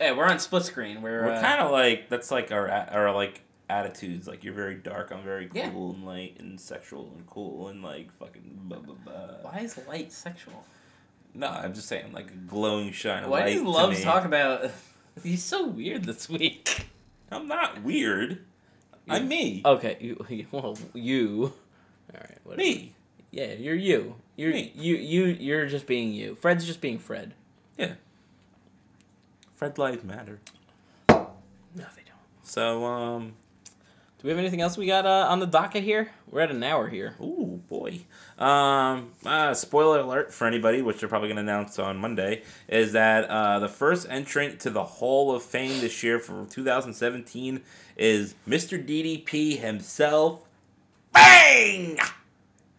Yeah, 0.00 0.12
we're 0.12 0.24
on 0.26 0.38
split 0.38 0.64
screen. 0.64 1.02
We're, 1.02 1.24
We're 1.26 1.32
uh, 1.32 1.40
kind 1.40 1.60
of 1.60 1.70
like 1.70 2.08
that's 2.08 2.30
like 2.30 2.50
our 2.52 2.70
our 2.70 3.14
like 3.14 3.42
attitudes. 3.68 4.26
Like 4.26 4.44
you're 4.44 4.54
very 4.54 4.74
dark. 4.74 5.12
I'm 5.12 5.22
very 5.22 5.46
cool 5.46 5.58
Yeah. 5.60 5.68
and 5.68 6.04
light 6.06 6.36
and 6.40 6.58
sexual 6.60 7.12
and 7.16 7.26
cool 7.26 7.68
and 7.68 7.82
like 7.82 8.10
fucking 8.18 8.60
blah 8.64 8.78
blah 8.78 8.94
blah. 9.04 9.12
Why 9.42 9.60
is 9.60 9.78
light 9.88 10.12
sexual? 10.12 10.64
No, 11.34 11.48
I'm 11.48 11.74
just 11.74 11.86
saying 11.88 12.12
like 12.12 12.30
a 12.30 12.34
glowing 12.34 12.92
shine 12.92 13.24
of 13.24 13.30
Why 13.30 13.46
do 13.46 13.52
you 13.54 13.68
love 13.68 13.94
to 13.94 14.02
talk 14.02 14.24
about? 14.24 14.70
He's 15.22 15.44
so 15.44 15.66
weird 15.66 16.04
this 16.04 16.28
week. 16.28 16.86
I'm 17.30 17.46
not 17.46 17.82
weird. 17.82 18.44
I'm 19.08 19.28
me. 19.28 19.60
Okay, 19.64 19.96
you 20.00 20.46
well 20.52 20.78
you. 20.94 21.52
All 22.14 22.20
right, 22.20 22.38
whatever. 22.44 22.62
Me. 22.62 22.94
Yeah, 23.32 23.52
you're 23.52 23.74
you. 23.76 24.16
You're 24.36 24.52
Me. 24.52 24.72
you 24.74 24.96
you 24.96 25.24
you're 25.26 25.66
just 25.66 25.86
being 25.86 26.12
you. 26.12 26.34
Fred's 26.36 26.64
just 26.64 26.80
being 26.80 26.98
Fred. 26.98 27.34
Yeah. 27.76 27.94
Fred 29.60 29.76
lives 29.76 30.02
matter. 30.02 30.40
No, 31.10 31.26
they 31.74 32.02
don't. 32.06 32.16
So 32.42 32.86
um. 32.86 33.34
Do 33.66 34.24
we 34.24 34.30
have 34.30 34.38
anything 34.38 34.62
else 34.62 34.78
we 34.78 34.86
got 34.86 35.04
uh, 35.04 35.26
on 35.28 35.38
the 35.38 35.46
docket 35.46 35.84
here? 35.84 36.12
We're 36.30 36.40
at 36.40 36.50
an 36.50 36.62
hour 36.62 36.88
here. 36.88 37.14
Ooh 37.20 37.60
boy. 37.68 38.00
Um. 38.38 39.10
Uh, 39.22 39.52
spoiler 39.52 39.98
alert 39.98 40.32
for 40.32 40.46
anybody, 40.46 40.80
which 40.80 41.00
they're 41.00 41.10
probably 41.10 41.28
gonna 41.28 41.42
announce 41.42 41.78
on 41.78 41.98
Monday, 41.98 42.42
is 42.68 42.92
that 42.92 43.26
uh, 43.28 43.58
the 43.58 43.68
first 43.68 44.06
entrant 44.08 44.60
to 44.60 44.70
the 44.70 44.82
Hall 44.82 45.36
of 45.36 45.42
Fame 45.42 45.82
this 45.82 46.02
year 46.02 46.18
for 46.18 46.46
2017 46.46 47.60
is 47.98 48.34
Mr. 48.48 48.82
DDP 48.82 49.58
himself. 49.58 50.42
Bang! 51.12 51.98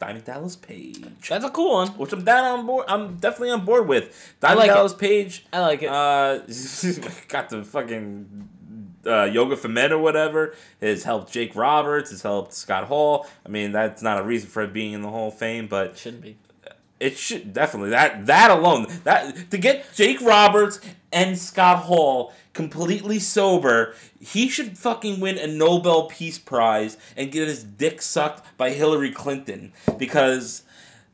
Diamond 0.01 0.25
Dallas 0.25 0.55
Page. 0.55 1.29
That's 1.29 1.45
a 1.45 1.49
cool 1.51 1.73
one. 1.73 1.89
Which 1.89 2.11
I'm 2.11 2.23
down 2.23 2.43
on 2.59 2.65
board. 2.65 2.85
I'm 2.87 3.17
definitely 3.17 3.51
on 3.51 3.63
board 3.63 3.87
with. 3.87 4.35
Diamond 4.39 4.59
like 4.59 4.71
it. 4.71 4.73
Dallas 4.73 4.93
Page. 4.95 5.45
I 5.53 5.59
like 5.59 5.83
it. 5.83 5.89
Uh, 5.89 6.39
got 7.27 7.49
the 7.49 7.63
fucking 7.63 8.49
uh, 9.05 9.25
yoga 9.25 9.55
for 9.55 9.67
men 9.69 9.91
or 9.93 9.99
whatever. 9.99 10.55
Has 10.81 11.03
helped 11.03 11.31
Jake 11.31 11.55
Roberts. 11.55 12.09
Has 12.09 12.23
helped 12.23 12.53
Scott 12.53 12.85
Hall. 12.85 13.27
I 13.45 13.49
mean, 13.49 13.71
that's 13.71 14.01
not 14.01 14.19
a 14.19 14.23
reason 14.23 14.49
for 14.49 14.63
it 14.63 14.73
being 14.73 14.93
in 14.93 15.03
the 15.03 15.09
Hall 15.09 15.27
of 15.27 15.37
Fame, 15.37 15.67
but 15.67 15.95
Shouldn't 15.99 16.23
be. 16.23 16.37
it 16.99 17.15
should 17.15 17.53
definitely 17.53 17.91
that 17.91 18.25
that 18.25 18.49
alone 18.49 18.87
that 19.03 19.51
to 19.51 19.57
get 19.59 19.85
Jake 19.93 20.19
Roberts 20.21 20.79
and 21.13 21.37
Scott 21.37 21.83
Hall 21.83 22.33
completely 22.53 23.19
sober, 23.19 23.95
he 24.19 24.49
should 24.49 24.77
fucking 24.77 25.19
win 25.19 25.37
a 25.37 25.47
Nobel 25.47 26.07
Peace 26.07 26.39
Prize 26.39 26.97
and 27.15 27.31
get 27.31 27.47
his 27.47 27.63
dick 27.63 28.01
sucked 28.01 28.57
by 28.57 28.71
Hillary 28.71 29.11
Clinton 29.11 29.73
because. 29.97 30.63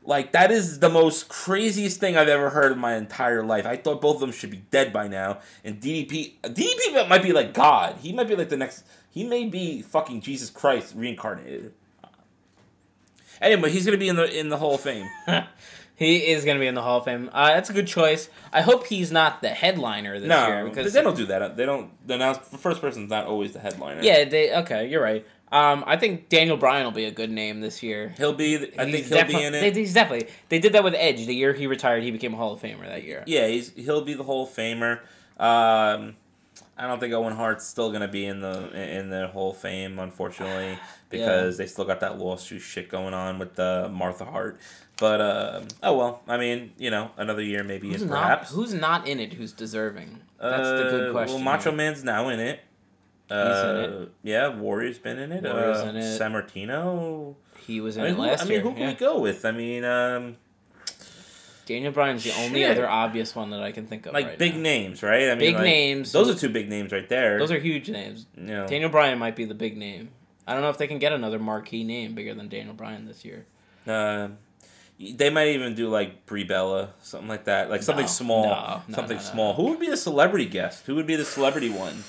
Like 0.04 0.32
that 0.32 0.50
is 0.50 0.78
the 0.78 0.88
most 0.88 1.28
craziest 1.28 2.00
thing 2.00 2.16
I've 2.16 2.28
ever 2.28 2.48
heard 2.48 2.72
in 2.72 2.78
my 2.78 2.96
entire 2.96 3.44
life. 3.44 3.66
I 3.66 3.76
thought 3.76 4.00
both 4.00 4.14
of 4.14 4.20
them 4.20 4.32
should 4.32 4.50
be 4.50 4.62
dead 4.70 4.90
by 4.90 5.06
now. 5.06 5.40
And 5.62 5.82
DDP, 5.82 6.40
DDP 6.40 7.06
might 7.10 7.22
be 7.22 7.34
like 7.34 7.52
God. 7.52 7.96
He 8.00 8.14
might 8.14 8.26
be 8.26 8.34
like 8.34 8.48
the 8.48 8.56
next. 8.56 8.86
He 9.10 9.22
may 9.22 9.44
be 9.44 9.82
fucking 9.82 10.22
Jesus 10.22 10.48
Christ 10.48 10.94
reincarnated. 10.96 11.74
Anyway, 13.40 13.70
he's 13.70 13.84
gonna 13.84 13.98
be 13.98 14.08
in 14.08 14.16
the 14.16 14.38
in 14.38 14.48
the 14.48 14.56
Hall 14.56 14.76
of 14.76 14.80
Fame. 14.80 15.06
He 15.98 16.28
is 16.28 16.44
going 16.44 16.56
to 16.56 16.60
be 16.60 16.68
in 16.68 16.76
the 16.76 16.82
Hall 16.82 16.98
of 16.98 17.04
Fame. 17.04 17.28
Uh, 17.32 17.48
that's 17.48 17.70
a 17.70 17.72
good 17.72 17.88
choice. 17.88 18.30
I 18.52 18.60
hope 18.60 18.86
he's 18.86 19.10
not 19.10 19.42
the 19.42 19.48
headliner 19.48 20.20
this 20.20 20.28
no, 20.28 20.46
year 20.46 20.64
because 20.64 20.92
they 20.92 21.02
don't 21.02 21.16
do 21.16 21.26
that. 21.26 21.56
They 21.56 21.66
don't. 21.66 21.90
The 22.06 22.34
first 22.34 22.80
person's 22.80 23.10
not 23.10 23.26
always 23.26 23.52
the 23.52 23.58
headliner. 23.58 24.00
yeah, 24.00 24.24
they 24.24 24.54
okay. 24.58 24.88
You're 24.88 25.02
right. 25.02 25.26
Um, 25.50 25.82
I 25.86 25.96
think 25.96 26.28
Daniel 26.28 26.56
Bryan 26.56 26.84
will 26.84 26.92
be 26.92 27.06
a 27.06 27.10
good 27.10 27.30
name 27.30 27.60
this 27.60 27.82
year. 27.82 28.14
he'll 28.16 28.32
be. 28.32 28.56
I 28.78 28.90
think 28.90 29.06
he'll 29.06 29.18
defi- 29.18 29.34
be 29.34 29.42
in 29.42 29.52
they- 29.52 29.68
it. 29.68 29.76
he's 29.76 29.92
definitely. 29.92 30.28
They 30.50 30.60
did 30.60 30.74
that 30.74 30.84
with 30.84 30.94
Edge. 30.94 31.26
The 31.26 31.34
year 31.34 31.52
he 31.52 31.66
retired, 31.66 32.04
he 32.04 32.12
became 32.12 32.32
a 32.32 32.36
Hall 32.36 32.52
of 32.52 32.60
Famer 32.60 32.86
that 32.86 33.02
year. 33.02 33.24
Yeah, 33.26 33.48
he's 33.48 33.72
he'll 33.74 34.02
be 34.04 34.14
the 34.14 34.24
Hall 34.24 34.44
of 34.44 34.50
Famer. 34.50 35.00
Um, 35.36 36.14
I 36.76 36.86
don't 36.86 37.00
think 37.00 37.12
Owen 37.12 37.34
Hart's 37.34 37.66
still 37.66 37.90
gonna 37.90 38.06
be 38.08 38.24
in 38.24 38.40
the 38.40 38.70
in 38.98 39.10
the 39.10 39.26
Hall 39.28 39.50
of 39.50 39.56
Fame, 39.56 39.98
unfortunately, 39.98 40.78
because 41.10 41.56
they 41.56 41.66
still 41.66 41.84
got 41.84 42.00
that 42.00 42.18
lawsuit 42.18 42.62
shit 42.62 42.88
going 42.88 43.14
on 43.14 43.38
with 43.40 43.56
the 43.56 43.90
Martha 43.92 44.24
Hart. 44.24 44.60
But 44.98 45.20
uh, 45.20 45.60
oh 45.82 45.96
well. 45.96 46.22
I 46.26 46.36
mean, 46.38 46.72
you 46.78 46.90
know, 46.90 47.10
another 47.16 47.42
year 47.42 47.62
maybe 47.62 47.88
Who's 47.88 48.02
is 48.02 48.08
not? 48.10 48.20
perhaps. 48.22 48.50
Who's 48.52 48.74
not 48.74 49.06
in 49.06 49.20
it? 49.20 49.32
Who's 49.34 49.52
deserving? 49.52 50.20
That's 50.40 50.62
the 50.68 50.86
Uh, 50.86 50.90
good 50.90 51.12
question. 51.12 51.34
Well, 51.36 51.44
Macho. 51.44 51.70
Man's 51.72 52.02
now 52.04 52.28
in 52.30 52.40
it. 52.40 52.60
in 53.30 53.36
Uh, 53.36 53.98
it. 54.02 54.12
Yeah, 54.22 54.48
Warrior's 54.56 54.98
been 54.98 55.18
in 55.18 55.30
it. 55.32 55.44
Warrior's 55.44 55.78
uh, 55.82 55.86
in 55.90 55.96
it. 55.96 56.20
Sammartino. 56.20 57.34
He 57.66 57.80
was 57.80 57.96
in 57.96 58.02
I 58.02 58.04
mean, 58.06 58.12
it 58.14 58.16
who, 58.16 58.22
last 58.22 58.40
I 58.40 58.44
mean, 58.44 58.52
year. 58.54 58.60
who 58.62 58.70
can 58.72 58.80
yeah. 58.80 58.88
we 58.88 58.94
go 58.94 59.20
with? 59.20 59.44
I 59.44 59.52
mean, 59.52 59.84
um, 59.84 60.36
Daniel 61.66 61.92
Bryan's 61.92 62.24
the 62.24 62.32
only 62.42 62.60
Shit. 62.62 62.70
other 62.70 62.88
obvious 62.88 63.36
one 63.36 63.50
that 63.50 63.62
I 63.62 63.72
can 63.72 63.86
think 63.86 64.06
of. 64.06 64.14
like 64.14 64.26
right 64.26 64.38
big 64.38 64.54
now. 64.54 64.60
names, 64.62 65.02
right? 65.02 65.24
I 65.24 65.34
mean, 65.34 65.38
Big 65.38 65.54
like, 65.54 65.64
names. 65.64 66.12
Those 66.12 66.30
are 66.30 66.34
two 66.34 66.48
big 66.48 66.68
names 66.68 66.92
right 66.92 67.08
there. 67.08 67.38
Those 67.38 67.52
are 67.52 67.58
huge 67.58 67.90
names. 67.90 68.26
you 68.36 68.44
know, 68.44 68.66
Daniel 68.66 68.88
Bryan 68.90 69.18
might 69.18 69.36
be 69.36 69.44
the 69.44 69.54
big 69.54 69.76
name. 69.76 70.08
I 70.46 70.54
don't 70.54 70.62
know 70.62 70.70
if 70.70 70.78
they 70.78 70.86
can 70.86 70.98
get 70.98 71.12
another 71.12 71.38
marquee 71.38 71.84
name 71.84 72.14
bigger 72.14 72.32
than 72.34 72.48
Daniel 72.48 72.74
Bryan 72.74 73.04
this 73.06 73.22
year. 73.24 73.44
uh, 73.86 74.28
They 75.00 75.30
might 75.30 75.48
even 75.48 75.74
do 75.74 75.88
like 75.88 76.26
Brie 76.26 76.42
Bella, 76.44 76.90
something 77.00 77.28
like 77.28 77.44
that, 77.44 77.70
like 77.70 77.82
something 77.84 78.04
No, 78.06 78.08
small, 78.10 78.44
no, 78.46 78.82
no, 78.88 78.94
something 78.96 79.16
no, 79.16 79.22
no, 79.22 79.28
small. 79.30 79.52
no. 79.52 79.56
Who 79.56 79.70
would 79.70 79.78
be 79.80 79.88
the 79.88 79.96
celebrity 79.96 80.46
guest? 80.46 80.86
Who 80.86 80.96
would 80.96 81.06
be 81.06 81.14
the 81.16 81.24
celebrity 81.24 81.70
one? 81.70 82.02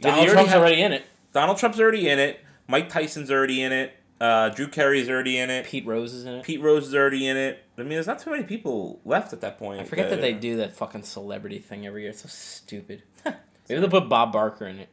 they 0.00 0.08
already 0.10 0.32
Trump's 0.32 0.50
have- 0.52 0.60
already 0.60 0.82
in 0.82 0.92
it. 0.92 1.04
Donald 1.32 1.56
Trump's 1.58 1.80
already 1.80 2.08
in 2.08 2.18
it. 2.18 2.40
Mike 2.68 2.90
Tyson's 2.90 3.30
already 3.30 3.62
in 3.62 3.72
it. 3.72 3.94
Uh, 4.20 4.50
Drew 4.50 4.68
Carey's 4.68 5.08
already 5.08 5.38
in 5.38 5.48
it. 5.50 5.66
Pete 5.66 5.86
Rose 5.86 6.12
is 6.12 6.24
in 6.26 6.34
it. 6.34 6.44
Pete 6.44 6.60
Rose 6.60 6.86
is 6.88 6.94
already 6.94 7.26
in 7.26 7.36
it. 7.36 7.64
I 7.76 7.80
mean, 7.80 7.90
there's 7.90 8.06
not 8.06 8.18
too 8.20 8.30
many 8.30 8.44
people 8.44 9.00
left 9.04 9.32
at 9.32 9.40
that 9.40 9.58
point. 9.58 9.80
I 9.80 9.84
forget 9.84 10.10
that 10.10 10.20
they 10.20 10.32
do 10.34 10.58
that 10.58 10.76
fucking 10.76 11.02
celebrity 11.04 11.58
thing 11.58 11.86
every 11.86 12.02
year. 12.02 12.10
It's 12.10 12.20
so 12.22 12.28
stupid. 12.28 13.02
Maybe 13.24 13.80
they'll 13.80 13.88
put 13.88 14.08
Bob 14.08 14.32
Barker 14.32 14.66
in 14.66 14.78
it. 14.78 14.90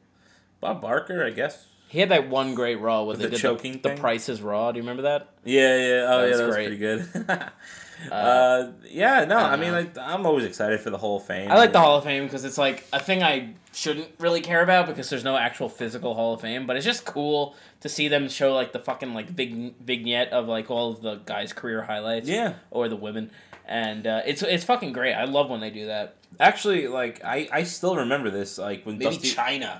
Bob 0.61 0.81
Barker, 0.81 1.23
I 1.23 1.29
guess. 1.31 1.65
He 1.89 1.99
had 1.99 2.09
that 2.09 2.29
one 2.29 2.53
great 2.55 2.79
Raw 2.79 3.03
with 3.03 3.17
The 3.17 3.25
the, 3.25 3.29
did 3.31 3.39
choking 3.39 3.71
the, 3.73 3.79
thing? 3.79 3.95
the 3.95 4.01
Price 4.01 4.29
is 4.29 4.41
Raw. 4.41 4.71
Do 4.71 4.77
you 4.77 4.83
remember 4.83 5.01
that? 5.03 5.27
Yeah, 5.43 5.75
yeah. 5.77 6.05
Oh, 6.07 6.21
That 6.21 6.29
yeah, 6.29 6.37
that 6.37 6.45
was 6.47 6.55
pretty 6.55 6.77
good. 6.77 7.09
uh, 8.11 8.67
yeah, 8.89 9.25
no, 9.25 9.37
I 9.37 9.53
I, 9.53 9.55
mean, 9.57 9.71
know. 9.71 9.79
like, 9.79 9.97
I'm 9.97 10.25
always 10.25 10.45
excited 10.45 10.79
for 10.79 10.89
the 10.89 10.97
Hall 10.97 11.17
of 11.17 11.25
Fame. 11.25 11.51
I 11.51 11.55
like 11.55 11.73
the 11.73 11.79
Hall 11.79 11.97
of 11.97 12.03
Fame 12.03 12.23
because 12.23 12.45
it's 12.45 12.57
like 12.57 12.85
a 12.93 12.99
thing 12.99 13.23
I 13.23 13.53
shouldn't 13.73 14.07
really 14.19 14.41
care 14.41 14.61
about 14.63 14.87
because 14.87 15.09
there's 15.09 15.23
no 15.23 15.35
actual 15.35 15.67
physical 15.69 16.13
Hall 16.15 16.33
of 16.35 16.41
Fame, 16.41 16.65
but 16.67 16.75
it's 16.77 16.85
just 16.85 17.05
cool 17.05 17.55
to 17.81 17.89
see 17.89 18.07
them 18.07 18.29
show 18.29 18.53
like 18.53 18.71
the 18.71 18.79
fucking 18.79 19.13
like 19.13 19.27
vig- 19.29 19.75
vignette 19.79 20.29
of 20.29 20.47
like 20.47 20.69
all 20.71 20.91
of 20.91 21.01
the 21.01 21.15
guys' 21.25 21.53
career 21.53 21.81
highlights. 21.83 22.29
Yeah. 22.29 22.53
Or 22.71 22.87
the 22.87 22.95
women, 22.95 23.31
and 23.65 24.05
uh, 24.07 24.21
it's 24.25 24.43
it's 24.43 24.63
fucking 24.63 24.93
great. 24.93 25.13
I 25.13 25.25
love 25.25 25.49
when 25.49 25.59
they 25.59 25.69
do 25.71 25.87
that. 25.87 26.15
Actually, 26.39 26.87
like, 26.87 27.23
I, 27.25 27.49
I 27.51 27.63
still 27.63 27.95
remember 27.97 28.29
this. 28.29 28.57
Like, 28.59 28.85
when 28.85 28.97
Maybe 28.99 29.15
Dusty. 29.15 29.31
Chyna, 29.35 29.79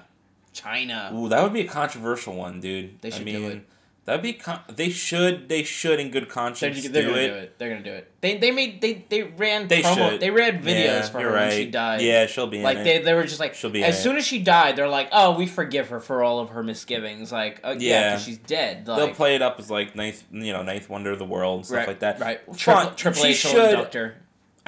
Chyna. 0.53 1.13
Ooh, 1.13 1.29
that 1.29 1.43
would 1.43 1.53
be 1.53 1.61
a 1.61 1.67
controversial 1.67 2.35
one, 2.35 2.59
dude. 2.59 3.01
They 3.01 3.09
should 3.11 3.21
I 3.27 3.31
do 3.31 3.39
mean, 3.39 3.51
it. 3.51 3.69
That'd 4.05 4.23
be. 4.23 4.33
Con- 4.33 4.61
they 4.67 4.89
should. 4.89 5.49
They 5.49 5.61
should, 5.61 5.99
in 5.99 6.09
good 6.09 6.23
They're, 6.23 6.29
conscience, 6.31 6.81
they're 6.89 7.03
do 7.03 7.09
gonna 7.09 7.21
it. 7.21 7.27
do 7.27 7.33
it. 7.35 7.59
They're 7.59 7.69
gonna 7.69 7.83
do 7.83 7.91
it. 7.91 8.11
They 8.21 8.37
they 8.37 8.49
made 8.49 8.81
they 8.81 9.05
they 9.07 9.21
ran 9.21 9.67
They 9.67 9.83
promo. 9.83 10.09
should. 10.09 10.19
They 10.19 10.31
ran 10.31 10.63
videos 10.63 10.83
Yeah, 10.83 11.01
for 11.03 11.17
her 11.19 11.23
you're 11.25 11.31
when 11.33 11.51
she 11.51 11.65
died. 11.65 12.01
Yeah, 12.01 12.25
she'll 12.25 12.47
be 12.47 12.57
in 12.57 12.63
like 12.63 12.77
it. 12.79 12.83
they, 12.85 12.99
they 13.03 13.13
were 13.13 13.23
just 13.25 13.39
like 13.39 13.53
She'll 13.53 13.69
be 13.69 13.83
as 13.83 13.93
in 13.95 13.99
it. 13.99 14.03
soon 14.03 14.17
as 14.17 14.25
she 14.25 14.39
died 14.39 14.75
they're 14.77 14.89
like 14.89 15.09
oh 15.11 15.37
we 15.37 15.45
forgive 15.45 15.89
her 15.89 15.99
for 15.99 16.23
all 16.23 16.39
of 16.39 16.49
her 16.49 16.63
misgivings 16.63 17.31
like 17.31 17.61
uh, 17.63 17.75
yeah 17.77 18.13
Yeah. 18.13 18.17
she's 18.17 18.37
dead 18.39 18.87
like, 18.87 18.97
They'll 18.97 19.13
play 19.15 19.35
it 19.35 19.41
up 19.43 19.59
as 19.59 19.69
like 19.69 19.95
ninth, 19.95 20.23
you 20.31 20.51
know, 20.53 20.63
ninth 20.63 20.89
wonder 20.89 21.11
of 21.11 21.19
the 21.19 21.25
world 21.25 21.57
and 21.59 21.65
stuff 21.67 21.77
right, 21.77 21.87
like 21.87 21.99
that. 21.99 22.19
right 22.19 22.39
Fine. 22.47 22.55
Triple, 22.57 22.91
Triple 22.95 23.25
H 23.25 23.37
should- 23.37 23.93
her 23.93 24.15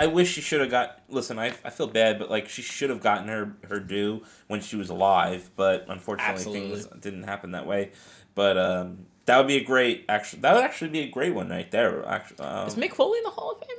I 0.02 0.08
wish 0.08 0.32
she 0.32 0.42
should 0.42 0.62
have 0.62 0.70
got. 0.72 1.00
Listen, 1.10 1.38
I, 1.40 1.54
I 1.64 1.70
feel 1.70 1.88
bad, 1.88 2.20
but 2.20 2.30
like 2.30 2.50
she 2.50 2.62
should 2.62 2.90
have 2.90 3.02
gotten 3.02 3.28
her 3.28 3.56
her 3.68 3.80
due 3.80 4.24
when 4.48 4.62
she 4.62 4.76
was 4.76 4.90
alive. 4.90 5.50
But 5.56 5.86
unfortunately, 5.88 6.44
things 6.44 6.88
didn't 7.00 7.24
happen 7.24 7.52
that 7.52 7.66
way. 7.66 7.92
But 8.36 8.58
um, 8.58 9.06
that 9.26 9.38
would 9.38 9.48
be 9.48 9.58
a 9.58 9.64
great 9.64 10.06
actually. 10.10 10.42
That 10.42 10.56
would 10.56 10.64
actually 10.64 10.90
be 10.90 11.00
a 11.02 11.10
great 11.10 11.34
one 11.34 11.50
right 11.50 11.70
there. 11.70 12.06
Actually, 12.08 12.40
um, 12.40 12.68
is 12.68 12.76
Mick 12.76 12.94
Foley 12.94 13.18
in 13.20 13.24
the 13.24 13.30
Hall 13.32 13.52
of 13.52 13.60
Fame 13.60 13.78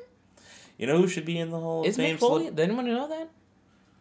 you 0.83 0.89
know 0.89 0.97
who 0.97 1.07
should 1.07 1.25
be 1.25 1.39
in 1.39 1.51
the 1.51 1.61
Hall 1.61 1.87
of 1.87 1.95
Fame? 1.95 2.07
is? 2.07 2.17
Mick 2.17 2.19
Foley 2.19 2.47
did 2.47 2.59
anyone 2.59 2.87
know 2.87 3.09
that 3.09 3.29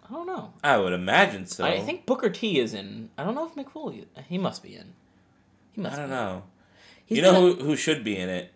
I 0.09 0.13
don't 0.13 0.25
know 0.25 0.53
I 0.63 0.77
would 0.77 0.93
imagine 0.93 1.45
so. 1.45 1.63
I 1.63 1.79
think 1.79 2.07
Booker 2.07 2.31
T 2.31 2.59
is 2.59 2.73
in 2.73 3.11
I 3.19 3.23
don't 3.23 3.35
know 3.35 3.45
if 3.45 3.53
Mick 3.53 3.69
Foley 3.69 4.07
he 4.27 4.39
must 4.39 4.63
be 4.63 4.75
in 4.75 4.93
he 5.73 5.81
must 5.81 5.95
I 5.95 5.99
don't 5.99 6.09
know. 6.09 6.43
You 7.07 7.21
know 7.21 7.33
who 7.33 7.63
who 7.63 7.75
should 7.75 8.03
be 8.03 8.17
in 8.17 8.29
it? 8.29 8.51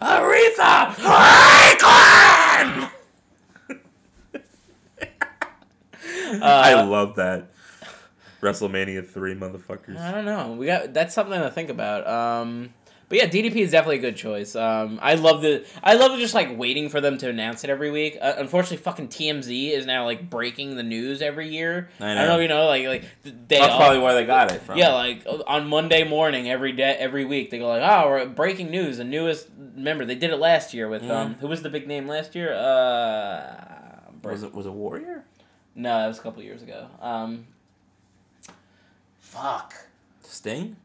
Aretha 0.00 0.94
Franklin. 0.94 2.37
I 6.42 6.74
uh, 6.74 6.86
love 6.86 7.16
that. 7.16 7.50
WrestleMania 8.40 9.06
three 9.06 9.34
motherfuckers. 9.34 9.98
I 9.98 10.12
don't 10.12 10.24
know. 10.24 10.52
We 10.52 10.66
got 10.66 10.94
that's 10.94 11.14
something 11.14 11.40
to 11.40 11.50
think 11.50 11.70
about. 11.70 12.06
Um, 12.06 12.72
but 13.08 13.16
yeah, 13.18 13.26
DDP 13.26 13.56
is 13.56 13.70
definitely 13.70 13.96
a 13.98 14.00
good 14.00 14.16
choice. 14.16 14.54
Um, 14.54 14.98
I 15.00 15.14
love 15.14 15.40
the 15.42 15.64
I 15.82 15.94
love 15.94 16.18
just 16.18 16.34
like 16.34 16.56
waiting 16.58 16.88
for 16.90 17.00
them 17.00 17.16
to 17.18 17.28
announce 17.30 17.64
it 17.64 17.70
every 17.70 17.90
week. 17.90 18.18
Uh, 18.20 18.34
unfortunately, 18.36 18.76
fucking 18.78 19.08
TMZ 19.08 19.70
is 19.72 19.86
now 19.86 20.04
like 20.04 20.28
breaking 20.28 20.76
the 20.76 20.82
news 20.82 21.22
every 21.22 21.48
year. 21.48 21.88
I 22.00 22.06
I 22.10 22.14
know. 22.14 22.20
don't 22.20 22.28
know 22.28 22.38
you 22.40 22.48
know 22.48 22.66
like 22.66 22.86
like 22.86 23.04
they 23.24 23.58
That's 23.58 23.72
all- 23.72 23.78
probably 23.78 23.98
where 24.00 24.14
they 24.14 24.26
got 24.26 24.52
it 24.52 24.60
from. 24.62 24.76
yeah 24.78 24.92
like 24.92 25.26
on 25.46 25.68
Monday 25.68 26.04
morning 26.04 26.50
every 26.50 26.72
day 26.72 26.96
every 26.98 27.24
week 27.24 27.50
they 27.50 27.58
go 27.58 27.68
like 27.68 27.82
oh 27.82 28.08
we're 28.08 28.26
breaking 28.26 28.70
news 28.70 28.98
the 28.98 29.04
newest 29.04 29.48
remember 29.74 30.04
they 30.04 30.14
did 30.14 30.30
it 30.30 30.36
last 30.38 30.74
year 30.74 30.88
with 30.88 31.02
um 31.10 31.34
who 31.40 31.46
was 31.48 31.62
the 31.62 31.70
big 31.70 31.86
name 31.88 32.06
last 32.06 32.34
year 32.34 32.52
uh 32.52 33.64
was 34.22 34.42
it 34.42 34.52
was 34.54 34.66
it 34.66 34.72
Warrior? 34.72 35.24
no 35.74 35.98
that 35.98 36.06
was 36.08 36.18
a 36.18 36.22
couple 36.22 36.42
years 36.42 36.62
ago 36.62 36.88
um 37.00 37.46
fuck 39.18 39.74
Sting? 40.22 40.76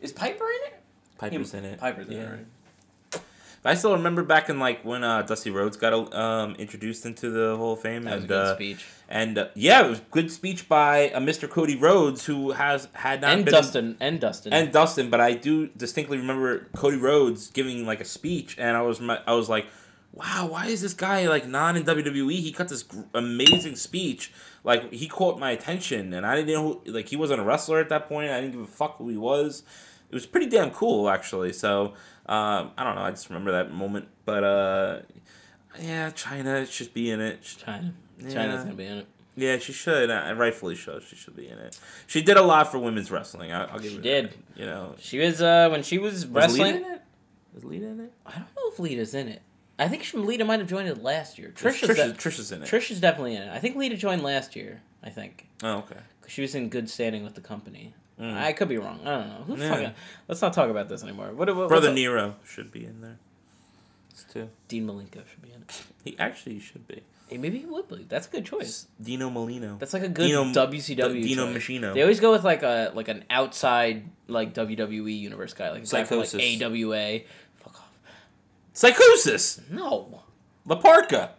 is 0.00 0.12
Piper 0.12 0.44
in 0.44 0.72
it 0.72 0.79
Piper's 1.20 1.54
in 1.54 1.64
it. 1.64 1.80
Piper's 1.80 2.08
in 2.08 2.14
yeah. 2.14 2.20
it 2.20 2.30
right? 2.30 3.22
I 3.62 3.74
still 3.74 3.92
remember 3.92 4.22
back 4.22 4.48
in 4.48 4.58
like 4.58 4.84
when 4.86 5.04
uh, 5.04 5.20
Dusty 5.22 5.50
Rhodes 5.50 5.76
got 5.76 6.14
um, 6.14 6.54
introduced 6.54 7.04
into 7.04 7.30
the 7.30 7.56
Hall 7.58 7.74
of 7.74 7.80
Fame, 7.80 8.04
that 8.04 8.14
was 8.14 8.20
a 8.20 8.20
and 8.20 8.28
good 8.28 8.36
uh, 8.36 8.54
speech 8.54 8.86
and 9.10 9.36
uh, 9.36 9.48
yeah, 9.54 9.84
it 9.84 9.90
was 9.90 10.00
good 10.12 10.30
speech 10.30 10.68
by 10.68 11.10
uh, 11.10 11.18
Mr. 11.18 11.50
Cody 11.50 11.74
Rhodes, 11.74 12.26
who 12.26 12.52
has 12.52 12.88
had 12.92 13.20
not 13.20 13.32
and 13.32 13.44
been 13.44 13.52
Dustin 13.52 13.96
and 13.98 14.20
Dustin 14.20 14.52
and 14.52 14.72
Dustin, 14.72 15.10
but 15.10 15.20
I 15.20 15.32
do 15.32 15.66
distinctly 15.66 16.16
remember 16.16 16.68
Cody 16.76 16.96
Rhodes 16.96 17.50
giving 17.50 17.84
like 17.84 18.00
a 18.00 18.04
speech, 18.04 18.56
and 18.56 18.76
I 18.76 18.82
was 18.82 19.02
I 19.02 19.34
was 19.34 19.48
like, 19.48 19.66
wow, 20.12 20.46
why 20.48 20.66
is 20.66 20.80
this 20.80 20.94
guy 20.94 21.28
like 21.28 21.46
not 21.46 21.76
in 21.76 21.82
WWE? 21.82 22.32
He 22.34 22.52
cut 22.52 22.68
this 22.68 22.84
gr- 22.84 23.02
amazing 23.12 23.74
speech, 23.74 24.32
like 24.62 24.92
he 24.92 25.08
caught 25.08 25.40
my 25.40 25.50
attention, 25.50 26.14
and 26.14 26.24
I 26.24 26.36
didn't 26.36 26.54
know 26.54 26.80
who, 26.84 26.92
like 26.92 27.08
he 27.08 27.16
wasn't 27.16 27.40
a 27.40 27.44
wrestler 27.44 27.80
at 27.80 27.88
that 27.88 28.08
point. 28.08 28.30
I 28.30 28.40
didn't 28.40 28.52
give 28.52 28.62
a 28.62 28.66
fuck 28.68 28.98
who 28.98 29.08
he 29.08 29.16
was. 29.16 29.64
It 30.10 30.14
was 30.14 30.26
pretty 30.26 30.46
damn 30.48 30.70
cool 30.70 31.08
actually. 31.08 31.52
So 31.52 31.94
um, 32.26 32.72
I 32.76 32.84
don't 32.84 32.94
know. 32.96 33.02
I 33.02 33.10
just 33.10 33.28
remember 33.30 33.52
that 33.52 33.72
moment, 33.72 34.08
but 34.24 34.44
uh, 34.44 34.98
yeah, 35.80 36.10
Chyna 36.10 36.70
should 36.70 36.92
be 36.92 37.10
in 37.10 37.20
it. 37.20 37.42
Chyna 37.42 37.92
Chyna's 38.22 38.64
gonna 38.64 38.74
be 38.74 38.86
in 38.86 38.98
it 38.98 39.06
Yeah, 39.36 39.58
she 39.58 39.72
should. 39.72 40.10
Uh, 40.10 40.34
rightfully 40.36 40.76
so. 40.76 41.00
She 41.00 41.16
should 41.16 41.36
be 41.36 41.48
in 41.48 41.58
it. 41.58 41.78
She 42.06 42.22
did 42.22 42.36
a 42.36 42.42
lot 42.42 42.70
for 42.70 42.78
women's 42.78 43.10
wrestling. 43.10 43.52
I, 43.52 43.64
I'll 43.64 43.78
give 43.78 43.92
She 43.92 43.98
did. 43.98 44.34
You 44.56 44.66
know, 44.66 44.94
she 44.98 45.18
was 45.18 45.40
uh 45.40 45.68
when 45.70 45.82
she 45.82 45.98
was 45.98 46.26
was 46.26 46.52
Lita 46.52 46.64
wrestling 46.64 46.76
in 46.84 46.92
it? 46.92 47.02
Was 47.54 47.64
Lita 47.64 47.86
in 47.86 48.00
it? 48.00 48.12
I 48.26 48.32
don't 48.32 48.42
know 48.56 48.70
if 48.72 48.78
Lita's 48.78 49.14
in 49.14 49.28
it 49.28 49.42
I 49.78 49.88
think 49.88 50.02
she, 50.02 50.18
Lita 50.18 50.44
might 50.44 50.60
have 50.60 50.68
joined 50.68 50.88
it 50.88 51.02
last 51.02 51.38
year 51.38 51.52
Trish, 51.56 51.80
Trish, 51.82 51.90
is 51.90 51.98
Trish, 51.98 52.16
Trish 52.16 52.52
in 52.52 52.62
it. 52.62 52.66
Trish 52.68 52.90
is 52.90 53.00
definitely 53.00 53.34
in 53.36 53.42
it 53.42 53.50
I 53.50 53.58
think 53.58 53.76
Lita 53.76 53.96
joined 53.96 54.22
last 54.22 54.54
year 54.54 54.82
I 55.02 55.08
think 55.10 55.46
Oh, 55.62 55.78
okay. 55.78 55.96
'Cause 56.20 56.30
she 56.30 56.42
was 56.42 56.54
in 56.54 56.68
good 56.68 56.88
standing 56.90 57.24
with 57.24 57.34
the 57.34 57.40
company. 57.40 57.94
Mm. 58.20 58.36
I 58.36 58.52
could 58.52 58.68
be 58.68 58.76
wrong. 58.78 59.00
I 59.02 59.16
don't 59.16 59.28
know. 59.28 59.44
Who 59.46 59.56
Yeah. 59.56 59.70
fucking, 59.70 59.94
let's 60.28 60.42
not 60.42 60.52
talk 60.52 60.68
about 60.68 60.88
this 60.90 61.02
anymore. 61.02 61.32
What, 61.32 61.54
what, 61.56 61.68
Brother? 61.68 61.92
Nero 61.92 62.36
should 62.44 62.70
be 62.70 62.84
in 62.84 63.00
there. 63.00 63.18
It's 64.10 64.24
too. 64.24 64.50
Dean 64.68 64.86
Malenko 64.86 65.26
should 65.28 65.42
be 65.42 65.48
in 65.52 65.62
it. 65.62 65.82
He 66.04 66.18
actually 66.18 66.60
should 66.60 66.86
be. 66.88 67.02
Hey, 67.28 67.36
maybe 67.38 67.58
he 67.58 67.66
would 67.66 67.86
be. 67.88 68.04
That's 68.08 68.26
a 68.26 68.30
good 68.30 68.44
choice. 68.44 68.86
Dino 69.00 69.30
Molino. 69.30 69.76
That's 69.78 69.92
like 69.92 70.02
a 70.02 70.08
good 70.08 70.26
Dino- 70.26 70.44
WCW. 70.44 71.22
Dino 71.22 71.46
choice. 71.52 71.56
Machino. 71.62 71.94
They 71.94 72.02
always 72.02 72.20
go 72.20 72.32
with 72.32 72.42
like 72.44 72.62
a 72.62 72.90
like 72.94 73.08
an 73.08 73.24
outside 73.30 74.04
like 74.26 74.52
WWE 74.54 75.18
universe 75.18 75.52
guy, 75.54 75.70
like 75.70 75.84
a 75.84 75.86
guy 75.86 76.04
from, 76.04 76.18
like 76.18 76.26
Psicosis. 76.28 76.62
AWA. 76.62 77.20
Fuck 77.62 77.74
off. 77.80 77.92
Psicosis. 78.74 79.60
No, 79.70 80.22
La 80.66 80.80
Parca. 80.80 81.30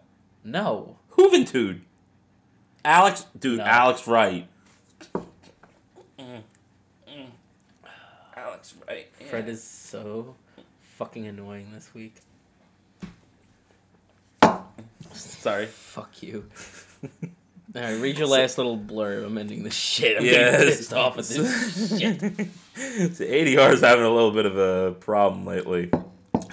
no. 0.44 0.98
Juventud. 1.18 1.82
Alex, 2.86 3.26
dude, 3.38 3.58
No. 3.60 3.64
Alex 3.66 4.08
Wright. 4.08 4.48
Mm, 6.18 6.42
mm. 7.08 7.32
Alex 8.62 8.76
Wright. 8.88 9.08
yeah. 9.20 9.28
Fred 9.28 9.50
is 9.50 9.64
so 9.64 10.36
fucking 10.98 11.26
annoying 11.26 11.72
this 11.74 11.92
week. 11.96 12.14
Sorry. 15.14 15.66
Fuck 15.66 16.22
you. 16.22 16.46
All 17.76 17.82
right, 17.82 18.00
read 18.00 18.20
your 18.20 18.28
last 18.28 18.60
little 18.60 18.78
blurb. 18.78 19.26
I'm 19.26 19.36
ending 19.40 19.64
this 19.64 19.74
shit. 19.74 20.18
I'm 20.18 20.24
getting 20.24 20.68
pissed 20.68 20.94
off 20.94 21.18
at 21.18 21.24
this 21.24 21.90
shit. 22.00 22.20
so 23.16 23.26
ADR 23.26 23.74
is 23.74 23.82
having 23.82 24.06
a 24.06 24.14
little 24.14 24.30
bit 24.32 24.46
of 24.46 24.56
a 24.60 24.92
problem 25.00 25.44
lately. 25.44 25.90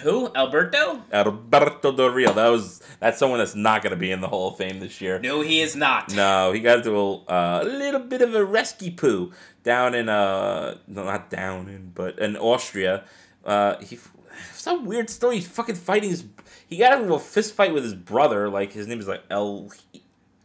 Who? 0.00 0.30
Alberto? 0.34 1.02
Alberto 1.12 1.92
Del 1.92 2.08
Rio. 2.08 2.32
That 2.32 2.48
was 2.48 2.80
that's 3.00 3.18
someone 3.18 3.38
that's 3.38 3.54
not 3.54 3.82
going 3.82 3.90
to 3.90 3.96
be 3.98 4.10
in 4.12 4.20
the 4.20 4.28
Hall 4.28 4.48
of 4.52 4.56
Fame 4.56 4.80
this 4.80 5.00
year. 5.00 5.18
No, 5.18 5.42
he 5.42 5.60
is 5.60 5.76
not. 5.76 6.14
No, 6.14 6.52
he 6.52 6.60
got 6.60 6.78
into 6.78 6.96
a, 6.96 7.16
uh, 7.24 7.60
a 7.62 7.66
little 7.66 8.00
bit 8.00 8.22
of 8.22 8.34
a 8.34 8.44
rescue 8.44 8.92
poo 8.92 9.32
down 9.68 9.94
in 9.94 10.08
uh 10.08 10.78
no 10.86 11.04
not 11.04 11.28
down 11.28 11.68
in 11.68 11.92
but 11.94 12.18
in 12.18 12.38
Austria. 12.38 13.04
Uh, 13.44 13.76
he 13.80 13.98
some 14.54 14.86
weird 14.86 15.10
story. 15.10 15.36
He's 15.36 15.46
fucking 15.46 15.74
fighting 15.74 16.08
his. 16.08 16.24
He 16.66 16.78
got 16.78 16.98
into 16.98 17.12
a 17.12 17.18
fist 17.18 17.54
fight 17.54 17.74
with 17.74 17.84
his 17.84 17.94
brother. 17.94 18.48
Like 18.48 18.72
his 18.72 18.86
name 18.86 18.98
is 18.98 19.06
like 19.06 19.22
El 19.28 19.70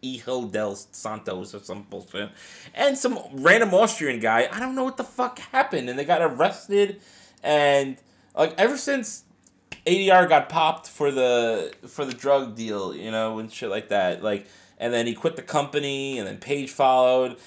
Hijo 0.04 0.48
del 0.48 0.76
Santos 0.76 1.56
or 1.56 1.60
some 1.60 1.84
bullshit, 1.90 2.32
and 2.74 2.98
some 2.98 3.18
random 3.32 3.74
Austrian 3.74 4.20
guy. 4.20 4.50
I 4.52 4.60
don't 4.60 4.76
know 4.76 4.84
what 4.84 4.98
the 4.98 5.06
fuck 5.06 5.40
happened, 5.40 5.90
and 5.90 5.98
they 5.98 6.04
got 6.04 6.22
arrested, 6.22 7.00
and 7.42 7.96
like 8.36 8.54
ever 8.58 8.78
since 8.78 9.24
ADR 9.86 10.28
got 10.28 10.50
popped 10.50 10.90
for 10.90 11.12
the 11.12 11.74
for 11.88 12.04
the 12.04 12.14
drug 12.14 12.56
deal, 12.56 12.94
you 12.94 13.10
know, 13.10 13.40
and 13.40 13.50
shit 13.50 13.70
like 13.70 13.88
that. 13.88 14.22
Like, 14.22 14.48
and 14.78 14.94
then 14.94 15.08
he 15.08 15.14
quit 15.14 15.38
the 15.38 15.44
company, 15.44 16.20
and 16.20 16.28
then 16.28 16.40
Paige 16.40 16.72
followed. 16.72 17.38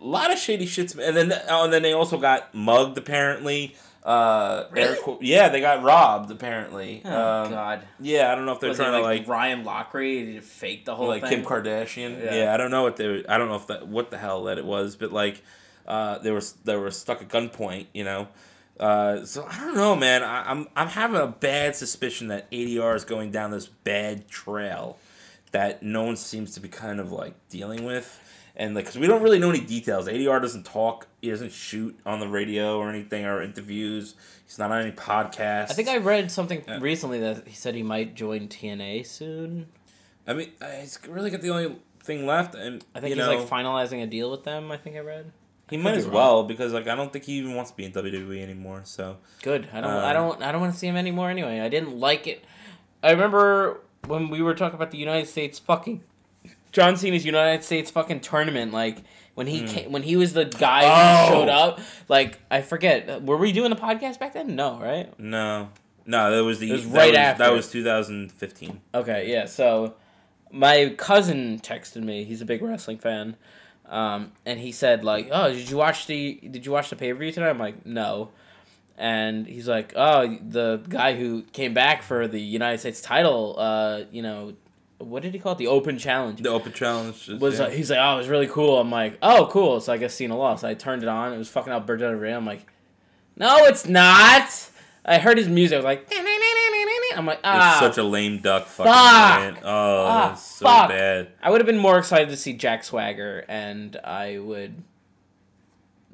A 0.00 0.04
lot 0.04 0.32
of 0.32 0.38
shady 0.38 0.66
shits, 0.66 0.96
and 0.96 1.16
then 1.16 1.32
oh, 1.48 1.64
and 1.64 1.72
then 1.72 1.82
they 1.82 1.92
also 1.92 2.18
got 2.18 2.54
mugged 2.54 2.96
apparently. 2.96 3.74
Uh, 4.04 4.68
air 4.74 4.96
qu- 4.96 5.18
yeah, 5.20 5.48
they 5.48 5.60
got 5.60 5.82
robbed 5.82 6.30
apparently. 6.30 7.02
Oh 7.04 7.42
um, 7.44 7.50
God. 7.50 7.82
Yeah, 8.00 8.32
I 8.32 8.36
don't 8.36 8.46
know 8.46 8.52
if 8.52 8.60
they're 8.60 8.70
Was 8.70 8.78
it 8.78 8.82
trying 8.84 8.94
to 8.94 9.00
like, 9.00 9.20
like 9.20 9.28
Ryan 9.28 9.64
Lochte 9.64 10.40
fake 10.42 10.84
the 10.84 10.94
whole 10.94 11.12
thing. 11.12 11.20
like 11.20 11.30
thing? 11.30 11.40
Kim 11.40 11.44
Kardashian. 11.44 12.24
Yeah. 12.24 12.34
Yeah. 12.34 12.54
I 12.54 12.56
don't 12.56 12.70
know 12.70 12.82
what 12.82 12.96
they. 12.96 13.24
I 13.28 13.36
don't 13.38 13.48
know 13.48 13.56
if 13.56 13.66
that 13.66 13.88
what 13.88 14.10
the 14.10 14.18
hell 14.18 14.44
that 14.44 14.56
it 14.56 14.64
was, 14.64 14.96
but 14.96 15.12
like, 15.12 15.42
uh, 15.86 16.18
they 16.18 16.30
were 16.30 16.42
they 16.64 16.76
were 16.76 16.90
stuck 16.90 17.20
at 17.20 17.28
gunpoint. 17.28 17.86
You 17.92 18.04
know, 18.04 18.28
uh, 18.78 19.24
so 19.24 19.46
I 19.50 19.58
don't 19.58 19.76
know, 19.76 19.96
man. 19.96 20.22
I, 20.22 20.48
I'm 20.48 20.68
I'm 20.76 20.88
having 20.88 21.20
a 21.20 21.26
bad 21.26 21.76
suspicion 21.76 22.28
that 22.28 22.50
ADR 22.50 22.94
is 22.94 23.04
going 23.04 23.30
down 23.30 23.50
this 23.50 23.66
bad 23.66 24.28
trail 24.28 24.96
that 25.50 25.82
no 25.82 26.04
one 26.04 26.16
seems 26.16 26.54
to 26.54 26.60
be 26.60 26.68
kind 26.68 27.00
of 27.00 27.10
like 27.10 27.34
dealing 27.48 27.84
with. 27.84 28.20
And 28.60 28.74
like, 28.74 28.86
cause 28.86 28.98
we 28.98 29.06
don't 29.06 29.22
really 29.22 29.38
know 29.38 29.50
any 29.50 29.60
details. 29.60 30.08
ADR 30.08 30.42
doesn't 30.42 30.64
talk. 30.66 31.06
He 31.22 31.30
doesn't 31.30 31.52
shoot 31.52 31.96
on 32.04 32.18
the 32.18 32.26
radio 32.26 32.76
or 32.78 32.90
anything 32.90 33.24
or 33.24 33.40
interviews. 33.40 34.14
He's 34.46 34.58
not 34.58 34.72
on 34.72 34.82
any 34.82 34.90
podcasts. 34.90 35.70
I 35.70 35.74
think 35.74 35.88
I 35.88 35.98
read 35.98 36.30
something 36.32 36.64
Yeah. 36.66 36.78
recently 36.80 37.20
that 37.20 37.46
he 37.46 37.54
said 37.54 37.76
he 37.76 37.84
might 37.84 38.14
join 38.16 38.48
TNA 38.48 39.04
soon. 39.06 39.66
I 40.26 40.32
mean, 40.34 40.50
uh, 40.60 40.66
he's 40.80 40.98
really 41.08 41.30
got 41.30 41.40
the 41.40 41.50
only 41.50 41.76
thing 42.02 42.26
left, 42.26 42.54
and 42.56 42.84
I 42.94 43.00
think 43.00 43.14
you 43.14 43.22
he's 43.22 43.30
know, 43.30 43.38
like 43.38 43.48
finalizing 43.48 44.02
a 44.02 44.06
deal 44.06 44.30
with 44.30 44.42
them. 44.42 44.72
I 44.72 44.76
think 44.76 44.96
I 44.96 45.00
read. 45.00 45.30
He 45.70 45.76
could 45.76 45.84
might 45.84 45.94
as 45.94 46.04
wrong. 46.06 46.14
well 46.14 46.42
because 46.44 46.72
like 46.72 46.88
I 46.88 46.96
don't 46.96 47.12
think 47.12 47.26
he 47.26 47.34
even 47.34 47.54
wants 47.54 47.70
to 47.70 47.76
be 47.76 47.84
in 47.84 47.92
WWE 47.92 48.42
anymore. 48.42 48.80
So 48.84 49.18
Good. 49.42 49.68
I 49.72 49.80
don't. 49.80 49.90
Uh, 49.90 50.00
I 50.04 50.12
don't. 50.12 50.42
I 50.42 50.50
don't 50.50 50.60
want 50.60 50.72
to 50.72 50.78
see 50.78 50.86
him 50.88 50.96
anymore. 50.96 51.30
Anyway, 51.30 51.60
I 51.60 51.68
didn't 51.68 51.96
like 51.98 52.26
it. 52.26 52.44
I 53.04 53.10
remember 53.12 53.80
when 54.06 54.30
we 54.30 54.42
were 54.42 54.54
talking 54.54 54.74
about 54.76 54.90
the 54.90 54.98
United 54.98 55.28
States 55.28 55.58
fucking 55.60 56.02
John 56.72 56.96
Cena's 56.96 57.24
United 57.24 57.64
States 57.64 57.90
fucking 57.90 58.20
tournament. 58.20 58.72
Like 58.72 58.98
when 59.34 59.46
he 59.46 59.66
came, 59.66 59.92
when 59.92 60.02
he 60.02 60.16
was 60.16 60.32
the 60.32 60.44
guy. 60.44 60.82
Oh. 60.84 61.26
who 61.26 61.32
showed 61.34 61.48
up. 61.48 61.80
Like 62.08 62.38
I 62.50 62.62
forget. 62.62 63.22
Were 63.22 63.36
we 63.36 63.52
doing 63.52 63.70
the 63.70 63.76
podcast 63.76 64.18
back 64.18 64.32
then? 64.32 64.56
No, 64.56 64.78
right? 64.80 65.12
no, 65.18 65.68
no, 66.06 66.34
that 66.36 66.44
was 66.44 66.58
the 66.58 66.70
It 66.70 66.72
was 66.72 66.88
that 66.90 66.98
right 66.98 67.10
was, 67.10 67.18
after. 67.18 67.42
that 67.44 67.52
was 67.52 67.70
2015. 67.70 68.80
Okay, 68.94 69.30
yeah. 69.30 69.46
So 69.46 69.94
my 70.50 70.94
cousin 70.96 71.60
texted 71.60 72.02
me. 72.02 72.24
He's 72.24 72.40
a 72.40 72.44
big 72.46 72.62
wrestling 72.62 72.98
fan, 72.98 73.36
um, 73.86 74.32
and 74.46 74.58
he 74.58 74.72
said 74.72 75.04
like, 75.04 75.28
"Oh, 75.30 75.52
did 75.52 75.68
you 75.70 75.76
watch 75.76 76.06
the 76.06 76.34
Did 76.50 76.64
you 76.66 76.72
watch 76.72 76.90
the 76.90 76.96
pay 76.96 77.12
per 77.12 77.18
view 77.18 77.32
tonight?" 77.32 77.50
I'm 77.50 77.58
like, 77.58 77.84
"No." 77.86 78.30
And 78.96 79.46
he's 79.46 79.68
like, 79.68 79.92
"Oh, 79.94 80.36
the 80.42 80.82
guy 80.88 81.14
who 81.16 81.42
came 81.52 81.72
back 81.74 82.02
for 82.02 82.26
the 82.26 82.40
United 82.40 82.78
States 82.78 83.00
title, 83.00 83.54
uh, 83.56 84.00
you 84.10 84.22
know, 84.22 84.54
what 84.98 85.22
did 85.22 85.32
he 85.32 85.38
call 85.40 85.52
it? 85.52 85.58
The 85.58 85.66
Open 85.68 85.98
Challenge." 85.98 86.40
The 86.42 86.50
Open 86.50 86.72
Challenge 86.72 87.28
is- 87.28 87.40
was 87.40 87.58
yeah. 87.58 87.66
uh, 87.66 87.70
he's 87.70 87.90
like, 87.90 87.98
"Oh, 88.00 88.14
it 88.14 88.18
was 88.18 88.28
really 88.28 88.46
cool." 88.48 88.78
I'm 88.78 88.90
like, 88.90 89.18
"Oh, 89.22 89.48
cool." 89.50 89.80
So 89.80 89.92
I 89.92 89.96
guess 89.96 90.14
Cena 90.14 90.36
lost. 90.36 90.64
I 90.64 90.74
turned 90.74 91.02
it 91.02 91.08
on. 91.08 91.32
It 91.32 91.38
was 91.38 91.48
fucking 91.48 91.72
Alberto 91.72 92.04
Del 92.10 92.14
Rio. 92.18 92.36
I'm 92.36 92.46
like, 92.46 92.66
"No, 93.36 93.56
it's 93.66 93.86
not." 93.88 94.70
I 95.04 95.18
heard 95.18 95.38
his 95.38 95.48
music. 95.48 95.74
I 95.74 95.78
was 95.78 95.84
like, 95.86 96.06
I'm 97.16 97.24
like, 97.26 97.40
ah. 97.42 97.78
such 97.80 97.96
a 97.96 98.02
lame 98.02 98.38
duck 98.38 98.66
fucking 98.66 98.92
Fuck. 98.92 99.40
man. 99.54 99.58
Oh, 99.64 100.04
Ah, 100.06 100.34
so 100.34 100.66
fuck. 100.66 100.88
bad. 100.90 101.28
I 101.42 101.50
would 101.50 101.60
have 101.60 101.66
been 101.66 101.78
more 101.78 101.98
excited 101.98 102.28
to 102.28 102.36
see 102.36 102.52
Jack 102.52 102.84
Swagger, 102.84 103.44
and 103.48 103.96
I 104.04 104.38
would. 104.38 104.82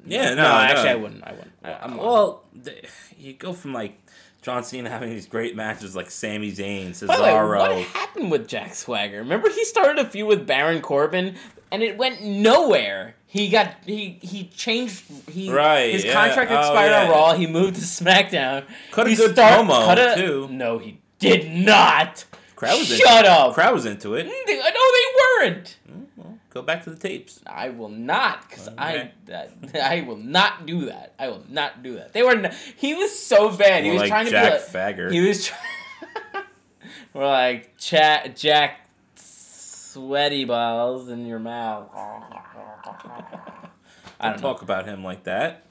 Yeah, 0.05 0.29
no, 0.29 0.35
no, 0.35 0.43
no. 0.43 0.55
actually, 0.55 0.89
I 0.89 0.95
wouldn't. 0.95 1.23
I 1.23 1.31
wouldn't. 1.31 1.51
I, 1.63 1.73
I'm 1.81 1.97
Well, 1.97 2.43
the, 2.53 2.73
you 3.17 3.33
go 3.33 3.53
from 3.53 3.73
like 3.73 3.99
John 4.45 4.63
Cena 4.63 4.89
having 4.91 5.09
these 5.09 5.25
great 5.25 5.55
matches 5.55 5.95
like 5.95 6.11
Sami 6.11 6.51
Zayn, 6.51 6.91
Cesaro. 6.91 7.07
By 7.07 7.17
the 7.17 7.23
way, 7.23 7.79
what 7.81 7.87
happened 7.87 8.29
with 8.29 8.47
Jack 8.47 8.75
Swagger? 8.75 9.17
Remember, 9.17 9.49
he 9.49 9.65
started 9.65 10.05
a 10.05 10.07
feud 10.07 10.27
with 10.27 10.45
Baron 10.45 10.81
Corbin, 10.83 11.35
and 11.71 11.81
it 11.81 11.97
went 11.97 12.21
nowhere. 12.23 13.15
He 13.25 13.49
got 13.49 13.73
he 13.85 14.19
he 14.21 14.45
changed. 14.49 15.03
He 15.29 15.51
Right, 15.51 15.91
His 15.93 16.05
yeah. 16.05 16.13
contract 16.13 16.51
Oh, 16.51 16.59
expired 16.59 16.93
on. 16.93 17.09
Raw. 17.09 17.33
He 17.33 17.47
moved 17.47 17.75
to 17.77 17.81
SmackDown. 17.81 18.65
Cut 18.91 19.07
a 19.07 19.09
He 19.09 19.15
good 19.15 19.31
start- 19.33 19.65
promo, 19.65 19.83
cut 19.85 19.97
a- 19.97 20.15
too. 20.15 20.47
No, 20.51 20.77
he 20.77 20.99
did 21.17 21.49
not. 21.51 22.23
Crowd 22.55 22.77
was 22.77 22.87
Shut 22.87 23.25
into, 23.25 23.31
up. 23.31 23.53
Crowd 23.55 23.73
was 23.73 23.85
into 23.85 24.13
it. 24.13 24.27
Mm, 24.27 24.29
No, 24.47 24.53
they 24.55 25.45
weren't. 25.49 25.77
Well, 25.89 26.04
go 26.55 26.61
back 26.63 26.83
to 26.85 26.89
the 26.89 26.95
tapes. 26.97 27.39
I 27.45 27.69
will 27.69 27.89
not, 27.89 28.49
cause 28.49 28.67
Okay. 28.69 28.77
I 28.79 29.11
that, 29.25 29.51
I 29.83 30.01
will 30.01 30.15
not 30.17 30.65
do 30.65 30.85
that. 30.85 31.13
I 31.19 31.27
will 31.27 31.43
not 31.49 31.83
do 31.83 31.95
that. 31.97 32.13
They 32.13 32.23
were. 32.23 32.31
N- 32.31 32.55
he 32.77 32.95
was 32.95 33.17
so 33.17 33.55
bad. 33.55 33.83
he 33.83 33.91
was 33.91 33.99
like 33.99 34.09
trying 34.09 34.25
to 34.25 34.31
Jack 34.31 34.51
be 34.51 34.57
like. 34.79 34.95
Fagger. 34.97 35.11
He 35.11 35.19
was. 35.21 35.45
Try- 35.45 35.57
we're 37.13 37.27
like 37.27 37.77
chat 37.77 38.35
Jack, 38.35 38.89
sweaty 39.15 40.45
balls 40.45 41.09
in 41.09 41.25
your 41.27 41.39
mouth. 41.39 41.89
I 44.17 44.29
Don't 44.29 44.41
don't 44.41 44.41
talk 44.41 44.61
about 44.61 44.85
him 44.85 45.03
like 45.03 45.25
that. 45.25 45.63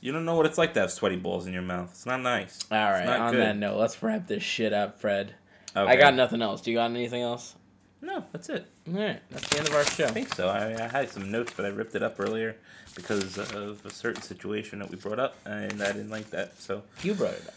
You 0.00 0.12
don't 0.12 0.24
know 0.24 0.34
what 0.34 0.46
it's 0.46 0.58
like 0.58 0.74
to 0.74 0.80
have 0.80 0.90
sweaty 0.90 1.16
balls 1.16 1.46
in 1.46 1.52
your 1.52 1.62
mouth. 1.62 1.90
It's 1.90 2.06
not 2.06 2.20
nice. 2.20 2.64
All 2.70 2.78
right. 2.78 3.04
not 3.06 3.20
On 3.20 3.32
good. 3.32 3.40
that 3.42 3.56
note, 3.56 3.76
let's 3.78 4.02
wrap 4.02 4.26
this 4.26 4.42
shit 4.42 4.72
up, 4.72 5.00
Fred. 5.00 5.34
Okay. 5.76 5.92
I 5.92 5.96
got 5.96 6.14
nothing 6.14 6.42
else. 6.42 6.62
Do 6.62 6.70
you 6.72 6.78
got 6.78 6.90
anything 6.90 7.22
else? 7.22 7.54
No, 8.02 8.24
that's 8.32 8.48
it. 8.48 8.66
All 8.88 8.94
right. 8.94 9.20
That's 9.30 9.48
the 9.48 9.58
end 9.58 9.68
of 9.68 9.74
our 9.74 9.84
show. 9.84 10.06
I 10.06 10.10
think 10.10 10.34
so. 10.34 10.48
I, 10.48 10.84
I 10.84 10.88
had 10.88 11.10
some 11.10 11.30
notes, 11.30 11.52
but 11.54 11.66
I 11.66 11.68
ripped 11.68 11.94
it 11.94 12.02
up 12.02 12.18
earlier 12.18 12.56
because 12.94 13.36
of 13.38 13.84
a 13.84 13.90
certain 13.90 14.22
situation 14.22 14.78
that 14.78 14.90
we 14.90 14.96
brought 14.96 15.18
up, 15.18 15.36
and 15.44 15.82
I 15.82 15.92
didn't 15.92 16.10
like 16.10 16.30
that. 16.30 16.58
So, 16.60 16.82
You 17.02 17.14
brought 17.14 17.34
it 17.34 17.46
up. 17.46 17.54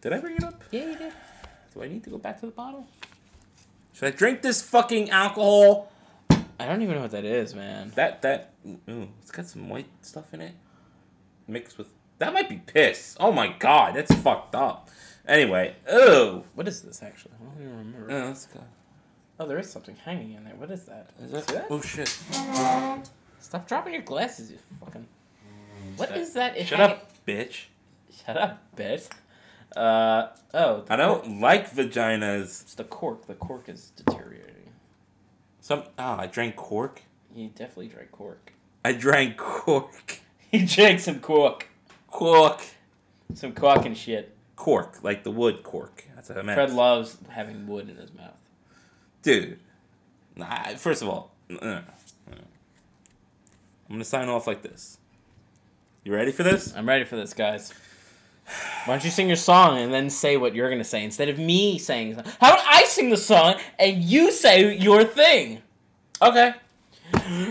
did 0.00 0.12
I 0.12 0.18
bring 0.18 0.36
it 0.36 0.44
up? 0.44 0.60
Yeah, 0.72 0.90
you 0.90 0.96
did. 0.96 1.12
Do 1.74 1.82
I 1.82 1.88
need 1.88 2.02
to 2.04 2.10
go 2.10 2.18
back 2.18 2.40
to 2.40 2.46
the 2.46 2.52
bottle? 2.52 2.86
Should 3.94 4.08
I 4.12 4.16
drink 4.16 4.42
this 4.42 4.62
fucking 4.62 5.10
alcohol? 5.10 5.92
I 6.30 6.66
don't 6.66 6.82
even 6.82 6.96
know 6.96 7.02
what 7.02 7.12
that 7.12 7.24
is, 7.24 7.54
man. 7.54 7.92
That 7.94 8.22
that 8.22 8.52
ooh, 8.88 9.08
it's 9.22 9.30
got 9.30 9.46
some 9.46 9.68
white 9.68 9.86
stuff 10.02 10.34
in 10.34 10.40
it, 10.40 10.54
mixed 11.46 11.78
with 11.78 11.88
that 12.18 12.32
might 12.34 12.48
be 12.48 12.56
piss. 12.56 13.16
Oh 13.20 13.30
my 13.30 13.54
god, 13.58 13.94
that's 13.94 14.12
fucked 14.14 14.56
up. 14.56 14.88
Anyway, 15.26 15.76
oh, 15.88 16.44
What 16.54 16.66
is 16.66 16.82
this 16.82 17.00
actually? 17.02 17.32
I 17.40 17.44
don't 17.44 17.62
even 17.62 17.78
remember. 17.78 18.06
oh 18.10 18.26
that's 18.26 18.46
good. 18.46 18.62
Oh, 19.40 19.46
there 19.46 19.58
is 19.58 19.70
something 19.70 19.96
hanging 20.04 20.32
in 20.32 20.44
there. 20.44 20.54
What 20.56 20.70
is 20.70 20.84
that? 20.84 21.10
Is 21.22 21.30
that, 21.30 21.46
that? 21.48 21.66
oh 21.70 21.80
shit! 21.80 22.08
Stop 23.40 23.68
dropping 23.68 23.94
your 23.94 24.02
glasses, 24.02 24.50
you 24.50 24.58
fucking. 24.84 25.06
What 25.96 26.16
is 26.16 26.32
that? 26.34 26.58
Shut 26.66 26.80
up, 26.80 27.12
bitch. 27.26 27.66
Shut 28.24 28.36
up, 28.36 28.62
bitch. 28.76 29.08
Uh 29.76 30.28
oh. 30.54 30.82
the 30.82 30.92
I 30.92 30.96
cork- 30.96 31.24
don't 31.24 31.40
like 31.40 31.70
vaginas. 31.70 32.62
It's 32.62 32.74
the 32.74 32.84
cork. 32.84 33.26
The 33.26 33.34
cork 33.34 33.68
is 33.68 33.90
deteriorating. 33.90 34.72
Some 35.60 35.84
oh, 35.98 36.16
I 36.18 36.26
drank 36.26 36.56
cork. 36.56 37.02
He 37.34 37.46
definitely 37.48 37.88
drank 37.88 38.10
cork. 38.10 38.52
I 38.84 38.92
drank 38.92 39.36
cork. 39.36 40.20
He 40.50 40.64
drank 40.64 41.00
some 41.00 41.20
cork. 41.20 41.66
Cork. 42.06 42.62
Some 43.34 43.52
cork 43.52 43.84
and 43.84 43.94
shit. 43.94 44.34
Cork, 44.56 45.00
like 45.02 45.22
the 45.22 45.30
wood 45.30 45.62
cork. 45.62 46.04
That's 46.14 46.30
what 46.30 46.38
I 46.38 46.42
meant. 46.42 46.56
Fred 46.56 46.72
loves 46.72 47.18
having 47.28 47.66
wood 47.66 47.90
in 47.90 47.96
his 47.96 48.14
mouth. 48.14 48.32
Dude, 49.22 49.58
nah, 50.36 50.68
first 50.76 51.02
of 51.02 51.08
all, 51.08 51.32
uh, 51.50 51.64
uh, 51.64 51.80
I'm 52.30 53.94
gonna 53.94 54.04
sign 54.04 54.28
off 54.28 54.46
like 54.46 54.62
this. 54.62 54.98
You 56.04 56.14
ready 56.14 56.32
for 56.32 56.42
this? 56.42 56.74
I'm 56.74 56.88
ready 56.88 57.04
for 57.04 57.16
this, 57.16 57.34
guys. 57.34 57.72
Why 58.84 58.94
don't 58.94 59.04
you 59.04 59.10
sing 59.10 59.26
your 59.26 59.36
song 59.36 59.78
and 59.78 59.92
then 59.92 60.08
say 60.08 60.36
what 60.36 60.54
you're 60.54 60.70
gonna 60.70 60.84
say 60.84 61.04
instead 61.04 61.28
of 61.28 61.38
me 61.38 61.78
saying? 61.78 62.14
something? 62.14 62.32
How 62.40 62.52
about 62.52 62.64
I 62.66 62.84
sing 62.84 63.10
the 63.10 63.16
song 63.16 63.56
and 63.78 64.02
you 64.02 64.32
say 64.32 64.76
your 64.76 65.04
thing? 65.04 65.62
Okay. 66.22 66.54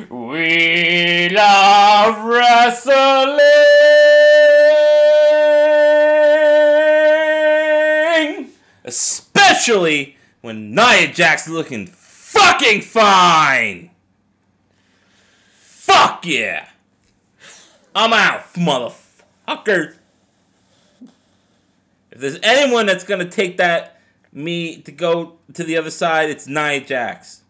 We 0.10 1.30
love 1.30 2.26
wrestling. 2.26 3.40
Especially 8.84 10.17
when 10.42 10.74
Nia 10.74 11.12
Jax 11.12 11.48
looking 11.48 11.88
fucking 11.88 12.82
fine. 12.82 13.92
Fuck 15.52 16.26
yeah. 16.26 16.68
I'm 17.96 18.14
out, 18.14 18.54
motherfucker. 18.54 19.96
If 22.12 22.22
there's 22.22 22.40
anyone 22.44 22.86
that's 22.86 23.04
gonna 23.04 23.30
take 23.30 23.58
that 23.58 24.00
me 24.32 24.82
to 24.82 24.92
go 24.92 25.38
to 25.54 25.64
the 25.64 25.78
other 25.78 25.92
side, 25.92 26.30
it's 26.30 26.48
Nia 26.48 26.82
Jax. 26.82 27.42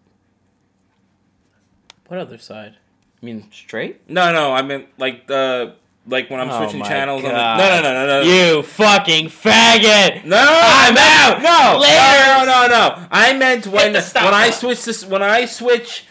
What 2.08 2.20
other 2.20 2.38
side? 2.38 2.78
I 3.22 3.26
mean, 3.26 3.52
straight? 3.52 4.10
No, 4.10 4.32
no, 4.32 4.54
I 4.54 4.62
meant 4.62 4.88
like 4.98 5.28
the 5.28 5.76
like 6.08 6.30
when 6.30 6.40
I'm 6.40 6.50
Oh 6.50 6.64
switching 6.64 6.84
channels. 6.84 7.24
On 7.24 7.30
the, 7.30 7.36
God. 7.36 7.58
no, 7.58 7.70
no, 7.70 7.82
no, 7.82 8.08
no, 8.08 8.24
no. 8.24 8.56
You 8.56 8.64
fucking 8.64 9.28
faggot! 9.28 10.26
No, 10.26 10.38
I'm 10.38 10.94
no, 10.94 11.02
out. 11.02 11.42
No, 11.42 11.80
Later. 11.80 11.96
no, 11.96 12.46
no, 12.46 12.68
no, 12.68 13.00
no. 13.00 13.08
I 13.12 13.34
meant 13.38 13.68
when 13.68 13.94
when 13.94 14.34
I 14.34 14.50
switch 14.52 14.86
this 14.86 15.06
when 15.06 15.22
I 15.22 15.46
switch. 15.46 16.06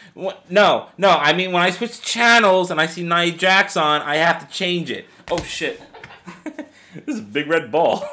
No, 0.48 0.88
no. 0.96 1.10
I 1.10 1.32
mean 1.32 1.52
when 1.52 1.62
I 1.62 1.70
switch 1.70 2.00
channels 2.00 2.70
and 2.70 2.80
I 2.80 2.86
see 2.86 3.02
Nia 3.02 3.32
Jax 3.32 3.76
on, 3.76 4.02
I 4.02 4.16
have 4.16 4.46
to 4.46 4.54
change 4.54 4.90
it. 4.90 5.06
Oh 5.30 5.42
shit! 5.42 5.80
this 6.44 6.66
is 7.06 7.18
a 7.20 7.22
big 7.22 7.48
red 7.48 7.70
ball. 7.70 8.08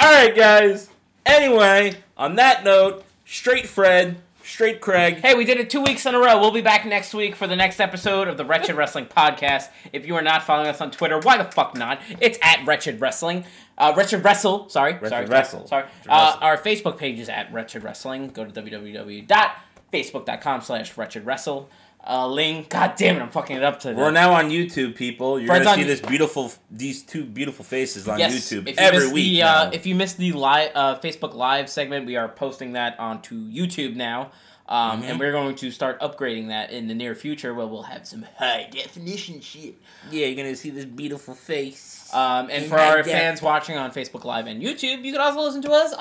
All 0.00 0.12
right, 0.12 0.34
guys. 0.34 0.88
Anyway, 1.26 1.94
on 2.16 2.36
that 2.36 2.64
note, 2.64 3.04
straight 3.24 3.66
Fred, 3.66 4.20
straight 4.50 4.80
Craig. 4.80 5.20
Hey, 5.20 5.34
we 5.34 5.44
did 5.44 5.58
it 5.58 5.70
two 5.70 5.80
weeks 5.80 6.04
in 6.06 6.14
a 6.14 6.18
row. 6.18 6.40
We'll 6.40 6.50
be 6.50 6.60
back 6.60 6.84
next 6.84 7.14
week 7.14 7.36
for 7.36 7.46
the 7.46 7.56
next 7.56 7.80
episode 7.80 8.28
of 8.28 8.36
the 8.36 8.44
Wretched 8.44 8.74
Wrestling 8.74 9.06
Podcast. 9.06 9.68
If 9.92 10.06
you 10.06 10.16
are 10.16 10.22
not 10.22 10.42
following 10.42 10.68
us 10.68 10.80
on 10.80 10.90
Twitter, 10.90 11.18
why 11.20 11.38
the 11.38 11.44
fuck 11.44 11.76
not? 11.76 12.00
It's 12.20 12.38
at 12.42 12.66
Wretched 12.66 13.00
Wrestling. 13.00 13.44
Uh, 13.78 13.94
Wretched 13.96 14.24
Wrestle, 14.24 14.68
sorry. 14.68 14.94
Wretched 14.94 15.08
sorry, 15.08 15.26
Wrestle. 15.26 15.66
Sorry. 15.66 15.84
Uh, 16.08 16.36
our 16.40 16.58
Facebook 16.58 16.98
page 16.98 17.18
is 17.18 17.28
at 17.28 17.52
Wretched 17.52 17.84
Wrestling. 17.84 18.28
Go 18.28 18.44
to 18.44 18.50
www.facebook.com 18.50 20.60
slash 20.60 20.96
Wretched 20.96 21.24
Wrestle. 21.24 21.70
Uh, 22.02 22.26
link. 22.26 22.70
God 22.70 22.94
damn 22.96 23.16
it, 23.16 23.20
I'm 23.20 23.28
fucking 23.28 23.56
it 23.56 23.62
up 23.62 23.80
to 23.80 23.92
We're 23.92 24.10
now 24.10 24.32
on 24.32 24.48
YouTube, 24.50 24.94
people. 24.94 25.38
You're 25.38 25.48
Friends 25.48 25.64
gonna 25.64 25.76
on 25.76 25.82
see 25.82 25.84
this 25.84 26.00
beautiful, 26.00 26.50
these 26.70 27.02
two 27.02 27.24
beautiful 27.24 27.64
faces 27.64 28.08
on 28.08 28.18
yes, 28.18 28.32
YouTube 28.34 28.68
if 28.68 28.76
you 28.80 28.82
every 28.82 29.12
week. 29.12 29.32
The, 29.32 29.42
uh, 29.42 29.70
if 29.72 29.84
you 29.84 29.94
missed 29.94 30.16
the 30.16 30.32
live 30.32 30.70
uh, 30.74 30.98
Facebook 30.98 31.34
Live 31.34 31.68
segment, 31.68 32.06
we 32.06 32.16
are 32.16 32.28
posting 32.28 32.72
that 32.72 32.98
onto 32.98 33.36
YouTube 33.50 33.96
now. 33.96 34.30
Um, 34.70 35.00
Mm-hmm. 35.02 35.10
And 35.10 35.18
we're 35.18 35.32
going 35.32 35.56
to 35.56 35.70
start 35.72 36.00
upgrading 36.00 36.48
that 36.48 36.70
in 36.70 36.86
the 36.86 36.94
near 36.94 37.16
future 37.16 37.52
where 37.54 37.66
we'll 37.66 37.82
have 37.82 38.06
some 38.06 38.24
high 38.38 38.68
definition 38.70 39.40
shit. 39.40 39.74
yeah, 40.12 40.26
you're 40.26 40.36
gonna 40.36 40.54
see 40.54 40.70
this 40.70 40.84
beautiful 40.84 41.34
face. 41.34 42.08
Um, 42.14 42.48
and 42.50 42.64
In 42.64 42.68
for 42.70 42.78
our 42.78 42.98
def. 43.02 43.06
fans 43.12 43.42
watching 43.42 43.76
on 43.76 43.90
Facebook 43.92 44.24
Live 44.24 44.46
and 44.46 44.62
YouTube, 44.62 45.04
you 45.04 45.12
can 45.12 45.20
also 45.20 45.40
listen 45.40 45.62
to 45.62 45.72
us 45.72 45.92
on, 45.92 45.98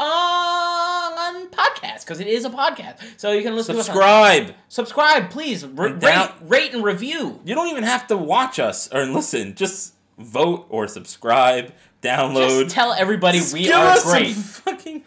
on 1.35 1.47
podcast 1.49 2.05
because 2.05 2.19
it 2.19 2.27
is 2.27 2.45
a 2.45 2.49
podcast. 2.49 2.99
So 3.17 3.31
you 3.31 3.41
can 3.43 3.55
listen 3.55 3.75
to 3.75 3.81
us. 3.81 3.89
on- 3.89 3.93
Subscribe. 3.95 4.55
subscribe, 4.69 5.29
please. 5.31 5.63
R- 5.63 5.69
And 5.69 5.79
rate, 5.79 6.01
down- 6.01 6.33
rate 6.41 6.73
and 6.73 6.83
review. 6.83 7.39
You 7.45 7.55
don't 7.55 7.67
even 7.69 7.83
have 7.83 8.07
to 8.07 8.17
watch 8.17 8.59
us 8.59 8.87
or 8.93 9.05
listen. 9.05 9.55
Just 9.55 9.95
vote 10.17 10.65
or 10.69 10.87
subscribe, 10.87 11.73
download. 12.01 12.63
Just 12.63 12.75
tell 12.75 12.93
everybody 12.93 13.39
we 13.53 13.63
Give 13.63 13.75
are 13.75 13.99
great. 14.03 14.35
fucking. 14.35 15.03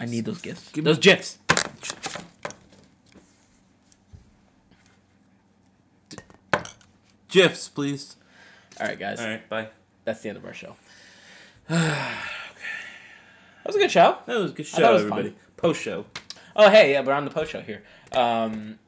I 0.01 0.07
need 0.07 0.25
those 0.25 0.41
gifts. 0.41 0.71
Give 0.73 0.85
me- 0.85 0.91
those 0.91 0.99
gifs. 0.99 1.39
Gifs, 7.35 7.69
please. 7.69 8.17
All 8.81 8.87
right, 8.87 8.99
guys. 8.99 9.21
All 9.21 9.27
right, 9.27 9.49
bye. 9.49 9.69
That's 10.05 10.21
the 10.23 10.29
end 10.31 10.39
of 10.39 10.45
our 10.45 10.55
show. 10.55 10.77
That 11.69 13.69
was 13.69 13.77
a 13.77 13.79
good 13.79 13.91
show. 13.91 14.19
That 14.27 14.37
was 14.39 14.51
a 14.51 14.55
good 14.55 14.67
thought 14.67 14.79
show, 14.81 14.91
it 14.91 14.93
was 14.93 15.03
everybody. 15.03 15.29
fun. 15.31 15.39
Post 15.57 15.81
show. 15.81 16.05
Oh, 16.55 16.69
hey, 16.69 16.93
yeah, 16.93 17.01
we're 17.01 17.15
on 17.15 17.25
the 17.25 17.31
post 17.31 17.51
show 17.51 17.63
here. 17.63 17.83
Um, 18.13 18.79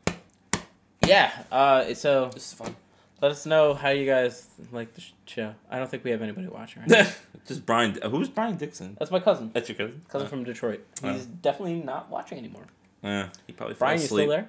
yeah. 1.06 1.32
Uh, 1.50 1.94
so 1.94 2.28
This 2.34 2.48
is 2.48 2.52
fun. 2.52 2.76
let 3.22 3.30
us 3.32 3.46
know 3.46 3.72
how 3.72 3.88
you 3.88 4.04
guys 4.04 4.46
like 4.72 4.92
the 4.92 5.02
show. 5.24 5.54
I 5.70 5.78
don't 5.78 5.90
think 5.90 6.04
we 6.04 6.10
have 6.10 6.20
anybody 6.20 6.48
watching 6.48 6.82
right 6.82 6.90
now. 6.90 7.06
Just 7.46 7.64
Brian. 7.64 7.98
uh, 8.02 8.10
Who's 8.10 8.28
Brian 8.28 8.56
Dixon? 8.56 8.96
That's 8.98 9.10
my 9.10 9.20
cousin. 9.20 9.50
That's 9.54 9.70
your 9.70 9.76
cousin. 9.78 10.02
Cousin 10.10 10.26
Uh, 10.26 10.30
from 10.30 10.44
Detroit. 10.44 10.84
Oh. 11.02 11.10
He's 11.10 11.24
definitely 11.24 11.80
not 11.82 12.10
watching 12.10 12.36
anymore. 12.36 12.66
Yeah, 13.02 13.30
he 13.46 13.54
probably 13.54 13.76
Brian, 13.76 13.98
you 13.98 14.06
still 14.06 14.28
there? 14.28 14.48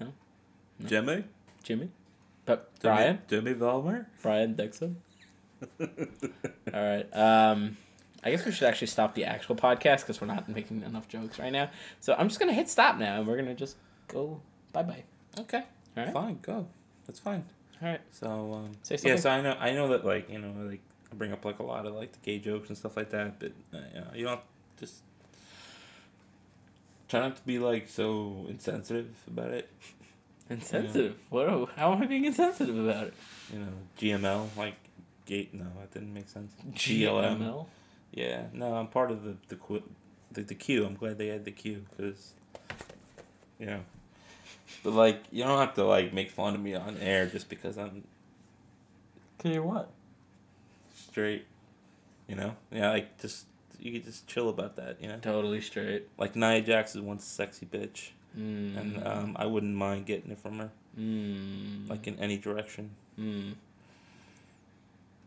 No? 0.00 0.12
Jimmy. 0.84 1.22
Jimmy? 1.62 1.90
But 2.46 2.70
Brian? 2.80 3.18
Jimmy 3.28 3.54
Vollmer. 3.54 4.06
Brian 4.22 4.54
Dixon? 4.54 4.96
All 5.80 5.86
right. 6.72 7.06
Um, 7.12 7.76
I 8.22 8.30
guess 8.30 8.44
we 8.44 8.52
should 8.52 8.66
actually 8.68 8.86
stop 8.88 9.14
the 9.14 9.24
actual 9.24 9.56
podcast 9.56 10.00
because 10.00 10.20
we're 10.20 10.26
not 10.26 10.48
making 10.48 10.82
enough 10.82 11.08
jokes 11.08 11.38
right 11.38 11.52
now. 11.52 11.70
So 12.00 12.14
I'm 12.18 12.28
just 12.28 12.40
gonna 12.40 12.52
hit 12.52 12.68
stop 12.68 12.98
now, 12.98 13.18
and 13.18 13.26
we're 13.26 13.36
gonna 13.36 13.54
just 13.54 13.76
go 14.08 14.40
bye 14.72 14.82
bye. 14.82 15.04
Okay. 15.38 15.62
All 15.96 16.04
right. 16.04 16.12
Fine. 16.12 16.38
Go. 16.42 16.66
That's 17.06 17.18
fine. 17.20 17.44
All 17.82 17.88
right. 17.88 18.00
So 18.10 18.52
um, 18.54 18.72
Say 18.82 18.96
yeah, 19.02 19.16
so 19.16 19.30
I 19.30 19.40
know 19.40 19.56
I 19.58 19.72
know 19.72 19.88
that 19.88 20.04
like 20.04 20.30
you 20.30 20.38
know 20.38 20.52
like 20.68 20.80
I 21.12 21.14
bring 21.14 21.32
up 21.32 21.44
like 21.44 21.58
a 21.58 21.62
lot 21.62 21.86
of 21.86 21.94
like 21.94 22.12
the 22.12 22.18
gay 22.22 22.38
jokes 22.38 22.68
and 22.68 22.76
stuff 22.76 22.96
like 22.96 23.10
that, 23.10 23.38
but 23.38 23.52
uh, 23.74 23.78
you 23.94 24.00
know 24.00 24.06
you 24.14 24.24
don't 24.24 24.40
just 24.78 25.02
try 27.08 27.20
not 27.20 27.36
to 27.36 27.42
be 27.42 27.58
like 27.58 27.88
so 27.88 28.46
insensitive 28.48 29.14
about 29.26 29.50
it. 29.50 29.68
Insensitive. 30.48 31.18
What? 31.30 31.48
are- 31.48 31.66
How 31.76 31.92
am 31.92 32.02
I 32.02 32.06
being 32.06 32.24
insensitive 32.24 32.78
about 32.78 33.08
it? 33.08 33.14
You 33.52 33.58
know 33.60 33.72
GML 33.98 34.48
like 34.56 34.74
gate. 35.24 35.52
No, 35.54 35.64
that 35.80 35.92
didn't 35.92 36.14
make 36.14 36.28
sense. 36.28 36.52
GLM. 36.72 37.38
GML? 37.38 37.66
Yeah. 38.12 38.42
No, 38.52 38.74
I'm 38.74 38.86
part 38.88 39.10
of 39.10 39.24
the 39.24 39.36
the 39.48 39.56
qu- 39.56 39.82
the, 40.32 40.42
the 40.42 40.54
queue. 40.54 40.84
I'm 40.86 40.94
glad 40.94 41.18
they 41.18 41.28
had 41.28 41.44
the 41.44 41.50
queue 41.52 41.84
because 41.90 42.32
you 43.58 43.66
know. 43.66 43.80
But 44.84 44.92
like 44.92 45.22
you 45.32 45.42
don't 45.44 45.58
have 45.58 45.74
to 45.74 45.84
like 45.84 46.12
make 46.12 46.30
fun 46.30 46.54
of 46.54 46.60
me 46.60 46.74
on 46.74 46.96
air 46.98 47.26
just 47.26 47.48
because 47.48 47.76
I'm 47.78 48.04
Can 49.38 49.52
you 49.52 49.62
what? 49.62 49.90
straight. 50.94 51.46
You 52.28 52.34
know? 52.36 52.56
Yeah, 52.72 52.90
like 52.90 53.18
just 53.20 53.46
you 53.78 53.92
could 53.92 54.04
just 54.04 54.26
chill 54.26 54.48
about 54.48 54.76
that, 54.76 55.00
you 55.00 55.08
know? 55.08 55.18
Totally 55.20 55.60
straight. 55.60 56.08
Like 56.18 56.34
Nia 56.36 56.60
Jax 56.60 56.94
is 56.96 57.00
one 57.00 57.18
sexy 57.18 57.66
bitch. 57.66 58.10
Mm. 58.38 58.76
And 58.76 59.06
um, 59.06 59.36
I 59.38 59.46
wouldn't 59.46 59.74
mind 59.74 60.06
getting 60.06 60.30
it 60.30 60.38
from 60.38 60.58
her. 60.58 60.70
Mm. 60.98 61.88
Like 61.88 62.06
in 62.06 62.18
any 62.18 62.36
direction. 62.36 62.90
Mm. 63.18 63.54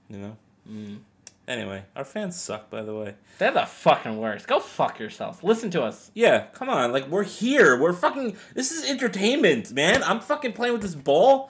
You 0.10 0.18
know? 0.18 0.38
Mm. 0.70 1.00
Anyway, 1.48 1.84
our 1.96 2.06
fans 2.06 2.40
suck 2.40 2.70
by 2.70 2.84
the 2.84 2.94
way. 2.94 3.16
They're 3.40 3.52
the 3.52 3.66
fucking 3.66 4.18
worst. 4.20 4.48
Go 4.48 4.60
fuck 4.60 5.00
yourself. 5.00 5.44
Listen 5.44 5.72
to 5.72 5.82
us. 5.82 6.12
Yeah, 6.14 6.46
come 6.54 6.70
on, 6.70 6.92
like 6.92 7.08
we're 7.08 7.24
here. 7.24 7.80
We're 7.80 7.94
fucking 7.94 8.38
this 8.54 8.72
is 8.72 8.88
entertainment, 8.88 9.72
man. 9.72 10.04
I'm 10.04 10.20
fucking 10.20 10.54
playing 10.54 10.74
with 10.74 10.84
this 10.84 10.94
ball. 10.94 11.50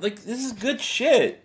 Like 0.00 0.22
this 0.22 0.44
is 0.44 0.52
good 0.52 0.80
shit. 0.80 1.44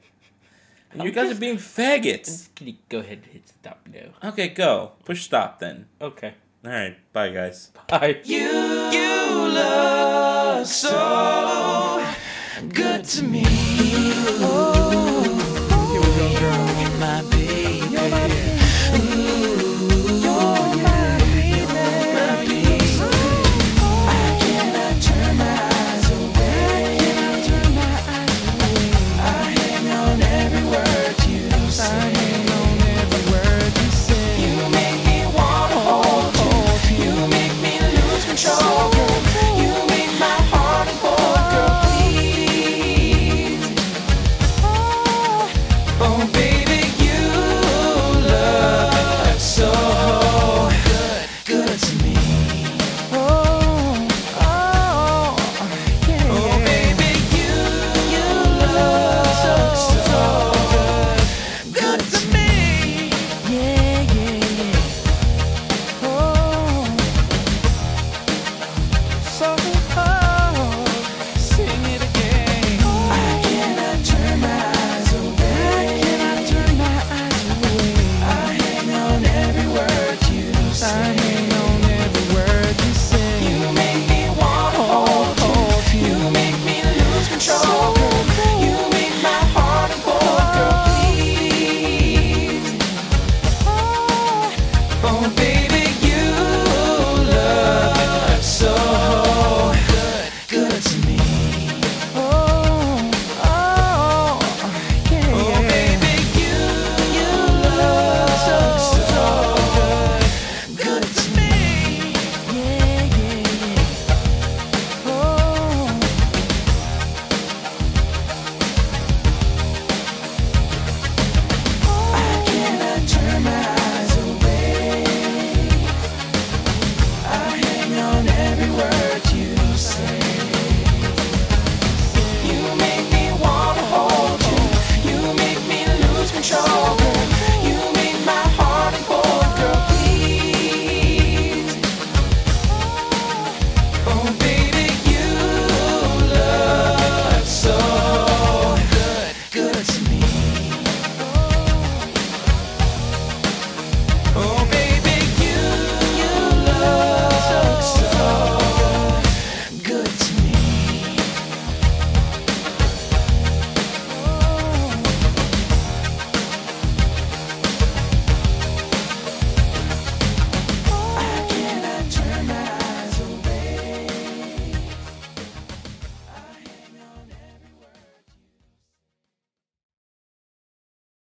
And 0.91 1.03
you 1.03 1.11
guys 1.11 1.29
just- 1.29 1.38
are 1.38 1.41
being 1.41 1.57
faggots. 1.57 2.53
Can 2.55 2.67
you 2.67 2.75
go 2.88 2.99
ahead 2.99 3.19
and 3.23 3.25
hit 3.25 3.47
stop 3.49 3.79
now? 3.91 4.29
Okay, 4.29 4.49
go. 4.49 4.91
Push 5.03 5.23
stop 5.23 5.59
then. 5.59 5.88
Okay. 5.99 6.35
Alright, 6.68 6.98
bye 7.14 7.30
guys. 7.30 7.72
Bye. 7.88 8.19
You, 8.26 8.39
you 8.91 9.48
look 9.48 10.65
so 10.65 12.06
good 12.73 13.06
to 13.06 13.23
me. 13.23 13.45
Oh. 13.45 14.77